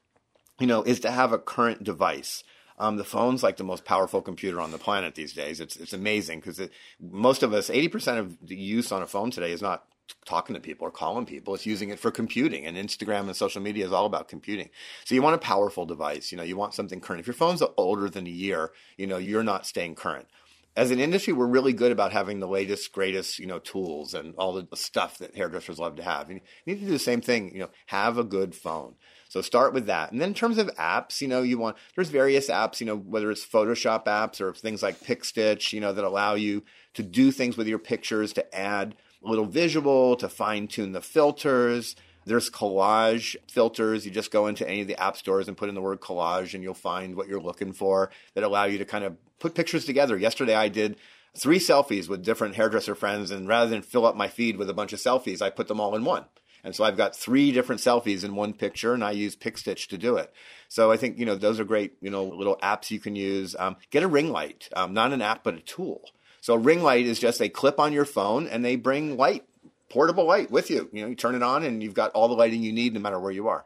you 0.59 0.67
know, 0.67 0.81
is 0.81 0.99
to 1.01 1.11
have 1.11 1.33
a 1.33 1.39
current 1.39 1.83
device. 1.83 2.43
Um, 2.79 2.95
the 2.95 3.03
phone's 3.03 3.43
like 3.43 3.57
the 3.57 3.63
most 3.63 3.85
powerful 3.85 4.21
computer 4.21 4.59
on 4.61 4.71
the 4.71 4.77
planet 4.77 5.15
these 5.15 5.33
days. 5.33 5.59
It's 5.59 5.75
it's 5.75 5.93
amazing 5.93 6.39
because 6.39 6.59
it, 6.59 6.71
most 6.99 7.43
of 7.43 7.53
us, 7.53 7.69
eighty 7.69 7.89
percent 7.89 8.17
of 8.17 8.37
the 8.41 8.55
use 8.55 8.91
on 8.91 9.01
a 9.01 9.07
phone 9.07 9.29
today 9.29 9.51
is 9.51 9.61
not 9.61 9.83
talking 10.25 10.55
to 10.55 10.61
people 10.61 10.87
or 10.87 10.91
calling 10.91 11.25
people. 11.25 11.53
It's 11.53 11.65
using 11.65 11.89
it 11.89 11.99
for 11.99 12.11
computing, 12.11 12.65
and 12.65 12.77
Instagram 12.77 13.27
and 13.27 13.35
social 13.35 13.61
media 13.61 13.85
is 13.85 13.91
all 13.91 14.05
about 14.05 14.29
computing. 14.29 14.69
So 15.05 15.13
you 15.13 15.21
want 15.21 15.35
a 15.35 15.39
powerful 15.39 15.85
device. 15.85 16.31
You 16.31 16.37
know, 16.37 16.43
you 16.43 16.57
want 16.57 16.73
something 16.73 17.01
current. 17.01 17.19
If 17.19 17.27
your 17.27 17.33
phone's 17.33 17.61
older 17.77 18.09
than 18.09 18.25
a 18.25 18.31
year, 18.31 18.71
you 18.97 19.05
know, 19.05 19.17
you're 19.17 19.43
not 19.43 19.67
staying 19.67 19.95
current 19.95 20.27
as 20.75 20.91
an 20.91 20.99
industry, 20.99 21.33
we're 21.33 21.47
really 21.47 21.73
good 21.73 21.91
about 21.91 22.11
having 22.11 22.39
the 22.39 22.47
latest, 22.47 22.91
greatest, 22.91 23.39
you 23.39 23.47
know, 23.47 23.59
tools 23.59 24.13
and 24.13 24.33
all 24.37 24.53
the 24.53 24.67
stuff 24.75 25.17
that 25.17 25.35
hairdressers 25.35 25.79
love 25.79 25.95
to 25.97 26.03
have. 26.03 26.29
And 26.29 26.41
you 26.65 26.73
need 26.73 26.79
to 26.81 26.85
do 26.85 26.91
the 26.91 26.99
same 26.99 27.21
thing, 27.21 27.53
you 27.53 27.61
know, 27.61 27.69
have 27.87 28.17
a 28.17 28.23
good 28.23 28.55
phone. 28.55 28.95
So 29.29 29.41
start 29.41 29.73
with 29.73 29.87
that. 29.87 30.11
And 30.11 30.19
then 30.19 30.29
in 30.29 30.35
terms 30.35 30.57
of 30.57 30.73
apps, 30.75 31.21
you 31.21 31.27
know, 31.27 31.41
you 31.41 31.57
want 31.57 31.77
there's 31.95 32.09
various 32.09 32.49
apps, 32.49 32.79
you 32.79 32.85
know, 32.85 32.95
whether 32.95 33.29
it's 33.29 33.45
Photoshop 33.45 34.05
apps 34.05 34.41
or 34.41 34.53
things 34.53 34.81
like 34.81 35.01
PicStitch, 35.01 35.73
you 35.73 35.81
know, 35.81 35.93
that 35.93 36.03
allow 36.03 36.35
you 36.35 36.63
to 36.95 37.03
do 37.03 37.31
things 37.31 37.55
with 37.55 37.67
your 37.67 37.79
pictures 37.79 38.33
to 38.33 38.55
add 38.55 38.95
a 39.23 39.29
little 39.29 39.45
visual, 39.45 40.15
to 40.15 40.29
fine 40.29 40.67
tune 40.67 40.93
the 40.93 41.01
filters. 41.01 41.95
There's 42.29 42.49
collage 42.49 43.35
filters. 43.47 44.05
You 44.05 44.11
just 44.11 44.29
go 44.29 44.45
into 44.45 44.67
any 44.69 44.81
of 44.81 44.87
the 44.87 45.01
app 45.01 45.17
stores 45.17 45.47
and 45.47 45.57
put 45.57 45.67
in 45.67 45.75
the 45.75 45.81
word 45.81 45.99
collage 45.99 46.53
and 46.53 46.63
you'll 46.63 46.75
find 46.75 47.15
what 47.15 47.27
you're 47.27 47.41
looking 47.41 47.73
for 47.73 48.11
that 48.35 48.43
allow 48.43 48.65
you 48.65 48.77
to 48.77 48.85
kind 48.85 49.03
of 49.03 49.17
put 49.39 49.55
pictures 49.55 49.83
together. 49.83 50.15
Yesterday 50.15 50.53
I 50.53 50.69
did 50.69 50.97
three 51.35 51.57
selfies 51.57 52.07
with 52.07 52.23
different 52.23 52.55
hairdresser 52.55 52.93
friends 52.93 53.31
and 53.31 53.47
rather 53.47 53.71
than 53.71 53.81
fill 53.81 54.05
up 54.05 54.15
my 54.15 54.27
feed 54.27 54.57
with 54.57 54.69
a 54.69 54.75
bunch 54.75 54.93
of 54.93 54.99
selfies, 54.99 55.41
I 55.41 55.49
put 55.49 55.67
them 55.67 55.79
all 55.79 55.95
in 55.95 56.05
one. 56.05 56.25
And 56.63 56.75
so 56.75 56.83
I've 56.83 56.97
got 56.97 57.15
three 57.15 57.51
different 57.51 57.81
selfies 57.81 58.23
in 58.23 58.35
one 58.35 58.53
picture, 58.53 58.93
and 58.93 59.03
I 59.03 59.11
use 59.11 59.35
PicStitch 59.35 59.87
to 59.87 59.97
do 59.97 60.17
it. 60.17 60.31
So 60.67 60.91
I 60.91 60.97
think 60.97 61.17
you 61.17 61.25
know 61.25 61.35
those 61.35 61.59
are 61.59 61.63
great, 61.63 61.93
you 62.01 62.09
know, 62.09 62.25
little 62.25 62.57
apps 62.57 62.91
you 62.91 62.99
can 62.99 63.15
use. 63.15 63.55
Um, 63.57 63.77
get 63.91 64.03
a 64.03 64.07
ring 64.07 64.29
light, 64.29 64.67
um, 64.75 64.93
not 64.93 65.13
an 65.13 65.21
app 65.21 65.43
but 65.43 65.55
a 65.55 65.61
tool. 65.61 66.01
So 66.41 66.53
a 66.53 66.59
ring 66.59 66.83
light 66.83 67.05
is 67.05 67.19
just 67.19 67.41
a 67.41 67.49
clip 67.49 67.79
on 67.79 67.93
your 67.93 68.05
phone, 68.05 68.47
and 68.47 68.63
they 68.63 68.75
bring 68.75 69.17
light 69.17 69.45
portable 69.89 70.25
light 70.25 70.51
with 70.51 70.69
you. 70.69 70.89
You 70.91 71.03
know, 71.03 71.09
you 71.09 71.15
turn 71.15 71.35
it 71.35 71.43
on 71.43 71.63
and 71.63 71.81
you've 71.81 71.93
got 71.93 72.11
all 72.11 72.27
the 72.27 72.35
lighting 72.35 72.63
you 72.63 72.71
need 72.71 72.93
no 72.93 72.99
matter 72.99 73.19
where 73.19 73.31
you 73.31 73.47
are. 73.47 73.65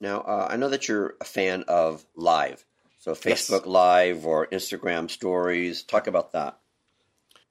Now, 0.00 0.20
uh, 0.20 0.48
I 0.50 0.56
know 0.56 0.68
that 0.68 0.88
you're 0.88 1.14
a 1.20 1.24
fan 1.24 1.64
of 1.68 2.04
live. 2.14 2.64
So 2.98 3.12
Facebook 3.12 3.50
yes. 3.50 3.66
Live 3.66 4.26
or 4.26 4.46
Instagram 4.46 5.10
Stories. 5.10 5.82
Talk 5.82 6.06
about 6.06 6.32
that. 6.32 6.58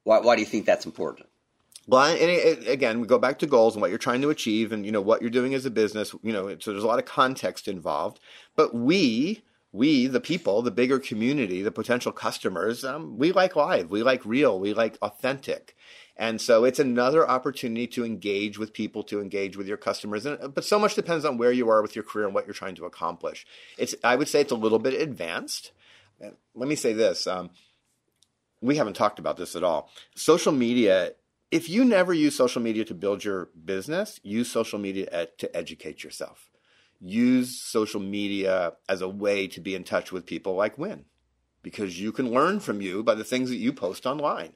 Why, 0.04 0.20
why 0.20 0.36
do 0.36 0.42
you 0.42 0.48
think 0.48 0.66
that's 0.66 0.86
important? 0.86 1.28
Well, 1.88 2.06
and 2.06 2.18
it, 2.18 2.68
again, 2.68 3.02
we 3.02 3.08
go 3.08 3.20
back 3.20 3.40
to 3.40 3.48
goals 3.48 3.76
and 3.76 3.82
what 3.82 3.90
you're 3.90 4.00
trying 4.00 4.22
to 4.22 4.30
achieve, 4.30 4.72
and 4.72 4.86
you 4.86 4.92
know 4.92 5.02
what 5.02 5.22
you're 5.22 5.30
doing 5.30 5.54
as 5.54 5.66
a 5.66 5.72
business. 5.72 6.16
You 6.24 6.32
know, 6.32 6.56
so 6.60 6.72
there's 6.72 6.84
a 6.84 6.88
lot 6.88 7.00
of 7.00 7.06
context 7.06 7.68
involved. 7.68 8.20
But 8.56 8.74
we, 8.74 9.44
we, 9.72 10.08
the 10.08 10.22
people, 10.22 10.62
the 10.62 10.72
bigger 10.72 11.00
community, 11.00 11.62
the 11.62 11.72
potential 11.72 12.12
customers, 12.12 12.86
um, 12.86 13.18
we 13.18 13.32
like 13.32 13.56
live, 13.56 13.92
we 13.92 14.02
like 14.02 14.26
real, 14.26 14.60
we 14.60 14.74
like 14.74 14.98
authentic. 15.02 15.76
And 16.16 16.40
so 16.40 16.64
it's 16.64 16.80
another 16.80 17.28
opportunity 17.28 17.88
to 17.88 18.06
engage 18.06 18.60
with 18.60 18.74
people, 18.74 19.04
to 19.06 19.20
engage 19.20 19.58
with 19.58 19.68
your 19.68 19.78
customers. 19.78 20.26
And, 20.26 20.54
but 20.54 20.64
so 20.64 20.78
much 20.78 20.96
depends 20.96 21.26
on 21.26 21.38
where 21.38 21.52
you 21.52 21.70
are 21.70 21.82
with 21.82 21.96
your 21.96 22.04
career 22.04 22.26
and 22.26 22.36
what 22.36 22.46
you're 22.46 22.54
trying 22.54 22.76
to 22.76 22.86
accomplish. 22.86 23.48
It's, 23.78 23.96
I 24.04 24.16
would 24.16 24.28
say 24.28 24.42
it's 24.42 24.52
a 24.52 24.56
little 24.56 24.80
bit 24.80 25.00
advanced. 25.00 25.72
Let 26.20 26.70
me 26.70 26.76
say 26.76 26.94
this. 26.94 27.26
Um, 27.26 27.50
we 28.62 28.78
haven't 28.78 28.96
talked 28.96 29.20
about 29.20 29.38
this 29.38 29.56
at 29.56 29.64
all. 29.64 29.90
Social 30.16 30.52
media, 30.52 31.14
if 31.52 31.68
you 31.68 31.84
never 31.84 32.14
use 32.14 32.36
social 32.36 32.62
media 32.62 32.86
to 32.86 32.94
build 32.94 33.24
your 33.24 33.50
business, 33.66 34.20
use 34.24 34.52
social 34.52 34.80
media 34.80 35.28
to 35.38 35.58
educate 35.58 36.04
yourself. 36.04 36.50
Use 37.02 37.60
social 37.60 38.00
media 38.00 38.74
as 38.88 39.02
a 39.02 39.10
way 39.10 39.48
to 39.48 39.60
be 39.60 39.76
in 39.76 39.84
touch 39.84 40.12
with 40.12 40.26
people 40.26 40.54
like 40.54 40.78
Winn 40.78 41.06
because 41.64 42.00
you 42.00 42.12
can 42.12 42.32
learn 42.32 42.60
from 42.60 42.82
you 42.82 43.02
by 43.04 43.16
the 43.16 43.24
things 43.24 43.50
that 43.50 43.58
you 43.58 43.74
post 43.74 44.06
online. 44.06 44.54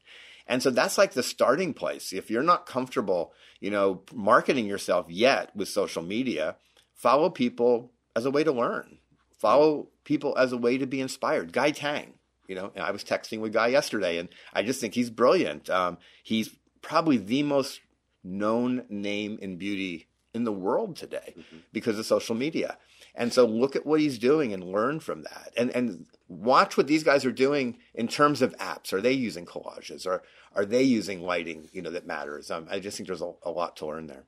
And 0.47 0.63
so 0.63 0.69
that's 0.69 0.97
like 0.97 1.13
the 1.13 1.23
starting 1.23 1.73
place. 1.73 2.13
If 2.13 2.31
you're 2.31 2.43
not 2.43 2.65
comfortable, 2.65 3.33
you 3.59 3.69
know, 3.69 4.03
marketing 4.13 4.65
yourself 4.65 5.07
yet 5.09 5.55
with 5.55 5.67
social 5.67 6.01
media, 6.01 6.55
follow 6.93 7.29
people 7.29 7.91
as 8.15 8.25
a 8.25 8.31
way 8.31 8.43
to 8.43 8.51
learn. 8.51 8.97
Follow 9.37 9.89
people 10.03 10.35
as 10.37 10.51
a 10.51 10.57
way 10.57 10.77
to 10.77 10.87
be 10.87 11.01
inspired. 11.01 11.53
Guy 11.53 11.71
Tang, 11.71 12.13
you 12.47 12.55
know, 12.55 12.71
I 12.75 12.91
was 12.91 13.03
texting 13.03 13.39
with 13.39 13.53
Guy 13.53 13.67
yesterday, 13.67 14.17
and 14.17 14.29
I 14.53 14.63
just 14.63 14.81
think 14.81 14.95
he's 14.95 15.09
brilliant. 15.09 15.69
Um, 15.69 15.97
he's 16.23 16.55
probably 16.81 17.17
the 17.17 17.43
most 17.43 17.81
known 18.23 18.83
name 18.89 19.37
in 19.41 19.57
beauty 19.57 20.07
in 20.33 20.43
the 20.43 20.51
world 20.51 20.95
today 20.95 21.33
mm-hmm. 21.37 21.57
because 21.71 21.99
of 21.99 22.05
social 22.05 22.35
media. 22.35 22.77
And 23.17 23.33
so 23.33 23.45
look 23.45 23.75
at 23.75 23.85
what 23.85 23.99
he's 23.99 24.19
doing 24.19 24.53
and 24.53 24.63
learn 24.63 24.99
from 24.99 25.23
that. 25.23 25.51
And 25.57 25.71
and 25.71 26.05
watch 26.27 26.77
what 26.77 26.87
these 26.87 27.03
guys 27.03 27.25
are 27.25 27.31
doing 27.31 27.79
in 27.95 28.07
terms 28.07 28.43
of 28.43 28.55
apps. 28.57 28.93
Are 28.93 29.01
they 29.01 29.13
using 29.13 29.45
collages 29.45 30.05
or 30.05 30.21
are 30.55 30.65
they 30.65 30.83
using 30.83 31.21
lighting, 31.21 31.67
you 31.73 31.81
know, 31.81 31.89
that 31.89 32.05
matters? 32.05 32.51
Um, 32.51 32.67
I 32.69 32.79
just 32.79 32.95
think 32.95 33.07
there's 33.07 33.21
a, 33.21 33.31
a, 33.43 33.49
lot 33.49 33.77
to 33.77 33.87
learn 33.87 34.07
there. 34.07 34.25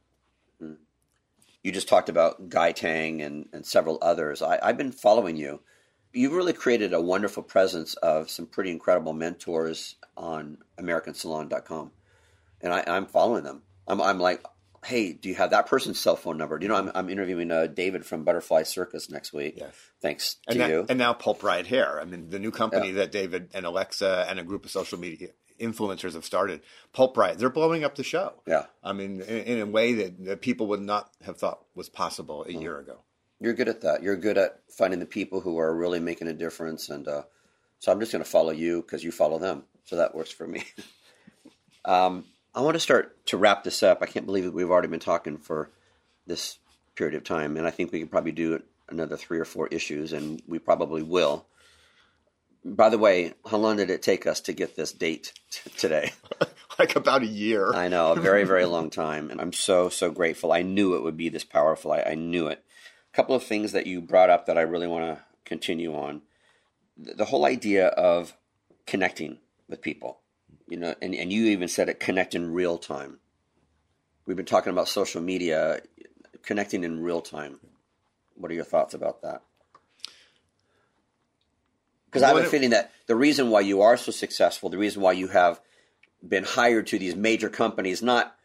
Hmm. 0.59 0.73
You 1.61 1.71
just 1.71 1.87
talked 1.87 2.09
about 2.09 2.49
Guy 2.49 2.71
Tang 2.71 3.21
and, 3.21 3.47
and 3.53 3.65
several 3.65 3.99
others. 4.01 4.41
I, 4.41 4.59
I've 4.61 4.77
been 4.77 4.91
following 4.91 5.35
you. 5.35 5.61
You've 6.13 6.33
really 6.33 6.53
created 6.53 6.93
a 6.93 7.01
wonderful 7.01 7.43
presence 7.43 7.93
of 7.95 8.29
some 8.29 8.47
pretty 8.47 8.71
incredible 8.71 9.13
mentors 9.13 9.95
on 10.17 10.57
AmericanSalon.com. 10.79 11.91
And 12.61 12.73
I, 12.73 12.83
I'm 12.87 13.05
following 13.05 13.43
them. 13.43 13.61
I'm, 13.87 14.01
I'm 14.01 14.19
like, 14.19 14.43
hey, 14.83 15.13
do 15.13 15.29
you 15.29 15.35
have 15.35 15.51
that 15.51 15.67
person's 15.67 15.99
cell 15.99 16.15
phone 16.15 16.37
number? 16.37 16.57
Do 16.57 16.65
you 16.65 16.69
know, 16.69 16.75
I'm, 16.75 16.91
I'm 16.95 17.09
interviewing 17.09 17.51
uh, 17.51 17.67
David 17.67 18.05
from 18.05 18.23
Butterfly 18.23 18.63
Circus 18.63 19.09
next 19.09 19.33
week. 19.33 19.55
Yes. 19.57 19.73
Thanks 20.01 20.37
and 20.47 20.53
to 20.53 20.59
that, 20.59 20.69
you. 20.69 20.85
And 20.89 20.97
now 20.97 21.13
Pulp 21.13 21.43
Riot 21.43 21.67
Hair. 21.67 21.99
I 21.99 22.05
mean, 22.05 22.29
the 22.29 22.39
new 22.39 22.51
company 22.51 22.87
yeah. 22.87 22.95
that 22.95 23.11
David 23.11 23.49
and 23.53 23.65
Alexa 23.65 24.25
and 24.29 24.39
a 24.39 24.43
group 24.43 24.65
of 24.65 24.71
social 24.71 24.99
media 24.99 25.29
influencers 25.59 26.13
have 26.13 26.25
started, 26.25 26.61
Pulp 26.93 27.15
Riot, 27.17 27.37
they're 27.37 27.49
blowing 27.49 27.83
up 27.83 27.95
the 27.95 28.03
show. 28.03 28.33
Yeah. 28.47 28.65
I 28.83 28.93
mean, 28.93 29.21
in, 29.21 29.43
in 29.43 29.59
a 29.59 29.65
way 29.65 29.93
that, 29.93 30.25
that, 30.25 30.41
people 30.41 30.67
would 30.67 30.81
not 30.81 31.11
have 31.23 31.37
thought 31.37 31.65
was 31.75 31.89
possible 31.89 32.43
a 32.43 32.49
mm. 32.49 32.61
year 32.61 32.79
ago. 32.79 32.99
You're 33.39 33.53
good 33.53 33.69
at 33.69 33.81
that. 33.81 34.03
You're 34.03 34.17
good 34.17 34.37
at 34.37 34.61
finding 34.69 34.99
the 34.99 35.05
people 35.05 35.41
who 35.41 35.59
are 35.59 35.73
really 35.73 35.99
making 35.99 36.27
a 36.27 36.33
difference. 36.33 36.89
And 36.89 37.07
uh, 37.07 37.23
so 37.79 37.91
I'm 37.91 37.99
just 37.99 38.11
going 38.11 38.23
to 38.23 38.29
follow 38.29 38.51
you 38.51 38.81
because 38.81 39.03
you 39.03 39.11
follow 39.11 39.39
them. 39.39 39.63
So 39.85 39.97
that 39.97 40.15
works 40.15 40.31
for 40.31 40.47
me. 40.47 40.63
um, 41.85 42.25
I 42.53 42.61
want 42.61 42.75
to 42.75 42.79
start 42.79 43.25
to 43.27 43.37
wrap 43.37 43.63
this 43.63 43.83
up. 43.83 43.99
I 44.01 44.07
can't 44.07 44.25
believe 44.25 44.45
that 44.45 44.53
we've 44.53 44.69
already 44.69 44.87
been 44.87 44.99
talking 44.99 45.37
for 45.37 45.69
this 46.25 46.57
period 46.95 47.15
of 47.15 47.23
time, 47.23 47.57
and 47.57 47.67
I 47.67 47.71
think 47.71 47.91
we 47.91 47.99
could 47.99 48.11
probably 48.11 48.31
do 48.31 48.61
another 48.89 49.17
three 49.17 49.39
or 49.39 49.45
four 49.45 49.67
issues, 49.67 50.13
and 50.13 50.41
we 50.47 50.59
probably 50.59 51.03
will. 51.03 51.45
By 52.65 52.89
the 52.89 52.97
way, 52.97 53.33
how 53.49 53.57
long 53.57 53.77
did 53.77 53.89
it 53.89 54.01
take 54.01 54.25
us 54.25 54.41
to 54.41 54.53
get 54.53 54.75
this 54.75 54.91
date 54.91 55.31
t- 55.51 55.69
today? 55.77 56.11
like 56.79 56.95
about 56.95 57.21
a 57.21 57.27
year. 57.27 57.71
I 57.73 57.87
know, 57.87 58.13
a 58.13 58.19
very, 58.19 58.43
very 58.43 58.65
long 58.65 58.89
time, 58.89 59.29
and 59.29 59.39
I'm 59.39 59.53
so, 59.53 59.89
so 59.89 60.11
grateful. 60.11 60.51
I 60.51 60.63
knew 60.63 60.95
it 60.95 61.03
would 61.03 61.17
be 61.17 61.29
this 61.29 61.43
powerful. 61.43 61.91
I, 61.91 62.01
I 62.01 62.15
knew 62.15 62.47
it. 62.47 62.63
A 63.13 63.15
couple 63.15 63.35
of 63.35 63.43
things 63.43 63.71
that 63.73 63.87
you 63.87 64.01
brought 64.01 64.29
up 64.29 64.47
that 64.47 64.57
I 64.57 64.61
really 64.61 64.87
want 64.87 65.05
to 65.05 65.23
continue 65.45 65.95
on. 65.95 66.23
The, 66.97 67.13
the 67.13 67.25
whole 67.25 67.45
idea 67.45 67.87
of 67.87 68.35
connecting 68.85 69.37
with 69.67 69.81
people 69.81 70.19
you 70.69 70.77
know, 70.77 70.93
and, 71.01 71.15
and 71.15 71.33
you 71.33 71.45
even 71.45 71.67
said 71.67 71.89
it 71.89 71.99
connect 71.99 72.35
in 72.35 72.53
real 72.53 72.77
time. 72.77 73.17
We've 74.25 74.37
been 74.37 74.45
talking 74.45 74.71
about 74.71 74.87
social 74.87 75.21
media, 75.21 75.81
connecting 76.43 76.83
in 76.83 77.01
real 77.01 77.21
time. 77.21 77.59
What 78.35 78.51
are 78.51 78.55
your 78.55 78.63
thoughts 78.63 78.93
about 78.93 79.23
that? 79.23 79.41
Because 82.05 82.23
I 82.23 82.29
have 82.29 82.37
a 82.37 82.43
feeling 82.43 82.69
that 82.71 82.91
the 83.07 83.15
reason 83.15 83.49
why 83.49 83.61
you 83.61 83.81
are 83.81 83.97
so 83.97 84.11
successful, 84.11 84.69
the 84.69 84.77
reason 84.77 85.01
why 85.01 85.11
you 85.13 85.27
have 85.27 85.59
been 86.27 86.43
hired 86.43 86.87
to 86.87 86.99
these 86.99 87.15
major 87.15 87.49
companies, 87.49 88.01
not 88.01 88.35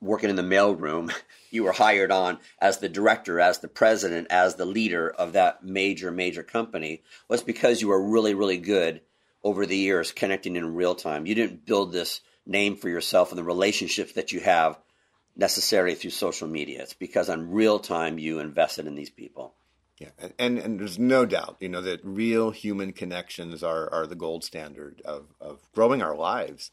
working 0.00 0.30
in 0.30 0.36
the 0.36 0.42
mailroom, 0.42 1.12
you 1.50 1.64
were 1.64 1.72
hired 1.72 2.10
on 2.10 2.38
as 2.60 2.78
the 2.78 2.88
director, 2.88 3.40
as 3.40 3.58
the 3.58 3.68
president, 3.68 4.28
as 4.30 4.54
the 4.54 4.66
leader 4.66 5.10
of 5.10 5.34
that 5.34 5.62
major, 5.62 6.10
major 6.10 6.42
company, 6.42 7.02
was 7.28 7.42
because 7.42 7.80
you 7.80 7.88
were 7.88 8.02
really, 8.02 8.34
really 8.34 8.58
good 8.58 9.00
over 9.42 9.66
the 9.66 9.76
years 9.76 10.12
connecting 10.12 10.56
in 10.56 10.74
real 10.74 10.94
time. 10.94 11.26
You 11.26 11.34
didn't 11.34 11.66
build 11.66 11.92
this 11.92 12.20
name 12.46 12.76
for 12.76 12.88
yourself 12.88 13.30
and 13.30 13.38
the 13.38 13.44
relationships 13.44 14.12
that 14.12 14.32
you 14.32 14.40
have 14.40 14.78
necessarily 15.36 15.94
through 15.94 16.10
social 16.10 16.48
media. 16.48 16.82
It's 16.82 16.94
because 16.94 17.28
on 17.30 17.50
real 17.50 17.78
time 17.78 18.18
you 18.18 18.40
invested 18.40 18.86
in 18.86 18.94
these 18.94 19.10
people. 19.10 19.54
Yeah, 19.98 20.08
and, 20.38 20.58
and 20.58 20.80
there's 20.80 20.98
no 20.98 21.26
doubt, 21.26 21.58
you 21.60 21.68
know, 21.68 21.82
that 21.82 22.00
real 22.02 22.50
human 22.52 22.92
connections 22.92 23.62
are, 23.62 23.92
are 23.92 24.06
the 24.06 24.14
gold 24.14 24.44
standard 24.44 25.02
of, 25.04 25.26
of 25.40 25.60
growing 25.74 26.00
our 26.00 26.16
lives. 26.16 26.70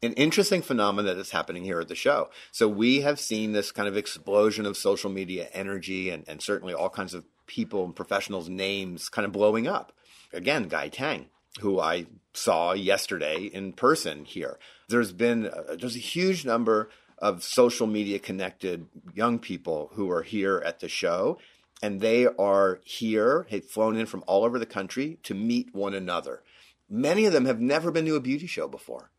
An 0.00 0.12
interesting 0.12 0.62
phenomenon 0.62 1.06
that 1.06 1.20
is 1.20 1.32
happening 1.32 1.64
here 1.64 1.80
at 1.80 1.88
the 1.88 1.96
show. 1.96 2.30
So 2.52 2.68
we 2.68 3.00
have 3.00 3.18
seen 3.18 3.50
this 3.50 3.72
kind 3.72 3.88
of 3.88 3.96
explosion 3.96 4.64
of 4.64 4.76
social 4.76 5.10
media 5.10 5.48
energy 5.52 6.08
and, 6.08 6.22
and 6.28 6.40
certainly 6.40 6.72
all 6.72 6.88
kinds 6.88 7.14
of 7.14 7.24
people 7.48 7.84
and 7.84 7.96
professionals' 7.96 8.48
names 8.48 9.08
kind 9.08 9.26
of 9.26 9.32
blowing 9.32 9.66
up. 9.66 9.92
Again, 10.32 10.68
Guy 10.68 10.88
Tang, 10.88 11.26
who 11.60 11.80
I 11.80 12.06
saw 12.34 12.72
yesterday 12.72 13.44
in 13.44 13.72
person 13.72 14.24
here. 14.24 14.58
There's 14.88 15.12
been 15.12 15.46
uh, 15.46 15.76
there's 15.78 15.96
a 15.96 16.00
huge 16.00 16.44
number 16.44 16.90
of 17.18 17.42
social 17.42 17.86
media 17.86 18.18
connected 18.18 18.86
young 19.14 19.38
people 19.38 19.90
who 19.94 20.10
are 20.10 20.22
here 20.22 20.62
at 20.64 20.80
the 20.80 20.88
show 20.88 21.38
and 21.82 22.00
they 22.00 22.26
are 22.26 22.80
here, 22.84 23.46
have 23.50 23.64
flown 23.64 23.96
in 23.96 24.06
from 24.06 24.24
all 24.26 24.44
over 24.44 24.58
the 24.58 24.66
country 24.66 25.18
to 25.22 25.34
meet 25.34 25.74
one 25.74 25.94
another. 25.94 26.42
Many 26.88 27.26
of 27.26 27.32
them 27.32 27.44
have 27.44 27.60
never 27.60 27.90
been 27.90 28.06
to 28.06 28.16
a 28.16 28.20
beauty 28.20 28.46
show 28.46 28.66
before, 28.66 29.10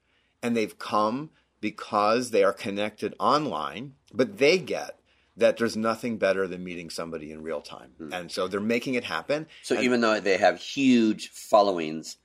and 0.41 0.55
they've 0.55 0.77
come 0.77 1.29
because 1.61 2.31
they 2.31 2.43
are 2.43 2.53
connected 2.53 3.15
online, 3.19 3.93
but 4.13 4.37
they 4.37 4.57
get 4.57 4.99
that 5.37 5.57
there's 5.57 5.77
nothing 5.77 6.17
better 6.17 6.47
than 6.47 6.63
meeting 6.63 6.89
somebody 6.89 7.31
in 7.31 7.43
real 7.43 7.61
time. 7.61 7.91
Mm. 7.99 8.13
And 8.13 8.31
so 8.31 8.47
they're 8.47 8.59
making 8.59 8.95
it 8.95 9.05
happen. 9.05 9.47
So 9.63 9.75
and, 9.75 9.83
even 9.85 10.01
though 10.01 10.19
they 10.19 10.37
have 10.37 10.59
huge 10.59 11.29
followings 11.29 12.17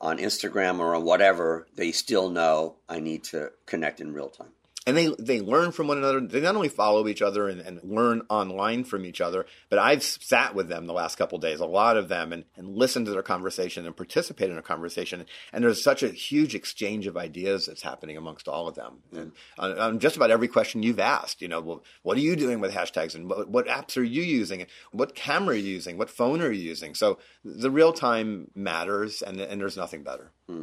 on 0.00 0.18
Instagram 0.18 0.78
or 0.78 0.94
on 0.94 1.04
whatever, 1.04 1.66
they 1.74 1.92
still 1.92 2.30
know 2.30 2.76
I 2.88 3.00
need 3.00 3.24
to 3.24 3.52
connect 3.66 4.00
in 4.00 4.12
real 4.12 4.28
time 4.28 4.52
and 4.86 4.96
they 4.96 5.14
they 5.18 5.40
learn 5.40 5.72
from 5.72 5.88
one 5.88 5.98
another. 5.98 6.20
They 6.20 6.40
not 6.40 6.56
only 6.56 6.68
follow 6.68 7.06
each 7.06 7.20
other 7.20 7.48
and, 7.48 7.60
and 7.60 7.80
learn 7.84 8.22
online 8.30 8.84
from 8.84 9.04
each 9.04 9.20
other, 9.20 9.44
but 9.68 9.78
I've 9.78 10.02
sat 10.02 10.54
with 10.54 10.68
them 10.68 10.86
the 10.86 10.94
last 10.94 11.16
couple 11.16 11.38
days, 11.38 11.60
a 11.60 11.66
lot 11.66 11.96
of 11.96 12.08
them, 12.08 12.32
and, 12.32 12.44
and 12.56 12.74
listened 12.74 13.06
to 13.06 13.12
their 13.12 13.22
conversation 13.22 13.84
and 13.84 13.94
participated 13.94 14.52
in 14.52 14.58
a 14.58 14.62
conversation. 14.62 15.26
And 15.52 15.62
there's 15.62 15.82
such 15.82 16.02
a 16.02 16.08
huge 16.08 16.54
exchange 16.54 17.06
of 17.06 17.16
ideas 17.16 17.66
that's 17.66 17.82
happening 17.82 18.16
amongst 18.16 18.48
all 18.48 18.68
of 18.68 18.74
them. 18.74 18.98
Mm. 19.12 19.18
And 19.20 19.32
on, 19.58 19.78
on 19.78 19.98
just 19.98 20.16
about 20.16 20.30
every 20.30 20.48
question 20.48 20.82
you've 20.82 20.98
asked, 20.98 21.42
you 21.42 21.48
know, 21.48 21.60
well, 21.60 21.84
what 22.02 22.16
are 22.16 22.22
you 22.22 22.34
doing 22.34 22.60
with 22.60 22.72
hashtags, 22.72 23.14
and 23.14 23.28
what, 23.28 23.48
what 23.48 23.66
apps 23.66 23.98
are 23.98 24.02
you 24.02 24.22
using, 24.22 24.62
and 24.62 24.70
what 24.92 25.14
camera 25.14 25.54
are 25.54 25.58
you 25.58 25.74
using, 25.74 25.98
what 25.98 26.08
phone 26.08 26.40
are 26.40 26.50
you 26.50 26.62
using? 26.62 26.94
So 26.94 27.18
the 27.44 27.70
real 27.70 27.92
time 27.92 28.50
matters, 28.54 29.20
and 29.20 29.40
and 29.40 29.60
there's 29.60 29.76
nothing 29.76 30.02
better. 30.02 30.32
Hmm 30.48 30.62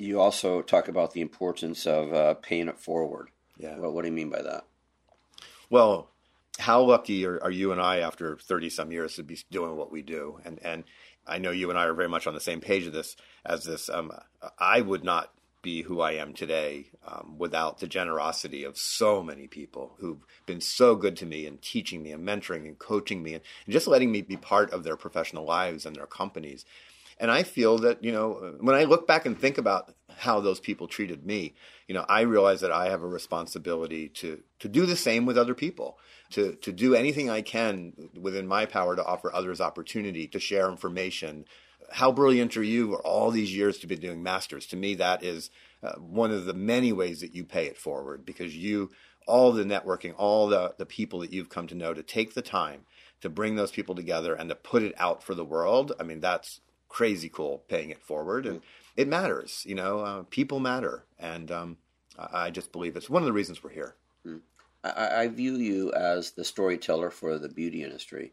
you 0.00 0.20
also 0.20 0.62
talk 0.62 0.88
about 0.88 1.12
the 1.12 1.20
importance 1.20 1.86
of 1.86 2.12
uh, 2.12 2.34
paying 2.34 2.68
it 2.68 2.78
forward. 2.78 3.28
Yeah. 3.58 3.78
Well, 3.78 3.92
what 3.92 4.02
do 4.02 4.08
you 4.08 4.14
mean 4.14 4.30
by 4.30 4.42
that? 4.42 4.64
Well, 5.68 6.08
how 6.58 6.82
lucky 6.82 7.24
are, 7.26 7.42
are 7.42 7.50
you 7.50 7.72
and 7.72 7.80
I 7.80 7.98
after 7.98 8.36
30 8.36 8.70
some 8.70 8.92
years 8.92 9.14
to 9.16 9.22
be 9.22 9.38
doing 9.50 9.76
what 9.76 9.92
we 9.92 10.02
do? 10.02 10.40
And, 10.44 10.58
and 10.62 10.84
I 11.26 11.38
know 11.38 11.50
you 11.50 11.70
and 11.70 11.78
I 11.78 11.84
are 11.84 11.94
very 11.94 12.08
much 12.08 12.26
on 12.26 12.34
the 12.34 12.40
same 12.40 12.60
page 12.60 12.86
of 12.86 12.92
this 12.92 13.16
as 13.44 13.64
this. 13.64 13.88
Um, 13.88 14.12
I 14.58 14.80
would 14.80 15.04
not 15.04 15.32
be 15.62 15.82
who 15.82 16.00
I 16.00 16.12
am 16.12 16.32
today 16.32 16.86
um, 17.06 17.36
without 17.38 17.80
the 17.80 17.86
generosity 17.86 18.64
of 18.64 18.78
so 18.78 19.22
many 19.22 19.46
people 19.46 19.94
who've 19.98 20.24
been 20.46 20.60
so 20.60 20.96
good 20.96 21.16
to 21.18 21.26
me 21.26 21.46
and 21.46 21.60
teaching 21.60 22.02
me 22.02 22.12
and 22.12 22.26
mentoring 22.26 22.66
and 22.66 22.78
coaching 22.78 23.22
me 23.22 23.34
and, 23.34 23.42
and 23.66 23.72
just 23.72 23.86
letting 23.86 24.10
me 24.10 24.22
be 24.22 24.38
part 24.38 24.72
of 24.72 24.84
their 24.84 24.96
professional 24.96 25.44
lives 25.44 25.84
and 25.84 25.96
their 25.96 26.06
companies. 26.06 26.64
And 27.20 27.30
I 27.30 27.42
feel 27.42 27.76
that, 27.78 28.02
you 28.02 28.12
know, 28.12 28.56
when 28.60 28.74
I 28.74 28.84
look 28.84 29.06
back 29.06 29.26
and 29.26 29.38
think 29.38 29.58
about 29.58 29.94
how 30.16 30.40
those 30.40 30.58
people 30.58 30.88
treated 30.88 31.24
me, 31.24 31.54
you 31.86 31.94
know, 31.94 32.06
I 32.08 32.22
realize 32.22 32.62
that 32.62 32.72
I 32.72 32.88
have 32.88 33.02
a 33.02 33.06
responsibility 33.06 34.08
to, 34.08 34.42
to 34.60 34.68
do 34.68 34.86
the 34.86 34.96
same 34.96 35.26
with 35.26 35.36
other 35.36 35.54
people, 35.54 35.98
to, 36.30 36.54
to 36.56 36.72
do 36.72 36.94
anything 36.94 37.28
I 37.28 37.42
can 37.42 37.92
within 38.18 38.46
my 38.46 38.64
power 38.64 38.96
to 38.96 39.04
offer 39.04 39.32
others 39.32 39.60
opportunity, 39.60 40.26
to 40.28 40.40
share 40.40 40.70
information, 40.70 41.44
how 41.90 42.10
brilliant 42.10 42.56
are 42.56 42.62
you 42.62 42.92
for 42.92 43.06
all 43.06 43.30
these 43.30 43.54
years 43.54 43.78
to 43.78 43.86
be 43.86 43.96
doing 43.96 44.22
masters? 44.22 44.66
To 44.66 44.76
me, 44.76 44.94
that 44.94 45.22
is 45.22 45.50
uh, 45.82 45.92
one 45.92 46.30
of 46.30 46.46
the 46.46 46.54
many 46.54 46.92
ways 46.92 47.20
that 47.20 47.34
you 47.34 47.44
pay 47.44 47.66
it 47.66 47.76
forward 47.76 48.24
because 48.24 48.56
you, 48.56 48.90
all 49.26 49.52
the 49.52 49.64
networking, 49.64 50.14
all 50.16 50.48
the, 50.48 50.74
the 50.78 50.86
people 50.86 51.20
that 51.20 51.32
you've 51.32 51.50
come 51.50 51.66
to 51.66 51.74
know 51.74 51.92
to 51.92 52.02
take 52.02 52.34
the 52.34 52.42
time 52.42 52.86
to 53.20 53.28
bring 53.28 53.56
those 53.56 53.72
people 53.72 53.94
together 53.94 54.34
and 54.34 54.48
to 54.48 54.54
put 54.54 54.82
it 54.82 54.94
out 54.96 55.22
for 55.22 55.34
the 55.34 55.44
world. 55.44 55.92
I 56.00 56.04
mean, 56.04 56.20
that's 56.20 56.60
crazy 56.90 57.30
cool 57.30 57.62
paying 57.68 57.88
it 57.88 58.02
forward. 58.02 58.44
And 58.44 58.60
it 58.96 59.08
matters, 59.08 59.64
you 59.66 59.74
know, 59.74 60.00
uh, 60.00 60.24
people 60.28 60.60
matter. 60.60 61.04
And 61.18 61.50
um, 61.50 61.76
I, 62.18 62.46
I 62.46 62.50
just 62.50 62.72
believe 62.72 62.96
it's 62.96 63.08
one 63.08 63.22
of 63.22 63.26
the 63.26 63.32
reasons 63.32 63.64
we're 63.64 63.70
here. 63.70 63.94
I, 64.84 65.22
I 65.22 65.28
view 65.28 65.56
you 65.56 65.92
as 65.92 66.32
the 66.32 66.44
storyteller 66.44 67.10
for 67.10 67.38
the 67.38 67.48
beauty 67.48 67.82
industry. 67.82 68.32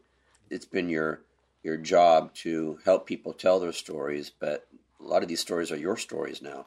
It's 0.50 0.66
been 0.66 0.90
your 0.90 1.22
your 1.62 1.76
job 1.76 2.32
to 2.32 2.78
help 2.84 3.06
people 3.06 3.32
tell 3.32 3.58
their 3.58 3.72
stories, 3.72 4.30
but 4.30 4.66
a 5.00 5.04
lot 5.04 5.22
of 5.22 5.28
these 5.28 5.40
stories 5.40 5.72
are 5.72 5.76
your 5.76 5.96
stories 5.96 6.40
now, 6.40 6.66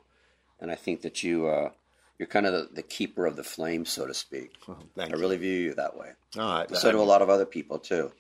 and 0.60 0.70
I 0.70 0.76
think 0.76 1.02
that 1.02 1.24
you 1.24 1.48
uh, 1.48 1.72
you're 2.20 2.28
kind 2.28 2.46
of 2.46 2.54
the, 2.54 2.70
the, 2.76 2.84
keeper 2.84 3.26
of 3.26 3.36
the 3.36 3.44
flame, 3.44 3.86
so 3.86 4.06
to 4.06 4.14
speak. 4.14 4.52
Oh, 4.68 4.78
I 5.00 5.08
really 5.08 5.38
view 5.38 5.54
you 5.54 5.74
that 5.74 5.98
way. 5.98 6.12
Oh, 6.38 6.66
so 6.74 6.92
do 6.92 7.02
a 7.02 7.04
lot 7.04 7.24
of 7.24 7.30
other 7.30 7.46
people 7.46 7.80
too. 7.80 8.12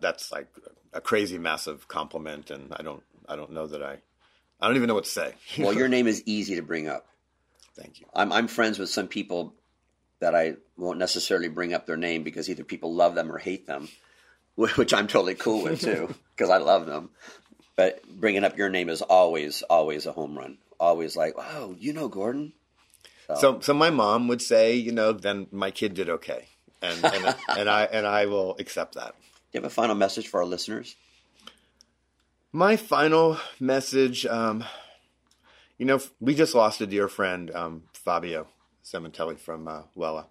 That's 0.00 0.32
like 0.32 0.48
a 0.92 1.00
crazy, 1.00 1.38
massive 1.38 1.88
compliment, 1.88 2.50
and 2.50 2.72
I 2.74 2.82
don't 2.82 3.02
I 3.28 3.36
don't 3.36 3.52
know 3.52 3.66
that 3.66 3.82
I 3.82 3.98
I 4.60 4.66
don't 4.66 4.76
even 4.76 4.88
know 4.88 4.94
what 4.94 5.04
to 5.04 5.10
say. 5.10 5.34
well, 5.58 5.72
your 5.72 5.88
name 5.88 6.06
is 6.06 6.22
easy 6.26 6.56
to 6.56 6.62
bring 6.62 6.88
up. 6.88 7.06
Thank 7.76 8.00
you. 8.00 8.06
I'm 8.14 8.32
I'm 8.32 8.48
friends 8.48 8.78
with 8.78 8.90
some 8.90 9.08
people 9.08 9.54
that 10.20 10.34
I 10.34 10.56
won't 10.76 10.98
necessarily 10.98 11.48
bring 11.48 11.72
up 11.72 11.86
their 11.86 11.96
name 11.96 12.22
because 12.22 12.48
either 12.50 12.64
people 12.64 12.94
love 12.94 13.14
them 13.14 13.32
or 13.32 13.38
hate 13.38 13.66
them, 13.66 13.88
which 14.54 14.92
I'm 14.92 15.06
totally 15.06 15.34
cool 15.34 15.62
with 15.62 15.80
too 15.82 16.14
because 16.36 16.50
I 16.50 16.58
love 16.58 16.86
them. 16.86 17.10
But 17.76 18.02
bringing 18.06 18.44
up 18.44 18.58
your 18.58 18.68
name 18.68 18.90
is 18.90 19.00
always, 19.00 19.62
always 19.62 20.04
a 20.04 20.12
home 20.12 20.36
run. 20.36 20.58
Always 20.78 21.16
like, 21.16 21.34
oh, 21.38 21.74
you 21.78 21.94
know 21.94 22.08
Gordon. 22.08 22.52
So, 23.28 23.34
so, 23.36 23.60
so 23.60 23.74
my 23.74 23.90
mom 23.90 24.28
would 24.28 24.42
say, 24.42 24.74
you 24.74 24.92
know, 24.92 25.12
then 25.12 25.46
my 25.50 25.70
kid 25.70 25.94
did 25.94 26.10
okay, 26.10 26.48
and 26.82 27.04
and, 27.04 27.34
and 27.56 27.70
I 27.70 27.84
and 27.84 28.06
I 28.06 28.26
will 28.26 28.56
accept 28.58 28.96
that. 28.96 29.14
Do 29.50 29.58
you 29.58 29.62
have 29.64 29.72
a 29.72 29.74
final 29.74 29.96
message 29.96 30.28
for 30.28 30.38
our 30.38 30.46
listeners? 30.46 30.94
My 32.52 32.76
final 32.76 33.36
message, 33.58 34.24
um, 34.24 34.64
you 35.76 35.86
know, 35.86 35.98
we 36.20 36.36
just 36.36 36.54
lost 36.54 36.80
a 36.80 36.86
dear 36.86 37.08
friend, 37.08 37.50
um, 37.50 37.82
Fabio 37.92 38.46
Sementilli 38.84 39.36
from 39.36 39.66
uh, 39.66 39.82
Wella. 39.96 40.26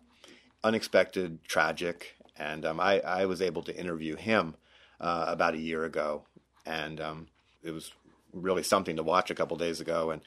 Unexpected, 0.63 1.43
tragic, 1.43 2.15
and 2.37 2.65
um, 2.65 2.79
I, 2.79 3.01
I, 3.01 3.25
was 3.25 3.41
able 3.41 3.61
to 3.63 3.77
interview 3.77 4.15
him 4.15 4.55
uh, 5.01 5.25
about 5.27 5.53
a 5.53 5.59
year 5.59 5.83
ago, 5.83 6.23
and 6.65 7.01
um, 7.01 7.27
it 7.61 7.71
was 7.71 7.91
really 8.33 8.63
something 8.63 8.95
to 8.95 9.03
watch 9.03 9.29
a 9.29 9.35
couple 9.35 9.57
days 9.57 9.81
ago. 9.81 10.11
And 10.11 10.21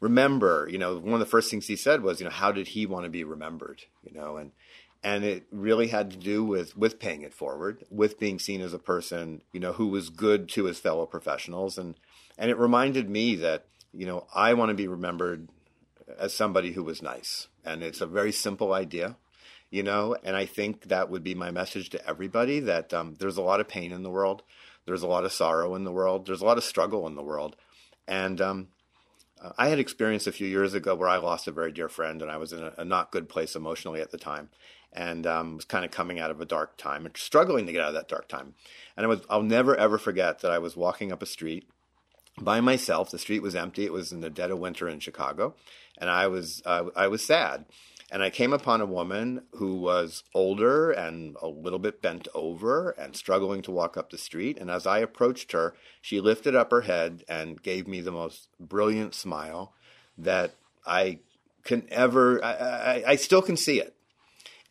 remember, 0.00 0.66
you 0.70 0.78
know, 0.78 0.98
one 0.98 1.14
of 1.14 1.20
the 1.20 1.26
first 1.26 1.50
things 1.50 1.66
he 1.66 1.76
said 1.76 2.02
was, 2.02 2.20
you 2.20 2.24
know, 2.24 2.30
how 2.30 2.52
did 2.52 2.68
he 2.68 2.86
want 2.86 3.04
to 3.04 3.10
be 3.10 3.24
remembered? 3.24 3.82
You 4.02 4.18
know, 4.18 4.38
and 4.38 4.52
and 5.02 5.24
it 5.24 5.46
really 5.50 5.88
had 5.88 6.10
to 6.10 6.16
do 6.16 6.44
with 6.44 6.76
with 6.76 6.98
paying 6.98 7.22
it 7.22 7.34
forward, 7.34 7.84
with 7.90 8.18
being 8.18 8.38
seen 8.38 8.60
as 8.60 8.74
a 8.74 8.78
person, 8.78 9.42
you 9.52 9.60
know, 9.60 9.72
who 9.72 9.88
was 9.88 10.10
good 10.10 10.48
to 10.50 10.64
his 10.64 10.78
fellow 10.78 11.06
professionals, 11.06 11.78
and 11.78 11.94
and 12.36 12.50
it 12.50 12.58
reminded 12.58 13.08
me 13.08 13.36
that 13.36 13.66
you 13.92 14.06
know 14.06 14.26
I 14.34 14.54
want 14.54 14.70
to 14.70 14.74
be 14.74 14.88
remembered 14.88 15.48
as 16.18 16.34
somebody 16.34 16.72
who 16.72 16.84
was 16.84 17.02
nice, 17.02 17.48
and 17.64 17.82
it's 17.82 18.00
a 18.00 18.06
very 18.06 18.32
simple 18.32 18.72
idea, 18.72 19.16
you 19.70 19.82
know. 19.82 20.16
And 20.22 20.36
I 20.36 20.44
think 20.44 20.88
that 20.88 21.08
would 21.08 21.24
be 21.24 21.34
my 21.34 21.50
message 21.50 21.90
to 21.90 22.08
everybody 22.08 22.60
that 22.60 22.92
um, 22.92 23.16
there's 23.18 23.38
a 23.38 23.42
lot 23.42 23.60
of 23.60 23.68
pain 23.68 23.92
in 23.92 24.02
the 24.02 24.10
world, 24.10 24.42
there's 24.84 25.02
a 25.02 25.08
lot 25.08 25.24
of 25.24 25.32
sorrow 25.32 25.74
in 25.74 25.84
the 25.84 25.92
world, 25.92 26.26
there's 26.26 26.42
a 26.42 26.46
lot 26.46 26.58
of 26.58 26.64
struggle 26.64 27.06
in 27.06 27.14
the 27.14 27.22
world, 27.22 27.56
and 28.06 28.40
um, 28.40 28.68
I 29.56 29.68
had 29.68 29.78
experienced 29.78 30.26
a 30.26 30.32
few 30.32 30.46
years 30.46 30.74
ago 30.74 30.94
where 30.94 31.08
I 31.08 31.16
lost 31.16 31.48
a 31.48 31.52
very 31.52 31.72
dear 31.72 31.88
friend, 31.88 32.20
and 32.20 32.30
I 32.30 32.36
was 32.36 32.52
in 32.52 32.62
a, 32.62 32.74
a 32.78 32.84
not 32.84 33.10
good 33.10 33.28
place 33.28 33.56
emotionally 33.56 34.02
at 34.02 34.10
the 34.10 34.18
time, 34.18 34.50
and 34.92 35.26
um, 35.26 35.56
was 35.56 35.64
kind 35.64 35.84
of 35.84 35.90
coming 35.90 36.18
out 36.18 36.30
of 36.30 36.40
a 36.40 36.46
dark 36.46 36.76
time 36.76 37.06
and 37.06 37.16
struggling 37.16 37.66
to 37.66 37.72
get 37.72 37.82
out 37.82 37.88
of 37.88 37.94
that 37.94 38.08
dark 38.08 38.28
time. 38.28 38.54
And 38.96 39.06
I 39.06 39.08
was, 39.08 39.20
I'll 39.30 39.42
never 39.42 39.76
ever 39.76 39.98
forget 39.98 40.40
that 40.40 40.50
I 40.50 40.58
was 40.58 40.76
walking 40.76 41.12
up 41.12 41.22
a 41.22 41.26
street 41.26 41.68
by 42.40 42.60
myself. 42.60 43.10
The 43.10 43.18
street 43.18 43.42
was 43.42 43.54
empty. 43.54 43.84
It 43.84 43.92
was 43.92 44.12
in 44.12 44.20
the 44.20 44.30
dead 44.30 44.50
of 44.50 44.58
winter 44.58 44.88
in 44.88 45.00
Chicago, 45.00 45.54
and 45.98 46.10
I 46.10 46.26
was 46.26 46.62
uh, 46.64 46.86
I 46.96 47.08
was 47.08 47.24
sad. 47.24 47.66
And 48.12 48.24
I 48.24 48.30
came 48.30 48.52
upon 48.52 48.80
a 48.80 48.86
woman 48.86 49.42
who 49.52 49.76
was 49.76 50.24
older 50.34 50.90
and 50.90 51.36
a 51.40 51.46
little 51.46 51.78
bit 51.78 52.02
bent 52.02 52.26
over 52.34 52.90
and 52.90 53.14
struggling 53.14 53.62
to 53.62 53.70
walk 53.70 53.96
up 53.96 54.10
the 54.10 54.18
street. 54.18 54.58
And 54.58 54.68
as 54.68 54.84
I 54.84 54.98
approached 54.98 55.52
her, 55.52 55.74
she 56.00 56.20
lifted 56.20 56.56
up 56.56 56.72
her 56.72 56.80
head 56.80 57.22
and 57.28 57.62
gave 57.62 57.86
me 57.86 58.00
the 58.00 58.10
most 58.10 58.48
brilliant 58.58 59.14
smile 59.14 59.74
that 60.18 60.56
I 60.84 61.20
can 61.62 61.86
ever, 61.90 62.44
I, 62.44 62.52
I, 62.52 63.04
I 63.06 63.16
still 63.16 63.42
can 63.42 63.56
see 63.56 63.80
it. 63.80 63.94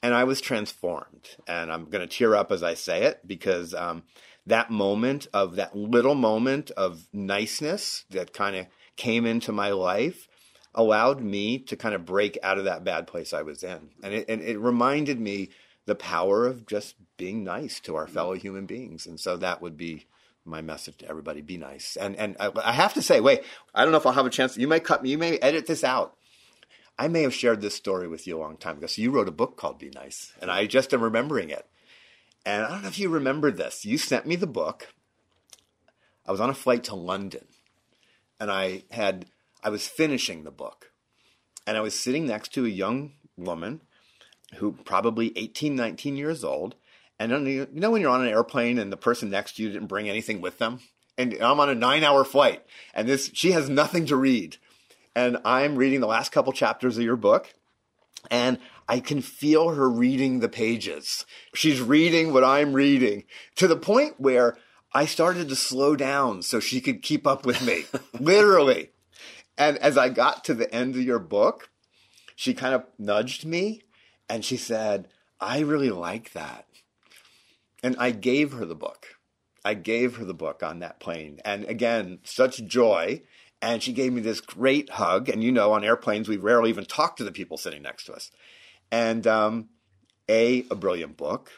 And 0.01 0.13
I 0.13 0.23
was 0.23 0.41
transformed. 0.41 1.35
And 1.47 1.71
I'm 1.71 1.85
going 1.85 2.07
to 2.07 2.17
tear 2.17 2.35
up 2.35 2.51
as 2.51 2.63
I 2.63 2.73
say 2.73 3.03
it 3.03 3.27
because 3.27 3.73
um, 3.73 4.03
that 4.45 4.69
moment 4.69 5.27
of 5.34 5.55
that 5.55 5.76
little 5.76 6.15
moment 6.15 6.71
of 6.71 7.07
niceness 7.13 8.05
that 8.09 8.34
kind 8.34 8.55
of 8.55 8.67
came 8.95 9.26
into 9.26 9.51
my 9.51 9.71
life 9.71 10.27
allowed 10.76 11.21
me 11.21 11.57
to 11.57 11.76
kind 11.76 11.95
of 11.95 12.05
break 12.05 12.38
out 12.43 12.57
of 12.57 12.65
that 12.65 12.84
bad 12.84 13.07
place 13.07 13.34
I 13.34 13.41
was 13.41 13.63
in. 13.63 13.89
And 14.03 14.13
it, 14.13 14.26
and 14.30 14.41
it 14.41 14.57
reminded 14.59 15.19
me 15.19 15.49
the 15.85 15.95
power 15.95 16.45
of 16.45 16.65
just 16.67 16.95
being 17.17 17.43
nice 17.43 17.80
to 17.81 17.95
our 17.95 18.07
fellow 18.07 18.34
human 18.34 18.65
beings. 18.65 19.07
And 19.07 19.19
so 19.19 19.38
that 19.38 19.61
would 19.61 19.76
be 19.76 20.05
my 20.45 20.61
message 20.61 20.97
to 20.97 21.09
everybody 21.09 21.41
be 21.41 21.57
nice. 21.57 21.95
And 21.95 22.15
and 22.15 22.35
I, 22.39 22.51
I 22.63 22.71
have 22.71 22.93
to 22.95 23.01
say, 23.01 23.19
wait, 23.19 23.43
I 23.73 23.84
don't 23.84 23.91
know 23.91 23.97
if 23.97 24.05
I'll 24.05 24.13
have 24.13 24.26
a 24.26 24.31
chance. 24.31 24.57
You 24.57 24.67
may 24.67 24.80
cut 24.80 25.03
me, 25.03 25.09
you 25.09 25.17
may 25.17 25.38
edit 25.39 25.67
this 25.67 25.84
out. 25.84 26.15
I 26.99 27.07
may 27.07 27.21
have 27.21 27.34
shared 27.34 27.61
this 27.61 27.76
story 27.76 28.09
with 28.09 28.27
you 28.27 28.38
a 28.38 28.41
long 28.41 28.57
time 28.57 28.77
ago. 28.77 28.88
So 28.88 29.01
you 29.01 29.09
wrote 29.09 29.30
a 29.30 29.31
book 29.31 29.55
called 29.55 29.80
Be 29.80 29.89
Nice, 29.89 30.34
and 30.41 30.51
I 30.51 30.65
just 30.65 30.93
am 30.93 31.01
remembering 31.01 31.49
it. 31.49 31.65
And 32.45 32.65
I 32.65 32.69
don't 32.69 32.81
know 32.81 32.89
if 32.89 32.99
you 32.99 33.07
remember 33.07 33.51
this. 33.51 33.85
You 33.85 33.97
sent 33.97 34.26
me 34.26 34.35
the 34.35 34.45
book. 34.45 34.93
I 36.26 36.31
was 36.31 36.41
on 36.41 36.49
a 36.49 36.53
flight 36.53 36.84
to 36.85 36.95
London, 36.95 37.47
and 38.38 38.51
I 38.51 38.84
had 38.91 39.27
I 39.63 39.69
was 39.69 39.88
finishing 39.88 40.43
the 40.43 40.51
book, 40.51 40.91
and 41.65 41.77
I 41.77 41.81
was 41.81 41.97
sitting 41.97 42.27
next 42.27 42.53
to 42.55 42.65
a 42.65 42.69
young 42.69 43.13
woman 43.38 43.80
who 44.55 44.73
probably 44.73 45.31
18, 45.38 45.76
19 45.76 46.17
years 46.17 46.43
old. 46.43 46.76
And 47.17 47.47
you 47.47 47.67
know 47.71 47.91
when 47.91 48.01
you're 48.01 48.11
on 48.11 48.26
an 48.26 48.34
airplane 48.34 48.77
and 48.77 48.91
the 48.91 48.97
person 48.97 49.30
next 49.30 49.55
to 49.55 49.63
you 49.63 49.71
didn't 49.71 49.88
bring 49.88 50.09
anything 50.09 50.41
with 50.41 50.57
them, 50.57 50.81
and 51.17 51.34
I'm 51.35 51.61
on 51.61 51.69
a 51.69 51.76
nine-hour 51.76 52.26
flight, 52.26 52.65
and 52.93 53.07
this 53.07 53.31
she 53.34 53.51
has 53.51 53.69
nothing 53.69 54.05
to 54.07 54.17
read, 54.17 54.57
and 55.15 55.38
I'm 55.45 55.76
reading 55.76 55.99
the 55.99 56.07
last 56.07 56.31
couple 56.31 56.53
chapters 56.53 56.98
of 56.98 57.03
your 57.03 57.15
book, 57.15 57.53
and 58.30 58.60
I 58.88 58.99
can 58.99 59.22
feel 59.22 59.69
her 59.69 59.90
reading 59.90 60.40
the 60.40 60.49
pages. 60.49 61.26
She's 61.53 61.81
reading 61.81 62.34
what 62.34 62.44
I'm 62.44 62.73
reading 62.73 63.26
to 63.56 63.68
the 63.68 63.77
point 63.77 64.19
where 64.19 64.57
I 64.94 65.06
started 65.06 65.49
to 65.49 65.56
slow 65.56 65.95
down 65.95 66.41
so 66.41 66.60
she 66.60 66.81
could 66.81 67.03
keep 67.03 67.27
up 67.27 67.45
with 67.45 67.61
me, 67.61 67.86
literally. 68.19 68.90
And 69.57 69.77
as 69.77 69.98
I 69.98 70.10
got 70.10 70.44
to 70.45 70.53
the 70.53 70.73
end 70.73 70.95
of 70.95 71.03
your 71.03 71.19
book, 71.19 71.69
she 72.36 72.53
kind 72.53 72.73
of 72.73 72.86
nudged 72.98 73.45
me 73.45 73.84
and 74.30 74.44
she 74.45 74.57
said, 74.57 75.10
I 75.40 75.60
really 75.60 75.90
like 75.90 76.34
that. 76.34 76.65
And 77.84 77.95
I 77.99 78.11
gave 78.11 78.53
her 78.53 78.65
the 78.65 78.76
book. 78.76 79.15
I 79.64 79.73
gave 79.73 80.15
her 80.15 80.26
the 80.26 80.34
book 80.34 80.64
on 80.64 80.80
that 80.80 80.99
plane. 80.99 81.40
And 81.44 81.65
again, 81.65 82.19
such 82.23 82.64
joy. 82.65 83.22
And 83.61 83.84
she 83.84 83.94
gave 83.94 84.14
me 84.14 84.22
this 84.22 84.41
great 84.41 84.90
hug. 84.90 85.30
And 85.30 85.44
you 85.44 85.52
know, 85.52 85.73
on 85.73 85.84
airplanes, 85.84 86.30
we 86.30 86.38
rarely 86.38 86.69
even 86.69 86.86
talk 86.86 87.18
to 87.18 87.23
the 87.23 87.31
people 87.31 87.57
sitting 87.57 87.81
next 87.81 88.06
to 88.06 88.14
us. 88.14 88.31
And 88.91 89.27
um, 89.27 89.69
A, 90.30 90.65
a 90.72 90.76
brilliant 90.76 91.18
book. 91.18 91.52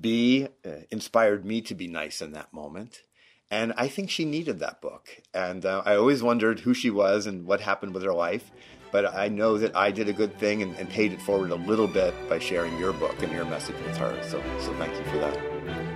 B, 0.00 0.46
uh, 0.64 0.70
inspired 0.90 1.44
me 1.44 1.60
to 1.62 1.74
be 1.74 1.88
nice 1.88 2.22
in 2.22 2.32
that 2.32 2.52
moment. 2.52 3.02
And 3.50 3.74
I 3.76 3.88
think 3.88 4.08
she 4.08 4.24
needed 4.24 4.60
that 4.60 4.80
book. 4.80 5.08
And 5.34 5.66
uh, 5.66 5.82
I 5.84 5.96
always 5.96 6.22
wondered 6.22 6.60
who 6.60 6.72
she 6.72 6.88
was 6.88 7.26
and 7.26 7.44
what 7.46 7.60
happened 7.60 7.92
with 7.92 8.02
her 8.02 8.14
life. 8.14 8.50
But 8.92 9.14
I 9.14 9.28
know 9.28 9.58
that 9.58 9.76
I 9.76 9.90
did 9.90 10.08
a 10.08 10.12
good 10.12 10.38
thing 10.38 10.62
and, 10.62 10.74
and 10.76 10.88
paid 10.88 11.12
it 11.12 11.20
forward 11.20 11.50
a 11.50 11.56
little 11.56 11.88
bit 11.88 12.14
by 12.28 12.38
sharing 12.38 12.78
your 12.78 12.92
book 12.92 13.22
and 13.22 13.32
your 13.32 13.44
message 13.44 13.76
with 13.86 13.96
her. 13.98 14.18
So, 14.22 14.42
so 14.58 14.72
thank 14.74 14.96
you 14.96 15.04
for 15.10 15.18
that. 15.18 15.91